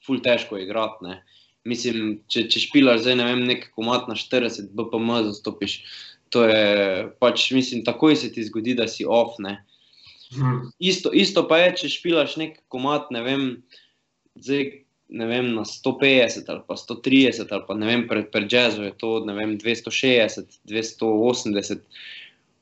ful 0.04 0.20
težko 0.22 0.60
igrati, 0.60 1.08
ne. 1.08 1.22
Mislim, 1.66 2.20
če, 2.30 2.46
če 2.52 2.62
špilaš 2.68 3.02
zdaj, 3.04 3.18
ne 3.18 3.28
vem, 3.30 3.44
nek 3.48 3.68
komat 3.74 4.06
na 4.10 4.16
40 4.18 4.70
BPM 4.76 5.12
zastopiš, 5.26 5.80
to 6.34 6.44
je 6.46 7.06
pač, 7.22 7.48
mislim, 7.54 7.84
takoj 7.86 8.16
se 8.18 8.30
ti 8.34 8.44
zgodi, 8.46 8.76
da 8.78 8.86
si 8.90 9.06
off, 9.06 9.40
ne. 9.42 9.58
Hmm. 10.34 10.66
Isto, 10.82 11.12
isto 11.14 11.44
pa 11.46 11.60
je, 11.62 11.74
če 11.82 11.92
špilaš 11.98 12.36
nek 12.40 12.58
komat, 12.72 13.10
ne 13.14 13.22
vem, 13.26 13.46
zdaj, 14.42 14.70
ne 15.08 15.26
vem, 15.30 15.52
na 15.54 15.62
150 15.62 16.50
ali 16.50 16.62
pa 16.66 16.74
130 16.74 17.52
ali 17.54 17.64
pa 17.68 17.74
ne 17.78 17.86
vem, 17.86 18.06
pri, 18.10 18.24
pri 18.30 18.48
jazzu 18.50 18.88
je 18.88 18.94
to, 18.98 19.12
vem, 19.26 19.54
260, 19.58 20.58
280. 20.66 21.84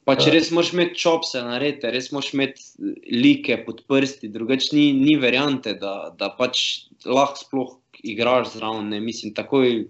Pač 0.04 0.26
res 0.28 0.50
moraš 0.52 0.74
imeti 0.74 1.00
čopse 1.00 1.40
narete, 1.40 1.88
res 1.92 2.10
moraš 2.12 2.34
imeti 2.36 2.92
like 3.08 3.56
pod 3.64 3.80
prsti, 3.88 4.28
drugače 4.28 4.74
ni, 4.76 4.90
ni 4.92 5.16
variante, 5.16 5.72
da, 5.80 6.12
da 6.18 6.28
pač 6.36 6.84
lahko 7.08 7.40
sploh 7.40 7.72
igraš 8.04 8.54
zraven, 8.54 8.88
ne, 8.92 9.00
mislim, 9.00 9.34
takoj 9.34 9.86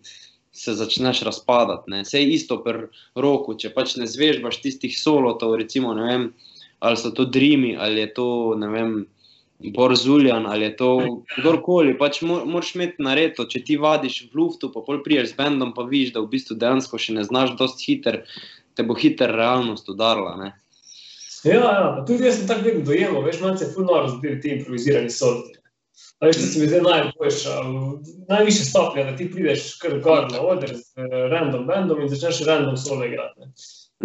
se 0.55 0.75
začneš 0.79 1.25
razpadati, 1.27 1.91
ne. 1.91 2.05
Sej 2.07 2.29
isto 2.35 2.61
pri 2.63 2.87
roku, 3.19 3.57
če 3.59 3.73
pač 3.75 3.97
ne 3.99 4.07
zvežbaš 4.07 4.61
tistih 4.63 4.95
solotov, 4.95 5.57
recimo, 5.59 5.97
vem, 5.99 6.31
ali 6.79 7.01
so 7.01 7.11
to 7.11 7.27
Dreami, 7.27 7.75
ali 7.77 8.05
je 8.05 8.13
to, 8.15 8.29
vem, 8.71 9.03
Borzuljan, 9.75 10.47
ali 10.47 10.65
je 10.65 10.77
to 10.77 10.89
kdorkoli, 11.39 11.95
pač 11.99 12.21
mo- 12.23 12.43
moraš 12.45 12.75
imeti 12.75 13.03
nareto, 13.03 13.47
če 13.49 13.63
ti 13.65 13.77
vadiš 13.81 14.27
v 14.29 14.41
luftu, 14.41 14.71
pa 14.75 14.83
pol 14.85 15.01
priješ 15.03 15.33
z 15.33 15.39
bendom, 15.39 15.73
pa 15.75 15.87
vidiš, 15.89 16.13
da 16.15 16.21
v 16.21 16.31
bistvu 16.35 16.59
dejansko 16.61 16.99
še 16.99 17.15
ne 17.17 17.25
znaš 17.25 17.55
dosti 17.59 17.87
hiter, 17.89 18.23
te 18.75 18.87
bo 18.87 18.97
hiter 18.99 19.31
realnost 19.31 19.89
udarila, 19.89 20.37
ne. 20.43 20.53
Ja, 21.45 21.61
ja, 21.61 22.05
tudi 22.09 22.25
jaz 22.25 22.39
sem 22.41 22.49
tako 22.49 22.67
vedno 22.67 22.87
dojemal, 22.89 23.23
veš, 23.25 23.41
malo 23.43 23.57
se 23.61 23.69
ful 23.75 23.87
noro 23.89 24.09
zbili 24.09 24.41
ti 24.41 24.55
improvizirani 24.59 25.11
solti. 25.13 25.59
Veš, 26.21 26.37
se 26.37 26.61
mi 26.61 26.67
zdaj 26.69 26.81
najboljša, 26.81 27.51
najvišja 28.29 28.65
stopnja, 28.65 29.05
da 29.05 29.17
ti 29.17 29.31
prideš 29.31 29.75
kar 29.79 29.99
gor 30.01 30.29
na 30.33 30.41
oder 30.41 30.77
z 30.77 30.81
eh, 30.97 31.29
random 31.31 31.67
bandom 31.67 32.01
in 32.01 32.09
začneš 32.09 32.47
random 32.47 32.77
solo 32.77 33.05
igrati. 33.05 33.41
ne. 33.41 33.53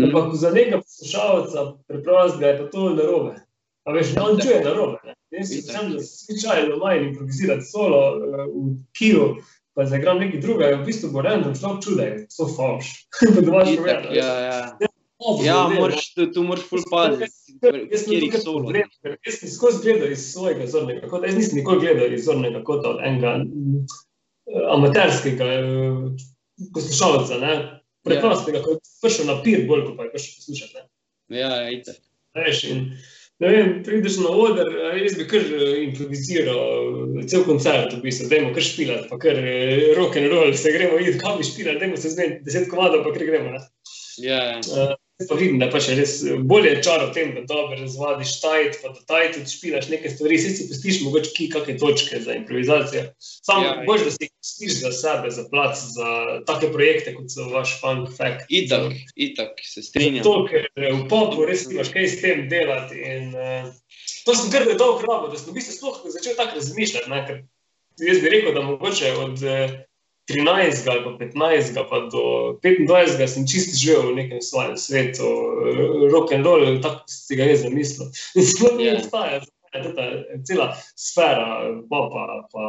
Ampak 0.05 0.35
za 0.35 0.51
nekega 0.51 0.77
poslušalca 0.81 1.65
preprostega 1.87 2.47
je 2.47 2.57
pa 2.57 2.65
to 2.71 2.89
narobe. 2.89 3.35
A 3.83 3.91
veš, 3.93 4.13
ne, 4.15 4.21
on 4.21 4.39
čuje 4.41 4.61
narobe. 4.65 4.97
ne. 5.03 5.15
Jaz 5.31 5.49
sem 5.49 5.99
slučajno 5.99 6.77
manj 6.77 7.07
improvizirati 7.07 7.65
solo 7.71 8.01
eh, 8.17 8.45
v 8.55 8.75
Kiru, 8.97 9.35
pa 9.73 9.85
zagram 9.85 10.19
nekaj 10.19 10.41
drugega, 10.41 10.81
v 10.81 10.85
bistvu 10.85 11.11
bo 11.13 11.21
random 11.21 11.55
človek 11.55 11.83
čudaj, 11.83 12.11
so 12.29 12.47
falš. 12.57 12.85
Po 13.35 13.41
domače 13.41 13.73
Itak, 13.73 13.85
povedano. 13.85 14.15
ja, 14.15 14.88
ja. 15.19 15.45
Ja, 15.45 15.57
moraš, 15.67 16.13
tu, 16.15 16.27
tu 16.31 16.43
moraš 16.47 16.63
ful 16.69 16.83
paziti, 16.91 17.57
tukaj 17.59 18.41
solo. 18.41 18.63
problem, 18.63 18.91
ker 19.03 19.17
Jaz 19.27 19.39
sem 19.41 19.51
skozi 19.51 19.81
gledal 19.83 20.13
iz 20.15 20.23
svojega 20.31 20.67
zornega 20.71 21.09
kota. 21.11 21.27
Jaz 21.27 21.35
nisem 21.35 21.59
nikoli 21.59 21.83
gledal 21.83 22.15
iz 22.15 22.23
zornega 22.27 22.63
kota 22.63 22.93
od 22.93 23.03
enega 23.03 23.33
mm, 23.43 23.83
amaterskega 24.77 25.51
eh, 25.57 26.25
poslušalca, 26.73 27.41
ne. 27.43 27.55
Preprostega, 28.07 28.63
ko 28.63 28.77
je 28.77 28.83
prišel 29.03 29.27
na 29.27 29.35
pir 29.43 29.65
bolj, 29.67 29.89
kot 29.89 29.99
pa 29.99 30.07
je 30.07 30.13
prišel 30.15 30.37
poslušati. 30.39 30.79
Ne. 30.79 30.87
Ja, 31.39 31.51
ja, 31.61 31.71
itak. 31.75 31.99
Veš, 32.39 32.63
in 32.71 32.85
Ne 33.39 33.47
vem, 33.47 33.69
prideš 33.87 34.17
na 34.19 34.33
oder, 34.35 34.67
jaz 34.99 35.13
bi 35.15 35.25
kar 35.31 35.45
eh, 35.55 35.75
improviziral, 35.85 37.21
cel 37.31 37.45
koncert, 37.47 37.93
v 37.95 38.01
bistvu, 38.03 38.27
dajmo 38.27 38.49
kar 38.55 38.65
špilati, 38.67 39.07
pa 39.07 39.19
kar 39.21 39.39
eh, 39.39 39.93
rock 39.95 40.17
and 40.19 40.27
roll, 40.27 40.51
se 40.59 40.73
gremo 40.75 40.99
id, 40.99 41.21
kam 41.21 41.37
bi 41.39 41.47
špilati, 41.47 41.79
dajmo 41.79 41.99
se 42.01 42.11
zmeniti, 42.11 42.43
deset 42.43 42.67
komadov, 42.71 43.05
pa 43.05 43.13
kar 43.15 43.23
gremo. 43.29 43.53
Ne? 43.55 43.61
Ja, 44.19 44.41
ja. 44.43 44.57
Uh, 44.67 44.91
pa 45.27 45.35
vidim, 45.35 45.57
da 45.59 45.67
pa 45.67 45.81
še 45.83 45.97
res 45.99 46.13
eh, 46.23 46.37
bolje 46.47 46.71
je 46.71 46.83
čar 46.85 47.01
v 47.03 47.11
tem, 47.15 47.31
da 47.35 47.43
dobro 47.47 47.75
razvadiš 47.75 48.37
tajt, 48.39 48.77
pa 48.79 48.93
da 48.93 49.01
tajt 49.09 49.33
tudi 49.35 49.51
špilaš 49.51 49.89
neke 49.91 50.11
stvari, 50.13 50.37
si 50.39 50.53
si 50.55 50.67
pustiš 50.69 51.01
mogoče 51.03 51.33
ki 51.35 51.47
kakšne 51.51 51.75
točke 51.81 52.21
za 52.23 52.37
improvizacijo. 52.39 53.03
Sam 53.19 53.65
Ja, 53.65 53.73
ja, 53.73 53.83
boš, 53.87 54.05
da 54.07 54.13
si 54.15 54.29
pustiš 54.31 54.77
za 54.79 54.93
sebe, 54.95 55.33
za 55.35 55.43
plac, 55.51 55.81
za 55.97 56.13
take 56.47 56.71
projekte, 56.71 57.13
kot 57.17 57.27
so 57.33 57.49
vaš 57.51 57.75
funk 57.81 58.13
fact. 58.15 58.47
itak, 58.47 58.95
itak, 59.15 59.59
se 59.59 59.83
strinjam. 59.83 60.23
To, 60.23 60.47
ker 60.47 60.69
eh, 60.71 60.87
v 60.95 61.03
popu 61.11 61.43
res 61.49 61.67
nimaš 61.67 61.91
kaj 61.91 62.07
s 62.07 62.23
tem 62.23 62.47
delati. 62.47 63.03
In, 63.03 63.35
uh, 63.35 63.67
to 64.23 64.37
sem 64.39 64.47
kar 64.55 64.63
dolgo 64.71 65.03
rabo, 65.03 65.27
da 65.27 65.35
sem 65.35 65.51
v 65.51 65.59
bistvu 65.59 65.75
sploh 65.75 65.99
začel 66.15 66.39
tako 66.39 66.61
razmišljati. 66.61 67.11
Ne, 67.11 67.21
ker 67.27 67.43
jaz 68.07 68.23
bi 68.23 68.31
rekel, 68.37 68.55
da 68.55 68.63
mogoče 68.63 69.11
od 69.19 69.43
uh, 69.43 69.79
13 70.29 70.85
ali 70.87 71.01
pa 71.03 71.11
15 71.17 71.73
pa 71.89 71.99
do 72.13 72.23
25 72.61 73.27
sem 73.27 73.47
čisto 73.49 73.73
živel 73.73 74.11
v 74.11 74.15
nekem 74.21 74.41
svojem 74.41 74.77
svetu, 74.77 75.25
rock 76.13 76.31
and 76.31 76.45
roll, 76.45 76.77
tako 76.81 77.01
si 77.09 77.35
ga 77.35 77.49
jaz 77.49 77.63
zamislil. 77.65 78.07
In 78.37 78.45
sploh 78.45 78.75
ne 78.77 78.85
Ja. 78.85 78.97
obstaja. 78.97 79.41
Ta 79.69 80.05
cela 80.45 80.67
sfera, 80.97 81.45
popa, 81.89 82.45
pa 82.49 82.63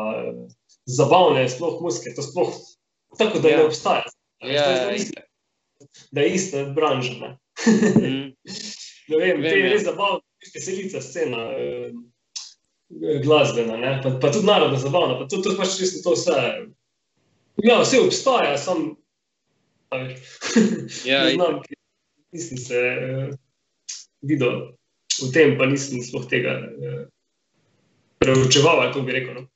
zabavne, 0.84 1.48
sploh 1.48 1.80
muske, 1.80 2.12
to 2.12 2.22
sploh 2.22 2.52
tako, 3.18 3.38
da 3.40 3.48
Ja. 3.48 3.56
ne 3.56 3.64
obstaja. 3.64 4.04
Ja, 4.40 4.64
To 4.64 4.70
je 4.70 4.76
ja, 4.76 4.94
isto- 4.96 5.22
da 6.12 6.20
je 6.20 6.28
ista 6.34 6.64
branža. 6.64 7.12
ne. 7.20 7.30
Mm. 7.96 8.32
Ne 9.08 9.16
vem, 9.16 9.40
Vem, 9.40 9.42
te 9.42 9.58
je 9.58 9.68
res 9.68 9.82
zabavna, 9.84 10.20
veselica 10.54 11.00
scena, 11.02 11.40
eh, 11.52 11.90
glasbena, 13.24 13.76
ne? 13.76 14.00
pa, 14.02 14.10
pa 14.20 14.30
tudi 14.32 14.46
narodna 14.46 14.78
zabavna, 14.78 15.18
pa 15.18 15.26
tudi 15.28 15.42
to 15.42 15.56
pač 15.56 15.76
res 15.80 16.02
to 16.02 16.14
vse. 16.14 16.36
Ja, 17.56 17.80
vse 17.80 18.00
obstaja, 18.00 18.58
sam. 18.58 18.96
a 19.88 19.96
veš, 19.98 20.18
Ja, 21.04 21.24
ne 21.24 21.34
znam, 21.34 21.62
ki- 21.62 21.74
nisem 22.32 22.58
se 22.58 22.74
eh, 22.76 23.30
videl 24.22 24.72
v 25.20 25.32
tem, 25.32 25.58
pa 25.58 25.66
nisem 25.66 25.98
sploh 26.00 26.26
tega 26.26 26.50
eh, 26.62 27.06
preučeval, 28.18 28.80
ali 28.80 28.88
kako 28.88 29.02
bi 29.02 29.12
rekel. 29.12 29.34
No? 29.34 29.46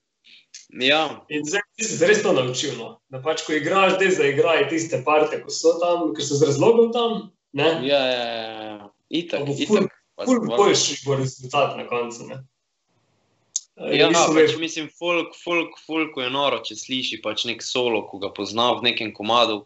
Ja, 0.74 1.24
In 1.28 1.44
zdaj 1.44 1.60
sem 1.78 1.98
se 1.98 2.06
res 2.06 2.22
to 2.22 2.32
naučil, 2.32 2.74
no? 2.76 2.98
da 3.08 3.22
pač, 3.22 3.42
ko 3.42 3.52
igraš, 3.52 3.94
da 3.94 4.10
zaigraj 4.10 4.68
tiste 4.68 4.98
parte, 5.04 5.38
ko 5.38 5.50
so 5.50 5.78
tam, 5.78 6.10
ker 6.12 6.24
so 6.24 6.34
z 6.34 6.42
razlogom 6.44 6.90
tam. 6.92 7.30
Ne? 7.52 7.78
ja, 7.86 8.00
ja, 8.00 8.24
ja, 8.26 8.50
ja. 8.64 8.88
Itak, 9.08 9.40
Pa 9.40 9.46
bo 9.46 9.52
ful- 9.54 9.84
itak. 9.86 9.92
Pa 10.16 10.24
Ful 10.24 10.40
stvar- 10.40 10.58
boljši 10.58 10.94
bo 11.06 11.14
rezultat 11.14 11.76
na 11.76 11.86
koncu. 11.86 12.26
Ne? 12.26 12.36
Ja, 13.74 14.06
pač 14.14 14.34
več- 14.36 14.58
mislim, 14.60 14.88
folk, 14.88 15.34
folk, 15.34 15.78
folk 15.82 16.14
je 16.16 16.30
noro, 16.30 16.60
če 16.62 16.76
sliši 16.78 17.18
pač 17.22 17.44
nek 17.44 17.62
solo, 17.62 18.04
ko 18.06 18.18
ga 18.22 18.30
pozna 18.30 18.72
v 18.78 18.86
nekem 18.86 19.10
komadu. 19.12 19.64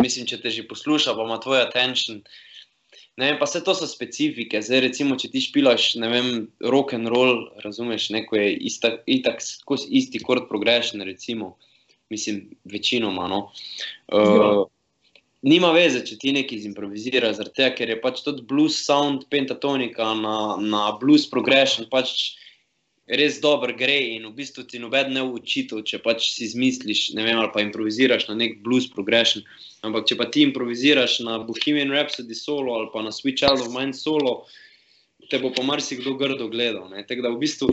Mislim, 0.00 0.24
če 0.26 0.38
te 0.40 0.48
že 0.50 0.62
posluša, 0.64 1.12
pa 1.14 1.26
ima 1.26 1.36
tvoj 1.42 1.60
attention. 1.60 2.22
Ne 3.18 3.32
vem, 3.32 3.38
pa 3.38 3.44
vse 3.44 3.60
to 3.66 3.74
so 3.74 3.84
specifike. 3.84 4.62
Zdaj, 4.62 4.80
recimo, 4.80 5.16
če 5.18 5.28
ti 5.28 5.42
špilaš, 5.42 5.96
ne 5.98 6.08
vem, 6.08 6.28
rock 6.62 6.94
and 6.94 7.10
roll, 7.10 7.50
razumeš, 7.64 8.08
neko 8.14 8.38
je 8.38 8.54
ista, 8.70 8.94
itak 9.10 9.42
skozi 9.42 9.90
isti 9.90 10.22
chord 10.24 10.46
progression, 10.48 11.02
recimo, 11.02 11.56
mislim, 12.14 12.56
večinoma. 12.64 13.26
No. 13.28 13.50
Uh, 14.08 14.64
nima 15.42 15.74
veze, 15.74 16.00
če 16.06 16.16
ti 16.16 16.32
nekaj 16.32 16.62
zimproviziraš, 16.64 17.42
zaradi 17.42 17.58
tega, 17.58 17.74
ker 17.74 17.90
je 17.90 18.00
pač 18.00 18.22
tudi 18.24 18.46
blues 18.48 18.78
sound, 18.86 19.26
pentatonika 19.28 20.14
na, 20.14 20.56
na 20.62 20.92
blues 20.96 21.26
progression 21.28 21.90
pač 21.90 22.38
res 23.08 23.40
dobro 23.40 23.72
gre 23.76 23.96
in 24.14 24.26
v 24.28 24.34
bistvu 24.36 24.66
ti 24.68 24.80
noben 24.82 25.14
ne 25.16 25.24
učitev, 25.24 25.82
če 25.88 26.00
pač 26.04 26.28
si 26.34 26.44
izmisliš, 26.48 27.10
ne 27.16 27.24
vem, 27.24 27.38
ali 27.40 27.50
pa 27.54 27.64
improviziraš 27.64 28.28
na 28.28 28.36
nek 28.38 28.60
blues 28.64 28.88
progression. 28.92 29.44
Ampak 29.86 30.08
če 30.10 30.18
pa 30.18 30.26
ti 30.28 30.42
improviziraš 30.44 31.20
na 31.24 31.38
Bohemian 31.46 31.92
Rhapsody 31.94 32.34
solo 32.34 32.74
ali 32.74 32.90
pa 32.92 33.04
na 33.04 33.14
Sweet 33.14 33.38
Child 33.40 33.64
of 33.64 33.72
Mine 33.72 33.94
solo, 33.96 34.42
te 35.30 35.38
bo 35.40 35.52
pa 35.54 35.62
marsikdo 35.62 36.16
grdo 36.18 36.48
gledal. 36.52 36.90
Tako 37.08 37.24
da 37.24 37.32
v 37.32 37.40
bistvu 37.44 37.70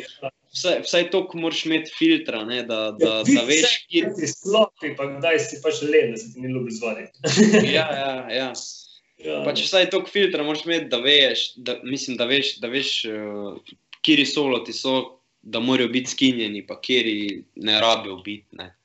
vsaj, 0.55 0.81
vsaj 0.85 1.09
toliko 1.11 1.37
moraš 1.37 1.65
imeti 1.65 1.91
filtra, 1.97 2.43
ne, 2.45 2.63
da, 2.63 2.79
da, 2.99 3.19
da 3.27 3.43
veš, 3.47 3.79
kje. 3.89 4.11
Si 4.19 4.31
slopi, 4.31 4.93
pa 4.97 5.09
kdaj 5.17 5.39
si 5.43 5.59
pač 5.63 5.81
len, 5.83 6.15
da 6.15 6.21
se 6.21 6.31
ti 6.33 6.43
ni 6.43 6.53
ljubi 6.53 6.75
zvati. 6.75 7.09
Ja, 7.75 7.87
ja, 7.91 8.13
ja. 8.31 8.49
Ja. 9.25 9.41
Pač 9.47 9.63
vsaj 9.63 9.89
toliko 9.89 10.11
filtra 10.11 10.43
moraš 10.43 10.65
imeti, 10.67 10.89
da 10.91 10.99
veš, 11.01 11.47
da, 11.55 11.79
mislim, 11.83 12.17
da 12.19 12.27
veš, 12.29 12.57
da 12.61 12.69
veš 12.69 12.89
uh, 13.09 13.75
kje 14.05 14.25
soloti 14.29 14.73
so, 14.75 15.14
da 15.45 15.59
morajo 15.59 15.89
biti 15.93 16.11
skinjeni, 16.11 16.65
pa 16.67 16.79
kje 16.81 17.03
ne 17.55 17.79
rabijo 17.81 18.17
biti. 18.25 18.47
Ne. 18.51 18.75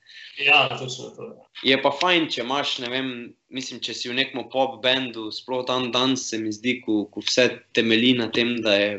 ja, 0.45 0.69
točno 0.79 1.11
to. 1.17 1.25
ja. 1.25 1.47
Je 1.63 1.83
pa 1.83 1.93
fajn, 2.01 2.29
če 2.33 2.43
imaš, 2.45 2.79
ne 2.85 2.91
vem, 2.93 3.09
mislim, 3.53 3.81
če 3.85 3.95
si 3.97 4.09
v 4.09 4.17
nekem 4.17 4.45
pop 4.53 4.79
bendu, 4.85 5.29
sploh 5.35 5.65
dan 5.69 5.91
danes 5.93 6.29
se 6.31 6.39
mi 6.41 6.53
zdi, 6.53 6.79
ko, 6.85 7.05
ko 7.13 7.25
vse 7.25 7.49
temelji 7.77 8.15
na 8.21 8.31
tem, 8.33 8.55
da 8.65 8.77
je 8.77 8.93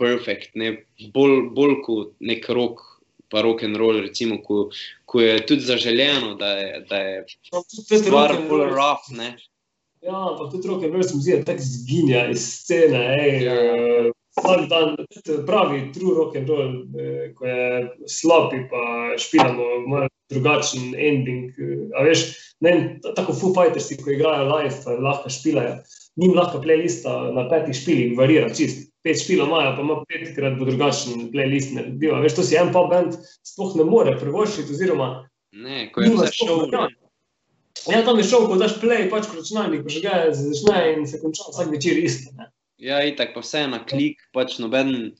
perfekt, 0.00 0.56
ne, 0.58 0.74
bolj, 1.14 1.52
bolj 1.56 1.78
kot 1.86 2.16
nek 2.20 2.48
rok, 2.52 2.82
pa 3.32 3.40
rock 3.44 3.64
and 3.64 3.78
roll, 3.80 4.00
recimo, 4.04 4.40
ko, 4.44 4.66
ko 5.08 5.22
je 5.22 5.38
tudi 5.48 5.64
zaželeno, 5.64 6.34
da 6.40 6.52
je, 6.58 6.82
da 6.88 7.00
je 7.00 7.22
stvar 8.02 8.34
rock 8.34 8.48
bolj 8.50 8.66
rough, 8.72 9.12
ne. 9.16 9.34
Ja, 10.04 10.24
pa 10.36 10.48
tudi 10.52 10.68
roke 10.68 10.88
and 10.88 10.96
roll 10.96 11.06
se 11.06 11.16
mi 11.16 11.24
zdi, 11.24 11.38
da 11.40 11.52
tako 11.52 11.68
zginja 11.68 12.26
iz 12.32 12.48
scene. 12.64 13.06
Ej, 13.20 13.48
Ja. 13.48 14.12
Vsak 14.32 14.68
dan, 14.68 14.96
pravi 15.46 15.92
true 15.92 16.14
rock 16.16 16.36
and 16.36 16.48
roll, 16.48 16.76
eh, 16.96 17.32
ko 17.36 17.46
je 17.46 17.88
slopi, 18.08 18.62
pa 18.70 19.12
špilamo 19.20 19.66
malo 19.86 20.08
drugačen 20.32 20.94
ending. 20.96 21.52
eh, 21.58 21.98
A 21.98 22.04
veš, 22.04 22.24
ne 22.60 23.00
tako 23.16 23.32
Foo 23.32 23.52
Fighters, 23.54 23.90
ko 24.04 24.10
igrajo 24.10 24.48
live, 24.48 24.96
lahko 25.00 25.28
špilajo. 25.30 25.76
Njim 26.16 26.32
lahko 26.36 26.60
playlista 26.64 27.32
na 27.34 27.48
petih 27.48 27.76
špilih 27.76 28.16
varira 28.18 28.48
čist. 28.54 28.88
Pet 29.02 29.18
špilov 29.18 29.48
imajo, 29.48 29.76
pa 29.76 29.82
ima 29.82 29.96
petkrat 30.08 30.58
bo 30.58 30.64
drugačen 30.64 31.28
playlist 31.32 31.74
naredijo. 31.74 32.14
A 32.14 32.20
Veš, 32.20 32.36
to 32.38 32.42
si 32.42 32.56
en 32.56 32.72
pop 32.72 32.90
band 32.90 33.16
sploh 33.42 33.76
ne 33.76 33.84
more 33.84 34.16
privoščiti, 34.20 34.72
oziroma 34.72 35.28
Ne, 35.52 35.92
ko 35.92 36.00
je 36.00 36.10
vse 36.14 36.32
šov. 36.32 36.70
Ja, 37.90 38.04
tam 38.06 38.18
je 38.18 38.24
šel, 38.24 38.46
ko 38.48 38.56
daš 38.56 38.78
play, 38.80 39.08
pač 39.10 39.26
ko 39.28 39.36
računalnik 39.36 39.82
požge, 39.84 40.12
se 40.32 40.48
začne 40.48 40.82
in 40.94 41.06
se 41.08 41.20
konča 41.20 41.50
vsak 41.50 41.72
večer 41.72 41.98
isto. 41.98 42.30
Ne. 42.38 42.46
Ja, 42.82 42.98
itak 43.06 43.30
pa 43.34 43.40
vse 43.40 43.68
na 43.70 43.78
klik, 43.86 44.18
pač 44.34 44.56
noben 44.58 45.12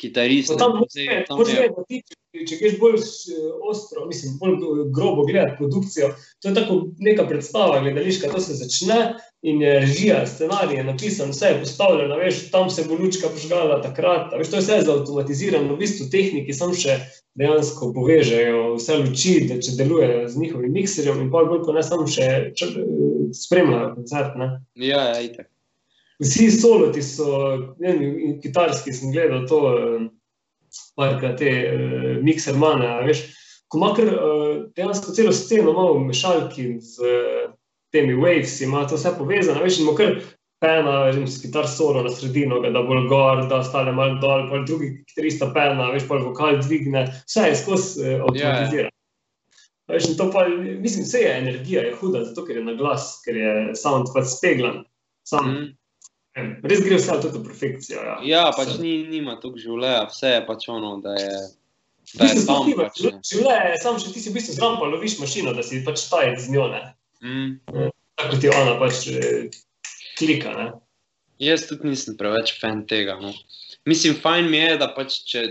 kitarist. 0.00 0.48
Pa 0.48 0.54
ne 0.54 0.58
Tam 0.58 0.72
vedeti, 0.80 1.26
tam 1.28 1.38
je- 1.38 1.44
vedeti, 1.46 1.74
da 1.76 1.82
ti, 1.84 1.98
če- 2.32 2.46
če 2.48 2.56
greš 2.56 2.78
bolj 2.80 2.96
eh, 2.96 3.34
ostro, 3.62 4.06
mislim, 4.06 4.38
bolj 4.40 4.56
grobo 4.90 5.26
gledati 5.26 5.58
produkcijo, 5.58 6.08
to 6.40 6.48
je 6.48 6.54
tako 6.54 6.78
neka 6.98 7.26
predstava 7.28 7.82
gledališka, 7.82 8.30
to 8.32 8.40
se 8.40 8.56
začne 8.56 8.96
in 9.42 9.60
je 9.60 9.74
režija, 9.80 10.22
scenarij 10.26 10.76
je 10.76 10.84
napisan, 10.84 11.30
vse 11.30 11.46
je 11.46 11.60
postavljeno, 11.60 12.16
veš, 12.16 12.50
tam 12.50 12.70
se 12.70 12.86
bo 12.88 12.96
lučka 12.96 13.28
požgala 13.28 13.82
takrat, 13.82 14.32
veš, 14.32 14.48
to 14.48 14.56
je 14.56 14.62
vse 14.62 14.80
zautomatizirano, 14.82 15.74
v 15.74 15.78
bistvu 15.78 16.08
tehniki 16.08 16.54
samo 16.54 16.72
še 16.74 16.96
dejansko 17.36 17.92
povežejo 17.92 18.74
vse 18.78 18.96
luči, 18.96 19.36
da 19.46 19.60
če 19.60 19.76
delujejo 19.76 20.28
z 20.28 20.38
njihovim 20.38 20.72
mikserjem 20.72 21.20
in 21.20 21.30
pol 21.30 21.46
bolj, 21.46 21.62
ko 21.62 21.76
ne 21.76 21.84
samo 21.84 22.08
še 22.08 22.32
čr, 22.56 22.72
eh, 22.80 22.90
spremljajo 23.36 23.94
koncert, 23.94 24.36
ne. 24.40 24.54
Ja, 24.80 25.12
ja, 25.12 25.20
itak. 25.20 25.51
Vsi 26.20 26.50
soloti 26.50 27.02
so, 27.02 27.28
ne 27.80 27.92
vem, 27.92 28.34
kitarski 28.42 28.92
sem 28.92 29.12
gledal 29.12 29.46
to, 29.48 29.60
eh, 29.72 30.10
parkrat 30.96 31.38
te 31.40 31.50
uh, 31.68 32.04
mikser 32.24 32.56
mane, 32.56 32.88
veš, 33.06 33.24
ko 33.68 33.80
ima 33.80 33.90
kar 33.96 34.12
uh, 34.12 34.52
dejansko 34.76 35.12
celo 35.16 35.32
sceno, 35.36 35.72
malo 35.76 35.98
v 35.98 36.06
mešalki 36.10 36.68
z 36.80 37.10
temi 37.92 38.14
waves, 38.16 38.60
ima 38.64 38.86
to 38.88 38.96
vse 38.96 39.12
povezano, 39.18 39.64
veš, 39.64 39.80
in 39.80 39.88
ima 39.88 39.96
kar 39.98 40.14
pena, 40.62 40.94
vem, 41.10 41.26
s 41.26 41.42
kitar 41.42 41.68
solo 41.68 42.04
na 42.06 42.12
sredino, 42.14 42.60
da 42.62 42.84
bolj 42.86 43.08
gor, 43.10 43.44
da 43.50 43.60
ostane 43.64 43.92
malo 43.92 44.20
dol, 44.22 44.46
pa 44.48 44.62
drugi 44.68 44.94
kitarista 45.10 45.50
pena, 45.54 45.90
veš, 45.92 46.06
pa 46.08 46.20
vokal 46.22 46.60
dvigne, 46.62 47.04
vse 47.26 47.50
je 47.50 47.60
skozi 47.64 48.06
uh, 48.06 48.24
avtomatizirano. 48.28 48.92
A 49.90 49.92
Veš, 49.92 50.08
in 50.08 50.16
to 50.16 50.30
pa, 50.32 50.46
mislim, 50.48 51.04
vse 51.04 51.18
je 51.18 51.38
energija, 51.38 51.82
je 51.82 51.94
huda, 52.00 52.24
zato 52.24 52.46
ker 52.46 52.56
je 52.56 52.64
na 52.64 52.72
glas, 52.78 53.18
ker 53.24 53.36
je 53.36 53.52
sound 53.76 54.12
pač 54.14 54.30
speglan. 54.38 54.84
Sam, 55.28 55.48
Mm. 55.50 55.66
Res 56.34 56.80
gre 56.80 56.96
vse 56.96 57.18
tudi 57.20 57.38
v 57.38 57.44
perfekcijo. 57.44 58.00
Ja, 58.00 58.14
Ja, 58.24 58.44
pač 58.56 58.78
ni, 58.80 59.02
nima 59.08 59.36
toliko 59.42 59.60
življenja, 59.60 60.06
vse 60.08 60.30
je 60.32 60.44
pač 60.48 60.68
ono, 60.72 60.94
da 61.04 61.12
je, 61.18 61.32
da 62.16 62.28
je 62.30 62.44
tam. 62.48 62.70
Pač. 62.78 63.02
Življenje 63.28 63.74
je 63.74 63.80
samo, 63.82 64.00
če 64.00 64.12
ti 64.14 64.22
si 64.22 64.32
v 64.32 64.38
bistvu 64.38 64.56
zraven, 64.56 64.78
pa 64.80 64.88
loviš 64.88 65.18
mašino, 65.20 65.52
da 65.56 65.64
si 65.66 65.82
pač 65.84 66.06
taj 66.08 66.32
z 66.40 66.54
njo. 66.54 66.70
Ne? 66.72 66.80
mm. 67.20 67.90
Tako 68.22 68.38
ti 68.40 68.48
ona 68.52 68.78
pač 68.80 69.04
eh, 69.12 69.60
klika. 70.18 70.54
Ne? 70.56 70.70
Jaz 71.42 71.66
tudi 71.68 71.90
nisem 71.90 72.16
preveč 72.16 72.54
fan 72.60 72.86
tega. 72.88 73.18
No. 73.20 73.32
Mislim, 73.88 74.16
fajn 74.22 74.48
mi 74.50 74.60
je, 74.60 74.76
da 74.80 74.88
pač 74.94 75.20
če 75.28 75.44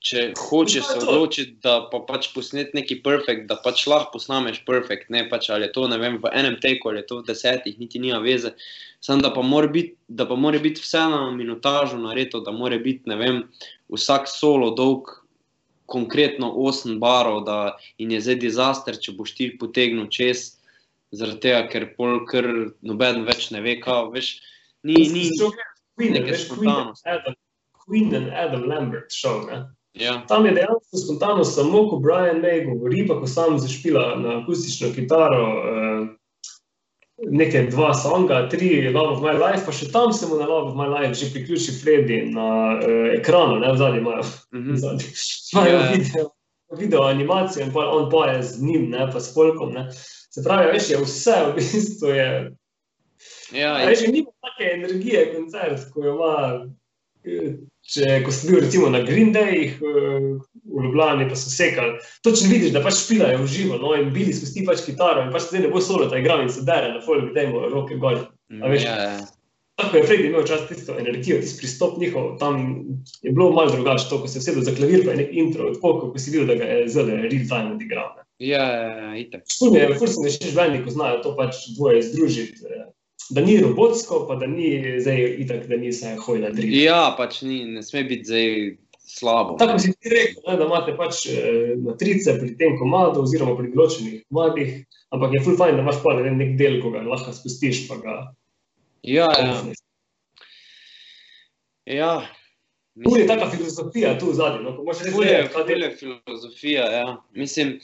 če 0.00 0.30
hočeš 0.38 0.84
se 0.86 0.98
odločiti, 1.02 1.58
da 1.60 1.74
pa 1.92 2.00
pač 2.08 2.30
posnet 2.32 2.72
neki 2.76 3.02
perfekt, 3.04 3.44
da 3.50 3.58
pač 3.60 3.84
lahko 3.90 4.16
posnameš 4.16 4.62
perfekt, 4.64 5.10
ne 5.12 5.26
pač 5.28 5.50
ali 5.52 5.68
je 5.68 5.74
to 5.74 5.84
vem, 5.92 6.16
v 6.22 6.30
enem 6.32 6.56
teku 6.60 6.88
ali 6.88 7.02
je 7.02 7.08
to 7.10 7.18
v 7.20 7.26
desetih, 7.28 7.76
niti 7.78 8.00
nima 8.00 8.20
veze. 8.24 8.54
Sam 9.00 9.20
da 9.20 9.30
pa 9.32 9.42
mora 9.42 9.68
biti, 9.68 9.96
da 10.08 10.26
pa 10.28 10.36
mora 10.36 10.58
biti 10.58 10.80
vse 10.80 11.04
na 11.12 11.30
minutažo 11.30 11.98
nareto, 12.00 12.40
da 12.40 12.52
mora 12.52 12.78
biti, 12.78 13.08
ne 13.12 13.16
vem, 13.16 13.42
vsak 13.92 14.28
solo 14.28 14.70
dolg 14.72 15.20
konkretno 15.90 16.52
8 16.54 16.98
barov, 16.98 17.44
da 17.44 17.76
in 17.98 18.12
je 18.14 18.20
zdaj 18.24 18.38
dizaster, 18.40 18.96
če 18.96 19.12
boš 19.18 19.34
ti 19.36 19.50
potegnil 19.58 20.08
čez, 20.08 20.60
zaradi 21.12 21.40
tega, 21.44 21.64
ker 21.68 21.88
pol 21.96 22.22
kar 22.30 22.46
noben 22.86 23.24
več 23.26 23.50
ne 23.50 23.60
ve, 23.64 23.76
kaj, 23.82 24.08
veš, 24.14 24.30
ni, 24.86 24.96
ni, 25.12 25.26
Queen, 25.98 26.14
neke 26.14 26.32
veš, 26.32 26.46
Queen, 26.46 26.62
spontanosti. 26.62 27.08
Adam, 27.10 27.36
Queen 27.84 28.14
and 28.14 28.32
Adam 28.32 28.64
Lambert 28.70 29.12
šel. 29.12 29.42
Ne? 29.50 29.58
Ja, 29.94 30.22
Tam 30.28 30.46
je 30.46 30.52
dejansko 30.52 30.96
spontano 30.96 31.44
samo, 31.44 31.88
ko 31.90 31.96
Brian 31.96 32.40
May 32.42 32.64
govori, 32.64 33.06
pa 33.08 33.20
ko 33.20 33.26
sam 33.26 33.58
zašpila 33.58 34.16
na 34.16 34.40
akustično 34.42 34.92
kitaro. 34.94 35.44
Eh, 35.66 36.08
Nekaj 37.20 37.66
dva 37.68 37.90
songa, 37.94 38.48
tri, 38.48 38.88
Love 38.88 39.12
of 39.12 39.20
My 39.20 39.34
Life, 39.36 39.66
pa 39.66 39.72
še 39.76 39.90
tam 39.92 40.08
se 40.12 40.24
mu 40.26 40.38
na 40.40 40.46
Love 40.48 40.70
of 40.70 40.76
My 40.78 40.86
Life 40.88 41.18
že 41.20 41.28
priključi 41.34 41.74
Freddy 41.76 42.22
na 42.32 42.78
uh, 42.80 43.10
ekranu, 43.12 43.58
ne 43.60 43.72
v 43.72 43.76
zadnji 43.76 44.00
imajo, 44.00 44.24
mhm. 44.56 44.78
zadnji, 44.80 45.10
imajo 45.52 45.74
Ja. 45.74 45.90
video, 45.92 46.30
video 46.78 47.02
animacijo 47.04 47.66
in 47.66 47.74
pa 47.76 47.84
on 47.92 48.08
poje 48.10 48.40
z 48.42 48.62
njim, 48.64 48.88
ne, 48.90 49.04
pa 49.12 49.20
s 49.20 49.34
folkom. 49.34 49.74
Ne. 49.76 49.90
Se 50.32 50.40
pravi, 50.40 50.72
veš, 50.72 50.90
je 50.90 51.02
vse 51.04 51.36
v 51.50 51.54
bistvu 51.58 52.08
je 52.16 52.30
ja, 53.52 53.74
A 53.74 53.86
Veš, 53.86 54.06
ni 54.08 54.24
take 54.24 54.72
energije, 54.72 55.34
koncert, 55.34 55.90
ko 55.92 56.04
jo 56.04 56.14
ima. 56.14 56.36
Eh, 57.24 57.58
Če, 57.90 58.20
ko 58.22 58.30
si 58.30 58.46
bil 58.46 58.60
recimo 58.62 58.90
na 58.92 59.00
Green 59.02 59.32
Dayih 59.34 59.80
eh, 59.80 60.26
v 60.70 60.84
Ljubljani, 60.84 61.26
pa 61.30 61.38
so 61.38 61.50
sekali, 61.50 61.98
točno 62.22 62.50
vidiš, 62.52 62.74
da 62.76 62.84
pač 62.84 63.00
špilajo 63.00 63.40
v 63.42 63.50
živo, 63.50 63.80
no, 63.82 63.96
in 63.98 64.12
bili 64.14 64.34
spusti 64.36 64.62
pač 64.66 64.84
kitaro, 64.86 65.24
in 65.24 65.32
pač 65.34 65.48
zdaj 65.48 65.64
ne 65.64 65.72
bo 65.72 65.82
solo, 65.82 66.06
da 66.10 66.20
igra 66.20 66.38
in 66.44 66.52
se 66.52 66.62
dere 66.68 66.92
na 66.94 67.02
folk, 67.02 67.32
da 67.34 67.48
ima 67.48 67.66
roke 67.72 67.98
gor. 67.98 68.20
a 68.60 68.70
veš. 68.70 68.86
ja, 68.86 68.96
ja. 69.08 69.20
Tako 69.80 69.96
je 69.96 70.04
Freddy 70.04 70.26
imel 70.28 70.44
čas 70.44 70.66
tisto 70.68 70.92
energijo, 71.00 71.38
tisti 71.40 71.58
pristop 71.62 71.98
njihov, 71.98 72.34
tam 72.38 72.84
je 73.24 73.32
bilo 73.32 73.50
malo 73.56 73.72
drugače, 73.72 74.10
to, 74.10 74.20
ko 74.20 74.28
se 74.28 74.38
je 74.38 74.42
sedel 74.42 74.62
za 74.62 74.74
klavir, 74.76 75.06
pa 75.06 75.14
je 75.14 75.22
nek 75.22 75.30
intro, 75.32 75.70
tako, 75.74 76.10
ko 76.12 76.20
si 76.20 76.34
videl, 76.34 76.50
da 76.52 76.58
ga 76.60 76.68
je 76.68 76.88
zelo 76.92 77.16
real 77.16 77.46
time 77.48 77.74
odigral. 77.74 78.12
ne. 78.16 78.26
Ja, 78.40 78.64
ja, 78.64 79.16
itak. 79.20 79.42
Ful 79.58 79.76
je, 79.76 79.88
ful 79.98 80.08
sem 80.08 80.28
še 80.32 80.52
žvelni, 80.52 80.82
ko 80.84 80.92
znajo 80.92 81.20
to 81.24 81.32
pač 81.36 81.64
dvoje 81.76 82.02
združiti. 82.08 82.68
Da 83.30 83.44
ni 83.44 83.60
robotsko, 83.60 84.24
pa 84.28 84.34
da 84.40 84.46
ni 84.50 84.72
zdaj 85.00 85.20
itak, 85.44 85.66
da 85.70 85.76
ni 85.76 85.92
vse 85.92 86.16
hojna 86.24 86.50
driva. 86.54 86.76
Ja, 86.82 87.02
pač 87.18 87.42
ni, 87.46 87.62
ne 87.68 87.82
sme 87.86 88.02
biti 88.08 88.26
zdaj 88.26 88.48
slabo. 89.10 89.56
Tako 89.60 89.78
si 89.78 89.92
ti 89.92 90.10
rekel, 90.10 90.42
ne, 90.48 90.56
da 90.58 90.66
imate 90.66 90.96
pač 90.98 91.26
eh, 91.30 91.76
matrice 91.84 92.34
pri 92.40 92.56
tem 92.58 92.78
komadu, 92.80 93.22
oziroma 93.26 93.54
pri 93.58 93.70
določenih 93.74 94.24
komadih, 94.26 94.74
ampak 95.14 95.36
je 95.36 95.44
ful 95.46 95.58
fajn, 95.60 95.78
da 95.78 95.84
imaš 95.86 96.02
pa 96.02 96.16
ne 96.18 96.26
vem, 96.26 96.40
nek 96.40 96.56
del, 96.58 96.80
ko 96.82 96.94
ga 96.94 97.04
lahko 97.06 97.34
spustiš, 97.36 97.84
pa 97.90 98.00
ga 98.02 98.18
Ja, 99.02 99.28
ja. 99.38 99.62
ja. 101.84 102.28
Tu 103.04 103.16
je 103.16 103.26
taka 103.26 103.50
filozofija 103.50 104.18
tu 104.18 104.32
zadnji, 104.32 104.64
no, 104.64 104.74
ko 104.76 104.84
moraš 104.84 105.04
res 105.06 105.14
Ful 105.14 105.24
je, 105.24 105.38
ful 105.52 105.70
je 105.70 105.90
filozofija. 105.96 106.84
Ja. 106.92 107.06
Mislim, 107.32 107.78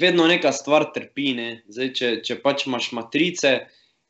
vedno 0.00 0.26
neka 0.26 0.52
stvar 0.52 0.88
trpi. 0.94 1.34
Ne? 1.36 1.48
Zdaj, 1.68 1.92
če, 1.92 2.12
če 2.24 2.38
pač 2.40 2.64
imaš 2.66 2.92
matrice, 2.96 3.58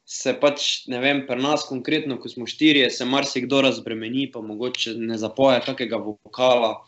se 0.09 0.32
pač, 0.40 0.86
ne 0.88 1.02
vem, 1.02 1.20
pri 1.28 1.36
nas 1.42 1.66
konkretno, 1.68 2.16
ko 2.16 2.30
smo 2.32 2.46
štirje, 2.48 2.86
se 2.90 3.04
marsikdo 3.04 3.61
razbremeni, 3.66 4.30
pa 4.32 4.40
mogoče 4.40 4.94
ne 4.96 5.18
zapoje 5.20 5.61
kakega 5.66 6.00
vokala. 6.00 6.78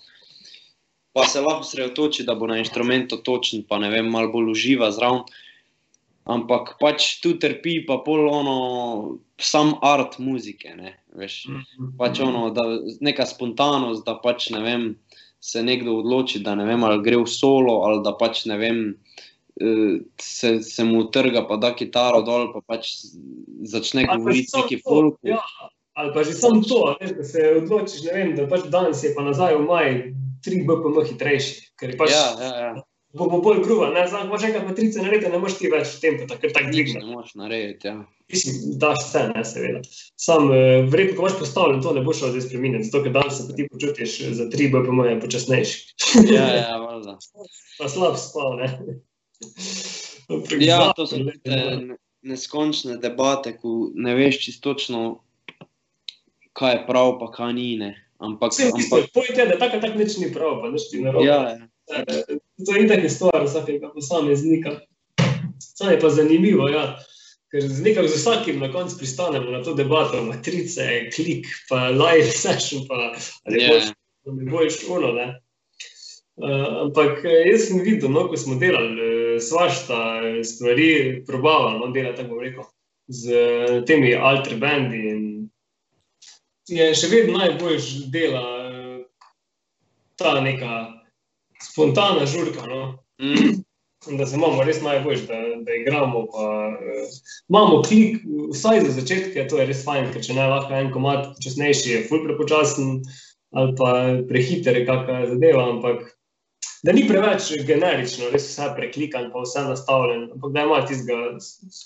Pa 1.13 1.27
se 1.29 1.43
lahko 1.45 1.67
sredotoči, 1.69 2.25
da 2.25 2.35
bo 2.39 2.49
na 2.49 2.57
inštrumentu 2.63 3.19
točen, 3.27 3.67
pa 3.69 3.77
ne 3.83 3.91
vem, 3.93 4.09
malo 4.09 4.33
bolj 4.33 4.55
uživa 4.55 4.89
zraven. 4.97 5.27
Ampak 6.31 6.77
pač 6.81 7.19
tu 7.21 7.35
trpi, 7.43 7.81
pa 7.85 7.99
pol 8.07 8.25
ono, 8.31 8.57
sam 9.37 9.75
art 9.85 10.17
muzike. 10.23 10.73
Ne, 10.79 10.95
veš. 11.19 11.43
Pač 12.01 12.23
ono, 12.25 12.49
da, 12.57 12.65
neka 13.05 13.27
spontanost, 13.29 14.07
da 14.07 14.17
pač 14.23 14.49
ne 14.55 14.63
vem, 14.65 14.87
se 15.45 15.61
nekdo 15.67 15.99
odloči, 16.01 16.41
da 16.47 16.55
ne 16.57 16.65
vem, 16.69 16.89
ali 16.89 17.03
gre 17.05 17.21
v 17.21 17.29
solo, 17.29 17.83
ali 17.89 18.01
da 18.07 18.15
pač 18.17 18.47
ne 18.49 18.57
vem, 18.61 18.81
eh, 18.95 19.30
se, 20.21 20.63
se 20.63 20.85
mu 20.85 21.05
trga, 21.11 21.45
pa 21.49 21.57
da 21.57 21.75
kitaro 21.77 22.23
dol, 22.25 22.49
pa 22.55 22.63
pač 22.67 22.93
začne 23.69 24.07
Ali 24.09 24.19
govoriti 24.19 24.57
neki 24.57 24.81
folk. 24.85 25.19
Ja, 25.27 25.41
ali 26.01 26.15
pa 26.15 26.25
že 26.25 26.37
samo 26.37 26.63
to, 26.65 26.97
veš, 27.01 27.17
da 27.19 27.25
se 27.25 27.49
odločiš, 27.63 28.07
vem, 28.13 28.33
da 28.37 28.47
pač 28.49 28.71
danes 28.73 29.03
je 29.05 29.13
pa 29.17 29.25
nazaj 29.27 29.59
v 29.59 29.67
maj 29.67 29.91
3 30.47 30.63
BPM 30.69 31.03
hitrejši, 31.11 31.59
ker 31.81 31.99
pač 32.01 32.15
Ja, 32.15 32.25
ja, 32.41 32.53
ja. 32.61 32.71
bo, 33.13 33.29
bo 33.29 33.43
bolj 33.45 33.61
gruba, 33.67 33.91
ne, 33.93 34.07
znam, 34.09 34.31
imaš 34.31 34.49
enkrat 34.49 34.65
matrice 34.71 35.05
naredi, 35.05 35.29
ne 35.29 35.43
moreš 35.43 35.59
ti 35.61 35.69
več 35.73 35.99
tempo, 36.01 36.25
tako 36.31 36.47
ker 36.47 36.57
tako 36.57 36.73
dvigne. 36.73 37.05
ne 37.05 37.13
moreš 37.13 37.37
narediti. 37.37 37.93
Ja. 37.93 37.99
Mislim, 38.31 38.57
daš 38.81 39.05
vse, 39.05 39.27
ne, 39.35 39.45
seveda. 39.45 39.81
Sam, 40.17 40.49
eh, 40.55 40.87
verjetno, 40.89 41.19
ko 41.19 41.27
imaš 41.27 41.39
postavljen, 41.43 41.83
to 41.85 41.93
ne 41.93 42.05
boš 42.07 42.23
šel 42.23 42.33
zdaj 42.33 42.47
spremeniti, 42.47 42.89
zato 42.89 43.03
ker 43.05 43.13
danes 43.19 43.37
se 43.37 43.47
pa 43.51 43.59
ti 43.59 43.69
počutiš 43.69 44.17
eh, 44.25 44.35
za 44.39 44.49
3 44.55 44.73
BPM 44.73 45.21
počasnejši. 45.21 45.79
Ja, 46.31 46.49
ja, 46.55 46.77
valjda. 46.81 47.19
Pa 47.79 47.89
slab 47.91 48.17
spal, 48.17 48.57
ne. 48.63 49.01
Ja, 50.61 50.93
to 50.93 51.07
so 51.07 51.17
te 51.17 51.51
ne- 51.51 51.97
neskončne 52.23 52.97
debate, 52.97 53.57
ko 53.57 53.91
ne 53.95 54.15
veš 54.15 54.39
čisto 54.41 54.71
točno, 54.71 55.21
kaj 56.53 56.73
je 56.73 56.85
prav, 56.87 57.19
pa 57.19 57.31
kaj 57.33 57.53
ni. 57.53 57.77
Ne. 57.77 57.91
Ampak, 58.19 58.53
Vse 58.53 58.71
tisto, 58.71 58.97
ampak 58.97 59.11
pojdi, 59.13 59.49
da 59.49 59.57
tako 59.57 59.73
ali 59.73 59.83
tako 59.83 59.99
nič 59.99 60.17
ni 60.19 60.29
prav, 60.29 60.61
pa 60.61 60.71
nič 60.71 60.83
ti 60.91 61.01
narobe. 61.01 61.27
ja, 61.27 61.41
ja. 61.49 61.59
Eh, 61.91 62.37
To 62.61 62.77
je 62.77 62.85
itak 62.85 63.03
je 63.03 63.11
stvar 63.11 63.41
vsakega 63.41 63.89
posameznika. 63.89 64.81
Samo 65.59 65.91
je 65.91 66.01
pa 66.01 66.09
zanimivo, 66.11 66.69
ja. 66.69 67.01
ker 67.49 67.65
z, 67.65 67.81
nekako 67.83 68.09
z 68.09 68.15
vsakim 68.15 68.61
na 68.61 68.69
koncu 68.69 68.99
pristanemo 68.99 69.51
na 69.51 69.63
to 69.65 69.73
debato, 69.75 70.21
matrice, 70.23 70.85
klik, 71.11 71.49
pa 71.67 71.89
live 71.89 72.29
session, 72.45 72.85
pa 72.87 73.17
ali 73.43 73.57
Ja. 73.57 73.69
boš, 73.71 73.85
ali 74.27 74.45
boš 74.45 74.75
uno. 74.89 75.13
Ne? 75.13 75.41
Uh, 76.37 76.49
ampak 76.83 77.25
eh, 77.25 77.49
jaz 77.49 77.67
sem 77.67 77.81
videl, 77.81 78.09
no, 78.09 78.29
ko 78.29 78.37
smo 78.37 78.55
delali 78.55 78.93
uh, 78.95 79.20
svašta 79.41 80.21
eh, 80.25 80.45
stvari, 80.45 81.23
probavali, 81.27 81.79
no, 81.79 81.91
delati, 81.95 82.23
tako 82.23 82.41
rekel, 82.41 82.65
z 83.09 83.33
eh, 83.33 83.83
temi 83.87 84.15
alter 84.15 84.59
bandi. 84.61 85.03
In 85.11 85.49
je 86.71 86.93
še 86.95 87.11
vedno 87.11 87.39
najboljš 87.39 87.91
dela 88.15 88.45
eh, 88.69 89.01
ta 90.21 90.39
neka 90.41 90.85
spontana 91.63 92.27
žurka. 92.27 92.67
No. 92.69 92.85
Mm, 93.23 93.61
Da 94.09 94.25
se 94.27 94.37
imamo 94.37 94.63
res 94.65 94.79
najbolj, 94.81 95.27
da, 95.29 95.39
da 95.61 95.75
igramo. 95.77 96.23
Pa, 96.33 96.45
uh, 96.73 97.17
imamo 97.53 97.83
klik, 97.85 98.23
vsaj 98.49 98.81
za 98.87 98.95
začetke, 98.97 99.45
to 99.49 99.59
je 99.61 99.67
res 99.69 99.83
fajn, 99.85 100.07
ker 100.15 100.25
če 100.25 100.37
ne 100.39 100.47
lahko 100.49 100.73
en 100.73 100.89
komat 100.95 101.27
počasnejši, 101.35 101.91
je 101.91 102.07
ful 102.09 102.25
prepočasen 102.25 103.03
ali 103.51 103.75
pa 103.77 103.91
prehiter, 104.31 104.79
je 104.79 104.87
kakšna 104.89 105.27
zadeva. 105.35 105.67
Ampak 105.75 106.07
da 106.83 106.93
ni 106.97 107.05
preveč 107.09 107.51
generično, 107.67 108.31
res 108.33 108.49
vse 108.49 108.71
preklikan, 108.77 109.29
pa 109.33 109.45
vse 109.45 109.65
nastavljen, 109.69 110.29
ampak 110.35 110.55
da 110.57 110.65
ima 110.65 110.81
tistega, 110.89 111.33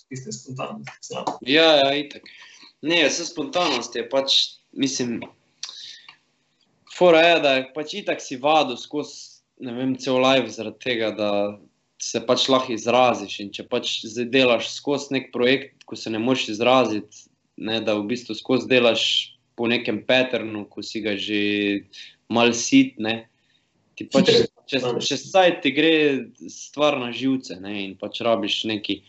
tiste 0.09 0.33
spontanosti. 0.33 0.99
zraven. 1.09 1.39
ja, 1.51 1.71
ja, 1.83 1.95
itak. 1.99 2.29
Ne, 2.85 3.01
vse 3.09 3.27
spontanost 3.27 3.97
je 3.97 4.05
pač, 4.09 4.39
mislim, 4.73 5.23
fora 6.95 7.23
je, 7.27 7.37
da 7.41 7.55
je 7.59 7.69
pač 7.75 7.95
itak 8.01 8.23
si 8.23 8.39
vadu 8.41 8.77
skozi, 8.77 9.41
ne 9.65 9.75
vem, 9.75 9.95
cel 9.99 10.21
live 10.23 10.51
zaradi 10.53 10.83
tega, 10.85 11.11
da 11.17 11.31
se 12.03 12.21
pač 12.27 12.49
lahko 12.53 12.75
izraziš. 12.75 13.39
In 13.41 13.53
če 13.55 13.67
pač 13.71 14.01
zdaj 14.05 14.29
delaš 14.31 14.73
skozi 14.77 15.15
nek 15.17 15.31
projekt, 15.35 15.87
ko 15.89 15.97
se 15.99 16.13
ne 16.13 16.21
moreš 16.23 16.51
izraziti, 16.57 17.27
ne, 17.57 17.81
da 17.81 17.97
v 17.99 18.07
bistvu 18.11 18.37
skozi 18.37 18.69
delaš 18.71 19.05
po 19.57 19.69
nekem 19.71 20.03
paternu, 20.07 20.67
ko 20.71 20.83
si 20.83 21.01
ga 21.03 21.15
že 21.17 21.41
mal 22.29 22.53
sit, 22.55 22.99
ne, 22.99 23.25
ti 23.95 24.07
pač, 24.11 24.33
če, 24.71 24.81
če 25.01 25.17
saj 25.21 25.59
ti 25.65 25.73
gre 25.77 25.93
stvar 26.51 26.99
na 27.01 27.13
živce 27.13 27.59
ne, 27.61 27.75
in 27.85 27.95
pač 28.01 28.21
rabiš 28.25 28.65
neki. 28.71 29.01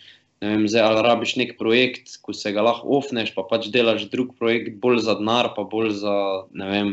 Ne 0.44 0.50
vem, 0.52 0.66
zdaj, 0.68 0.84
ali 0.84 1.04
rabiš 1.06 1.36
nek 1.40 1.54
projekt, 1.58 2.18
ko 2.22 2.34
se 2.36 2.52
ga 2.52 2.62
lahko 2.62 2.98
ofneš, 3.00 3.32
pa 3.34 3.46
pač 3.48 3.70
delaš 3.72 4.10
drug 4.12 4.34
projekt, 4.38 4.76
bolj 4.84 5.00
za 5.08 5.16
denar, 5.16 5.54
pa 5.56 5.64
bolj 5.64 5.94
za 6.04 6.16
ne 6.52 6.68
vem. 6.70 6.90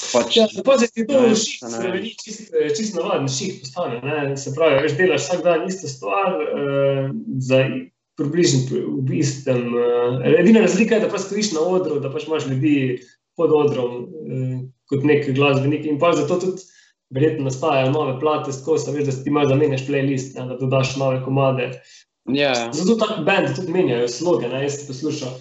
Pač, 0.00 0.36
Ja, 0.36 0.46
Pazi, 0.64 0.88
ti 0.88 1.04
to 1.06 1.20
Ne, 1.20 1.34
ših 1.36 1.60
ne. 1.62 1.70
spremeni, 1.70 2.10
čist, 2.16 2.50
čist 2.76 2.94
navaden 2.96 3.28
ših 3.28 3.60
postane. 3.60 4.00
Ne? 4.00 4.36
Se 4.36 4.52
pravi, 4.56 4.80
veš, 4.82 4.94
delaš 4.96 5.26
vsak 5.26 5.42
dan 5.44 5.66
isto 5.68 5.88
stvar 5.88 6.38
uh, 6.40 7.10
za 7.38 7.60
približno 8.16 8.60
pri- 8.66 8.84
v 9.06 9.18
istem. 9.20 9.60
Uh, 9.70 10.18
edina 10.40 10.64
razlika 10.64 10.96
je, 10.96 11.04
da 11.04 11.12
pa 11.12 11.20
stojiš 11.20 11.52
na 11.52 11.64
odru, 11.68 12.00
da 12.00 12.10
pač 12.10 12.26
imaš 12.26 12.48
ljudi 12.48 12.76
pod 13.36 13.52
odrom 13.52 13.92
uh, 14.00 14.56
kot 14.88 15.04
nek 15.04 15.28
glasbenik 15.30 15.84
in 15.86 16.00
pa 16.00 16.14
zato 16.16 16.40
tudi 16.40 16.64
verjetno 17.10 17.44
nastajajo 17.44 17.90
nove 17.90 18.20
plate 18.20 18.52
skozi, 18.52 18.92
veš, 18.94 19.04
da 19.04 19.24
ti 19.24 19.30
malo 19.30 19.48
zamenjaš 19.48 19.86
playlist, 19.86 20.38
ne? 20.38 20.46
da 20.46 20.56
dodaš 20.60 20.96
nove 20.96 21.24
komade. 21.24 21.70
ja, 22.28 22.48
ja. 22.48 22.72
Zato 22.72 22.98
tako 23.06 23.22
bendi 23.22 23.54
tudi 23.54 23.72
menjajo 23.72 24.08
sloge. 24.08 24.48
Ne? 24.48 24.62
Jaz 24.62 24.78
sem 24.78 24.86
poslušal 24.86 25.38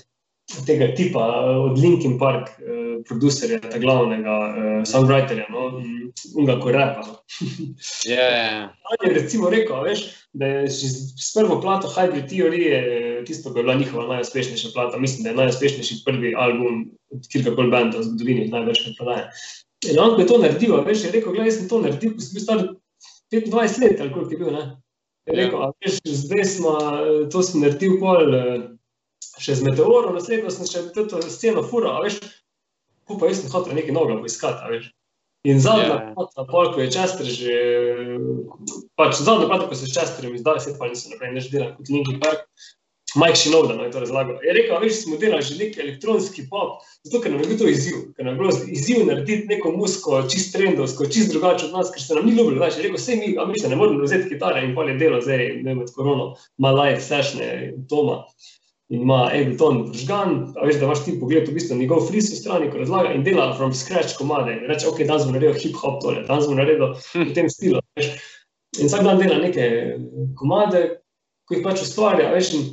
tega 0.66 0.94
tipa 0.96 1.26
eh, 1.26 1.58
od 1.58 1.80
Linkin 1.80 2.18
Park, 2.20 2.50
eh, 2.60 2.80
producerja, 3.08 3.60
ta 3.64 3.80
glavnega 3.80 4.34
uh, 4.50 4.82
songwriterja, 4.88 5.46
no, 5.54 5.70
unga, 6.36 6.58
ko 6.60 6.72
repa. 6.74 7.04
no. 7.08 7.16
Ja, 8.06 8.26
ja, 8.26 8.42
ja. 8.44 8.66
On 8.92 9.08
je 9.08 9.14
recimo 9.16 9.50
rekel, 9.50 9.80
veš, 9.86 10.02
da 10.34 10.46
je 10.46 10.70
s 10.70 11.30
prvo 11.36 11.62
plato 11.62 11.88
Hybrid 11.88 12.28
Theory 12.28 12.60
je 12.66 12.82
tisto, 13.26 13.54
ko 13.54 13.60
je 13.60 13.64
bila 13.64 13.78
njihova 13.80 14.08
najuspešnejša 14.16 14.74
plata. 14.74 15.00
Mislim, 15.00 15.24
da 15.24 15.30
je 15.30 15.36
najuspešnejši 15.36 16.02
prvi 16.06 16.34
album 16.36 16.90
od 17.16 17.28
kjerkoli 17.32 17.72
benda 17.72 17.98
v 17.98 18.04
zgodovini, 18.10 18.50
največkrat 18.52 18.98
prodaje. 18.98 19.30
In 19.88 20.00
on, 20.00 20.16
ko 20.16 20.22
je 20.22 20.28
to 20.28 20.38
naredil, 20.44 20.76
veš, 20.84 21.06
je 21.08 21.12
rekel, 21.14 21.32
gledaj, 21.32 21.48
jaz 21.48 21.58
sem 21.62 21.70
to 21.72 21.80
naredil, 21.80 22.12
ko 22.18 22.22
sem 22.26 22.36
bil 22.36 22.44
star 22.44 22.60
25 23.32 23.80
let, 23.84 24.02
ali 24.04 24.12
koliko 24.14 24.32
je 24.34 24.38
bil, 24.42 24.52
ne? 24.52 24.66
Je 25.30 25.38
Ja. 25.38 25.46
rekel, 25.46 25.62
a 25.64 25.72
veš, 25.80 26.00
zdaj 26.04 26.44
smo, 26.46 26.74
eh, 26.82 27.30
to 27.32 27.44
sem 27.46 27.62
naredil 27.64 27.96
pol 28.02 28.36
eh, 28.36 28.68
še 29.40 29.56
z 29.56 29.64
Meteorom, 29.64 30.18
naslednjo 30.18 30.52
sem 30.52 30.68
še 30.68 30.84
to 30.94 31.22
sceno 31.32 31.64
fura, 31.64 31.96
a 31.96 32.04
veš, 32.04 32.20
ko 33.08 33.16
pa 33.18 33.30
jaz 33.32 33.40
sem 33.44 33.52
hotel 33.54 33.78
nekaj 33.78 33.96
novega 33.96 34.20
poiskati, 34.20 34.60
a 34.60 34.68
veš. 34.74 34.90
In 35.48 35.62
zadnja 35.64 35.88
Ja. 35.88 36.14
plata, 36.18 36.44
pol, 36.52 36.74
ko 36.76 36.82
je 36.84 36.92
Chester 36.92 37.24
že, 37.26 37.56
pač 39.00 39.16
zadnja 39.24 39.48
plata, 39.48 39.70
ko 39.70 39.76
se 39.80 39.88
s 39.88 39.96
Chesterjem 39.96 40.36
izdal, 40.36 40.60
svet 40.60 40.76
pa 40.76 40.90
nisem 40.92 41.14
naprej, 41.16 41.32
neč 41.38 41.48
delal 41.54 41.72
kot 41.78 41.88
Linkin 41.88 42.20
Park, 42.20 42.44
Mike 43.16 43.36
Shinoda 43.36 43.76
no, 43.76 43.84
je 43.84 43.92
to 43.92 44.00
razlagal. 44.04 44.38
Je 44.44 44.54
rekel, 44.54 44.80
veš, 44.82 45.04
smo 45.04 45.18
delali 45.18 45.46
že 45.46 45.58
nek 45.58 45.78
elektronski 45.78 46.46
pop, 46.50 46.84
zato 47.08 47.22
ker 47.24 47.32
nam 47.34 47.42
je 47.42 47.48
bil 47.50 47.58
to 47.58 47.70
izziv, 47.72 47.98
ker 48.18 48.28
nam 48.28 48.36
je 48.36 48.40
bilo 48.40 48.54
izziv 48.78 49.06
narediti 49.08 49.48
neko 49.50 49.72
musko, 49.72 50.22
čist 50.30 50.54
trendovsko, 50.54 51.08
čist 51.10 51.34
drugače 51.34 51.70
od 51.70 51.74
nas, 51.78 51.90
ker 51.96 52.04
se 52.04 52.16
nam 52.16 52.30
ni 52.30 52.36
ljubilo, 52.38 52.60
znaš, 52.62 52.78
je 52.78 52.86
rekel, 52.86 53.02
vse 53.02 53.16
mi, 53.16 53.34
a 53.40 53.48
mi 53.50 53.60
se 53.60 53.70
ne 53.70 53.80
moremo 53.80 54.04
vzeti 54.04 54.30
kitare 54.30 54.62
in 54.66 54.76
pol 54.76 54.90
je 54.90 54.98
delo 55.02 55.22
zdaj, 55.22 55.46
ne 55.66 55.76
med 55.76 55.92
korono, 55.96 56.36
ima 56.62 56.72
live 56.82 57.02
sešne 57.02 57.50
doma 57.90 58.24
in 58.90 59.02
ima 59.02 59.30
Ableton 59.34 59.84
vržgan, 59.92 60.54
a 60.58 60.66
veš, 60.66 60.80
da 60.82 60.86
imaš 60.86 61.04
ti 61.06 61.14
pogled 61.20 61.48
v 61.48 61.54
bistvu 61.54 61.78
njegov 61.78 62.08
fris 62.08 62.32
v 62.34 62.40
strani, 62.40 62.72
ko 62.72 62.82
razlaga 62.82 63.14
in 63.14 63.24
dela 63.24 63.52
from 63.58 63.74
scratch 63.74 64.18
komade. 64.18 64.56
In 64.56 64.66
reče, 64.70 64.88
ok, 64.90 65.04
danes 65.06 65.28
bom 65.28 65.36
naredil 65.38 65.60
hip-hop 65.62 66.00
tole, 66.02 66.24
danes 66.26 66.50
bom 66.50 66.58
naredil 66.58 66.96
v 67.14 67.30
tem 67.38 67.50
stilu. 67.54 67.84
Veš. 67.98 68.10
In 68.82 68.90
vsak 68.90 69.06
dan 69.06 69.22
dela 69.22 69.38
neke 69.44 69.68
komade, 70.38 70.82
ko 71.46 71.58
jih 71.58 71.62
pač 71.66 71.84
ustvarja, 71.86 72.32
veš, 72.34 72.50
in 72.58 72.66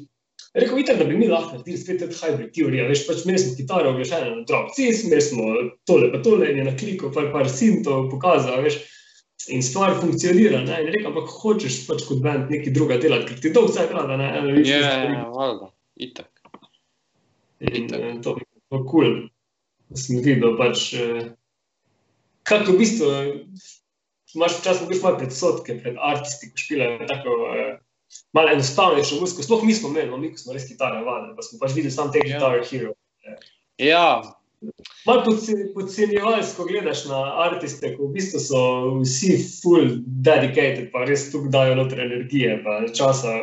rekel, 0.57 0.79
itak, 0.81 0.99
da 0.99 1.05
bi 1.05 1.17
mi 1.19 1.29
lahko 1.29 1.57
naredili 1.57 1.79
spet 1.79 2.01
tudi 2.03 2.17
hybrid 2.17 2.53
teorija, 2.57 2.89
veš, 2.89 3.05
pač 3.09 3.25
imeli 3.25 3.43
smo 3.43 3.55
kitaro 3.59 3.93
oglašene 3.93 4.31
na 4.33 4.45
drop 4.49 4.73
cis, 4.77 5.05
imeli 5.05 5.25
smo 5.25 5.49
tole 5.89 6.11
pa 6.13 6.23
tole 6.25 6.51
in 6.51 6.61
je 6.63 6.67
na 6.71 6.77
kliku 6.77 7.13
par, 7.15 7.31
par 7.33 7.51
sintov 7.53 8.09
pokazal, 8.13 8.63
veš, 8.65 8.79
in 9.53 9.63
stvar 9.63 9.95
funkcionira, 10.01 10.63
ne, 10.65 10.81
in 10.81 10.91
je 10.91 10.97
rekel, 10.97 11.11
ampak 11.13 11.31
hočeš 11.43 11.79
pač 11.87 12.05
kot 12.09 12.23
band 12.25 12.51
nekaj 12.51 12.75
druga 12.75 12.99
delati, 13.03 13.31
ker 13.31 13.43
ti 13.45 13.53
dolg 13.55 13.73
cajt 13.77 13.95
rada, 13.95 14.19
ne, 14.21 14.33
in 14.41 14.63
isto 14.63 14.81
Ja, 14.81 14.93
ja, 15.05 15.25
valjda, 15.35 15.71
itak. 16.09 16.33
In 17.61 17.85
Itak. 17.85 18.01
eh, 18.01 18.21
to 18.23 18.37
je 18.37 18.45
bilo 18.71 18.85
kul, 18.91 19.15
da 19.89 20.01
sem 20.01 20.21
videl 20.25 20.57
pač, 20.59 20.91
eh, 20.95 21.33
kako 22.47 22.73
v 22.73 22.79
bistvu 22.83 23.13
imaš 24.37 24.59
včasih 24.61 24.83
mogoče 24.85 25.03
malo 25.03 25.19
predsodke 25.19 25.77
pred 25.83 25.97
artisti, 26.01 26.51
ko 26.51 26.61
špilajo 26.61 27.07
tako 27.09 27.37
eh, 27.53 27.79
malo 28.33 28.49
enostavnejšo 28.51 29.21
muziko. 29.21 29.43
Sploh 29.43 29.65
mi 29.65 29.75
smo 29.75 29.89
imeli, 29.89 30.11
no, 30.11 30.17
mi 30.17 30.33
smo 30.39 30.53
res 30.53 30.69
kitare 30.69 31.05
vadili, 31.05 31.37
pa 31.37 31.43
smo 31.43 31.59
pač 31.59 31.75
videli 31.75 31.91
sam 31.91 32.13
te 32.13 32.19
Ja. 32.19 32.25
Guitar 32.25 32.65
Hero. 32.65 32.93
Ja, 33.79 34.23
Malo 35.07 35.23
podce- 35.25 35.75
podcenjevalsko 35.75 36.65
gledaš 36.65 37.05
na 37.05 37.19
artiste, 37.45 37.91
ko 37.97 38.07
v 38.07 38.15
bistvu 38.15 38.41
so 38.41 38.61
vsi 39.03 39.37
full 39.63 39.91
dedicated, 40.07 40.89
pa 40.93 41.05
res 41.05 41.27
tu 41.33 41.43
dajo 41.49 41.75
noter 41.75 42.01
energije, 42.01 42.63
pa 42.65 42.79
časa, 42.89 43.35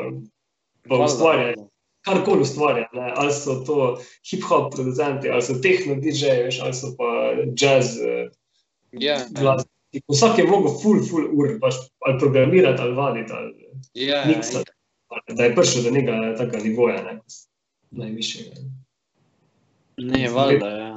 pa 0.89 0.95
valjda. 0.95 1.53
karkoli 2.01 2.41
ustvarja, 2.41 2.89
ne? 2.93 3.13
ali 3.15 3.33
so 3.33 3.61
to 3.63 3.77
hip-hop 4.25 4.73
producenti, 4.75 5.29
ali 5.29 5.41
so 5.41 5.53
tehno 5.61 5.95
DJ-ji, 5.95 6.59
ali 6.61 6.73
so 6.73 6.95
pa 6.97 7.05
jazz 7.55 7.97
eh, 8.01 8.27
Ja, 8.91 9.21
glasbeniki. 9.31 9.72
Vsak 9.93 10.39
je 10.41 10.45
mogel 10.49 10.73
full, 10.81 11.03
full 11.05 11.29
ur, 11.37 11.51
pač, 11.61 11.77
ali 12.07 12.19
programirati, 12.19 12.81
ali 12.81 12.95
vaditi, 12.97 13.33
ali 13.33 13.51
ja, 13.93 14.15
ja, 14.15 14.21
miksati, 14.25 14.71
ali 15.13 15.37
da 15.37 15.49
je 15.49 15.55
prišel 15.55 15.85
do 15.85 15.91
nekega 15.93 16.35
takega 16.37 16.63
nivoja, 16.63 17.01
ne? 17.05 17.19
najvišjega. 17.93 18.63
ne, 20.01 20.29
valjda, 20.33 20.69
ja. 20.77 20.93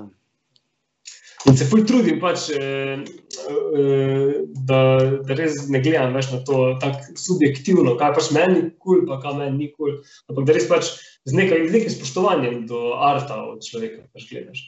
In 1.46 1.54
se 1.54 1.66
ful 1.70 1.84
trudim, 1.86 2.16
pač, 2.18 2.48
eh, 2.56 3.04
eh, 3.46 4.32
da, 4.66 4.80
da 5.28 5.36
res 5.38 5.68
ne 5.70 5.78
gledam 5.84 6.16
več 6.16 6.32
na 6.32 6.40
to 6.48 6.72
tako 6.82 7.14
subjektivno, 7.22 7.94
kaj 8.00 8.16
pač 8.16 8.32
meni 8.34 8.56
je 8.56 8.64
kul, 8.72 9.04
cool, 9.04 9.04
pa 9.06 9.20
kaj 9.22 9.36
meni 9.38 9.60
ni 9.60 9.68
kul. 9.70 9.92
Cool, 10.00 10.16
ampak 10.32 10.48
da 10.48 10.56
res 10.56 10.66
pač 10.70 10.90
z 11.28 11.36
nekaj, 11.38 11.68
z 11.68 11.76
nekim 11.76 11.94
spoštovanjem 11.94 12.64
do 12.70 12.82
arta 12.98 13.38
od 13.52 13.62
človeka 13.62 14.08
pač 14.10 14.26
gledaš. 14.32 14.64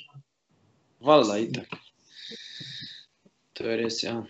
Valjda, 1.03 1.41
itak. 1.49 1.88
To 3.59 3.67
je 3.67 3.77
res, 3.81 4.03
ja. 4.05 4.21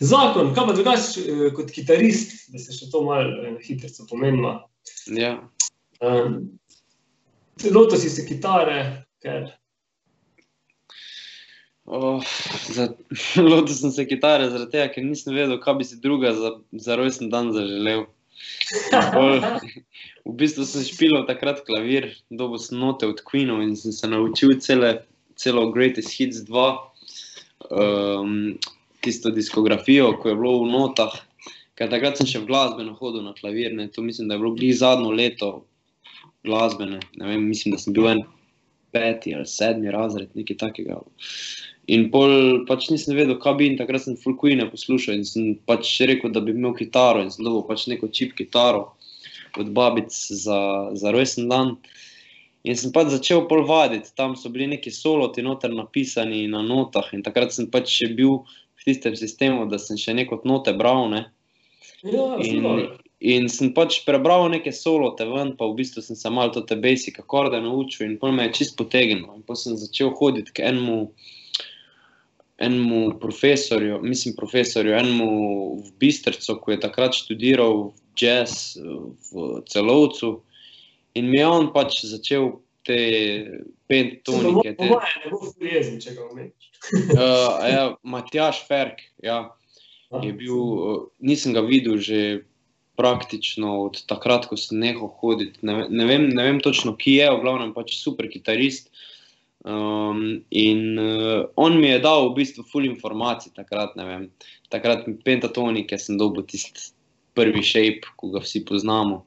Zakon, 0.00 0.54
kaj 0.56 0.68
pa 0.68 0.76
drugače 0.76 1.24
eh, 1.24 1.48
kot 1.54 1.70
kitarist, 1.72 2.48
da 2.52 2.60
se 2.60 2.74
še 2.74 2.90
to 2.92 3.04
malo 3.06 3.44
eh, 3.44 3.52
na 3.54 3.60
hitro 3.62 4.08
pomenila. 4.10 4.56
Ja, 5.12 5.36
Um, 6.04 6.58
Lotil 7.70 7.98
si 7.98 8.10
se 8.10 8.26
kitare, 8.26 9.06
ker 9.22 9.52
Oh, 11.84 12.24
za, 12.72 12.88
lotil 13.50 13.74
sem 13.76 13.90
se 13.92 14.06
kitare, 14.08 14.48
zaradi 14.48 14.72
tega, 14.72 14.86
ker 14.94 15.04
nisem 15.04 15.34
vedel, 15.36 15.58
kaj 15.60 15.74
bi 15.76 15.84
si 15.84 15.98
druga 16.00 16.32
za, 16.32 16.54
za 16.72 16.96
rojsten 16.96 17.28
dan 17.28 17.50
zaželel. 17.52 18.06
Pol, 19.12 19.36
v 20.24 20.32
bistvu 20.40 20.64
sem 20.64 20.86
špilal 20.88 21.26
takrat 21.28 21.60
klavir, 21.68 22.08
dobil 22.32 22.58
sem 22.58 22.80
note 22.80 23.04
od 23.06 23.20
Queenov 23.28 23.60
in 23.62 23.76
sem 23.76 23.92
se 23.92 24.08
naučil 24.08 24.56
cele, 24.64 24.94
celo 25.36 25.68
Greatest 25.76 26.16
Hits 26.16 26.40
2, 26.48 26.64
um, 27.70 28.54
tisto 29.04 29.30
diskografijo, 29.30 30.14
ko 30.20 30.32
je 30.32 30.38
bilo 30.38 30.58
v 30.64 30.70
notah. 30.72 31.14
Ker 31.74 31.90
takrat 31.90 32.20
sem 32.20 32.28
še 32.30 32.40
v 32.44 32.48
glasbeno 32.48 32.94
hodil 33.00 33.24
na 33.26 33.34
klavir, 33.34 33.72
ne, 33.74 33.88
to 33.90 34.02
mislim, 34.02 34.28
da 34.30 34.36
je 34.36 34.44
bilo 34.44 34.54
glih 34.54 34.74
zadnjo 34.78 35.10
leto 35.10 35.50
glasbene. 36.46 37.00
Ne 37.18 37.28
vem, 37.28 37.48
mislim, 37.48 37.74
da 37.74 37.82
sem 37.82 37.96
bil 37.96 38.08
en 38.12 38.22
peti 38.94 39.34
ali 39.34 39.46
sedmi 39.50 39.90
razred, 39.90 40.30
nekaj 40.38 40.60
takega. 40.60 41.00
In 41.92 42.06
pol 42.12 42.62
pač 42.68 42.86
nisem 42.88 43.16
vedel, 43.18 43.36
kaj 43.42 43.58
bi 43.58 43.66
in 43.68 43.78
takrat 43.80 44.06
sem 44.06 44.16
full 44.16 44.38
Queen 44.40 44.62
poslušal 44.70 45.18
in 45.18 45.26
sem 45.28 45.50
pač 45.68 45.90
rekel, 46.08 46.32
da 46.32 46.40
bi 46.40 46.54
imel 46.54 46.72
kitaro 46.78 47.20
in 47.24 47.32
sem 47.34 47.44
dobil 47.44 47.66
pač 47.68 47.88
neko 47.90 48.08
čip 48.14 48.32
kitaro 48.38 48.86
od 49.60 49.68
babic 49.74 50.14
za, 50.14 50.60
za 50.96 51.12
rojsten 51.14 51.50
dan. 51.50 51.74
In 52.64 52.76
sem 52.80 52.92
pač 52.96 53.10
začel 53.12 53.42
pol 53.48 53.66
vaditi, 53.68 54.08
tam 54.16 54.38
so 54.40 54.48
bili 54.48 54.70
neki 54.70 54.88
soloti 54.94 55.42
noter 55.44 55.72
napisani 55.74 56.46
na 56.48 56.62
notah 56.64 57.10
in 57.12 57.20
takrat 57.24 57.52
sem 57.52 57.68
pač 57.68 57.90
še 57.92 58.08
bil 58.16 58.38
v 58.80 58.86
tistem 58.88 59.16
sistemu, 59.16 59.66
da 59.68 59.76
sem 59.78 59.98
še 60.00 60.14
neko 60.16 60.40
note 60.48 60.72
bral, 60.76 61.10
ne. 61.12 61.26
ja, 62.08 62.24
In, 62.40 62.64
in, 63.20 63.48
sem 63.52 63.72
pač 63.76 64.00
prebral 64.08 64.48
neke 64.52 64.72
solote 64.72 65.26
ven, 65.28 65.52
pa 65.60 65.68
v 65.68 65.76
bistvu 65.82 66.04
sem 66.04 66.16
se 66.16 66.32
malo 66.32 66.64
te 66.64 66.76
basic 66.76 67.20
akorde 67.20 67.60
naučil 67.60 68.08
in 68.08 68.16
pol 68.20 68.32
me 68.32 68.48
je 68.48 68.56
čist 68.60 68.78
potegnil. 68.80 69.28
In 69.36 69.44
potem 69.44 69.76
sem 69.76 69.82
začel 69.84 70.14
hoditi 70.16 70.56
k 70.56 70.64
enemu, 70.70 71.12
enemu 72.64 73.18
profesorju, 73.20 74.00
mislim 74.00 74.36
profesorju, 74.40 74.96
enemu 74.96 75.28
v 75.84 75.92
Bistrcu, 76.00 76.56
ko 76.64 76.72
je 76.72 76.80
takrat 76.80 77.16
študiral 77.20 77.92
jazz 78.16 78.72
v 78.80 79.60
celovcu. 79.68 80.38
In 81.14 81.30
mi 81.30 81.38
je 81.38 81.46
on 81.46 81.68
pač 81.74 82.00
začel 82.10 82.50
te 82.84 82.98
pentonike, 83.88 84.74
te, 84.74 84.78
Po 84.78 84.88
mojem 84.90 85.20
ne 85.24 85.30
bo 85.32 85.68
jezen, 85.68 86.00
če 86.02 86.16
ga 86.16 86.24
omeniš. 86.26 86.70
uh, 87.16 87.62
ja, 87.74 87.84
Matjaš 88.02 88.64
Ferk, 88.68 89.04
ja. 89.24 89.38
je 90.22 90.32
bil, 90.36 90.58
eh, 90.58 90.98
nisem 91.30 91.54
ga 91.56 91.64
videl 91.64 91.96
že 91.98 92.44
praktično 92.94 93.88
od 93.88 93.98
takrat, 94.06 94.46
ko 94.46 94.58
sem 94.58 94.78
nehal 94.78 95.10
hoditi. 95.20 95.58
Ne, 95.66 95.86
ne, 95.90 96.06
vem, 96.06 96.28
ne 96.30 96.46
vem 96.46 96.60
točno, 96.62 96.94
ki 96.98 97.18
je, 97.18 97.30
v 97.32 97.42
glavnem 97.42 97.72
pač 97.74 97.96
super 97.98 98.28
kitarist. 98.30 98.92
Um, 99.64 100.44
in 100.52 100.98
uh, 101.00 101.46
on 101.56 101.78
mi 101.80 101.88
je 101.88 102.02
dal 102.04 102.28
v 102.28 102.34
bistvu 102.36 102.66
full 102.68 102.86
informacij 102.86 103.54
takrat, 103.56 103.96
ne 103.96 104.04
vem. 104.06 104.26
Takrat 104.70 105.08
mi 105.08 105.16
pentatonike 105.16 105.96
sem 105.98 106.20
dobil 106.20 106.44
tisti 106.46 106.92
prvi 107.34 107.64
shape, 107.64 108.12
ko 108.20 108.30
ga 108.34 108.44
vsi 108.44 108.62
poznamo. 108.68 109.24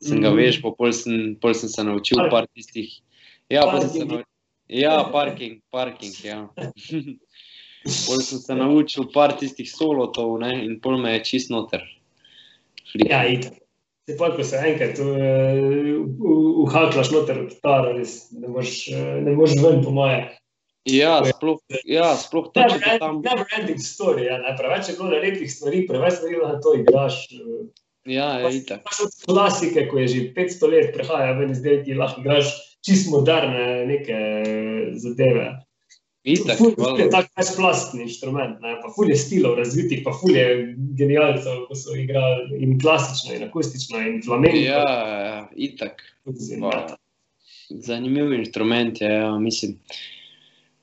Sem 0.00 0.20
ga 0.22 0.30
Mhm. 0.30 0.36
veš, 0.38 0.62
pa 0.62 0.70
pol 0.72 0.92
sem, 0.92 1.36
pol 1.40 1.54
sem 1.54 1.68
se 1.68 1.84
naučil 1.84 2.18
par 2.30 2.46
tistih. 2.56 2.88
Ja, 3.50 3.66
pol 3.68 3.80
sem 3.80 3.88
se 3.90 3.98
Parking. 3.98 4.10
nau... 4.12 4.24
ja 4.68 5.04
parking, 5.12 5.60
parking, 5.70 6.14
ja. 6.24 6.48
Pol 8.06 8.20
sem 8.20 8.38
se 8.38 8.54
naučil 8.54 9.06
par 9.12 9.32
tistih 9.40 9.64
solotov 9.68 10.38
ne, 10.40 10.64
in 10.64 10.80
pol 10.80 10.98
me 11.00 11.14
je 11.14 11.24
čist 11.24 11.50
noter. 11.50 11.80
fliknil. 12.92 13.10
Ja, 13.10 13.24
itak. 13.24 13.56
Se 14.08 14.16
pa, 14.18 14.30
ko 14.36 14.44
se 14.44 14.56
enkrat 14.58 14.98
uh, 14.98 15.06
uhaklaš 16.64 17.10
noter 17.14 17.38
v 17.44 17.48
kitaro, 17.52 17.92
res 17.96 18.30
ne 18.32 18.48
moreš, 18.48 18.88
eh, 18.92 19.20
ne 19.22 19.32
moreš 19.36 19.54
ven, 19.62 19.84
po 19.84 19.90
moje. 19.94 20.20
ja, 20.84 21.20
sploh, 21.24 21.60
ja, 21.84 22.16
sploh 22.16 22.48
to, 22.52 22.60
če 22.64 22.78
te 22.80 22.86
Never, 22.86 22.98
tam. 22.98 23.20
never 23.22 23.46
ending 23.58 23.78
story, 23.78 24.26
ja, 24.26 24.38
ne, 24.42 24.56
preveč 24.58 24.88
je 24.88 24.96
bilo 24.98 25.10
narednih 25.12 25.50
stvari, 25.52 25.84
preveč 25.86 26.18
stvari 26.18 26.40
na 26.42 26.60
to 26.60 26.74
igraš. 26.74 27.28
Eh, 28.06 28.12
Ja, 28.12 28.40
ja, 28.40 28.50
itak. 28.50 28.80
Klasike, 29.26 29.88
ko 29.88 29.98
je 29.98 30.08
že 30.08 30.20
500 30.34 30.70
let 30.70 30.94
prehaja 30.94 31.32
ven 31.38 31.50
izdelki, 31.52 31.94
lahko 31.94 32.20
igraš 32.20 32.48
čist 32.80 33.10
moderne 33.12 33.86
neke 33.86 34.16
zadeve. 34.96 35.58
Itak, 36.24 36.58
Ful 36.60 36.74
ful 36.76 36.98
je 37.00 37.06
hvala. 37.08 37.10
tak 37.10 37.30
večplastni 37.36 38.02
inštrument, 38.04 38.58
ne? 38.60 38.74
pa 38.82 38.90
ful 38.92 39.08
je 39.08 39.16
stilov 39.16 39.56
razvitih, 39.56 40.02
pa 40.04 40.12
ful 40.12 40.36
je 40.36 40.76
genialcev, 40.96 41.62
ko 41.68 41.74
so 41.76 41.94
igrali 41.96 42.58
in 42.60 42.76
klasično, 42.80 43.38
in 43.38 43.44
akustično, 43.48 44.00
in 44.04 44.18
flamenko. 44.24 44.56
Ja, 44.60 44.84
ja, 44.84 45.48
itak. 45.56 46.04
Zanimiv 47.70 48.32
inštrument 48.36 49.00
je, 49.00 49.08
ja, 49.08 49.32
mislim. 49.40 49.78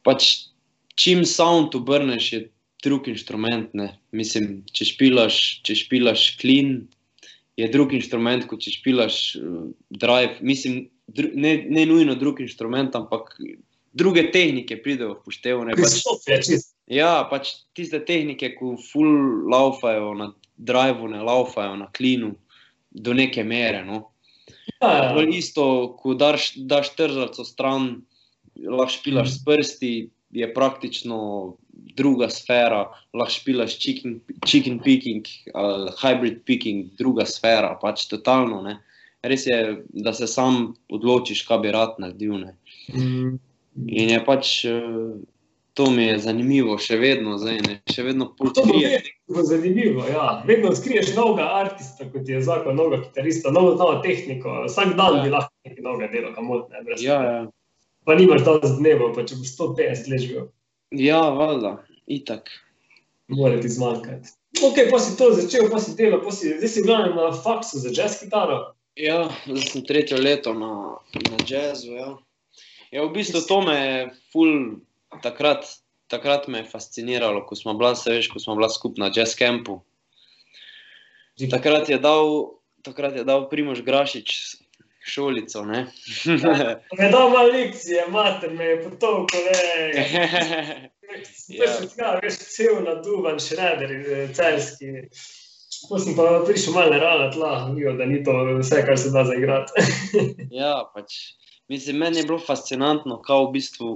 Pač, 0.02 0.50
čim 0.98 1.22
sound 1.26 1.76
obrneš, 1.76 2.34
je 2.34 2.40
drug 2.84 3.08
inštrument. 3.12 3.74
Ne. 3.78 3.92
Mislim, 4.12 4.64
če 4.74 4.90
špilaš, 4.90 5.62
če 5.62 5.76
špilaš 5.86 6.32
clean, 6.42 6.88
je 7.58 7.68
drug 7.74 7.94
inštrument, 7.98 8.46
kot 8.50 8.62
če 8.62 8.76
špilaš 8.78 9.16
uh, 9.40 9.70
drive. 9.90 10.38
Mislim, 10.46 10.84
dru, 11.08 11.32
ne, 11.34 11.58
ne 11.70 11.86
nujno 11.90 12.16
drug 12.16 12.42
inštrument, 12.46 12.96
ampak 12.96 13.34
druge 13.98 14.28
tehnike 14.32 14.78
pridejo 14.84 15.16
v 15.16 15.24
poštev. 15.26 15.64
ne, 15.66 15.74
Pač, 15.78 15.98
Pristop 15.98 16.28
je 16.30 16.38
čist. 16.46 16.76
ja, 16.86 17.26
pač 17.30 17.56
tiste 17.78 18.00
tehnike, 18.06 18.54
ko 18.60 18.76
full 18.78 19.48
laufajo 19.50 20.14
na 20.18 20.32
driveu, 20.58 21.10
ne 21.10 21.24
laufajo 21.26 21.76
na 21.80 21.90
klinu 21.94 22.36
do 22.92 23.14
neke 23.18 23.44
mere. 23.44 23.82
No. 23.86 24.12
Ja, 24.82 25.14
Bolj 25.16 25.38
isto, 25.38 25.98
ko 25.98 26.14
daš, 26.18 26.54
daš 26.70 26.94
trzalco 26.98 27.46
stran, 27.46 28.04
lahko 28.58 28.94
špilaš 28.94 29.34
s 29.34 29.44
prsti, 29.46 29.94
je 30.38 30.48
praktično 30.54 31.18
druga 31.98 32.30
sfera, 32.30 32.84
lahko 33.14 33.34
špilaš 33.34 33.78
chicken, 33.80 34.20
chicken 34.46 34.80
picking 34.80 35.26
ali 35.54 35.92
hybrid 36.02 36.44
picking, 36.46 36.90
druga 36.98 37.26
sfera, 37.26 37.76
pač 37.82 38.08
totalno. 38.08 38.62
Ne. 38.62 38.78
Res 39.24 39.48
je, 39.48 39.58
da 39.90 40.14
se 40.14 40.28
sam 40.28 40.76
odločiš, 40.90 41.42
kaj 41.48 41.60
bi 41.60 41.72
rad 41.74 41.98
naredil. 42.00 42.38
Ne. 42.46 42.54
Mm. 42.94 43.40
In 43.88 44.10
je 44.10 44.20
pač 44.26 44.66
eh, 44.66 45.18
to 45.74 45.92
mi 45.92 46.04
je 46.08 46.20
zanimivo, 46.20 46.78
še 46.82 46.98
vedno, 46.98 47.36
zdaj, 47.38 47.58
ne. 47.62 47.76
še 47.86 48.02
vedno 48.04 48.26
To 48.26 48.36
podkrije. 48.40 49.02
vedno 49.28 49.44
zanimivo. 49.46 50.06
Ja. 50.10 50.42
Vedno 50.48 50.72
odkriješ 50.72 51.12
novega 51.16 51.46
artista, 51.60 52.08
kot 52.10 52.30
je 52.30 52.42
zakon, 52.42 52.76
novega 52.76 53.04
kitarista, 53.04 53.52
novo, 53.54 53.76
novo 53.78 54.00
tehniko. 54.02 54.64
Vsak 54.66 54.96
dan 54.98 55.20
Ja. 55.20 55.24
bi 55.24 55.30
lahko 55.30 55.54
nekaj 55.66 55.84
novega 55.86 56.08
delal, 56.14 56.34
kamor 56.34 56.66
ne. 56.72 56.82
brez 56.84 57.04
Ja, 57.06 57.20
ja. 57.24 57.46
Pa 58.08 58.16
nimaš 58.16 58.42
dosti 58.48 58.78
dnevov, 58.80 59.14
pa 59.14 59.26
če 59.28 59.36
boš 59.36 59.54
150 59.54 60.10
let 60.10 60.22
živel, 60.24 60.48
ja 60.92 61.22
valjda, 61.30 61.78
itak. 62.08 62.50
mora 63.28 63.62
ti 63.62 63.70
zmanjkati. 63.70 64.30
Ok, 64.64 64.76
pa 64.92 65.00
si 65.00 65.18
to 65.18 65.32
začel, 65.34 65.70
pa 65.72 65.80
si 65.80 65.96
delal, 65.96 66.22
pa 66.24 66.32
si, 66.32 66.50
zdaj 66.58 66.70
si 66.70 66.82
v 66.82 66.88
glavnem 66.88 67.16
na 67.16 67.32
faksu 67.36 67.82
za 67.84 67.92
jazz 67.94 68.18
kitaro. 68.20 68.74
Ja, 68.98 69.28
zdaj 69.46 69.66
sem 69.68 69.84
tretje 69.86 70.18
leto 70.18 70.54
na, 70.58 70.98
na 71.14 71.38
jazzu. 71.46 71.94
Ja. 71.94 72.10
Ja, 72.92 73.04
v 73.04 73.12
bistvu 73.14 73.44
to 73.46 73.62
me 73.62 73.76
je 73.76 73.98
ful, 74.32 74.80
takrat, 75.22 75.68
takrat 76.08 76.48
me 76.48 76.64
je 76.64 76.72
fasciniralo, 76.72 77.44
ko 77.46 77.56
smo 77.60 77.76
bila, 77.78 77.94
se 78.00 78.16
veš, 78.16 78.32
ko 78.32 78.40
smo 78.40 78.56
bila 78.56 78.72
skupaj 78.72 79.04
na 79.04 79.12
jazz 79.14 79.36
campu. 79.38 79.84
Takrat 81.38 81.92
je 81.92 82.00
dal, 82.02 82.58
takrat 82.82 83.20
je 83.20 83.28
dal 83.28 83.46
Primož 83.52 83.84
Grašič 83.86 84.58
šolico. 85.08 85.66
ne. 85.66 85.88
Me 87.00 87.10
da 87.12 87.24
malo 87.30 87.50
lekcije, 87.54 88.08
mater 88.12 88.54
me 88.54 88.66
je 88.66 88.84
potov 88.84 89.26
kolega. 89.32 90.06
Ja. 90.14 90.90
Ja. 91.48 91.68
Tega, 91.80 92.18
veš, 92.24 92.40
cel 92.52 92.82
naduvan 92.84 93.40
šreder, 93.40 93.92
eh, 93.96 94.28
celski. 94.36 95.08
Ko 95.88 96.00
sem 96.02 96.16
pa 96.18 96.42
prišel 96.48 96.74
malo 96.76 96.92
na 96.92 97.00
realna 97.00 97.30
tla, 97.32 97.52
videl, 97.72 97.98
da 98.00 98.08
ni 98.10 98.20
to 98.26 98.34
vse, 98.60 98.82
kar 98.86 98.98
se 99.00 99.12
da 99.14 99.24
zaigrati. 99.28 99.86
ja, 100.62 100.82
pač, 100.94 101.38
mislim, 101.72 102.02
meni 102.04 102.24
je 102.24 102.28
bilo 102.28 102.40
fascinantno, 102.44 103.22
kako 103.22 103.50
v 103.50 103.58
bistvu. 103.60 103.92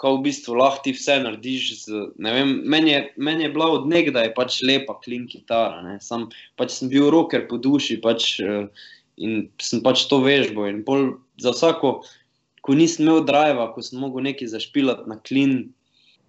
Ko 0.00 0.14
v 0.16 0.22
bistvu 0.24 0.56
lahko 0.56 0.82
ti 0.86 0.94
vse 0.96 1.18
narediš. 1.22 1.66
Z, 1.84 2.06
ne 2.22 2.32
vem, 2.34 2.54
meni, 2.66 2.94
je, 2.94 3.02
meni 3.22 3.44
je 3.44 3.52
bila 3.54 3.68
od 3.76 3.84
nekdaj 3.90 4.32
pač 4.34 4.62
lepa 4.64 4.96
klin 5.04 5.28
kitara. 5.30 5.82
ne. 5.84 5.98
Sam 6.02 6.30
pač 6.58 6.78
sem 6.78 6.90
bil 6.90 7.10
roker 7.12 7.44
po 7.50 7.60
duši 7.60 8.00
pač, 8.02 8.32
eh, 8.40 8.88
in 9.16 9.48
sem 9.60 9.82
pač 9.84 10.06
to 10.08 10.20
vežbo. 10.24 10.66
In 10.68 10.82
pol 10.84 11.18
za 11.40 11.52
vsako, 11.52 12.02
ko 12.62 12.74
nisem 12.74 13.06
imel 13.06 13.24
driva, 13.26 13.72
ko 13.74 13.82
sem 13.82 14.00
mogel 14.00 14.22
nekaj 14.22 14.52
zašpilati 14.54 15.08
na 15.10 15.18
klin, 15.20 15.72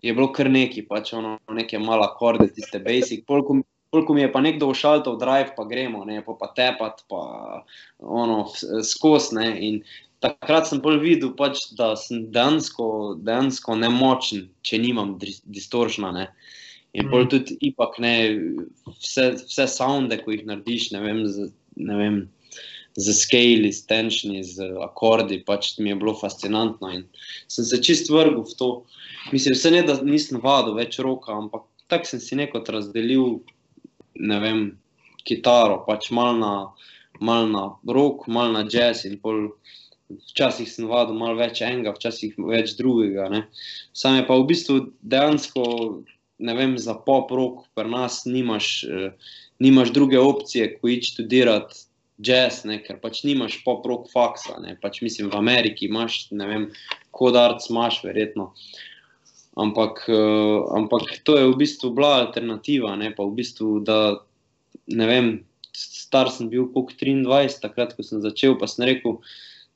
je 0.03 0.13
bilo 0.13 0.31
kar 0.35 0.49
neki, 0.51 0.83
pač 0.87 1.13
ono, 1.13 1.37
neke 1.53 1.79
mala 1.79 2.09
akorde, 2.11 2.49
tiste 2.51 2.79
basic. 2.83 3.23
Pol, 3.25 3.43
ko, 3.47 3.61
pol, 3.93 4.03
ko 4.05 4.13
mi 4.13 4.21
je 4.25 4.31
pa 4.33 4.41
nekdo 4.43 4.67
ušaltal 4.73 5.15
drive, 5.21 5.53
pa 5.55 5.63
gremo, 5.63 6.03
ne, 6.05 6.21
pa, 6.25 6.35
pa 6.35 6.49
tepat, 6.57 7.05
pa 7.07 7.63
ono, 7.99 8.49
skozi. 8.83 9.35
ne, 9.37 9.47
In 9.63 9.83
takrat 10.19 10.67
sem 10.67 10.81
bolj 10.83 10.99
videl, 10.99 11.31
pač, 11.39 11.69
da 11.77 11.93
sem 11.95 12.25
dejansko, 12.31 13.15
dejansko 13.23 13.75
nemočen, 13.79 14.49
če 14.63 14.81
nimam 14.83 15.15
distoršna. 15.19 16.11
Ne. 16.11 16.27
In 16.93 17.09
pol 17.09 17.23
Mhm. 17.23 17.29
tudi 17.29 17.57
ipak 17.61 17.97
ne, 17.99 18.13
vse, 18.99 19.31
vse 19.47 19.67
sounde, 19.67 20.17
ko 20.23 20.31
jih 20.31 20.45
narediš, 20.45 20.91
ne 20.91 20.99
vem, 20.99 21.23
ne 21.75 21.95
vem, 21.97 22.29
z 22.95 23.13
scali, 23.17 23.71
s 23.73 23.85
tenšni, 23.89 24.43
z 24.45 24.69
akordi, 24.85 25.39
pač 25.45 25.77
mi 25.79 25.89
je 25.89 25.97
bilo 25.97 26.13
fascinantno 26.17 26.91
in 26.93 27.05
sem 27.47 27.65
se 27.65 27.81
čist 27.81 28.11
vrgel 28.13 28.43
v 28.45 28.57
to. 28.59 28.69
Mislim, 29.31 29.55
se 29.55 29.71
ne, 29.71 29.81
da 29.87 29.97
nisem 30.03 30.41
vadil 30.43 30.77
več 30.77 30.99
roka, 30.99 31.33
ampak 31.33 31.65
tako 31.89 32.11
sem 32.11 32.21
si 32.21 32.37
nekot 32.37 32.69
razdelil, 32.69 33.39
ne 34.19 34.39
vem, 34.43 34.63
kitaro, 35.25 35.81
pač 35.87 36.11
mal 36.11 36.37
na, 36.37 36.53
mal 37.19 37.49
na 37.49 37.65
rok, 37.87 38.27
mal 38.27 38.53
na 38.53 38.65
jazz 38.69 39.07
in 39.09 39.17
pol 39.21 39.49
Včasih 40.13 40.67
sem 40.69 40.85
vadil 40.85 41.15
malo 41.17 41.39
več 41.39 41.61
enega, 41.65 41.93
včasih 41.95 42.35
več 42.37 42.75
drugega. 42.77 43.29
Ne. 43.33 43.45
Sam 43.97 44.19
je 44.19 44.25
pa 44.27 44.35
v 44.37 44.45
bistvu 44.51 44.75
dejansko, 45.01 45.63
ne 46.43 46.53
vem, 46.57 46.75
za 46.77 46.93
pop 47.07 47.31
rock, 47.33 47.63
pri 47.73 47.89
nas 47.89 48.19
nimaš, 48.29 48.67
eh, 48.83 49.33
nimaš 49.63 49.93
druge 49.95 50.19
opcije, 50.19 50.67
ko 50.77 50.91
iti 50.91 51.13
študirati 51.13 51.87
jazz, 52.17 52.63
ne, 52.69 52.79
ker 52.83 52.99
pač 53.01 53.23
nimaš 53.27 53.59
pop 53.65 53.85
rock 53.89 54.11
faksa. 54.13 54.59
Ne. 54.63 54.75
Pač 54.81 55.01
mislim, 55.05 55.31
v 55.33 55.39
Ameriki 55.39 55.87
imaš, 55.89 56.27
ne 56.31 56.49
vem, 56.49 56.67
kodarc 57.15 57.65
imaš, 57.69 58.01
verjetno. 58.05 58.51
Ampak, 59.59 60.05
uh, 60.09 60.65
ampak 60.77 61.21
to 61.25 61.37
je 61.37 61.47
v 61.51 61.57
bistvu 61.59 61.93
bila 61.93 62.23
alternativa, 62.25 62.95
ne 62.97 63.11
v 63.13 63.29
bistvu, 63.37 63.83
da 63.85 64.17
ne 64.89 65.07
vem, 65.07 65.27
star 65.77 66.29
sem 66.33 66.49
bil 66.49 66.67
kot 66.73 66.95
23, 66.97 67.61
takrat, 67.61 67.93
ko 67.97 68.05
sem 68.05 68.21
začel, 68.21 68.57
pa 68.57 68.69
sem 68.69 68.85
rekel, 68.89 69.19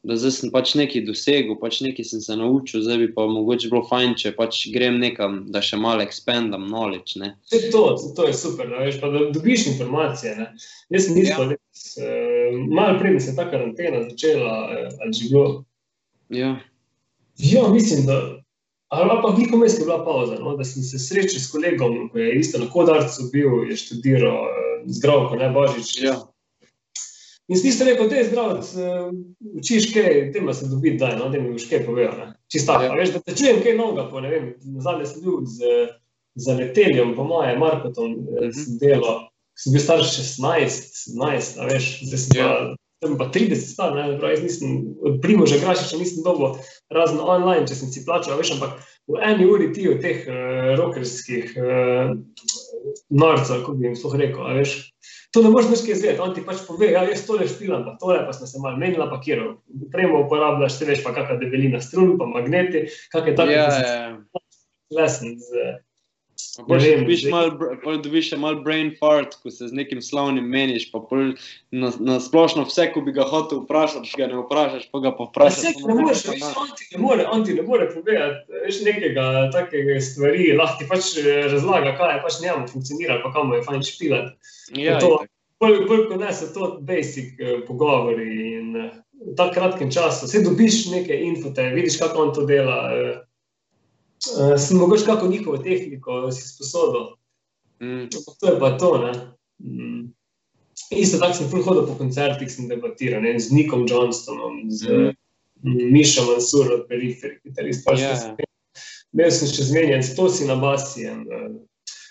da 0.07 0.15
zdaj 0.17 0.31
sem 0.38 0.51
pač 0.53 0.71
nekaj 0.79 1.03
dosegel, 1.07 1.57
pač 1.59 1.81
nekaj 1.84 2.07
sem 2.07 2.21
se 2.23 2.38
naučil, 2.39 2.81
zdaj 2.85 2.97
bi 3.01 3.09
pa 3.13 3.25
mogoče 3.27 3.69
bilo 3.73 3.84
fajn, 3.89 4.15
če 4.21 4.31
pač 4.38 4.61
grem 4.73 5.01
nekam, 5.03 5.41
da 5.51 5.61
še 5.61 5.77
malo 5.77 6.05
expandam 6.05 6.69
knowledge. 6.71 7.19
Ne. 7.21 7.34
Vse 7.51 7.67
to, 7.73 7.84
vse 7.97 8.13
to 8.15 8.29
je 8.29 8.34
super, 8.39 8.71
da, 8.71 8.85
veš, 8.88 9.01
pa 9.03 9.11
da 9.11 9.25
dobiš 9.35 9.67
informacije. 9.73 10.34
Ne. 10.39 10.47
Jaz 10.95 11.09
sem 11.09 11.19
isto, 11.21 11.43
Ja. 11.43 11.51
ja. 11.51 11.59
uh, 12.07 12.57
malo 12.71 12.97
preden 12.99 13.19
se 13.21 13.31
je 13.34 13.38
ta 13.38 13.45
karantena 13.51 14.01
začela, 14.09 14.55
eh, 14.71 14.89
ali 15.03 15.13
že 15.13 15.29
bilo. 15.29 15.45
Ja, 16.34 16.55
Ja, 17.38 17.67
mislim, 17.69 18.05
da. 18.05 18.39
Ali 18.89 19.09
pa 19.21 19.29
veliko 19.29 19.57
mest 19.57 19.79
je 19.79 19.85
bila 19.85 20.05
pauza, 20.05 20.39
no? 20.39 20.55
da 20.57 20.63
sem 20.65 20.84
se 20.84 20.99
srečal 20.99 21.39
s 21.39 21.51
kolegom, 21.51 22.09
ki 22.13 22.19
je 22.19 22.39
isto 22.39 22.57
na 22.59 22.69
Kodarcu 22.71 23.27
bil, 23.34 23.67
je 23.69 23.75
študiral 23.75 24.38
eh, 24.47 24.84
zdravko, 24.88 25.35
ne 25.35 25.49
Božič. 25.53 25.91
ja, 26.01 26.15
In 27.47 27.55
isto 27.63 27.85
rekel, 27.85 28.09
da 28.09 28.15
je 28.15 28.25
zdrav, 28.27 28.57
učiš 29.57 29.93
kaj, 29.93 30.31
tema 30.35 30.53
se 30.53 30.67
dobi, 30.67 30.97
da 30.99 31.13
no, 31.15 31.29
mi 31.29 31.51
boš 31.53 31.69
kaj 31.69 31.85
povedal. 31.85 32.33
Čisto 32.51 32.73
tako, 32.73 32.83
Ja. 32.83 32.95
veš, 32.99 33.13
da 33.13 33.19
te 33.19 33.35
čujem 33.35 33.61
kaj 33.63 33.77
novega, 33.77 34.09
po 34.11 34.19
ne 34.19 34.29
vem, 34.29 34.49
nazadnje 34.75 35.05
sem 35.05 35.21
bil 35.23 35.37
z, 35.45 35.57
z 36.35 36.57
leteljem, 36.59 37.15
po 37.15 37.23
moje, 37.23 37.57
Markotom, 37.57 38.11
mm 38.11 38.17
Mhm. 38.17 38.43
-hmm. 38.43 38.51
sem 38.65 38.77
delal, 38.81 39.21
sem 39.55 39.73
bil 39.73 39.81
star 39.81 39.99
16, 40.03 40.91
17, 41.15 41.59
a 41.59 41.65
veš, 41.71 42.03
zdaj 42.03 42.19
sem 42.19 42.37
Ja. 42.41 42.49
pa, 42.49 42.75
sem 43.07 43.17
pa 43.17 43.25
30 43.31 43.55
star, 43.55 43.95
ne, 43.95 44.19
prav, 44.19 44.31
jaz 44.31 44.43
nisem, 44.43 44.69
od 45.01 45.21
Primoža 45.21 45.55
Grašiča 45.63 45.97
nisem 45.97 46.23
dobil 46.23 46.59
razen 46.91 47.19
online, 47.21 47.67
če 47.67 47.75
sem 47.75 47.87
si 47.89 48.03
plačal, 48.05 48.37
veš, 48.37 48.51
ampak 48.57 48.75
v 49.07 49.23
eni 49.23 49.45
uri 49.47 49.71
ti 49.73 49.87
od 49.89 50.01
teh 50.01 50.27
uh, 50.27 50.75
rokerskih 50.77 51.55
uh, 51.55 52.11
norcev, 53.09 53.59
kako 53.63 53.73
bi 53.73 53.85
jim 53.87 53.95
sploh 53.95 54.15
rekel, 54.19 54.43
a 54.43 54.53
veš, 54.53 54.91
To 55.38 55.43
ne 55.43 55.49
moreš 55.53 55.84
izvedeti, 55.85 56.22
on 56.23 56.31
ti 56.34 56.41
pač 56.41 56.64
pove, 56.65 56.88
ja, 56.89 57.03
jaz 57.05 57.26
tole 57.27 57.45
špilam, 57.45 57.84
pa 57.85 57.93
tole, 58.01 58.23
pa 58.26 58.34
smo 58.34 58.47
se 58.49 58.61
malo 58.64 58.80
menili, 58.81 59.05
pa 59.11 59.19
kjer 59.22 59.43
upremo 59.85 60.23
uporabljaš, 60.26 60.80
te 60.80 60.88
veš 60.89 61.03
pa 61.05 61.14
kakšna 61.14 61.38
debelina 61.43 61.81
strun, 61.84 62.15
pa 62.18 62.26
magneti, 62.26 62.88
kakšne 63.14 63.35
take 63.38 63.53
ja, 63.53 63.68
ja. 63.69 64.07
lesson 64.97 65.35
z 65.38 65.68
pol 66.65 66.81
dobiš 66.81 67.23
br- 67.30 67.77
pol 67.84 67.99
dobiš 68.01 68.31
še 68.31 68.38
malo 68.41 68.61
brain 68.65 68.89
fart, 68.97 69.38
ko 69.41 69.51
se 69.53 69.69
z 69.69 69.77
nekim 69.77 70.01
slavnim 70.01 70.45
meniš, 70.49 70.89
na, 71.72 71.91
na 72.09 72.18
splošno 72.23 72.65
vse, 72.65 72.89
ko 72.93 73.05
bi 73.05 73.14
ga 73.14 73.27
hotel 73.30 73.61
vprašati, 73.64 74.14
ga 74.18 74.30
ne 74.31 74.41
vprašaš, 74.41 74.89
pa 74.89 75.01
ga 75.05 75.14
pa 75.18 75.30
vprašaš. 75.30 75.61
se 75.61 75.73
samo 75.77 75.93
ne 75.93 76.01
moreš, 76.01 76.26
on 76.57 76.76
ti 76.77 76.89
ne 76.93 77.01
more, 77.03 77.30
on 77.38 77.45
ti 77.45 77.57
ne 77.57 77.65
more 77.68 77.89
povedati, 77.93 78.61
veš, 78.65 78.81
nekega 78.89 79.27
takega 79.53 80.01
stvari, 80.01 80.51
lahko 80.57 80.81
ti 80.81 80.89
pač 80.89 81.14
eh, 81.22 81.45
razlaga, 81.53 81.93
kaj 81.99 82.15
je 82.15 82.23
pač 82.26 82.39
njemu 82.45 82.72
funkcionira, 82.73 83.19
pa 83.26 83.34
kam 83.38 83.53
je 83.53 83.65
fajn 83.69 83.85
špilati. 83.91 84.55
Ja, 84.76 84.99
to- 84.99 85.23
bolj, 85.60 85.85
bolj 85.88 86.07
kot 86.10 86.19
ne 86.19 86.34
so 86.34 86.48
to 86.53 86.77
basic 86.81 87.39
uh, 87.39 87.61
pogovori 87.68 88.27
in 88.53 88.76
uh, 88.76 88.91
v 89.23 89.35
tak 89.35 89.53
kratkem 89.53 89.91
času. 89.91 90.26
Vse 90.26 90.44
dobiš 90.44 90.85
neke 90.91 91.15
infote, 91.15 91.69
vidiš, 91.73 91.98
kako 91.98 92.22
on 92.22 92.34
to 92.34 92.45
dela. 92.45 92.91
Uh, 92.91 93.15
uh, 94.35 94.57
si 94.57 94.76
mogoče 94.76 95.06
kako 95.06 95.27
njihovo 95.27 95.57
tehniko 95.57 96.31
si 96.31 96.48
sposodil. 96.48 97.15
Mm. 97.81 98.10
To 98.39 98.48
je 98.48 98.60
pa 98.60 98.77
to. 98.77 98.98
Ne? 98.98 99.14
Mm. 99.60 100.14
Isto 100.91 101.18
tako 101.18 101.34
sem 101.34 101.48
hodil 101.52 101.88
po 101.88 101.95
koncertih, 101.98 102.52
sem 102.52 102.68
debatiral 102.69 103.22
ne, 103.22 103.39
z 103.39 103.52
Nikom 103.52 103.85
Johnstonom, 103.89 104.69
z 104.69 104.89
Mhm. 104.89 105.14
mm. 105.64 105.91
Mišo 105.91 106.22
Mansurom, 106.26 106.84
periferi, 106.89 107.39
kitarist. 107.41 107.85
Pa 107.85 107.95
še 107.98 108.03
Ja. 108.03 108.15
sem 108.15 108.35
Imel 109.14 109.31
sem 109.31 109.48
še 109.48 109.64
zmenjen 109.64 110.03
s 110.03 110.14
Tosi 110.15 110.45
na 110.45 110.56
basijem. 110.56 111.23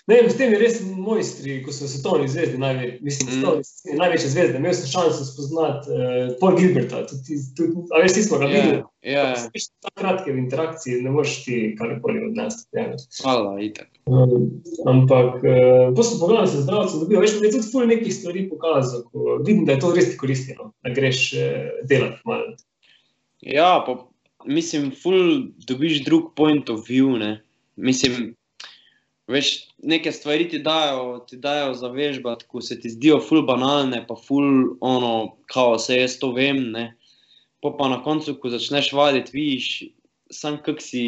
Ne 0.07 0.15
vem, 0.21 0.29
s 0.31 0.37
temi 0.39 0.55
res 0.55 0.77
mojstri, 0.87 1.57
ko 1.65 1.73
so 1.75 1.83
svetovni 1.83 2.29
zvezdi, 2.31 2.55
najve, 2.57 2.93
mislim, 3.03 3.27
Mm. 3.27 3.33
svetovni, 3.33 3.63
največje 3.99 4.29
zvezde. 4.29 4.57
Imel 4.57 4.73
sem 4.73 4.87
šanso 4.87 5.25
spoznati 5.27 5.89
uh, 5.91 6.29
Paul 6.39 6.55
Gilberta, 6.55 7.01
tudi, 7.09 7.35
tudi, 7.57 7.81
a 7.91 7.99
veš, 7.99 8.13
ti 8.15 8.23
smo 8.23 8.37
ga 8.39 8.45
Ja, 8.47 8.51
videli. 8.53 8.83
ja. 9.03 9.25
Veš, 9.51 9.65
tako 9.83 9.95
kratke 9.99 10.31
v 10.31 10.37
interakciji, 10.37 11.01
ne 11.03 11.11
moreš 11.11 11.43
ti 11.43 11.57
karkoli 11.75 12.23
odnesti. 12.29 12.69
Ja. 12.71 12.85
Hvala, 13.19 13.57
itak. 13.59 13.89
Um, 14.07 14.47
ampak, 14.87 15.43
uh, 15.43 15.91
ko 15.91 16.03
sem 16.07 16.23
pogledal, 16.23 16.47
se 16.47 16.63
zdravce 16.63 17.03
dobil, 17.03 17.19
veš, 17.19 17.35
mi 17.41 17.51
je 17.51 17.57
tudi 17.57 17.67
ful 17.67 17.91
nekih 17.91 18.15
stvari 18.15 18.45
pokazal, 18.49 19.03
ko 19.11 19.41
vidim, 19.43 19.65
da 19.67 19.75
je 19.75 19.83
to 19.83 19.91
res 19.91 20.07
ti 20.13 20.17
koristilo, 20.17 20.71
da 20.87 20.95
greš 20.95 21.33
uh, 21.35 21.43
delati 21.83 22.23
malo. 22.23 22.55
Ja, 23.43 23.83
pa 23.83 23.99
mislim, 24.47 24.93
ful 24.95 25.51
dobiš 25.67 26.05
drug 26.07 26.31
point 26.39 26.69
of 26.71 26.87
view. 26.87 27.19
Ne? 27.19 27.41
Mislim, 27.75 28.36
veš, 29.27 29.67
neke 29.83 30.11
stvari 30.11 30.49
ti 30.49 30.59
dajo, 30.59 31.19
ti 31.29 31.37
dajo 31.37 31.73
zavežbati, 31.73 32.45
ko 32.47 32.61
se 32.61 32.79
ti 32.79 32.89
zdijo 32.89 33.19
ful 33.21 33.43
banalne, 33.47 34.05
pa 34.07 34.15
ful 34.15 34.77
ono, 34.79 35.35
kao 35.51 35.77
se 35.79 35.99
jaz 35.99 36.17
to 36.19 36.31
vem. 36.31 36.63
Ne? 36.71 36.93
Pa, 37.61 37.73
pa 37.79 37.89
na 37.89 38.01
koncu, 38.03 38.37
ko 38.39 38.49
začneš 38.53 38.93
vaditi, 38.93 39.33
vidiš, 39.33 39.69
sam 40.31 40.59
kak 40.63 40.81
si, 40.83 41.03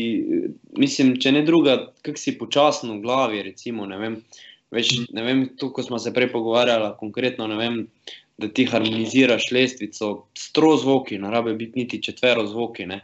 mislim, 0.78 1.16
če 1.22 1.34
ne 1.36 1.44
druga, 1.48 1.78
kak 2.06 2.18
si 2.18 2.38
počasen 2.40 2.98
v 2.98 3.02
glavi, 3.04 3.44
recimo, 3.52 3.88
ne 3.90 4.00
vem. 4.00 4.22
Veš, 4.74 4.92
ne 5.16 5.24
vem, 5.26 5.48
tu, 5.58 5.72
ko 5.74 5.84
smo 5.84 5.98
se 6.00 6.14
prej 6.14 6.30
pogovarjali, 6.34 6.92
konkretno, 7.00 7.48
ne 7.50 7.58
vem, 7.58 7.80
da 8.40 8.48
ti 8.54 8.68
harmoniziraš 8.70 9.50
lestvico, 9.52 10.12
stro 10.38 10.76
zvoki, 10.78 11.18
ne 11.20 11.32
rabe 11.34 11.56
biti 11.58 11.80
niti 11.80 12.02
četvero 12.04 12.46
zvoki. 12.48 12.86
Ne. 12.88 13.02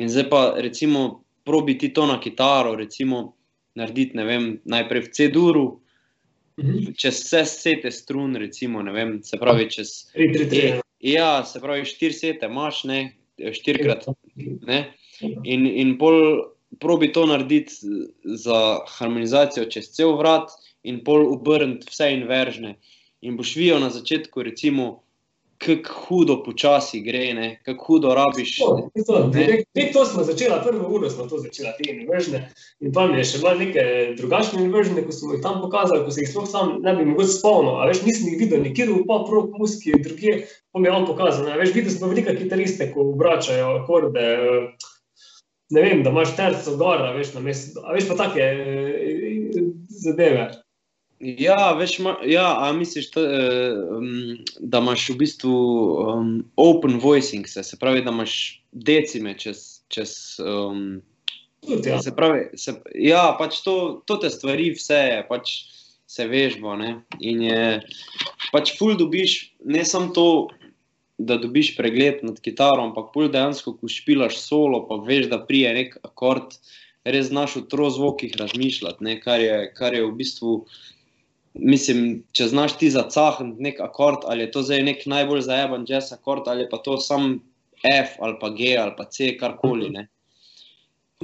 In 0.00 0.08
zdaj 0.10 0.28
pa, 0.30 0.42
recimo, 0.58 1.22
probi 1.44 1.76
ti 1.78 1.92
to 1.94 2.06
na 2.08 2.16
kitaro, 2.20 2.72
recimo, 2.74 3.34
narediti, 3.74 4.16
ne 4.16 4.24
vem, 4.24 4.60
najprej 4.64 5.00
v 5.00 5.10
C-duru, 5.12 5.80
Mhm. 6.58 6.94
čez 6.94 7.24
vse 7.24 7.44
sete 7.44 7.90
strun, 7.90 8.36
recimo, 8.36 8.82
ne 8.82 8.92
vem, 8.92 9.22
se 9.22 9.36
pravi, 9.36 9.70
čez. 9.70 10.10
Tri, 10.12 10.32
tri, 10.32 10.48
tri. 10.48 10.80
Ja, 11.00 11.44
se 11.44 11.60
pravi, 11.60 11.84
štiri 11.84 12.14
sete 12.14 12.46
imaš, 12.46 12.84
ne, 12.84 13.12
štirikrat, 13.52 14.06
ne. 14.62 14.94
In, 15.44 15.66
in 15.66 15.98
pol 15.98 16.46
probi 16.78 17.12
to 17.12 17.26
narediti 17.26 17.74
za 18.24 18.78
harmonizacijo 18.98 19.66
čez 19.70 19.90
cel 19.94 20.16
vrat, 20.16 20.50
in 20.82 21.04
pol 21.04 21.26
obrniti 21.32 21.86
vse 21.90 22.12
inveržne. 22.14 22.76
In 23.22 23.36
boš 23.36 23.56
videl 23.56 23.80
na 23.80 23.90
začetku, 23.90 24.42
recimo, 24.42 25.03
kako 25.64 25.94
hudo 26.04 26.36
počasi 26.44 27.00
gre, 27.00 27.34
ne, 27.34 27.48
kako 27.64 27.84
hudo 27.86 28.14
rabiš. 28.14 28.52
To, 28.58 28.68
to, 29.06 29.18
Ne. 29.24 29.32
direkt, 29.32 29.68
direkt 29.74 29.92
to 29.92 30.04
smo 30.04 30.22
začeli, 30.22 30.54
prvo 30.64 30.88
uro 30.92 31.10
smo 31.10 31.26
to 31.26 31.38
začeli, 31.38 31.72
te 31.78 31.90
inveržne. 31.90 32.40
In 32.80 32.92
pa 32.92 33.06
mi 33.06 33.18
je 33.18 33.24
še 33.24 33.42
malo 33.42 33.58
neke 33.58 33.84
drugačne 34.18 34.62
inveržne, 34.62 35.02
ko 35.02 35.12
smo 35.12 35.34
jih 35.34 35.42
tam 35.42 35.60
pokazali, 35.60 36.04
ko 36.04 36.10
se 36.10 36.22
jih 36.22 36.30
sploh 36.30 36.48
sam 36.48 36.74
ne 36.82 36.94
bi 36.94 37.04
mogoče 37.04 37.34
spomnil. 37.34 37.78
A 37.80 37.88
veš, 37.88 38.02
nisem 38.04 38.32
jih 38.32 38.40
videl 38.44 38.62
nikjer 38.62 38.92
v 38.92 39.02
pop 39.08 39.30
rock 39.32 39.56
muski, 39.58 39.96
drugje, 39.98 40.44
pa 40.72 40.80
mi 40.80 40.88
je 40.88 40.96
on 40.96 41.06
pokazal. 41.06 41.48
A 41.48 41.56
veš, 41.56 41.72
videl 41.72 41.90
sem 41.90 42.00
pa 42.00 42.10
veliko 42.12 42.34
kitariste, 42.36 42.92
ko 42.92 43.10
obračajo 43.12 43.78
akorde. 43.82 44.20
eh, 44.20 44.90
Ne 45.72 45.80
vem, 45.80 46.02
da 46.04 46.10
imaš 46.12 46.34
terco 46.36 46.74
gor, 46.76 47.00
a 47.02 47.14
veš, 47.16 47.32
na 47.34 47.40
mestu. 47.40 47.80
A 47.82 47.94
veš 47.96 48.04
pa 48.10 48.14
take 48.18 48.44
eh, 48.44 49.64
zadeve. 49.88 50.50
Ja, 51.20 51.72
veš, 51.78 51.98
ma, 52.02 52.16
ja, 52.26 52.46
a 52.66 52.72
misliš, 52.74 53.10
eh, 53.16 53.76
um, 53.96 54.38
da 54.58 54.80
imaš 54.82 55.08
v 55.12 55.16
bistvu 55.22 55.54
um, 55.54 56.32
open 56.56 56.98
voicing, 57.00 57.46
se, 57.48 57.62
se 57.62 57.78
pravi, 57.80 58.02
da 58.02 58.10
imaš 58.10 58.62
decime 58.72 59.36
čez. 59.38 59.84
čez 59.88 60.40
um, 60.42 61.02
ja. 61.86 62.00
Se 62.02 62.12
pravi, 62.16 62.58
se, 62.58 62.74
ja, 62.98 63.28
pač 63.38 63.62
to, 63.64 64.02
to 64.06 64.18
te 64.20 64.30
stvari, 64.30 64.72
vse 64.74 65.00
je, 65.00 65.22
pač 65.28 65.54
se 66.06 66.26
vežba. 66.28 66.76
Ne? 66.76 66.90
In 67.20 67.42
je 67.46 67.64
pač 68.52 68.74
ful 68.78 68.98
dobiš, 68.98 69.54
ne 69.64 69.84
samo 69.86 70.12
to, 70.14 70.28
da 71.18 71.38
dobiš 71.38 71.76
pregled 71.76 72.24
nad 72.26 72.40
kitaro, 72.42 72.82
ampak 72.88 73.12
ful 73.14 73.30
dejansko, 73.30 73.76
ko 73.78 73.90
špilaš 73.90 74.40
solo, 74.42 74.82
pa 74.88 74.98
veš, 75.06 75.30
da 75.30 75.38
prije 75.46 75.74
nek 75.76 75.94
akord, 76.02 76.56
res 77.04 77.28
znaš 77.30 77.58
v 77.60 77.68
trozvokih 77.70 78.34
razmišljati, 78.40 79.04
ne? 79.04 79.20
kar, 79.20 79.40
je, 79.40 79.58
kar 79.76 79.94
je 79.94 80.04
v 80.06 80.12
bistvu. 80.18 80.56
Mislim, 81.54 82.24
če 82.34 82.48
znaš 82.50 82.78
ti 82.80 82.90
zacahati 82.90 83.62
nek 83.62 83.78
akord, 83.80 84.26
ali 84.26 84.46
je 84.46 84.50
to 84.56 84.62
zdaj 84.66 84.82
nek 84.82 85.04
najbolj 85.06 85.44
zajeban 85.46 85.84
jazz 85.88 86.12
akord, 86.12 86.48
ali 86.50 86.66
pa 86.70 86.80
to 86.82 86.98
sam 86.98 87.38
F 87.84 88.18
ali 88.18 88.36
pa 88.40 88.50
G 88.50 88.74
ali 88.80 88.94
pa 88.96 89.04
C, 89.04 89.36
karkoli. 89.38 89.90
Ne? 89.90 90.08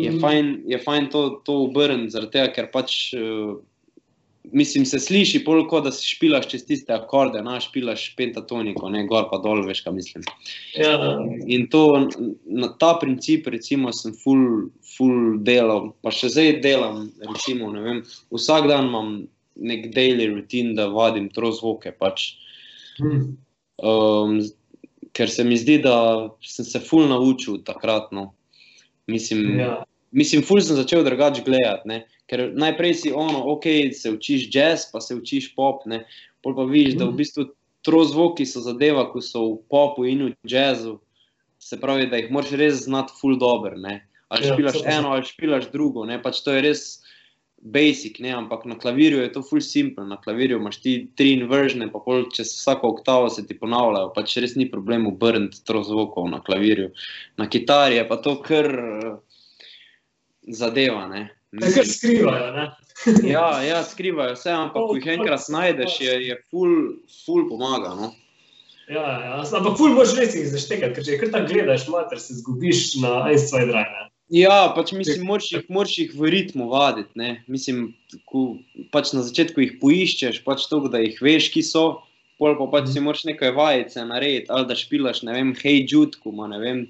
je 0.01 0.11
Mhm. 0.11 0.20
fajn, 0.20 0.62
je 0.66 0.78
fajn 0.78 1.11
to, 1.11 1.28
to 1.44 1.62
obrniti, 1.65 2.11
zaradi 2.11 2.32
tega, 2.39 2.52
ker 2.55 2.70
pač. 2.73 3.11
Uh, 3.16 3.59
Mislim, 4.57 4.86
se 4.89 4.97
sliši 4.98 5.43
bolj 5.44 5.66
kot 5.69 5.85
da 5.85 5.90
si 5.93 6.07
špilaš 6.15 6.47
čez 6.48 6.62
tiste 6.65 6.94
akorde, 6.97 7.43
no, 7.44 7.59
špilaš 7.61 8.07
pentatoniko, 8.16 8.89
ne 8.89 9.02
gor 9.07 9.27
pa 9.28 9.36
dol, 9.39 9.61
veš, 9.69 9.82
kaj 9.85 9.93
mislim. 9.93 10.24
Ja, 10.81 10.94
In 11.47 11.66
to, 11.70 12.09
na 12.48 12.70
ta 12.81 12.94
princip, 12.98 13.51
recimo, 13.52 13.93
sem 13.93 14.16
full, 14.16 14.70
full 14.97 15.36
delal, 15.44 15.90
pa 16.01 16.11
še 16.11 16.32
zdaj 16.32 16.55
delam, 16.65 17.05
recimo, 17.28 17.69
ne 17.74 17.85
vem, 17.85 18.01
vsak 18.32 18.70
dan 18.73 18.89
imam 18.89 19.12
nek 19.61 19.91
daily 19.95 20.28
routine, 20.32 20.74
da 20.78 20.89
vadim 20.93 21.28
trozvoke, 21.32 21.93
pač. 21.93 22.32
hm. 23.01 23.28
Um, 23.81 24.41
ker 25.16 25.31
se 25.31 25.45
mi 25.45 25.57
zdi, 25.59 25.78
da 25.82 26.28
sem 26.45 26.65
se 26.65 26.81
full 26.85 27.09
naučil 27.09 27.62
takrat. 27.65 28.12
No. 28.12 28.32
Mislim, 29.11 29.59
ja. 29.59 29.82
Mislim, 30.12 30.43
ful 30.43 30.61
sem 30.61 30.77
začel 30.77 31.05
drugače 31.07 31.43
gledati. 31.47 31.89
Ne? 31.89 32.01
Ker 32.31 32.51
najprej 32.55 32.95
si 32.95 33.12
ono, 33.15 33.45
ok, 33.55 33.66
se 33.95 34.11
učiš 34.11 34.49
jazz, 34.55 34.87
pa 34.93 35.01
se 35.01 35.15
učiš 35.15 35.53
pop, 35.55 35.87
ne? 35.87 36.05
pol 36.43 36.55
pa 36.57 36.65
vidiš, 36.65 36.97
da 36.97 37.09
v 37.11 37.19
bistvu 37.19 37.51
trozvoki 37.85 38.47
so 38.49 38.62
zadeva, 38.65 39.05
ko 39.12 39.20
so 39.24 39.43
v 39.45 39.57
popu 39.70 40.07
in 40.09 40.31
v 40.31 40.35
jazzu. 40.49 40.99
Se 41.61 41.77
pravi, 41.81 42.07
da 42.09 42.16
jih 42.16 42.31
moraš 42.32 42.55
res 42.57 42.85
znati 42.87 43.12
ful 43.20 43.37
dobro. 43.39 43.77
Ali 43.77 44.47
Ja, 44.47 44.55
špilaš 44.55 44.78
pa 44.81 44.95
eno, 44.95 45.12
ali 45.12 45.27
špilaš 45.28 45.69
drugo. 45.73 46.07
Ne? 46.09 46.16
Pač 46.23 46.41
to 46.47 46.55
je 46.55 46.62
res 46.65 46.85
basic, 47.61 48.19
ne? 48.19 48.32
ampak 48.32 48.65
na 48.65 48.78
klavirju 48.78 49.20
je 49.23 49.32
to 49.32 49.43
ful 49.43 49.61
simple. 49.61 50.05
Na 50.07 50.16
klavirju 50.20 50.59
imaš 50.59 50.81
ti 50.81 50.95
tri 51.16 51.32
inveržne, 51.37 51.91
pa 51.93 52.01
pol 52.05 52.24
čez 52.32 52.55
vsako 52.57 52.95
oktavo 52.97 53.28
se 53.31 53.47
ti 53.47 53.59
ponavljajo. 53.59 54.12
Pač 54.16 54.37
res 54.41 54.57
ni 54.57 54.70
problem 54.70 55.07
obrniti 55.07 55.65
trozvokov 55.65 56.31
na 56.31 56.41
klavirju. 56.45 56.91
Na 57.37 57.49
kitari 57.51 58.01
je 58.01 58.07
pa 58.09 58.16
to 58.16 58.39
kar 58.43 58.70
eh, 58.70 59.12
zadeva. 60.49 61.07
Ne? 61.09 61.28
Se 61.61 61.74
kar 61.74 61.87
skrivajo, 61.87 62.53
ne? 62.57 62.70
Ja, 63.24 63.62
ja, 63.65 63.78
skrivajo 63.85 64.35
se, 64.37 64.51
ampak 64.53 64.91
ko 64.91 64.97
jih 64.99 65.07
enkrat 65.15 65.47
najdeš, 65.49 65.95
je, 66.05 66.16
je 66.27 66.35
ful, 66.51 66.74
ful 67.24 67.47
pomaga. 67.49 67.95
No? 67.97 68.11
Ja, 68.93 69.07
ja. 69.24 69.39
Ampak 69.57 69.78
ful 69.81 69.95
moraš 69.97 70.12
res 70.19 70.37
jih 70.37 70.51
zaštekati, 70.53 70.93
ker 70.99 71.07
če 71.07 71.16
kar 71.23 71.32
tako 71.32 71.53
gledaš, 71.55 71.87
mater, 71.89 72.20
se 72.20 72.37
zgubiš 72.43 72.99
na 73.01 73.23
en 73.32 73.41
svoj 73.41 73.70
drag. 73.73 74.11
Ja, 74.31 74.70
pač 74.77 74.93
mislim, 74.94 75.24
moraš 75.27 75.48
jih, 75.51 75.65
moraš 75.73 75.97
jih 75.98 76.12
v 76.15 76.31
ritmu 76.31 76.69
vaditi. 76.70 77.11
Ne? 77.19 77.43
Mislim, 77.51 77.90
ko 78.31 78.61
pač 78.94 79.11
na 79.16 79.24
začetku 79.27 79.65
jih 79.65 79.74
poiščeš, 79.82 80.44
pač 80.47 80.69
to, 80.70 80.85
da 80.93 81.02
jih 81.02 81.19
veš, 81.19 81.48
ki 81.51 81.65
so, 81.66 81.85
pol 82.39 82.55
pa 82.61 82.69
pač 82.77 82.93
si 82.93 83.02
moraš 83.02 83.27
nekaj 83.27 83.51
vajice 83.57 84.07
narediti, 84.07 84.47
ali 84.55 84.69
da 84.70 84.78
špilaš, 84.78 85.24
ne 85.27 85.35
vem, 85.35 85.51
hej, 85.59 85.82
jutku, 85.90 86.31
ima 86.31 86.47
ne 86.51 86.62
vem. 86.62 86.85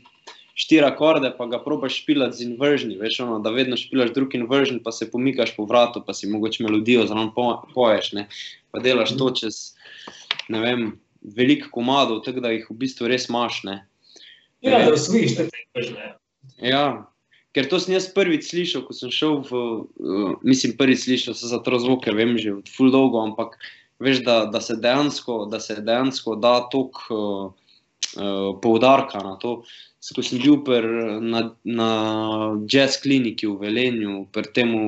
Štiri 0.60 0.84
akorde, 0.84 1.30
pa 1.32 1.46
ga 1.48 1.62
probaš 1.64 2.02
špilati 2.02 2.36
z 2.36 2.50
inveržni, 2.50 2.98
veš, 3.00 3.22
ono, 3.24 3.38
da 3.40 3.52
vedno 3.54 3.78
špilaš 3.80 4.12
drug 4.12 4.36
inveržen, 4.36 4.82
pa 4.84 4.92
se 4.92 5.08
pomikaš 5.08 5.54
po 5.56 5.64
vratu, 5.64 6.04
pa 6.04 6.12
si 6.12 6.28
mogoče 6.28 6.66
melodijo 6.66 7.06
zraven 7.08 7.30
po, 7.32 7.54
poješ, 7.72 8.12
ne? 8.18 8.26
pa 8.70 8.82
delaš 8.84 9.16
to 9.18 9.30
čez, 9.34 9.62
ne 10.52 10.60
vem, 10.60 10.90
veliko 11.24 11.72
komadov, 11.72 12.20
tako 12.26 12.44
da 12.44 12.52
jih 12.52 12.68
v 12.68 12.76
bistvu 12.84 13.08
res 13.08 13.30
imaš, 13.32 13.62
ne. 13.64 13.80
Ja, 14.60 14.84
da 14.84 14.92
usvojiš 14.92 15.38
te 15.38 15.48
težne. 15.72 16.12
Ja, 16.60 17.09
ker 17.54 17.68
to 17.70 17.80
sem 17.82 17.94
jaz 17.96 18.08
prvič 18.14 18.50
slišal, 18.50 18.86
ko 18.86 18.94
sem 18.96 19.12
šel 19.14 19.40
v, 19.46 19.60
uh, 19.82 20.32
mislim, 20.46 20.76
prvič 20.78 21.06
slišal 21.06 21.34
se 21.34 21.50
za 21.50 21.58
to 21.64 21.78
zvoke, 21.82 22.14
vem 22.14 22.36
že 22.38 22.54
od 22.60 22.70
full 22.70 22.94
dolgo, 22.94 23.22
ampak 23.24 23.58
veš, 24.00 24.22
da, 24.24 24.44
da 24.50 24.60
se 24.60 24.76
dejansko, 24.80 25.44
da 25.50 25.60
se 25.60 25.80
dejansko 25.80 26.36
da 26.40 26.60
tok 26.72 27.02
uh, 27.10 27.52
uh, 28.16 28.48
poudarka 28.62 29.22
na 29.24 29.36
to. 29.36 29.62
Ko 30.00 30.22
sem 30.24 30.40
bil 30.40 30.62
per, 30.64 30.86
na, 31.20 31.42
na 31.68 31.90
jazz 32.64 32.96
kliniki 33.02 33.44
v 33.44 33.58
Velenju, 33.60 34.14
pri 34.32 34.48
temu 34.56 34.80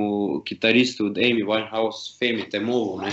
kitaristu 0.48 1.10
od 1.10 1.20
Amy 1.20 1.44
Winehouse, 1.44 2.16
Femi 2.16 2.48
Temovu, 2.48 2.97
ne. 3.05 3.12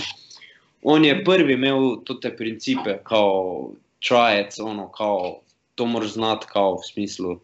on 0.82 1.04
je 1.04 1.18
prvi 1.24 1.58
imel 1.58 2.00
te 2.08 2.32
principe, 2.36 2.96
kao 3.04 3.74
trajec, 4.00 4.56
ono, 4.64 4.88
kao 4.88 5.42
to 5.74 5.86
moraš 5.86 6.16
znati, 6.16 6.46
kao 6.48 6.74
v 6.80 6.86
smislu. 6.88 7.36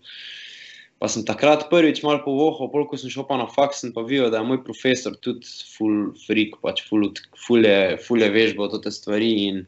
Pa 0.96 1.10
sem 1.12 1.26
takrat 1.28 1.66
prvič 1.68 2.00
malo 2.00 2.22
povohal, 2.24 2.70
pol 2.72 2.86
ko 2.88 2.96
sem 2.96 3.12
šel 3.12 3.26
pa 3.28 3.36
na 3.36 3.44
faks, 3.52 3.82
sem 3.84 3.92
pa 3.92 4.00
videl, 4.06 4.30
da 4.32 4.40
je 4.40 4.48
moj 4.48 4.62
profesor 4.64 5.16
tudi 5.20 5.44
full 5.74 6.14
freak, 6.24 6.56
pač 6.64 6.80
full, 6.88 7.10
full 7.46 7.68
je, 7.68 7.98
full 8.06 8.24
je 8.24 8.30
vežbal 8.32 8.72
te 8.80 8.92
stvari 8.94 9.32
in 9.48 9.66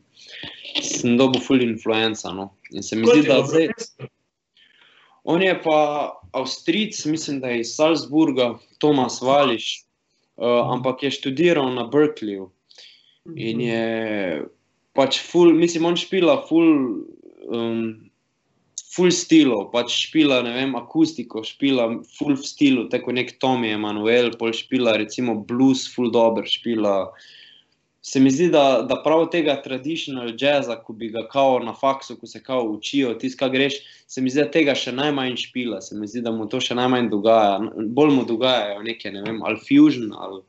sem 0.81 1.19
dobil 1.21 1.43
full 1.45 1.65
influenca, 1.65 2.33
no. 2.33 2.53
In 2.73 2.85
se 2.85 2.97
mi 2.97 3.05
Kot 3.05 3.21
zdi, 3.21 3.29
da 3.29 3.43
zdaj. 3.45 4.09
On 5.29 5.43
je 5.43 5.53
pa 5.61 5.79
Avstrijc, 6.33 7.05
mislim, 7.05 7.41
da 7.41 7.53
je 7.53 7.61
iz 7.61 7.75
Salzburga, 7.77 8.55
Tomas 8.81 9.21
Vališ, 9.21 9.85
uh, 10.41 10.73
ampak 10.73 11.03
je 11.03 11.13
študiral 11.13 11.69
na 11.75 11.85
Berkeleyju 11.85 12.49
in 13.37 13.61
je 13.61 13.85
pač 14.97 15.21
full, 15.21 15.53
mislim, 15.53 15.85
on 15.85 15.99
špila 16.01 16.39
full, 16.49 17.05
um, 17.53 18.08
full 18.89 19.13
stilo, 19.13 19.63
pač 19.73 19.93
špila, 20.07 20.41
ne 20.47 20.55
vem, 20.55 20.77
akustiko, 20.79 21.43
špila 21.45 21.89
full 22.17 22.39
v 22.39 22.47
stilu, 22.47 22.87
tako 22.93 23.13
nek 23.17 23.35
Tommy 23.43 23.75
Emanuel, 23.77 24.33
pol 24.41 24.55
špila 24.57 24.97
recimo 25.01 25.37
blues, 25.49 25.87
full 25.93 26.13
dober 26.15 26.49
špila. 26.49 27.11
Se 28.09 28.23
mi 28.23 28.31
zdi, 28.33 28.47
da, 28.49 28.81
da 28.89 28.97
prav 29.05 29.27
tega 29.35 29.59
traditional 29.61 30.31
jazza, 30.33 30.79
ko 30.81 30.95
bi 30.97 31.11
ga 31.13 31.27
kao 31.29 31.59
na 31.61 31.75
faksu, 31.77 32.17
ko 32.17 32.31
se 32.31 32.41
kao 32.43 32.65
učijo, 32.71 33.13
tisto, 33.21 33.43
kar 33.43 33.53
greš, 33.53 33.77
se 34.09 34.25
mi 34.25 34.33
zdi, 34.33 34.41
da 34.47 34.53
tega 34.55 34.77
še 34.79 34.95
najmanj 34.97 35.37
špila, 35.43 35.83
se 35.85 35.99
mi 35.99 36.09
zdi, 36.09 36.23
da 36.25 36.33
mu 36.33 36.49
to 36.49 36.63
še 36.65 36.79
najmanj 36.79 37.11
dogaja. 37.13 37.61
Bolj 37.77 38.15
mu 38.17 38.25
dogajajo 38.25 38.81
neke, 38.87 39.13
ne 39.13 39.27
vem, 39.27 39.43
ali 39.45 39.61
fusion, 39.69 40.15
ali, 40.17 40.41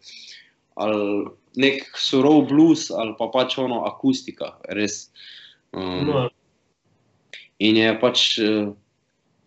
ali 0.79 1.03
nek 1.59 1.89
surov 1.99 2.45
blues, 2.53 2.87
ali 2.95 3.17
pa 3.19 3.27
pač 3.33 3.59
ono 3.59 3.83
akustika, 3.89 4.53
res. 4.71 5.09
Um, 5.75 6.05
No. 6.07 6.29
In 7.60 7.77
je 7.77 7.95
pač. 8.02 8.30
Uh, 8.44 8.76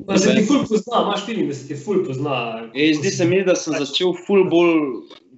Da 0.02 0.18
se 0.18 0.32
ti 0.34 0.42
ful 0.42 0.64
pozna, 0.66 1.02
imaš 1.04 1.20
feeling, 1.26 1.48
da 1.48 1.54
se 1.54 1.68
ti 1.68 1.76
ful 1.78 2.00
pozna. 2.06 2.36
Ej, 2.74 2.96
zdi 2.98 3.10
se 3.14 3.26
mi, 3.28 3.42
da 3.46 3.54
sem 3.54 3.76
začel 3.78 4.16
ful 4.26 4.48
bolj, 4.50 4.80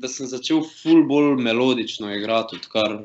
da 0.01 0.09
sem 0.09 0.29
začel 0.31 0.63
ful 0.65 1.03
bolj 1.09 1.35
melodično 1.45 2.09
igrati, 2.15 2.57
odkar, 2.63 2.97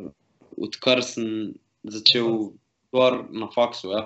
odkar 0.56 1.04
sem 1.04 1.52
začel 1.84 2.54
na 3.36 3.50
faksu. 3.52 3.91
Ja. 3.91 4.06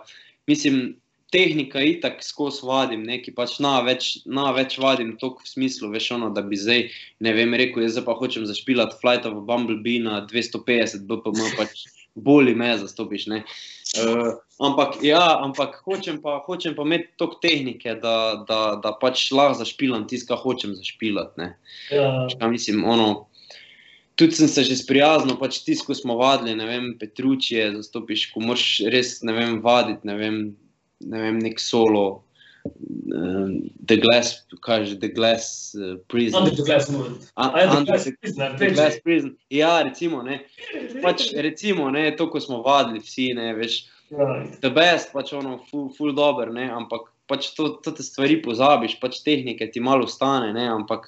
Mislim, 0.49 0.95
tehnika 1.33 1.81
itak 1.81 2.23
skozi 2.23 2.65
vadim, 2.67 3.05
neki 3.09 3.33
pač 3.33 3.57
na 3.63 3.79
več, 3.85 4.19
na 4.25 4.51
več 4.53 4.77
vadim 4.81 5.15
tok 5.21 5.41
v 5.41 5.49
smislu, 5.49 5.89
veš 5.93 6.11
ono, 6.17 6.29
da 6.33 6.43
bi 6.45 6.59
zdaj, 6.59 6.87
ne 7.25 7.33
vem, 7.33 7.55
rekel, 7.57 7.85
jaz 7.85 7.97
pa 8.05 8.13
hočem 8.17 8.45
zašpilati 8.49 8.99
Flight 9.01 9.25
of 9.29 9.39
Bumblebee 9.47 10.03
na 10.03 10.21
250 10.29 11.07
BPM, 11.09 11.41
pač 11.57 11.85
boli 12.15 12.55
me 12.55 12.77
zastopiš, 12.77 13.27
ne. 13.27 13.43
Uh, 13.97 14.33
ampak, 14.59 14.97
ja, 15.05 15.21
ampak 15.41 15.81
hočem 15.85 16.21
pa, 16.21 16.39
hočem 16.45 16.75
pa 16.75 16.85
imeti 16.85 17.11
toliko 17.17 17.39
tehnike, 17.41 17.95
da, 18.01 18.45
da, 18.47 18.59
da 18.83 18.93
pač 19.01 19.27
lahko 19.31 19.59
zašpilam 19.61 20.07
tisto, 20.09 20.31
kar 20.33 20.41
hočem 20.41 20.75
zašpilati. 20.77 21.49
Ja, 21.91 22.27
Ja, 22.39 22.47
mislim, 22.47 22.83
ono, 22.85 23.27
tudi 24.15 24.37
sem 24.37 24.47
se 24.47 24.63
že 24.63 24.77
sprijaznil, 24.77 25.37
pač 25.41 25.61
tisto, 25.65 25.89
ko 25.89 25.97
smo 25.97 26.17
vadili, 26.21 26.55
ne 26.57 26.69
vem, 26.69 26.91
Petručije, 26.99 27.71
zastopiš, 27.77 28.29
ko 28.33 28.45
moraš 28.45 28.67
res, 28.93 29.19
ne 29.25 29.33
vem, 29.33 29.57
vaditi, 29.61 30.07
ne 30.07 30.17
vem, 30.17 30.37
ne 31.05 31.25
vem 31.27 31.41
nek 31.41 31.61
solo, 31.61 32.23
um, 32.65 33.69
The 33.87 33.97
Glass, 33.97 34.45
kaže, 34.61 34.99
The 34.99 35.07
Glass 35.07 35.75
uh, 35.75 35.97
Prison. 36.07 36.43
Under 36.43 36.55
the 36.55 36.63
glass 36.63 36.87
the 36.87 36.95
Under 37.35 37.85
glass 37.85 38.03
the- 38.03 38.57
The 38.57 38.69
Glass. 38.71 38.99
Prison. 39.03 39.35
Ja, 39.49 39.81
recimo, 39.83 40.23
ne, 40.23 40.45
pač 41.01 41.33
recimo, 41.35 41.91
ne, 41.91 42.11
to, 42.15 42.29
ko 42.29 42.39
smo 42.39 42.61
vadili 42.63 42.99
vsi, 42.99 43.33
ne, 43.33 43.53
veš, 43.53 43.85
Ja, 44.13 44.45
the 44.61 44.69
best, 44.69 45.09
pač 45.13 45.31
ono, 45.33 45.57
full, 45.71 45.89
full 45.97 46.13
dober, 46.13 46.51
ne, 46.53 46.67
ampak 46.69 47.07
pač 47.25 47.47
to, 47.57 47.79
to 47.81 47.91
te 47.97 48.03
stvari 48.05 48.41
pozabiš, 48.43 48.99
pač 49.01 49.23
tehnike 49.25 49.65
ti 49.73 49.81
malo 49.81 50.05
ostane, 50.05 50.51
ne, 50.53 50.67
ampak 50.69 51.07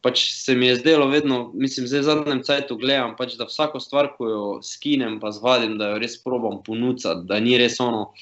pač 0.00 0.22
se 0.32 0.54
mi 0.56 0.66
je 0.70 0.76
zdelo 0.80 1.10
vedno, 1.12 1.50
mislim, 1.54 1.86
zdaj 1.86 2.00
v 2.00 2.04
zadnjem 2.08 2.40
cajtu 2.46 2.76
gledam, 2.80 3.12
pač, 3.18 3.34
da 3.36 3.44
vsako 3.44 3.82
stvar, 3.84 4.14
ko 4.16 4.28
jo 4.30 4.44
skinem, 4.64 5.20
pa 5.20 5.30
zvadim, 5.34 5.76
da 5.78 5.92
jo 5.92 6.00
res 6.00 6.16
probam 6.24 6.62
ponuditi, 6.64 7.12
da 7.28 7.38
ni 7.42 7.58
res 7.60 7.76
ono, 7.84 8.14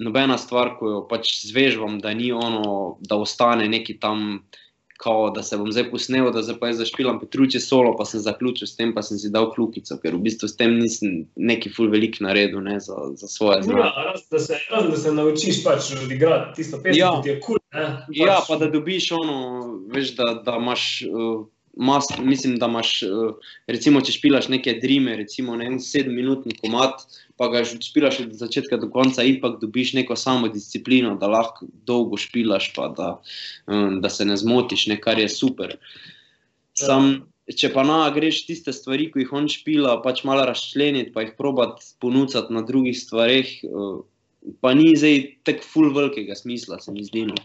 nobena 0.00 0.38
stvar, 0.38 0.74
ko 0.78 0.88
jo 0.88 1.00
pač 1.04 1.34
zvežvam, 1.44 1.98
da 1.98 2.12
ni 2.12 2.32
ono, 2.32 2.64
da 3.00 3.16
ostane 3.16 3.68
neki 3.68 3.98
tam, 3.98 4.40
kao, 4.96 5.30
da 5.30 5.42
se 5.42 5.56
bom 5.56 5.68
zdaj 5.68 5.86
posnel, 5.88 6.28
da 6.28 6.42
zdaj 6.42 6.58
pa 6.58 6.68
jaz 6.68 6.78
zašpilam 6.78 7.20
Petruče 7.20 7.60
solo, 7.60 7.94
pa 7.96 8.04
sem 8.04 8.20
zaključil 8.20 8.68
s 8.68 8.76
tem, 8.76 8.90
pa 8.92 9.00
sem 9.02 9.16
si 9.16 9.30
dal 9.30 9.50
kljukico, 9.50 9.96
ker 9.96 10.12
v 10.12 10.20
bistvu 10.20 10.48
s 10.48 10.56
tem 10.56 10.74
nisem 10.76 11.14
neki 11.36 11.70
ful 11.70 11.88
velik 11.88 12.18
naredil 12.20 12.60
ne, 12.60 12.76
za, 12.80 12.96
za 13.14 13.28
svoje 13.28 13.62
znanje. 13.62 13.80
Ja, 13.80 14.12
da 14.30 14.38
se, 14.38 14.58
da 14.70 14.96
se 14.96 15.12
naučiš 15.12 15.62
pač 15.64 15.92
odigrati 15.96 16.56
tisto 16.56 16.80
pesem, 16.82 16.98
Ja. 16.98 17.14
ki 17.16 17.22
ti 17.22 17.28
je 17.30 17.40
kul. 17.40 17.56
ne, 17.72 17.86
Ja, 18.12 18.40
pač- 18.40 18.48
pa 18.48 18.56
da 18.56 18.68
dobiš 18.68 19.12
ono, 19.12 19.38
veš, 19.88 20.16
da, 20.16 20.34
da 20.44 20.56
imaš. 20.56 21.04
Uh, 21.08 21.46
Mas, 21.76 22.06
mislim, 22.18 22.56
da 22.58 22.66
imaš, 22.66 23.02
uh, 23.06 23.52
recimo, 23.70 24.00
če 24.02 24.12
špilaš 24.16 24.48
neke 24.50 24.74
drime, 24.82 25.14
recimo 25.16 25.54
na 25.56 25.68
en 25.70 25.78
sedemminutni 25.80 26.56
komat, 26.58 27.04
pa 27.38 27.46
ga 27.52 27.62
špilaš 27.64 28.20
od 28.24 28.34
začetka 28.40 28.76
do 28.80 28.88
konca, 28.90 29.22
ipak 29.24 29.60
dobiš 29.62 29.94
neko 30.00 30.16
samodisciplino, 30.18 31.14
da 31.20 31.30
lahko 31.30 31.68
dolgo 31.86 32.18
špilaš, 32.20 32.72
pa 32.74 32.90
da, 32.96 33.10
um, 33.70 34.00
da 34.02 34.10
se 34.10 34.26
ne 34.26 34.36
zmotiš, 34.36 34.88
ne, 34.90 34.98
kar 35.00 35.22
je 35.22 35.30
super. 35.30 35.76
Sam, 36.74 37.12
če 37.46 37.70
pa 37.74 37.86
na 37.86 38.02
greš 38.14 38.44
tiste 38.50 38.74
stvari, 38.74 39.08
ki 39.14 39.24
jih 39.24 39.34
on 39.38 39.48
špila, 39.50 40.00
pač 40.02 40.24
malo 40.26 40.44
razčleniti, 40.50 41.14
pa 41.14 41.24
jih 41.24 41.36
probat 41.38 41.80
ponuditi 42.02 42.50
na 42.54 42.66
drugih 42.66 42.98
stvareh, 42.98 43.56
uh, 43.70 44.00
pa 44.60 44.74
ni 44.74 44.90
zdaj 44.98 45.20
tako 45.46 45.70
full 45.70 45.94
velikega 45.94 46.34
smisla, 46.34 46.82
se 46.82 46.92
mi 46.92 47.06
zdi. 47.06 47.28
No. 47.30 47.38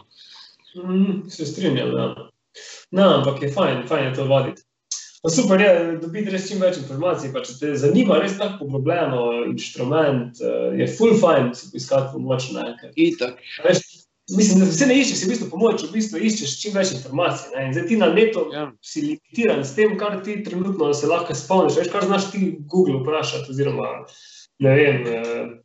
Mm, 0.82 1.28
se 1.30 1.46
strinjam, 1.46 1.94
da. 1.94 2.30
No, 2.90 3.08
ampak 3.18 3.42
je 3.42 3.50
fajn, 3.52 3.86
fajn 3.88 4.04
je 4.08 4.14
to 4.14 4.24
voditi. 4.30 4.62
Pa 5.22 5.30
super 5.30 5.60
je 5.60 5.98
dobiti 6.02 6.30
res 6.30 6.44
čim 6.48 6.60
več 6.62 6.76
informacij. 6.78 7.32
Pa 7.34 7.40
če 7.42 7.56
te 7.58 7.72
zanima 7.74 8.20
res 8.22 8.36
tako 8.38 8.66
poglobljeno 8.66 9.22
inštrument, 9.50 10.38
eh, 10.38 10.76
je 10.82 10.86
full 10.86 11.16
fajn 11.18 11.50
si 11.54 11.70
poiskati 11.72 12.12
pomoč. 12.14 12.50
Ne, 12.54 12.76
ker, 12.80 12.92
Itak. 12.94 13.40
veš, 13.64 13.80
mislim, 14.36 14.60
da 14.62 14.70
se 14.70 14.86
ne 14.86 15.00
iščeš 15.00 15.24
v 15.24 15.32
bistvu 15.32 15.50
pomoč, 15.50 15.82
v 15.82 15.92
bistvu 15.96 16.22
iščeš 16.22 16.54
čim 16.62 16.76
več 16.78 16.92
informacij. 16.94 17.50
Ne. 17.56 17.66
In 17.66 17.74
zdaj 17.74 17.88
ti 17.88 17.96
na 17.96 18.12
netu 18.14 18.46
Ja. 18.54 18.70
si 18.82 19.02
limitiran 19.02 19.64
s 19.64 19.74
tem, 19.74 19.98
kar 19.98 20.20
ti 20.22 20.44
trenutno 20.46 20.94
se 20.94 21.10
lahko 21.10 21.34
spomniš. 21.34 21.80
Veš, 21.82 21.90
kar 21.90 22.06
znaš 22.06 22.30
ti 22.30 22.56
Google 22.60 23.00
vprašati, 23.02 23.50
oziroma 23.50 24.06
ne 24.60 24.74
vem. 24.78 25.62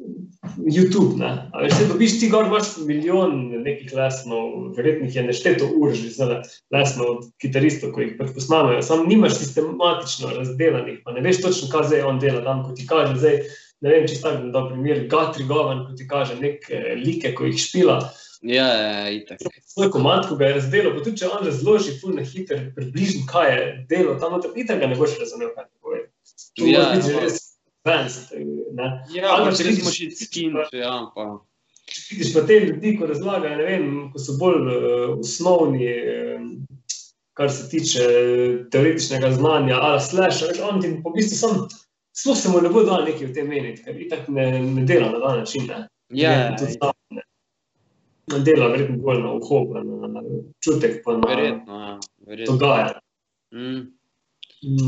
Eh, 0.00 0.50
YouTube, 0.66 1.16
ne. 1.18 1.30
A 1.52 1.62
veš, 1.62 1.74
se 1.78 1.86
dobiš 1.86 2.20
ti 2.20 2.28
gor, 2.28 2.46
imaš 2.46 2.76
milijon 2.86 3.34
nekih 3.62 3.92
lesnov, 3.94 4.72
verjetno 4.76 5.08
je 5.12 5.26
nešteto 5.26 5.68
ur 5.76 5.92
že 5.94 6.10
zdaj, 6.10 6.42
lesnov 6.72 7.10
od 7.16 7.26
kitaristov, 7.42 7.92
ko 7.92 8.00
jih 8.04 8.14
pač 8.18 8.32
posnamejo, 8.34 8.82
sam 8.82 9.06
nimaš 9.08 9.38
sistematično 9.38 10.32
razdelanih, 10.38 11.02
pa 11.04 11.12
ne 11.12 11.20
veš 11.20 11.42
točno, 11.44 11.68
kaj 11.72 11.90
zdaj 11.92 12.02
on 12.08 12.18
dela 12.22 12.44
tam, 12.44 12.64
ko 12.64 12.72
ti 12.72 12.86
kaže 12.86 13.16
zdaj, 13.20 13.42
ne 13.80 13.90
vem, 13.90 14.08
čisto 14.08 14.28
tako, 14.28 14.48
da 14.52 14.66
primer, 14.68 15.06
Gatri 15.08 15.44
Govan, 15.44 15.86
ko 15.86 15.92
ti 15.96 16.08
kaže 16.08 16.36
neke 16.40 16.96
like, 17.04 17.34
ko 17.34 17.44
jih 17.48 17.60
špila, 17.60 18.00
Ja, 18.42 18.66
ja, 18.66 19.10
itak. 19.10 19.38
svoj 19.66 19.90
komad, 19.90 20.28
ko 20.28 20.36
ga 20.36 20.46
je 20.46 20.54
razdelal, 20.54 20.94
pa 20.96 21.02
tudi 21.04 21.18
če 21.20 21.28
on 21.28 21.44
razloži, 21.44 21.98
ful 22.00 22.14
na 22.16 22.22
hiter, 22.24 22.70
približno, 22.72 23.26
kaj 23.28 23.50
je 23.52 23.86
delo, 23.90 24.14
tam 24.16 24.40
itak 24.56 24.80
ga 24.80 24.86
ne 24.88 24.96
boš 24.96 25.18
razumel, 25.20 25.50
kaj 25.52 25.64
ti 25.68 25.76
pove. 25.82 25.98
To 26.56 26.64
Ja, 26.64 26.78
mora 26.78 26.94
biti 26.96 27.06
že 27.06 27.12
ja. 27.12 27.20
res 27.20 27.49
advanced, 27.84 28.32
ne. 28.72 28.88
Ja, 29.14 29.34
Ali 29.36 29.50
pa 29.50 29.56
če 29.56 29.64
moraš 29.82 30.00
iti 30.00 30.24
skint, 30.24 30.56
ja, 30.72 31.10
pa. 31.14 31.26
vidiš 32.10 32.34
pa 32.34 32.42
te 32.46 32.58
ljudi, 32.60 32.96
ko 32.98 33.06
razlagajo, 33.06 33.56
ne 33.56 33.64
vem, 33.64 33.86
ko 34.12 34.18
so 34.18 34.36
bolj 34.38 34.68
uh, 34.68 35.18
osnovni, 35.18 35.88
uh, 35.88 36.44
kar 37.40 37.50
se 37.50 37.68
tiče 37.70 38.00
eh, 38.04 38.70
teoretičnega 38.70 39.30
znanja, 39.32 39.78
ali 39.80 40.00
slash, 40.00 40.42
veš, 40.48 40.58
on 40.60 40.80
ti 40.82 40.90
po 41.04 41.10
bistvu 41.14 41.36
sam, 41.38 41.54
sploh 42.12 42.36
se 42.36 42.48
mu 42.52 42.60
ne 42.60 42.68
bo 42.68 42.82
dal 42.84 43.04
nekaj 43.06 43.30
o 43.30 43.34
tem 43.34 43.48
meniti, 43.48 43.80
ker 43.84 43.96
itak 43.96 44.28
ne, 44.28 44.44
ne 44.60 44.84
dela 44.84 45.08
na 45.14 45.18
dan 45.22 45.38
način, 45.38 45.64
ne. 45.70 45.86
Ja, 46.10 46.30
Ne, 46.50 46.56
tudi 46.58 46.72
sam, 46.72 46.92
ne. 47.16 47.22
Dela 48.44 48.68
verjetno 48.74 48.98
bolj 49.02 49.22
na 49.22 49.32
uho, 49.38 49.60
na, 49.78 50.10
na 50.18 50.22
čutek, 50.60 51.00
pa 51.04 51.16
na 51.16 51.30
verjetno, 51.32 51.80
ja, 51.80 51.94
verjetno. 52.26 52.56
dogajanje. 52.56 53.00
Mm. 53.54 53.80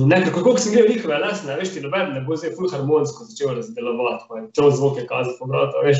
Nekako, 0.07 0.43
kako 0.43 0.59
sem 0.59 0.73
gledal 0.73 0.91
njihove 0.91 1.19
lesne, 1.19 1.57
veš, 1.57 1.71
ti 1.73 1.81
noben 1.81 2.13
ne 2.13 2.21
bo 2.21 2.37
zdaj 2.37 2.51
full 2.53 2.69
harmonsko 2.71 3.25
začel 3.25 3.55
razdelovati, 3.57 4.25
pa 4.29 4.39
je 4.39 4.51
to 4.53 4.71
zvoke 4.71 5.07
kazati 5.07 5.37
po 5.39 5.47
vratu, 5.47 5.81
veš. 5.85 5.99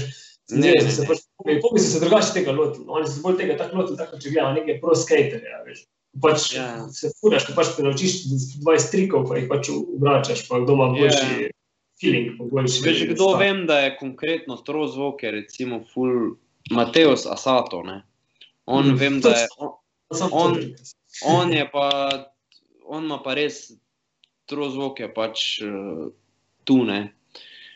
Ne, 0.51 0.59
Ne, 0.61 0.73
ne, 0.75 0.91
ne. 0.93 1.07
pač, 1.09 1.19
po 1.63 1.71
bi 1.73 1.81
so 1.81 1.89
se 1.89 2.01
drugače 2.01 2.33
tega 2.35 2.53
lotili. 2.53 2.85
Oni 2.89 3.07
so 3.07 3.13
se 3.13 3.21
bolj 3.23 3.37
tega 3.37 3.57
tako 3.57 3.77
lotili, 3.77 3.97
tako 3.97 4.19
če 4.21 4.31
gledamo 4.31 4.53
neke 4.53 4.81
pro 4.81 4.95
skaterje, 4.95 5.55
veš. 5.67 5.79
Pač 6.21 6.55
Ja. 6.55 6.67
se 6.93 7.09
furaš, 7.17 7.47
ko 7.47 7.53
pač 7.57 7.71
te 7.77 7.83
naučiš 7.83 8.13
20 8.61 8.91
trikov, 8.91 9.25
pa 9.29 9.39
jih 9.39 9.49
pač 9.49 9.71
vračaš, 9.99 10.45
pa 10.49 10.61
kdo 10.61 10.73
ima 10.73 10.91
boljši 10.91 11.25
Ja. 11.43 11.49
feeling, 11.97 12.37
pa 12.37 12.45
boljši. 12.45 12.83
Veš, 12.85 13.01
kdo 13.07 13.31
stav. 13.31 13.39
vem, 13.41 13.67
da 13.67 13.79
je 13.79 13.97
konkretno 13.97 14.57
trozvoke, 14.57 15.31
recimo 15.31 15.81
ful 15.95 16.37
Mateus 16.71 17.25
Asato, 17.27 17.81
ne. 17.83 18.03
On 18.67 18.85
Mm, 18.85 18.97
vem, 18.97 19.21
da 19.21 19.29
je, 19.31 19.47
on, 19.59 19.71
on- 20.33 20.75
on 21.25 21.53
je 21.53 21.65
pa, 21.73 21.89
on 22.93 23.09
ima 23.09 23.19
pa 23.25 23.35
res 23.39 23.71
trozvoke 24.51 25.09
pač 25.17 25.63
uh, 25.65 26.11
tu 26.69 26.83
ne. 26.85 27.01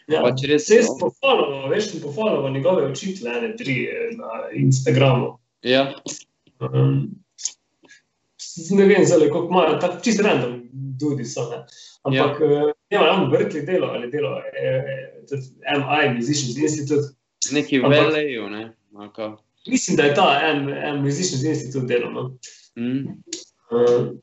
Ja, 0.07 0.21
Pač 0.23 0.45
res, 0.47 0.69
se 0.71 0.77
no. 0.85 0.93
pofaloval, 1.01 1.65
veš, 1.73 1.89
sem 1.91 2.03
pofaloval 2.05 2.53
njegove 2.55 2.85
učitele, 2.93 3.33
ene 3.41 3.49
tri 3.59 3.75
eh, 3.91 4.13
na 4.15 4.45
Instagramu. 4.55 5.33
Ja, 5.67 5.89
Um, 6.57 7.11
ne 8.73 8.85
vem, 8.89 9.03
zelo 9.05 9.27
koliko 9.29 9.51
imajo, 9.53 9.75
tako 9.81 9.99
čisto 10.05 10.23
random 10.25 10.55
ljudi 11.03 11.25
so. 11.29 11.43
Ne. 11.51 11.59
Ampak 12.03 12.41
ja. 12.41 12.49
ne 12.91 12.99
vem, 12.99 13.11
on 13.13 13.27
Berkeley 13.31 13.67
delo 13.67 13.91
ali 13.93 14.09
delo, 14.11 14.31
eh, 14.57 15.11
tudi 15.29 15.43
MI, 15.77 16.15
Musicians 16.15 16.57
Institute. 16.57 17.13
neki 17.53 17.83
Ampak- 17.83 17.91
velejo, 17.93 18.49
ne. 18.49 18.63
kao. 19.15 19.37
Mislim, 19.67 19.97
da 19.97 20.03
je 20.03 20.15
ta 20.15 20.41
en, 20.45 20.69
en 20.69 21.03
Musicians 21.03 21.45
Institute 21.45 21.87
delo. 21.87 22.11
No. 22.11 22.23
Mm. 22.79 23.21
Uh, 23.71 24.17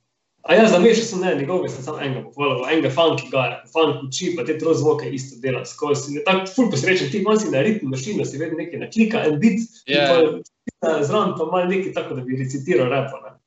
a 0.44 0.56
jaz 0.56 0.72
zamešal 0.72 1.06
sem 1.07 1.22
ne, 1.24 1.36
njegovega 1.40 1.72
sem 1.72 1.84
samo 1.86 2.02
enega 2.03 2.24
pohvalil, 2.28 2.64
enega 2.72 2.91
funky 2.91 3.30
ga, 3.32 3.44
funk 3.74 4.03
uči, 4.07 4.34
pa 4.38 4.45
te 4.48 4.57
trozvoke 4.60 5.10
isto 5.10 5.40
dela 5.41 5.65
skozi. 5.65 6.18
Je 6.18 6.24
Tako 6.28 6.49
ful 6.56 6.72
posrečen, 6.72 7.11
ti 7.11 7.22
imaš 7.24 7.48
na 7.52 7.61
ritmu 7.64 7.94
mašino, 7.94 8.26
si 8.26 8.41
vedno 8.41 8.60
nekaj 8.60 8.86
naklika, 8.86 9.24
en 9.28 9.40
bit, 9.40 9.61
Ja. 9.88 10.07
yeah. 10.10 11.03
zraven 11.07 11.36
pa 11.38 11.45
malo 11.45 11.65
nekaj 11.72 11.94
tako, 11.94 12.20
da 12.20 12.22
bi 12.22 12.40
recitiral 12.40 12.91
repo. 12.91 13.22
Ne. 13.24 13.38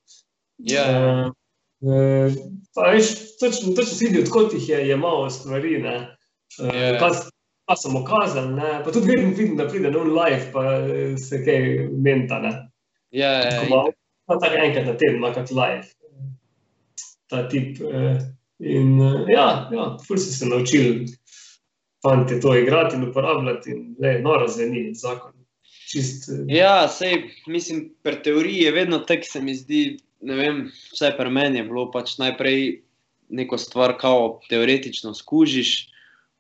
Ja, 0.73 0.87
Eh, 1.83 1.89
eh, 1.93 2.33
Pa 2.75 2.91
veš, 2.93 3.39
točno, 3.41 3.73
točno 3.73 3.95
si 3.95 4.07
vidi, 4.07 4.23
odkot 4.23 4.53
jih 4.53 4.69
je 4.69 4.89
jemal 4.89 5.31
stvari, 5.31 5.79
ne. 5.79 5.95
Ja. 6.59 6.93
Uh, 6.93 6.99
pa, 7.01 7.09
pa 7.65 7.77
sem 7.77 7.97
okazal, 7.97 8.51
ne. 8.55 8.81
Pa 8.85 8.93
tudi 8.93 9.11
vidim, 9.11 9.35
vidim, 9.37 9.57
da 9.57 9.69
pride 9.69 9.91
na 9.91 9.99
un 9.99 10.13
live, 10.15 10.51
pa 10.53 10.65
eh, 10.75 11.17
se 11.17 11.43
kaj 11.45 11.89
menta, 11.93 12.39
ne. 12.39 12.53
ja, 13.11 13.31
ja, 13.33 13.51
Tako 13.51 13.69
malo, 13.71 13.93
pa 14.27 14.39
tako 14.39 14.61
enkrat 14.65 14.87
na 14.87 14.97
teden, 14.97 15.25
kak 15.35 15.51
live. 15.51 15.85
Ta 17.31 17.49
tip. 17.49 17.81
eh, 17.81 18.19
In 18.59 19.01
eh, 19.01 19.33
ja, 19.35 19.69
ja 19.73 19.99
ful 20.07 20.17
so 20.17 20.33
se 20.33 20.47
naučili 20.49 21.07
fanti 22.03 22.41
to 22.41 22.55
igrati 22.57 22.97
in 22.97 23.03
uporabljati 23.09 23.71
in 23.71 23.97
le, 24.01 24.21
noro 24.25 24.49
zveni 24.49 24.95
zakon. 24.95 25.33
Čist, 25.91 26.29
eh, 26.31 26.55
Ja, 26.57 26.89
sej, 26.89 27.23
mislim, 27.47 27.91
pri 28.03 28.23
teoriji 28.23 28.63
je 28.65 28.73
vedno 28.73 28.99
tako, 28.99 29.23
se 29.29 29.43
mi 29.43 29.55
zdi, 29.55 29.99
ne 30.21 30.35
vem, 30.35 30.63
vsaj 30.93 31.17
pri 31.19 31.31
meni 31.31 31.59
je 31.59 31.65
bilo 31.65 31.91
pač 31.93 32.17
najprej 32.19 32.81
neko 33.29 33.59
stvar, 33.59 33.97
kao 33.99 34.41
teoretično 34.49 35.13
skužiš, 35.15 35.89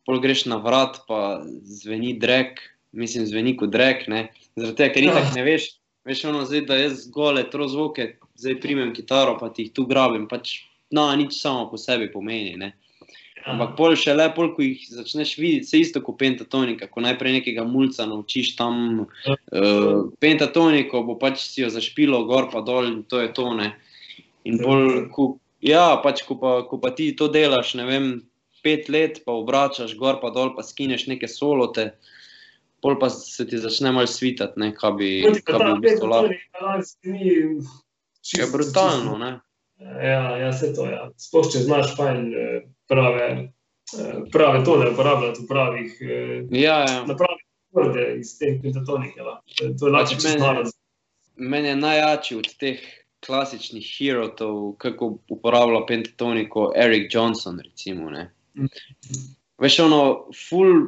pol 0.06 0.20
greš 0.22 0.46
na 0.46 0.56
vrat, 0.56 1.02
pa 1.08 1.42
zveni 1.62 2.14
drek, 2.18 2.60
mislim, 2.92 3.26
zveni 3.26 3.56
kot 3.56 3.70
drek, 3.74 4.06
ne. 4.08 4.28
Zaradi 4.56 4.76
tega, 4.76 4.94
ker 4.94 5.02
Ja. 5.04 5.12
itak 5.12 5.34
ne 5.36 5.42
veš, 5.44 5.68
veš 6.06 6.24
ono 6.24 6.44
zdaj, 6.46 6.60
da 6.64 6.76
jaz 6.80 7.08
gole 7.10 7.44
trozvoke, 7.50 8.16
zdaj 8.38 8.60
primem 8.60 8.94
kitaro, 8.94 9.36
pa 9.38 9.50
ti 9.52 9.66
jih 9.66 9.72
tu 9.76 9.84
grabim, 9.86 10.28
pač, 10.30 10.62
no, 10.90 11.06
nič 11.16 11.40
samo 11.40 11.70
po 11.70 11.80
sebi 11.80 12.10
pomeni, 12.12 12.56
ne. 12.60 12.74
Ampak 13.46 13.76
pol 13.78 13.94
še 13.94 14.10
le, 14.16 14.26
pol, 14.34 14.50
ko 14.56 14.64
jih 14.64 14.80
začneš 14.90 15.36
videti, 15.38 15.68
se 15.68 15.78
isto 15.78 16.00
kot 16.02 16.18
pentatonika, 16.18 16.88
ko 16.90 17.02
najprej 17.04 17.38
nekega 17.38 17.62
mulca 17.62 18.06
naučiš 18.10 18.56
tam 18.58 19.04
uh, 19.06 20.00
pentatoniko, 20.22 21.04
bo 21.06 21.14
pač 21.20 21.44
si 21.44 21.62
jo 21.62 21.70
zašpilo 21.70 22.24
gor 22.26 22.50
pa 22.50 22.64
dol 22.66 22.90
in 22.90 22.96
to 23.06 23.22
je 23.22 23.30
to. 23.36 23.46
Ne. 23.54 23.70
In 24.50 24.58
pol, 24.58 25.06
ko, 25.14 25.28
ja, 25.62 25.94
pač 26.02 26.24
ko 26.26 26.40
pa, 26.42 26.56
ko 26.66 26.80
pa 26.82 26.90
ti 26.98 27.12
to 27.14 27.30
delaš, 27.30 27.76
ne 27.78 27.86
vem, 27.86 28.10
pet 28.66 28.90
let, 28.90 29.22
pa 29.22 29.38
obračaš 29.38 29.94
gor 29.94 30.18
pa 30.18 30.34
dol, 30.34 30.50
pa 30.58 30.66
skineš 30.66 31.06
neke 31.06 31.30
solote, 31.30 31.92
pol 32.82 32.98
pa 32.98 33.12
se 33.14 33.46
ti 33.46 33.62
začne 33.62 33.94
malo 33.94 34.10
svitati, 34.10 34.58
ne, 34.58 34.74
kaj 34.74 34.98
bi, 34.98 35.10
kaj 35.46 35.62
bi 35.62 35.72
bistvu 35.86 36.10
lahko. 36.10 36.34
Je 38.26 38.46
brutalno, 38.50 39.14
ne. 39.22 39.36
Ja, 39.78 40.36
ja, 40.36 40.52
se 40.52 40.74
to. 40.74 40.86
Ja. 40.86 41.10
Sploh 41.16 41.52
če 41.52 41.58
znaš 41.58 41.96
fajn 41.96 42.34
eh, 42.34 42.62
prave, 42.88 43.26
eh, 43.92 44.20
prave 44.32 44.64
tone 44.64 44.90
uporabljati 44.90 45.42
v 45.42 45.46
pravih, 45.46 45.98
eh, 46.00 46.46
Ja, 46.50 46.78
ja. 46.80 47.04
na 47.04 47.16
pravih 47.16 47.42
akorde 47.68 48.16
iz 48.18 48.38
te 48.38 48.58
pentatonike. 48.62 49.20
la. 49.20 49.40
To 49.56 49.64
je- 49.64 49.76
To 49.76 49.86
je 49.86 49.92
lahko 49.92 50.14
Pač 50.14 50.38
noro. 50.40 50.62
Meni 51.36 51.68
je 51.68 51.76
najjači 51.76 52.36
od 52.36 52.48
teh 52.58 52.78
klasičnih 53.26 53.84
herotov, 53.98 54.76
kako 54.78 55.18
uporablja 55.30 55.86
pentatoniko, 55.86 56.72
Eric 56.76 57.14
Johnson. 57.14 57.60
Recimo, 57.60 58.10
ne. 58.10 58.30
Mhm. 58.56 58.66
Veš, 59.58 59.78
ono, 59.80 60.28
full 60.48 60.86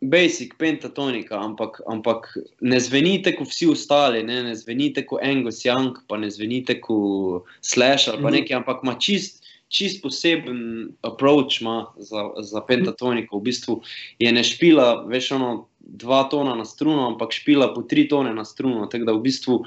basic 0.00 0.54
pentatonika, 0.58 1.38
ampak, 1.40 1.80
ampak 1.88 2.36
ne 2.60 2.80
zvenite 2.80 3.32
kot 3.36 3.48
vsi 3.48 3.66
ostali, 3.72 4.22
ne, 4.22 4.42
ne 4.42 4.54
zvenite 4.54 5.06
kot 5.06 5.22
Angus 5.22 5.64
Young, 5.64 5.96
pa 6.08 6.16
ne 6.16 6.30
zvenite 6.30 6.80
kot 6.80 7.44
Slash 7.60 8.08
ali 8.08 8.22
pa 8.22 8.28
Mhm. 8.30 8.36
nekaj, 8.36 8.56
ampak 8.56 8.82
ima 8.82 8.94
čist. 8.94 9.42
Čist 9.68 9.98
poseben 10.02 10.92
approach 11.02 11.60
ima 11.60 11.86
za, 11.98 12.30
za 12.38 12.60
pentatoniko. 12.60 13.38
V 13.38 13.42
bistvu 13.42 13.82
je 14.18 14.32
ne 14.32 14.44
špila, 14.44 15.02
veš, 15.10 15.32
ono, 15.32 15.66
dva 15.80 16.28
tona 16.30 16.54
na 16.54 16.64
struno, 16.64 17.06
ampak 17.10 17.32
špila 17.32 17.74
po 17.74 17.82
tri 17.82 18.08
tone 18.08 18.34
na 18.34 18.44
struno. 18.44 18.86
Tako 18.86 19.04
da 19.04 19.12
v 19.12 19.22
bistvu 19.26 19.64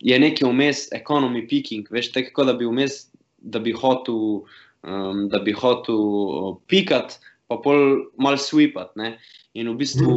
je 0.00 0.18
nekaj 0.18 0.50
vmes, 0.50 0.88
economy 0.92 1.46
picking, 1.48 1.86
veš, 1.90 2.10
tako 2.12 2.44
da 2.44 2.52
bi 2.52 2.66
vmes, 2.66 3.06
da 3.38 3.58
bi 3.58 3.72
hotel, 3.72 4.42
um, 4.82 5.28
da 5.30 5.38
bi 5.38 5.52
hotel 5.52 5.94
uh, 5.94 6.56
pikat, 6.66 7.20
pa 7.50 7.58
pol 7.58 8.06
mal 8.16 8.38
sweepat, 8.38 8.94
ne. 8.96 9.16
In 9.58 9.66
v 9.72 9.80
bistvu 9.82 10.14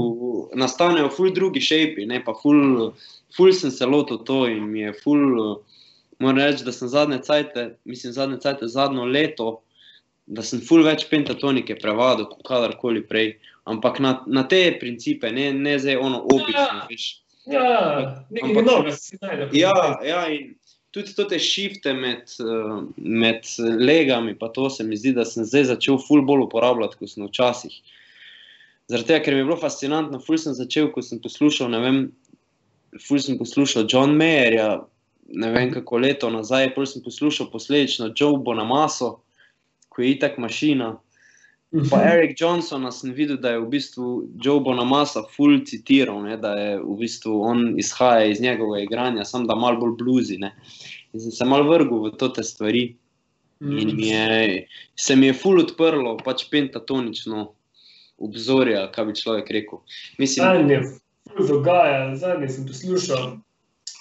nastanejo 0.54 1.10
ful 1.10 1.34
drugi 1.34 1.62
šepi, 1.66 2.06
ne, 2.06 2.20
pa 2.22 2.36
ful, 2.38 2.92
ful 3.34 3.50
sem 3.58 3.74
se 3.74 3.88
lotil 3.90 4.22
to 4.28 4.44
in 4.46 4.68
mi 4.70 4.84
je 4.86 4.94
ful, 5.02 5.24
moram 6.22 6.38
reči, 6.38 6.66
da 6.68 6.72
sem 6.76 6.92
zadnje 6.92 7.24
cajte, 7.26 7.72
mislim 7.90 8.14
zadnje 8.14 8.38
cajte, 8.46 8.70
zadnjo 8.70 9.08
leto, 9.10 9.50
da 10.30 10.46
sem 10.46 10.62
ful 10.62 10.86
več 10.86 11.08
pentatonike 11.10 11.80
prevadil, 11.82 12.30
kot 12.30 12.46
kadarkoli 12.48 13.02
prej. 13.10 13.34
Ampak 13.66 14.00
na, 14.04 14.14
na 14.28 14.46
te 14.48 14.62
principe, 14.80 15.32
ne, 15.34 15.50
ne 15.56 15.78
zdaj 15.82 15.98
ono 15.98 16.22
obično, 16.36 16.86
veš. 16.92 17.10
Ja, 17.50 18.24
nekaj 18.32 18.54
novega 18.62 18.96
si 18.96 19.18
najde. 19.20 19.50
Ja, 19.58 19.74
ja, 20.06 20.22
in 20.32 20.54
tudi 20.94 21.14
te 21.30 21.40
šifte 21.40 21.94
med, 21.98 22.32
eh, 22.40 22.80
med 22.98 23.49
legami, 23.80 24.38
pa 24.40 24.49
to 24.53 24.70
se 24.70 24.84
mi 24.84 24.98
zdi, 24.98 25.14
da 25.14 25.26
sem 25.26 25.45
zdaj 25.45 25.72
začel 25.74 25.98
ful 26.07 26.22
bolj 26.22 26.45
uporabljati, 26.48 26.99
kot 26.99 27.10
sem 27.10 27.26
včasih. 27.28 27.74
Zaradi 28.91 29.07
tega, 29.07 29.24
ker 29.26 29.34
mi 29.34 29.41
je 29.41 29.48
bilo 29.48 29.57
fascinantno, 29.57 30.20
ful 30.22 30.38
sem 30.38 30.53
začel, 30.53 30.91
ko 30.94 31.02
sem 31.02 31.22
poslušal, 31.24 31.72
ne 31.74 31.80
vem, 31.80 31.99
ful 33.02 33.20
sem 33.20 33.40
poslušal 33.40 33.88
John 33.90 34.18
Mayerja, 34.20 34.84
ne 35.34 35.49
vem 35.52 35.72
kako 35.74 35.98
leto 36.03 36.30
nazaj, 36.30 36.74
pol 36.76 36.86
sem 36.86 37.02
poslušal 37.02 37.49
posledično 37.52 38.11
Joe 38.14 38.38
Bonamaso, 38.38 39.15
ko 39.90 40.02
je 40.02 40.14
itak 40.14 40.38
mašina. 40.38 40.98
Pa 41.90 42.04
Eric 42.06 42.38
Johnsona 42.38 42.91
sem 42.94 43.14
videl, 43.18 43.40
da 43.41 43.56
je 43.56 43.62
v 43.64 43.70
bistvu 43.72 44.10
Joe 44.38 44.62
Bonamassa 44.62 45.24
full 45.34 45.64
citiral, 45.66 46.20
ne, 46.22 46.36
da 46.38 46.52
je 46.54 46.76
v 46.78 46.98
bistvu 47.00 47.40
on 47.41 47.64
izhaja 47.82 48.28
iz 48.30 48.41
njegovega 48.41 48.84
igranja, 48.84 49.26
samo 49.26 49.50
da 49.50 49.56
malo 49.58 49.80
bolj 49.82 49.95
bluzi. 49.98 50.38
Ne. 50.38 50.52
In 51.14 51.24
sem 51.24 51.34
se 51.34 51.48
malo 51.50 51.66
vrgel 51.72 52.04
v 52.06 52.14
to 52.18 52.30
te 52.30 52.44
stvari 52.45 52.91
in 53.64 53.95
mi 53.95 54.08
je, 54.08 54.68
se 54.95 55.16
mi 55.16 55.32
je 55.32 55.34
full 55.34 55.64
odprlo, 55.64 56.18
pač 56.22 56.45
pentatonično 56.52 57.48
obzorje, 58.22 58.78
kaj 58.94 59.06
bi 59.06 59.16
človek 59.18 59.50
rekel. 59.58 59.82
Mislim, 60.22 60.45
Zadnje, 60.45 60.80
ful 61.32 61.48
dogaja, 61.48 62.16
zadnje 62.20 62.50
sem 62.54 62.68
poslušal. 62.68 63.38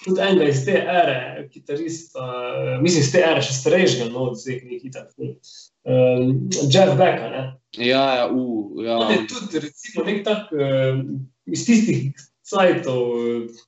Tudi 0.03 0.19
enega 0.19 0.49
iz 0.51 0.63
te 0.65 0.75
ere, 0.75 1.17
kitarista, 1.51 2.23
eh, 2.23 2.71
mislim, 2.83 3.05
iz 3.05 3.11
te 3.13 3.21
ere, 3.23 3.43
še 3.45 3.55
starejšega, 3.55 4.09
no, 4.11 4.29
od 4.31 4.39
vseh 4.39 4.63
nekih 4.65 4.81
kitarjev. 4.87 5.35
Um, 5.83 6.33
Jeff 6.71 6.95
Becker, 6.99 7.29
ne. 7.31 7.43
ja, 7.79 8.03
ja, 8.19 8.25
uh, 8.31 8.83
ja. 8.83 8.97
On 8.99 9.13
je 9.13 9.21
tudi, 9.31 9.63
recimo, 9.63 10.05
nek 10.07 10.23
tak 10.27 10.51
uh, 10.55 10.99
iz 11.47 11.65
tistih 11.67 12.11
cajtov, 12.47 13.01
uh, 13.15 13.63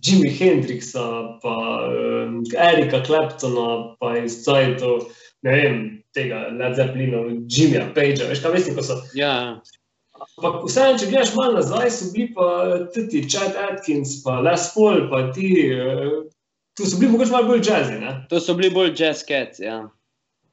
Jimi 0.00 0.30
Hendrixa, 0.32 1.06
pa 1.42 1.56
uh, 1.86 2.38
Erika 2.70 3.02
Claptona, 3.06 3.96
pa 4.00 4.14
iz 4.22 4.40
cajtov, 4.46 5.10
ne 5.46 5.58
vem, 5.58 5.82
tega 6.16 6.48
Led 6.54 6.78
Zeppelina, 6.78 7.22
Jimmyja 7.50 7.90
Pagea, 7.94 8.30
veš, 8.30 8.42
kaj 8.42 8.56
mislim, 8.56 8.78
ko 8.78 8.86
so 8.86 8.98
Ja, 9.14 9.34
ja. 9.34 9.79
Ampak 10.40 10.64
vseeno, 10.64 10.96
če 10.96 11.06
gledaš 11.10 11.34
malo 11.36 11.58
nazaj, 11.58 11.90
so 11.92 12.06
bili 12.14 12.30
pa 12.32 12.44
tudi 12.94 13.20
Chad 13.28 13.56
Atkins, 13.60 14.22
pa 14.24 14.38
Les 14.40 14.70
Paul, 14.74 15.02
pa 15.10 15.26
ti, 15.36 15.50
eh, 15.68 16.22
tu 16.72 16.86
so 16.88 16.96
bili 16.96 17.12
mogoče 17.12 17.30
malo 17.30 17.50
bolj 17.50 17.60
jazzy. 17.60 17.98
Ne? 18.00 18.14
To 18.30 18.40
so 18.40 18.54
bili 18.54 18.70
bolj 18.72 18.94
jazz 18.96 19.20
cats. 19.28 19.60
Ja. 19.60 19.82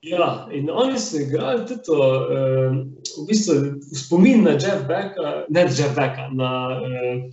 Ja, 0.04 0.48
in 0.52 0.68
oni 0.70 1.00
so 1.00 1.18
igrali 1.18 1.64
tudi 1.68 1.82
to, 1.88 1.96
eh, 2.28 2.76
v 3.16 3.26
bistvu 3.30 3.56
spomin 3.96 4.44
na 4.44 4.52
Jeff 4.60 4.84
Becka, 4.88 5.46
ne 5.50 5.62
Jeff 5.64 5.96
Becka, 5.96 6.28
na 6.36 6.52
eh, 6.84 7.24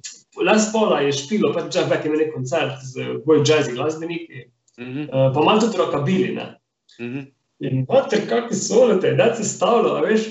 Les 0.46 0.70
Paula 0.72 1.00
je 1.00 1.12
špilo, 1.12 1.50
pa 1.54 1.66
Jeff 1.66 1.88
Beck 1.90 2.04
je 2.04 2.08
imel 2.08 2.22
nek 2.22 2.32
koncert 2.34 2.78
z 2.82 3.18
bolj 3.26 3.42
jazzy 3.44 3.74
glasbeniki, 3.74 4.46
Mhm, 4.78 5.00
eh, 5.02 5.30
pa 5.34 5.40
malo 5.40 5.60
tudi 5.60 5.76
rockabili. 5.78 6.34
ne. 6.34 6.54
mhm. 7.00 7.26
In 7.60 7.86
mater, 7.88 8.18
kakšne 8.28 8.56
solete, 8.56 9.12
da 9.14 9.34
se 9.34 9.44
stavlja, 9.44 10.00
veš, 10.02 10.24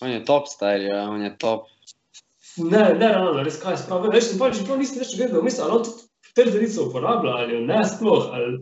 On 0.00 0.10
je 0.10 0.24
top 0.24 0.48
style, 0.48 0.84
ja, 0.84 1.06
on 1.08 1.22
je 1.22 1.30
top. 1.38 1.68
Ne, 2.56 2.94
ne, 2.98 3.08
ravno, 3.12 3.42
res 3.44 3.56
kaj 3.60 3.76
spravi. 3.76 4.10
Veš, 4.12 4.32
in 4.34 4.38
pa 4.40 4.50
že 4.52 4.64
prav 4.64 4.78
nisem 4.80 5.00
več 5.00 5.14
vedel, 5.18 5.42
mislim, 5.44 5.64
ali 5.66 5.78
on 5.78 5.84
tudi 5.84 6.04
trterico 6.36 6.84
uporablja 6.88 7.32
ali 7.42 7.62
ne 7.64 7.80
sploh, 7.84 8.28
ali 8.32 8.58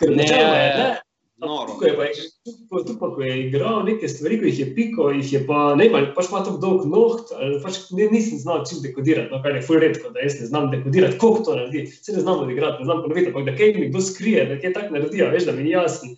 ker 0.00 0.12
Ne, 0.16 0.24
je 0.24 0.36
ja, 0.36 0.48
ne. 0.78 0.88
noro. 1.36 1.74
Tukaj 1.74 1.92
pa, 1.96 2.06
je- 2.08 2.28
tukaj, 2.44 2.84
tukaj 2.88 3.10
ko 3.14 3.22
je 3.22 3.34
igral 3.46 3.82
neke 3.84 4.08
stvari, 4.08 4.38
ko 4.40 4.48
jih 4.48 4.60
je 4.60 4.68
piko, 4.74 5.10
jih 5.12 5.32
je 5.32 5.40
pa, 5.46 5.74
ne 5.76 5.88
vem, 5.88 6.08
pač 6.16 6.28
ima 6.32 6.40
tako 6.44 6.60
dolg 6.64 6.88
noht, 6.88 7.32
ali 7.36 7.60
pač 7.62 7.78
ne, 7.92 8.08
nisem 8.12 8.40
znal 8.40 8.64
čim 8.64 8.80
dekodirati, 8.84 9.28
no, 9.32 9.42
kar 9.44 9.56
je 9.56 9.62
ful 9.62 9.80
redko, 9.80 10.10
da 10.10 10.24
jaz 10.24 10.40
ne 10.40 10.46
znam 10.46 10.70
dekodirati, 10.72 11.18
koliko 11.18 11.44
to 11.44 11.56
naredi. 11.56 11.86
Se 11.86 12.16
ne 12.16 12.24
znam 12.24 12.44
odigrati, 12.44 12.80
ne 12.80 12.88
znam 12.88 13.02
ponoviti, 13.04 13.28
ampak 13.32 13.44
da 13.44 13.56
kaj 13.56 13.72
mi 13.76 13.88
kdo 13.92 14.00
skrije, 14.00 14.44
da 14.50 14.60
kaj 14.60 14.72
tak 14.72 14.90
naredi, 14.90 15.24
veš, 15.24 15.44
da 15.44 15.52
mi 15.52 15.68
ni 15.68 15.76
jasno. 15.76 16.10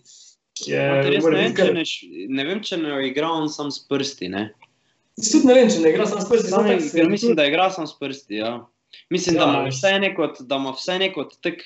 Je, 0.66 0.80
Res 1.10 1.22
mora 1.24 1.38
ne, 1.38 1.48
vem, 1.56 1.74
ne, 1.74 1.84
ne 2.28 2.44
vem, 2.44 2.58
če 2.62 2.76
ne 2.76 2.96
igra 3.08 3.30
on 3.32 3.48
sam 3.48 3.70
s 3.72 3.80
prsti. 3.88 4.28
Ne? 4.28 4.50
Tudi 5.22 5.46
ne 5.46 5.54
vem, 5.54 5.68
če 5.68 5.78
ne 5.78 5.90
igra 5.90 6.06
sam 6.06 6.20
s 6.20 6.26
prsti, 6.26 6.48
Sam, 6.48 6.56
samo 6.56 6.68
tako 6.68 6.82
se- 6.82 6.92
ker 6.92 7.08
mislim, 7.08 7.34
da 7.34 7.44
igra 7.44 7.70
sam 7.70 7.86
s 7.86 7.94
prsti. 7.94 8.34
Ja. 8.36 8.52
Mislim, 9.08 9.36
ja, 9.36 9.40
da 9.40 9.50
ima 9.50 9.68
vse 9.68 9.98
neko, 9.98 10.26
da 10.40 10.56
ima 10.56 10.70
vse 10.72 10.98
neko 10.98 11.24
tak, 11.40 11.60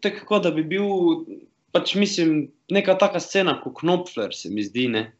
tak 0.00 0.24
kot 0.24 0.42
da 0.42 0.50
bi 0.50 0.62
bil, 0.64 0.84
pač 1.72 1.94
mislim, 1.94 2.34
neka 2.68 2.94
taka 2.96 3.20
scena 3.20 3.56
kot 3.60 3.74
Knopfler, 3.76 4.30
se 4.32 4.50
mi 4.50 4.62
zdi. 4.62 4.88
Ne? 4.88 5.12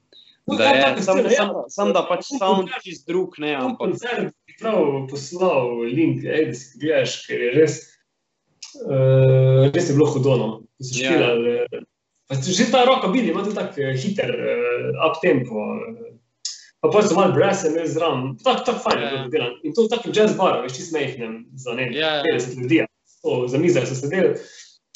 No, 0.47 0.57
Da 0.57 0.65
ja, 0.67 0.89
je, 0.89 1.03
sam, 1.03 1.19
sam, 1.29 1.51
sam 1.69 1.93
da 1.93 2.03
pač 2.03 2.25
sound 2.29 2.65
koncert- 2.65 2.83
čist 2.83 3.07
drug, 3.07 3.37
ne, 3.39 3.55
ampak 3.55 3.79
koncert 3.79 4.33
bi 4.47 4.57
prav 4.59 4.81
poslal 5.07 5.85
link, 5.85 6.25
ej, 6.25 6.47
da 6.47 6.55
si 6.55 6.79
gledaš, 6.79 7.13
ker 7.27 7.41
je 7.41 7.51
res, 7.53 7.77
uh, 8.81 9.69
res 9.69 9.87
je 9.87 9.95
bilo 9.95 10.09
hudo. 10.09 10.37
No. 10.37 10.49
Ko 10.59 10.85
so 10.85 10.97
Ja. 10.97 11.67
Eh, 12.31 12.37
pa 12.39 12.53
že 12.53 12.71
ta 12.71 12.85
roka 12.85 13.09
bili, 13.09 13.31
ima 13.31 13.43
tudi 13.45 13.55
tak 13.57 13.79
eh, 13.79 13.93
hiter, 13.99 14.31
uh, 14.31 15.11
up 15.11 15.19
tempo. 15.23 15.55
Uh, 15.55 16.11
pa 16.81 16.89
pa 16.89 17.03
so 17.03 17.15
malo 17.15 17.33
brese, 17.37 17.71
ne 17.71 17.85
zram, 17.87 18.37
tako 18.45 18.65
tak 18.65 18.77
fajn 18.83 18.99
je 18.99 19.05
Ja. 19.05 19.11
bilo 19.11 19.29
delan. 19.29 19.53
In 19.65 19.75
to 19.75 19.85
v 19.85 19.89
takem 19.93 20.13
jazz 20.17 20.33
baru, 20.37 20.63
veš, 20.63 20.73
ti 20.73 20.83
smehnem 20.83 21.45
za 21.55 21.75
ne, 21.77 21.91
Ja, 21.93 22.15
ja. 22.17 22.23
50 22.25 22.57
ljudi, 22.63 22.85
to 23.23 23.45
za 23.49 23.59
mizah 23.59 23.85
so 23.85 23.95
sedeli. 23.95 24.35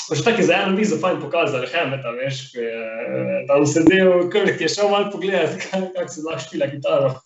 Pa 0.09 0.17
še 0.17 0.25
tako 0.25 0.43
za 0.45 0.55
eno 0.63 0.73
mizo 0.77 0.97
fajn 1.01 1.17
pokazali, 1.21 1.69
Hameta, 1.73 2.11
veš, 2.13 2.53
ko 2.53 2.61
je 2.61 2.73
eh, 2.77 3.45
tam 3.49 3.65
sedel, 3.67 4.29
Krk 4.29 4.61
je 4.61 4.69
šel 4.69 4.89
malo 4.93 5.09
pogledati, 5.13 5.61
kako 5.65 5.93
kak 5.97 6.09
se 6.13 6.21
lahko 6.25 6.45
špila 6.45 6.67
kitaro. 6.69 7.15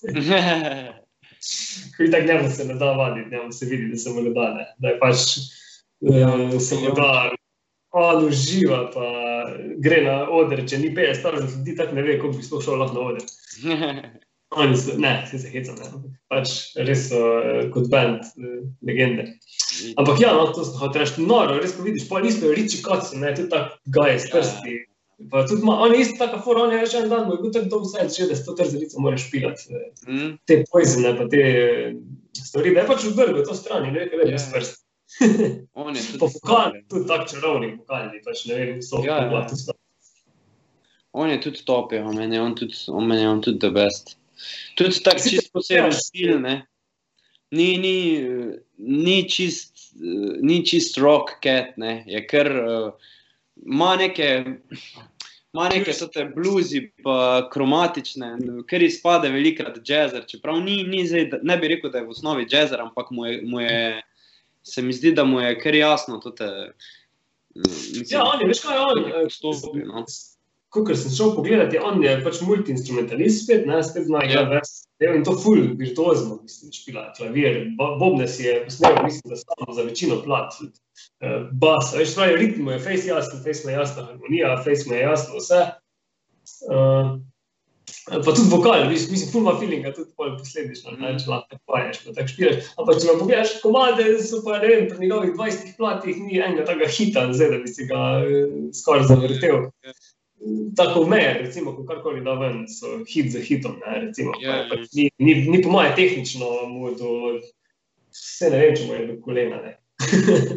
Ko 1.97 2.03
je 2.03 2.11
tako 2.11 2.27
njemu 2.27 2.51
se 2.51 2.65
ne 2.65 2.75
da 2.75 2.93
vaditi, 2.93 3.31
njemu 3.31 3.53
se 3.53 3.67
vidi, 3.67 3.89
da 3.93 3.97
se 3.99 4.11
mu 4.11 4.23
ne 4.23 4.31
da, 4.31 4.55
ne. 4.55 4.65
da 4.79 4.89
je 4.89 4.99
pač 4.99 5.17
uh, 6.01 6.61
se 6.61 6.75
mu 6.75 6.91
da, 6.95 7.31
on 7.93 8.25
uživa, 8.25 8.91
pa 8.93 9.07
gre 9.79 10.03
na 10.05 10.29
oder, 10.31 10.61
če 10.63 10.79
ni 10.79 10.91
50 10.91 11.21
starih 11.21 11.41
ljudi, 11.43 11.77
tako 11.77 11.95
ne 11.95 12.03
ve, 12.03 12.17
kako 12.19 12.33
bi 12.33 12.43
sploh 12.43 12.65
šel 12.65 12.79
lahko 12.79 12.95
na 12.95 13.01
oder. 13.01 13.23
Oni 14.51 14.77
so, 14.77 14.95
ne, 14.97 15.27
se 15.31 15.39
se 15.39 15.51
hecam, 15.53 15.77
ne. 15.77 15.89
Pač 16.29 16.53
res 16.79 17.11
so 17.11 17.19
uh, 17.21 17.67
kot 17.71 17.91
band 17.93 18.23
uh, 18.41 18.61
legende. 18.83 19.27
Ampak 19.95 20.21
ja, 20.21 20.33
no, 20.33 20.47
to 20.49 20.65
sem 20.65 20.79
hotel 20.81 21.05
reči, 21.05 21.21
noro, 21.21 21.59
res 21.61 21.75
ko 21.77 21.85
vidiš, 21.85 22.07
pa 22.09 22.23
isto 22.25 22.49
je 22.49 22.57
Richie 22.57 22.81
Kotzen, 22.81 23.21
ne, 23.21 23.35
tudi 23.37 23.53
tak 23.53 23.77
gaj 23.87 24.17
s 24.17 24.31
prsti. 24.33 24.79
Pa 25.29 25.45
tudi 25.45 25.61
ima, 25.61 25.77
on 25.83 25.93
je 25.93 26.01
isto 26.01 26.17
taka 26.17 26.41
fora, 26.41 26.63
on 26.63 26.73
je 26.73 26.87
že 26.87 26.99
en 26.99 27.09
dan, 27.09 27.27
mu 27.27 27.35
je 27.35 27.43
bil 27.43 27.53
tako 27.53 27.69
dolg 27.69 27.87
sajt, 27.91 28.09
že 28.11 28.27
da 28.27 28.37
100 28.37 28.57
trzelico 28.57 29.01
moraš 29.01 29.29
špilati. 29.29 29.69
eh, 29.69 29.89
Mm. 30.09 30.39
te 30.47 30.65
poizene, 30.65 31.13
pa 31.13 31.29
te 31.29 31.41
eh, 31.45 31.93
stvari, 32.35 32.73
da 32.73 32.81
je 32.81 32.87
pač 32.87 33.05
odvrgel 33.05 33.45
to 33.45 33.55
stran 33.55 33.85
in 33.85 33.95
rekel, 33.95 34.19
da 34.19 34.25
je 34.25 34.33
Ja. 34.33 34.39
bil 34.39 34.53
prst. 34.55 34.88
On 35.75 35.97
je 35.97 36.03
tudi 36.03 36.19
Pa 36.19 36.27
vokal, 36.27 36.73
tudi 36.89 37.07
tak 37.09 37.29
čarovnik 37.31 37.79
vokalni, 37.81 38.21
pač 38.25 38.45
ne 38.47 38.55
vem, 38.55 38.81
so 38.83 39.03
Ja, 39.05 39.23
ja. 39.25 39.47
tudi 39.49 39.73
On 41.13 41.31
je 41.31 41.41
tudi 41.41 41.65
top, 41.65 41.93
ja, 41.93 42.05
meni 42.13 42.37
je 42.37 42.43
on 42.43 42.55
tudi, 42.55 42.77
on 42.89 43.07
meni 43.07 43.23
je 43.23 43.29
on 43.29 43.43
tudi 43.43 43.59
the 43.59 43.71
best. 43.71 44.19
Tudi 44.77 45.01
tak 45.03 45.23
čist 45.23 45.53
poseben 45.53 45.93
stil, 45.93 46.39
ne. 46.41 46.67
Ni, 47.51 47.79
ni, 47.81 47.97
ni 48.79 49.23
čist, 49.29 49.95
ni 50.45 50.61
čist 50.67 50.99
rock 51.01 51.39
cat, 51.43 51.79
ne. 51.81 52.03
Je 52.07 52.21
kar, 52.29 52.47
eh, 52.47 52.91
ima 53.67 53.97
neke, 53.97 54.45
ima 55.57 55.69
neke 55.73 55.97
te 56.13 56.27
bluzi, 56.35 56.85
pa 57.03 57.49
kromatične, 57.53 58.35
kar 58.69 58.85
izpade 58.85 59.33
velikrat 59.33 59.81
jazzer, 59.81 60.29
čeprav 60.29 60.61
ni, 60.61 60.83
ni 60.85 61.07
zdaj, 61.09 61.25
da- 61.33 61.41
ne 61.43 61.57
bi 61.57 61.73
rekel, 61.73 61.91
da 61.91 61.99
je 61.99 62.05
v 62.05 62.15
osnovi 62.15 62.47
jazzer, 62.51 62.85
ampak 62.85 63.11
mu 63.11 63.27
je, 63.27 63.41
mu 63.43 63.61
je 63.65 64.03
se 64.63 64.83
mi 64.83 64.93
zdi, 64.93 65.13
da 65.13 65.25
mu 65.25 65.41
je 65.41 65.59
kar 65.61 65.75
jasno 65.75 66.19
to 66.19 66.31
te, 66.31 66.49
Ja, 68.11 68.23
on 68.25 68.41
je, 68.41 68.47
veš 68.47 68.61
kaj 68.63 68.77
je 68.77 68.81
on? 68.81 68.99
Postopi, 69.43 69.79
no. 69.89 70.05
Ko 70.69 70.83
sem 70.95 71.11
šel 71.11 71.33
pogledati, 71.35 71.79
on 71.81 72.03
je 72.05 72.13
pač 72.23 72.43
multi-instrumentalist 72.45 73.45
spet, 73.47 73.65
ne, 73.67 73.79
spet 73.83 74.05
zna 74.05 74.21
Ja. 74.29 74.43
več. 74.51 74.69
In 75.01 75.25
to 75.25 75.33
ful 75.39 75.63
virtuozno, 75.79 76.41
mislim, 76.43 76.73
špila 76.75 77.07
klavir, 77.17 77.71
bo- 77.79 77.97
bobne 77.99 78.29
si 78.29 78.43
je 78.45 78.65
posnel, 78.65 78.99
mislim, 79.05 79.33
da 79.33 79.37
samo 79.37 79.75
za 79.75 79.83
večino 79.83 80.21
plat. 80.23 80.53
Eh, 81.21 81.49
Bas, 81.53 81.95
veš, 81.97 82.15
pravi, 82.15 82.37
ritm 82.37 82.63
mu 82.63 82.71
je 82.71 82.79
face 82.79 83.09
jasno, 83.09 83.41
face 83.43 83.65
mu 83.65 83.71
je 83.71 83.75
jasna 83.79 84.05
harmonija, 84.05 84.57
face 84.65 84.85
mu 84.87 84.95
je 84.95 85.01
jasno 85.01 85.39
vse. 85.39 85.61
Uh, 86.69 87.21
pa 88.09 88.33
tudi 88.33 88.49
vokal, 88.51 88.87
viš, 88.89 89.09
mislim, 89.11 89.31
ful 89.33 89.43
ima 89.45 89.55
feelinga, 89.61 89.93
tudi 89.97 90.11
pol 90.17 90.35
posledično, 90.39 90.95
ne, 91.01 91.15
če 91.21 91.31
lahko 91.31 91.49
tako 91.55 91.63
poješ, 91.73 91.99
pa 92.05 92.15
tako 92.17 92.33
špilaš. 92.33 92.71
Ampak 92.79 93.01
če 93.01 93.09
pa 93.11 93.17
pogledaš 93.21 93.55
komade, 93.63 94.07
so 94.25 94.41
pa, 94.45 94.59
ne 94.63 94.71
vem, 94.73 94.87
pri 94.91 95.01
njegovih 95.05 95.35
20 95.37 95.75
platih 95.79 96.21
ni 96.23 96.39
enega 96.41 96.65
takega 96.69 96.91
hita, 96.99 97.27
zdaj, 97.33 97.51
da 97.55 97.59
bi 97.65 97.75
si 97.75 97.89
ga 97.91 98.03
eh, 98.23 98.55
skoraj 98.81 99.09
zavrtel. 99.11 99.69
Tako 100.79 101.03
meje, 101.11 101.33
recimo, 101.43 101.73
ko 101.75 101.83
karkoli 101.85 102.23
da 102.25 102.37
ven, 102.39 102.63
so 102.71 103.01
hit 103.11 103.33
za 103.35 103.41
hitom, 103.43 103.81
ne, 103.83 103.97
recimo. 104.07 104.33
Ja, 104.41 104.61
ja. 104.61 104.69
Pač 104.71 104.87
ni, 104.95 105.09
ni, 105.19 105.35
ni 105.51 105.63
po 105.65 105.73
moje 105.75 105.91
tehnično, 105.99 106.47
mu 106.71 106.93
do, 106.95 107.11
vse 108.15 108.53
ne 108.55 108.61
vem, 108.63 108.77
če 108.79 108.87
mu 108.87 108.95
je 108.95 109.07
do 109.11 109.17
kolena, 109.25 109.59
ne. 109.65 109.75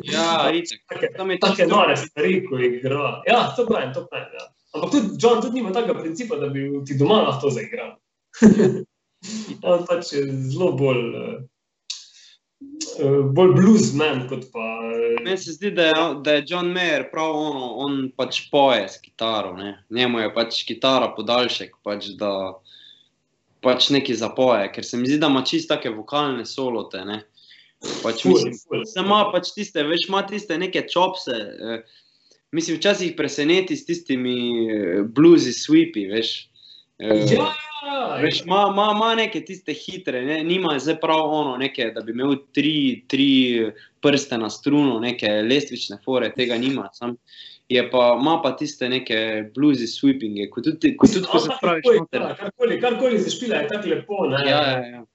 Ja, 0.05 0.47
itak. 0.53 0.83
Take, 0.85 1.09
Tam 1.17 1.31
je 1.33 1.39
take 1.41 1.63
čisto- 1.63 1.73
nore 1.73 1.97
stvari, 1.97 2.35
ko 2.45 2.59
igra. 2.61 3.21
Ja, 3.27 3.39
to 3.57 3.65
pravim, 3.65 3.89
to 3.97 4.05
pravim, 4.05 4.29
ja. 4.37 4.45
Ampak 4.71 4.91
tudi 4.91 5.17
John 5.19 5.41
tudi 5.41 5.59
nima 5.59 5.73
takega 5.75 5.99
principa, 5.99 6.35
da 6.39 6.47
bi 6.47 6.67
ti 6.87 6.95
doma 6.97 7.21
lahko 7.25 7.47
to 7.47 7.55
zaigral. 7.57 7.95
On 9.71 9.83
pač 9.85 10.13
je 10.13 10.21
zelo 10.49 10.71
bolj, 10.79 11.01
uh, 12.97 13.25
bolj 13.35 13.51
bluesman 13.57 14.23
kot 14.29 14.47
pa. 14.53 14.67
eh, 14.95 15.19
Meni 15.21 15.37
se 15.37 15.53
zdi, 15.53 15.71
da 15.75 15.89
je, 15.89 15.93
da 16.23 16.33
je 16.37 16.45
John 16.47 16.71
Mayer 16.73 17.05
prav 17.11 17.35
ono, 17.35 17.67
on 17.83 18.11
pač 18.17 18.47
poje 18.51 18.87
s 18.89 18.97
kitaro. 19.03 19.53
Ne? 19.57 19.83
Njemu 19.89 20.19
je 20.23 20.33
pač 20.33 20.63
kitara 20.65 21.11
podaljšek, 21.17 21.75
pač 21.83 22.13
da 22.17 22.31
pač 23.61 23.89
neki 23.93 24.15
zapoje, 24.17 24.71
ker 24.73 24.85
se 24.85 24.97
mi 24.97 25.05
zdi, 25.05 25.19
da 25.21 25.29
ima 25.29 25.43
čisto 25.45 25.75
take 25.75 25.91
vokalne 25.93 26.45
solote. 26.49 27.03
Ne? 27.05 27.19
Pač 28.01 28.23
Ful, 28.23 28.33
mislim, 28.39 28.57
ful. 28.69 28.85
se 28.85 29.03
ima 29.03 29.25
pač 29.33 29.51
tiste, 29.53 29.83
veš, 29.85 30.07
ima 30.09 30.23
tiste 30.25 30.57
neke 30.57 30.87
čopse. 30.89 31.35
Eh, 31.35 31.83
mislim, 32.51 32.77
včasih 32.77 33.13
preseneti 33.17 33.75
s 33.75 33.85
tistimi 33.85 34.37
eh, 34.67 35.01
bluzi 35.03 35.51
sweepi, 35.51 36.07
veš. 36.11 36.47
Eh, 36.99 37.25
Ja, 37.31 37.53
ja, 37.87 38.17
Veš, 38.21 38.41
ima, 38.45 38.67
ima, 38.73 38.91
ima 38.95 39.15
neke 39.15 39.41
tiste 39.45 39.73
hitre, 39.73 40.21
ne? 40.21 40.43
nima 40.43 40.79
zdaj 40.79 40.99
prav 41.01 41.33
ono, 41.33 41.57
neke, 41.57 41.85
da 41.95 42.01
bi 42.01 42.11
imel 42.11 42.35
tri, 42.53 43.03
tri 43.07 43.71
prste 44.01 44.37
na 44.37 44.49
struno, 44.49 44.99
neke 44.99 45.27
lestvične 45.27 45.97
fore, 46.05 46.29
tega 46.35 46.57
nima. 46.57 46.89
Sam 46.93 47.15
je 47.69 47.89
pa, 47.91 48.17
ima 48.21 48.41
pa 48.43 48.55
tiste 48.55 48.89
neke 48.89 49.43
bluzi 49.55 49.87
sweepinge, 49.87 50.49
ko 50.49 50.61
tudi, 50.61 50.95
ko, 50.97 51.07
tudi, 51.07 51.25
ko 51.31 51.39
se 51.39 51.49
spraviš 51.57 51.85
noter. 51.99 52.21
Ja, 52.21 52.35
Karkoli, 52.35 52.81
karkoli 52.81 53.19
se 53.19 53.33
špila, 53.33 53.63
je 53.63 53.67
tako 53.67 53.89
lepo. 53.89 54.27
Ne? 54.29 54.43
Ja, 54.49 54.61
ja, 54.71 54.85
ja. 54.87 55.05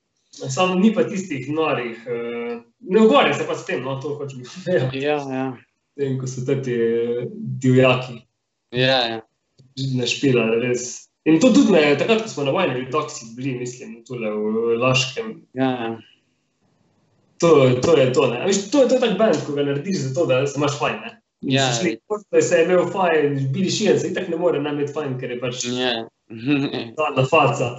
Samo 0.50 0.74
ni 0.74 0.94
pa 0.94 1.04
tistih 1.04 1.48
norih. 1.48 2.02
Uh, 2.06 2.62
ne 2.80 3.00
ukvarjam 3.00 3.34
se 3.34 3.46
pa 3.46 3.54
s 3.54 3.66
tem, 3.66 3.84
no, 3.84 4.00
to 4.02 4.16
hočem 4.18 4.42
povedati. 4.42 5.00
Ja, 5.04 5.20
ja. 5.32 5.46
Tem, 5.96 6.18
ko 6.20 6.28
so 6.28 6.44
ti 6.44 6.74
divjaki, 7.62 8.18
ja, 8.76 8.98
ja. 9.08 9.20
ne 9.96 10.08
špila, 10.08 10.44
res. 10.60 11.06
In 11.26 11.40
to 11.42 11.50
tudi 11.54 11.72
ne, 11.74 11.96
takrat, 11.98 12.22
ko 12.22 12.30
smo 12.30 12.44
na 12.46 12.52
vojni 12.54 12.84
toksi 12.92 13.32
bili, 13.36 13.56
mislim, 13.58 14.02
tule 14.06 14.30
v 14.30 14.76
Laškem. 14.82 15.32
ja, 15.56 15.70
ja. 15.70 15.96
To, 17.40 17.80
to 17.84 17.96
je 17.96 18.12
to, 18.12 18.32
Veš, 18.46 18.70
to 18.70 18.82
je 18.82 18.88
to 18.88 18.98
tak 19.00 19.18
band, 19.18 19.36
ko 19.46 19.52
ga 19.52 19.66
narediš 19.66 19.96
zato, 20.08 20.26
da 20.26 20.46
se 20.46 20.56
imaš 20.56 20.78
fajn, 20.78 21.00
ne. 21.04 21.10
Ja. 21.40 21.72
šli, 21.80 21.98
Da 22.32 22.42
se 22.42 22.56
je 22.56 22.64
imel 22.64 22.86
fajn, 22.92 23.52
bili 23.52 23.70
šijen, 23.70 24.00
se 24.00 24.08
itak 24.08 24.28
ne 24.28 24.36
more 24.36 24.60
ne 24.60 24.70
imeti 24.72 24.92
fajn, 24.92 25.18
ker 25.20 25.30
je 25.30 25.40
pač 25.40 25.64
ja. 25.68 26.08
na 27.16 27.24
faca. 27.30 27.76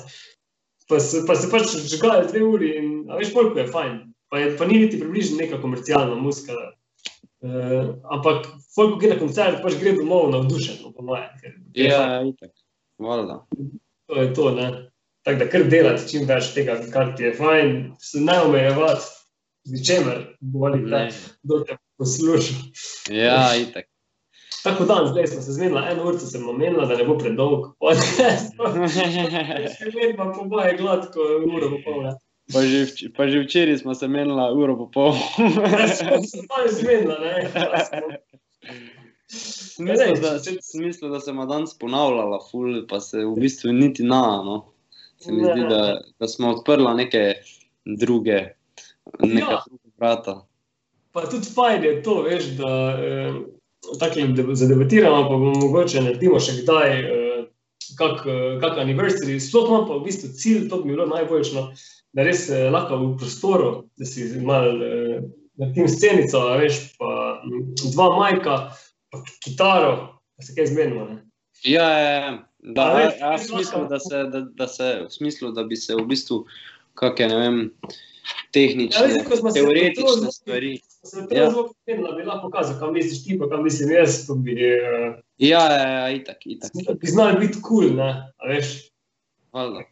Pa 0.88 1.00
se, 1.00 1.24
pa 1.28 1.36
se 1.36 1.50
pač 1.52 1.74
žgale 1.90 2.28
dve 2.30 2.44
uri 2.46 2.76
in, 2.78 2.92
veš, 3.18 3.34
koliko 3.34 3.60
je 3.60 3.68
fajn. 3.72 3.98
Pa, 4.30 4.40
je, 4.40 4.54
pa 4.60 4.68
ni 4.68 4.80
niti 4.84 5.00
približno 5.00 5.42
neka 5.42 5.62
komercialna 5.62 6.16
muzika. 6.16 6.54
Uh, 7.46 7.94
ampak, 8.10 8.48
ko 8.74 8.88
gre 8.98 9.12
na 9.14 9.20
koncert, 9.20 9.60
pač 9.62 9.76
gre 9.78 9.94
domov 9.94 10.32
navdušen, 10.34 10.80
po 10.94 11.06
mojem. 11.06 11.30
ker 11.42 11.52
ja, 11.78 12.00
fajn. 12.00 12.32
itak. 12.34 12.54
Valjda. 12.98 13.36
To 14.10 14.22
je 14.22 14.32
to, 14.34 14.52
ne. 14.58 14.70
Tako 15.28 15.44
da 15.44 15.50
kar 15.52 15.68
delati 15.70 16.08
čim 16.10 16.26
več 16.26 16.54
tega, 16.56 16.80
kar 16.94 17.12
ti 17.18 17.28
je 17.28 17.36
fajn, 17.38 17.76
se 18.02 18.24
ne 18.24 18.40
omejevati 18.48 19.06
z 19.68 19.76
ničemer, 19.76 20.24
boli 20.40 20.82
te, 20.88 21.04
kdo 21.44 21.62
te 21.68 21.78
posluša. 22.00 22.58
Ja, 23.14 23.42
itak. 23.60 23.90
Tako 24.64 24.88
dan, 24.90 25.08
zdaj 25.08 25.28
smo 25.28 25.42
se 25.42 25.54
zmenili, 25.54 25.82
eno 25.92 26.08
uro 26.10 26.20
sem 26.20 26.50
omenila, 26.50 26.86
da 26.90 26.96
ne 26.98 27.06
bo 27.06 27.18
predolg 27.20 27.68
podcast. 27.80 28.56
Še 29.78 29.92
vedno 29.94 30.32
po 30.34 30.48
moje 30.50 30.74
gladko, 30.80 31.28
uro 31.46 31.70
bo 31.76 31.84
pol. 31.86 32.08
Pa 32.48 32.62
že, 32.62 32.86
vč- 32.86 33.12
pa 33.12 33.28
že 33.28 33.40
včeraj 33.40 33.78
smo 33.78 33.92
se 33.94 34.08
menila 34.08 34.52
uro 34.52 34.78
po 34.78 34.88
pol. 34.88 35.12
Smo 35.98 36.24
se 36.24 36.40
malo 36.44 36.68
zmenila, 36.70 37.20
ne. 37.20 38.18
Ne, 39.80 39.94
da, 40.16 40.40
smislu, 40.64 41.10
da 41.10 41.20
se 41.20 41.32
ima 41.32 41.46
danes 41.46 41.74
ponavljala, 41.74 42.40
ful, 42.42 42.88
pa 42.88 43.00
se 43.00 43.18
v 43.20 43.36
bistvu 43.36 43.72
niti 43.72 44.04
na. 44.04 44.22
No. 44.42 44.66
Se 45.18 45.32
mi 45.32 45.42
Ne. 45.42 45.52
zdi, 45.52 45.62
da, 45.62 45.82
da 46.20 46.28
smo 46.28 46.50
odprla 46.50 46.94
neke 46.94 47.34
druge, 47.86 48.40
neka 49.20 49.52
Ja. 49.52 49.62
druga 49.68 49.90
vrata. 49.98 50.46
Pa 51.12 51.22
tudi 51.24 51.48
fajn 51.48 51.84
je 51.84 52.04
to, 52.04 52.22
veš, 52.22 52.44
da 52.56 52.72
eh, 52.94 53.34
tako 54.00 54.16
de- 54.30 54.56
zadebatiramo, 54.56 55.24
pa 55.24 55.30
bomo 55.30 55.54
mogoče 55.58 56.02
naredimo 56.02 56.40
še 56.40 56.62
kdaj 56.62 56.90
eh, 56.94 57.46
kak, 57.98 58.26
eh, 58.26 58.60
kak 58.62 58.78
anniversary. 58.78 59.40
Sploh 59.40 59.68
imam 59.68 59.88
pa 59.88 59.94
v 59.96 60.04
bistvu 60.04 60.30
cilj, 60.32 60.70
to 60.70 60.78
bi 60.78 60.90
bilo 60.90 61.06
najboljšno, 61.06 61.74
da 62.18 62.26
res 62.26 62.48
eh, 62.50 62.66
lahko 62.74 62.98
v 62.98 63.12
prostoru, 63.22 63.72
da 63.98 64.06
si 64.10 64.26
malo 64.42 64.74
eh, 64.82 65.20
naredim 65.62 65.88
scenico, 65.90 66.42
a 66.50 66.58
veš, 66.58 66.80
pa 66.98 67.12
dva 67.94 68.08
majka, 68.18 68.56
pa 69.14 69.22
kitaro, 69.46 69.92
pa 70.34 70.46
se 70.48 70.56
kaj 70.58 70.72
zmenimo. 70.74 71.06
Ne? 71.12 71.18
Ja, 71.66 71.86
ja, 71.94 72.10
ja. 72.18 72.34
Da, 72.74 72.82
A 72.82 72.90
a, 72.90 72.98
veš, 72.98 73.22
a, 73.22 73.30
v 73.36 73.38
ti 73.38 73.46
smislu, 73.52 73.84
da 73.90 74.00
se, 74.02 74.24
da, 74.34 74.42
da 74.58 74.68
se, 74.68 74.90
v 75.06 75.14
smislu, 75.14 75.52
da 75.54 75.64
bi 75.64 75.78
se 75.78 75.96
v 75.96 76.08
bistvu, 76.10 76.42
kakšne, 76.98 77.30
ne 77.30 77.38
vem, 77.38 77.62
tehnične, 78.52 78.98
Ja, 78.98 79.14
veš, 79.14 79.38
se 79.38 79.54
teoretične 79.62 80.34
stvari. 80.34 80.74
Se 81.08 81.22
to 81.22 81.38
Ja. 81.38 81.44
ja. 81.46 81.52
zelo 81.54 81.70
pomembno, 81.70 82.12
da 82.12 82.18
bi 82.18 82.26
lahko 82.26 82.50
pokazal, 82.50 82.80
kam 82.82 82.98
misliš 82.98 83.22
ti, 83.24 83.38
pa 83.40 83.46
kam 83.50 83.64
mislim 83.64 83.94
jaz, 83.94 84.26
bi, 84.42 84.58
eh, 84.58 85.22
Ja, 85.38 85.64
ja, 85.70 85.88
ja, 85.90 86.06
itak, 86.18 86.42
itak. 86.50 86.74
bi 86.98 87.08
znali 87.08 87.40
biti 87.46 87.62
kul, 87.62 87.94
cool, 87.94 87.96
ne, 88.02 88.10
a 88.38 88.50
veš. 88.50 88.90
Valjda. 89.54 89.86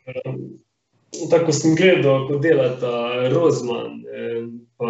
Tako 1.30 1.52
sem 1.52 1.76
gledal, 1.76 2.28
ko 2.28 2.40
delata 2.40 3.30
Rozman, 3.30 4.04
eh, 4.16 4.44
pa 4.78 4.90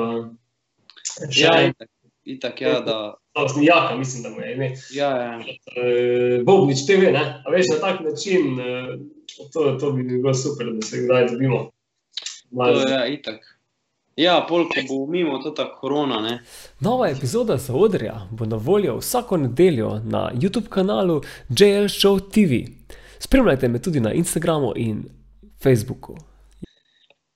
še 1.30 1.42
Ja, 1.42 1.54
itak, 1.68 1.90
itak 2.26 2.62
ja, 2.62 2.80
da, 2.82 3.16
Jaka, 3.62 3.96
mislim, 3.98 4.24
da 4.24 4.30
mu 4.30 4.42
je 4.42 4.54
ime. 4.54 4.70
ja, 4.94 5.10
ja. 5.18 5.40
Eh, 5.40 6.44
Bobnič 6.44 6.86
TV, 6.88 7.12
ne? 7.12 7.42
A 7.46 7.52
veš, 7.52 7.66
na 7.74 7.80
tak 7.80 8.00
način, 8.04 8.60
eh, 8.60 8.98
to, 9.54 9.78
to 9.80 9.92
bi 9.92 10.04
bilo 10.04 10.34
super, 10.34 10.72
da 10.74 10.82
se 10.82 11.04
kdaj 11.06 11.28
dobimo. 11.32 11.72
To 12.56 12.80
je 12.82 12.94
ja, 12.94 13.06
itak. 13.08 13.56
Ja, 14.16 14.46
pol, 14.50 14.70
ko 14.70 14.82
bo 14.88 15.12
mimo 15.12 15.42
to 15.44 15.52
ta 15.52 15.68
korona, 15.76 16.22
ne. 16.22 16.40
Nova 16.80 17.10
epizoda 17.10 17.58
Zaodrja 17.58 18.28
bo 18.32 18.46
na 18.46 18.56
voljo 18.56 18.98
vsako 18.98 19.38
nedeljo 19.38 20.00
na 20.04 20.32
YouTube 20.34 20.70
kanalu 20.70 21.22
JL 21.50 21.90
Show 21.92 22.20
TV. 22.32 22.72
Spremljajte 23.20 23.68
me 23.68 23.82
tudi 23.82 24.00
na 24.00 24.14
Instagramu 24.14 24.74
in 24.76 25.04
Facebooku. 25.66 26.14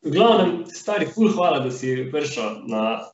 V 0.06 0.12
glavnem, 0.14 0.64
stari, 0.70 1.06
ful, 1.10 1.32
hvala, 1.34 1.60
da 1.66 1.72
si 1.74 1.96
prišel 2.14 2.62
na 2.70 3.10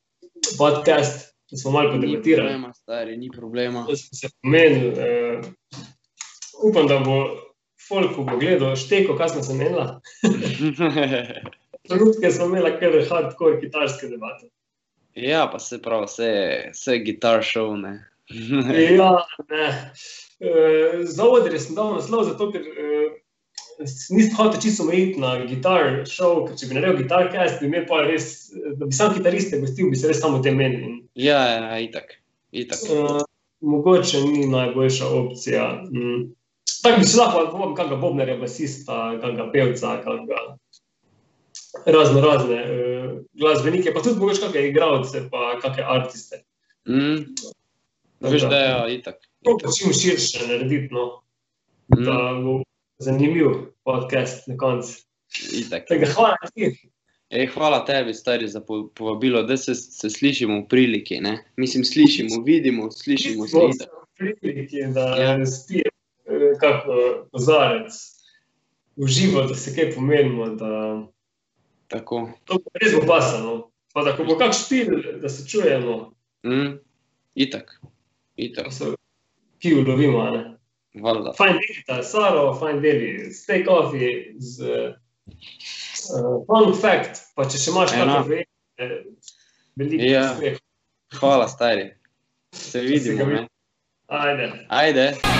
podcast, 0.59 1.31
da 1.51 1.57
smo 1.57 1.71
malo 1.71 1.93
Ni 1.93 1.95
podebatirali. 2.01 2.49
problema, 2.49 2.73
stari, 2.73 3.17
ni 3.17 3.29
problema. 3.31 3.85
da 3.89 3.95
smo 3.95 4.17
se 4.19 4.29
pomenili. 4.41 4.91
Uh, 4.91 5.45
upam, 6.69 6.87
da 6.87 6.99
bo 6.99 7.15
folk, 7.87 8.11
ko 8.15 8.23
bo 8.27 8.37
gledal, 8.37 8.75
šteko, 8.75 9.15
kaj 9.17 9.29
smo 9.29 9.43
se 9.43 9.53
menili. 9.53 9.87
Trenutke 11.87 12.31
smo 12.31 12.45
imeli 12.45 12.75
kar 12.79 12.99
hardcore 13.09 13.59
kitarske 13.61 14.07
debate. 14.07 14.49
ja, 15.15 15.47
pa 15.51 15.59
se 15.59 15.81
pravi, 15.81 16.05
vse, 16.05 16.29
vse 16.73 16.97
gitar 17.05 17.39
show, 17.43 17.75
ne. 17.77 17.95
Ja, 18.97 19.11
ne. 19.49 19.67
Uh, 20.39 21.05
za 21.07 21.23
odre 21.23 21.59
sem 21.59 21.75
dal 21.75 21.93
naslov, 21.95 22.23
zato 22.33 22.51
ker 22.51 22.61
uh, 22.61 23.13
nisem 23.79 24.35
hotel 24.37 24.61
čisto 24.61 24.83
omejiti 24.83 25.19
na 25.19 25.35
gitar 25.45 26.03
show, 26.09 26.43
ker 26.47 26.57
če 26.59 26.69
bi 26.69 26.77
naredil 26.77 27.01
gitar 27.03 27.29
cast, 27.33 27.59
bi 27.61 27.69
imel 27.69 27.85
pa 27.89 28.01
res, 28.05 28.49
da 28.53 28.87
bi 28.87 28.95
sam 28.95 29.13
kitariste 29.15 29.59
gostil, 29.61 29.89
bi 29.91 29.99
se 29.99 30.11
res 30.11 30.21
samo 30.23 30.41
tem 30.43 30.57
menil. 30.59 30.85
In, 30.89 30.99
ja, 31.19 31.41
ja, 31.49 31.79
itak, 31.83 32.17
itak. 32.55 32.85
Uh, 32.91 33.21
mogoče 33.65 34.21
ni 34.27 34.47
najboljša 34.51 35.09
opcija. 35.19 35.67
Mm. 35.89 36.29
Tako 36.83 37.01
bi 37.01 37.09
se 37.09 37.19
lahko 37.19 37.43
povabil 37.51 37.75
kakega 37.75 37.99
bobnarja, 38.01 38.37
basista, 38.41 39.01
kakega 39.21 39.49
pevca, 39.53 39.97
kakega 40.05 40.41
razno 41.85 42.23
razne 42.23 42.61
uh, 42.63 43.11
glasbenike, 43.39 43.93
pa 43.93 44.05
tudi 44.05 44.21
mogoče 44.21 44.47
kakšne 44.47 44.65
igralce, 44.69 45.25
pa 45.31 45.55
kakšne 45.61 45.91
artiste. 45.97 46.41
Mm. 46.87 47.35
Veš, 48.25 48.47
da 48.49 48.57
je 48.59 48.71
ja, 48.71 48.81
itak. 48.99 49.21
To 49.45 49.57
pa 49.61 49.69
čim 49.75 49.93
širše 49.93 50.47
narediti, 50.47 50.93
no, 50.93 51.21
Mm. 51.85 52.05
da 52.05 52.41
bo 52.43 52.63
zanimiv 52.97 53.47
podcast 53.83 54.47
na 54.47 54.57
koncu. 54.57 55.01
Tako 55.69 56.05
hvala 56.07 56.35
ti. 56.55 56.89
Ej, 57.29 57.47
hvala 57.47 57.85
tebi, 57.85 58.13
stari, 58.13 58.47
za 58.47 58.61
po- 58.61 58.87
povabilo, 58.89 59.43
da 59.43 59.57
se, 59.57 59.75
se 59.75 60.09
slišimo 60.09 60.59
v 60.59 60.67
priliki. 60.67 61.17
Ne? 61.17 61.45
Mislim, 61.57 61.83
slišimo, 61.83 62.43
vidimo, 62.43 62.91
slišimo 62.91 63.47
se. 63.47 63.57
itak. 63.69 63.89
Priliki, 64.15 64.77
da 64.87 65.15
Ja. 65.15 65.45
spije 65.45 65.83
eh, 66.25 66.31
kako 66.59 66.93
kozarec. 67.31 67.91
Uživo, 68.95 69.41
da 69.43 69.55
se 69.55 69.75
kaj 69.75 69.91
pomenimo, 69.91 70.47
da 70.47 71.03
Tako. 71.87 72.31
to 72.45 72.53
bo 72.55 72.69
res 72.75 72.93
bo 72.93 73.01
pasano. 73.07 73.69
Pa 73.93 74.03
da 74.03 74.15
ko 74.17 74.23
bo 74.23 74.37
kak 74.37 74.53
špil, 74.55 74.87
da 75.21 75.29
se 75.29 75.47
čujemo, 75.49 76.11
Mm. 76.43 76.77
Itak, 77.35 77.81
itak, 78.37 78.67
ki 79.59 79.73
ulovimo. 79.73 80.19
a 80.19 80.31
Ne? 80.31 80.54
Valjda. 81.01 81.33
Fajn 81.37 81.53
deli 81.59 81.83
ta 81.87 82.01
Saro, 82.03 82.53
fajn 82.59 82.81
deli 82.81 83.09
s 83.33 83.45
take 83.45 83.65
coffee, 83.65 84.33
z 84.39 84.61
uh, 84.63 84.93
fun 86.47 86.73
fact, 86.81 87.21
pa 87.35 87.45
če 87.49 87.57
še 87.57 87.71
imaš 87.73 87.91
kakšne 87.95 88.23
veje, 88.29 88.45
veliko 89.75 90.03
Ja. 90.11 90.25
uspeh. 90.31 90.57
Hvala, 91.19 91.47
stari. 91.47 91.89
Se 92.53 92.81
vidimo. 92.81 93.25
Ne? 93.25 93.47
Ajde. 94.07 94.51
Ajde. 94.69 95.34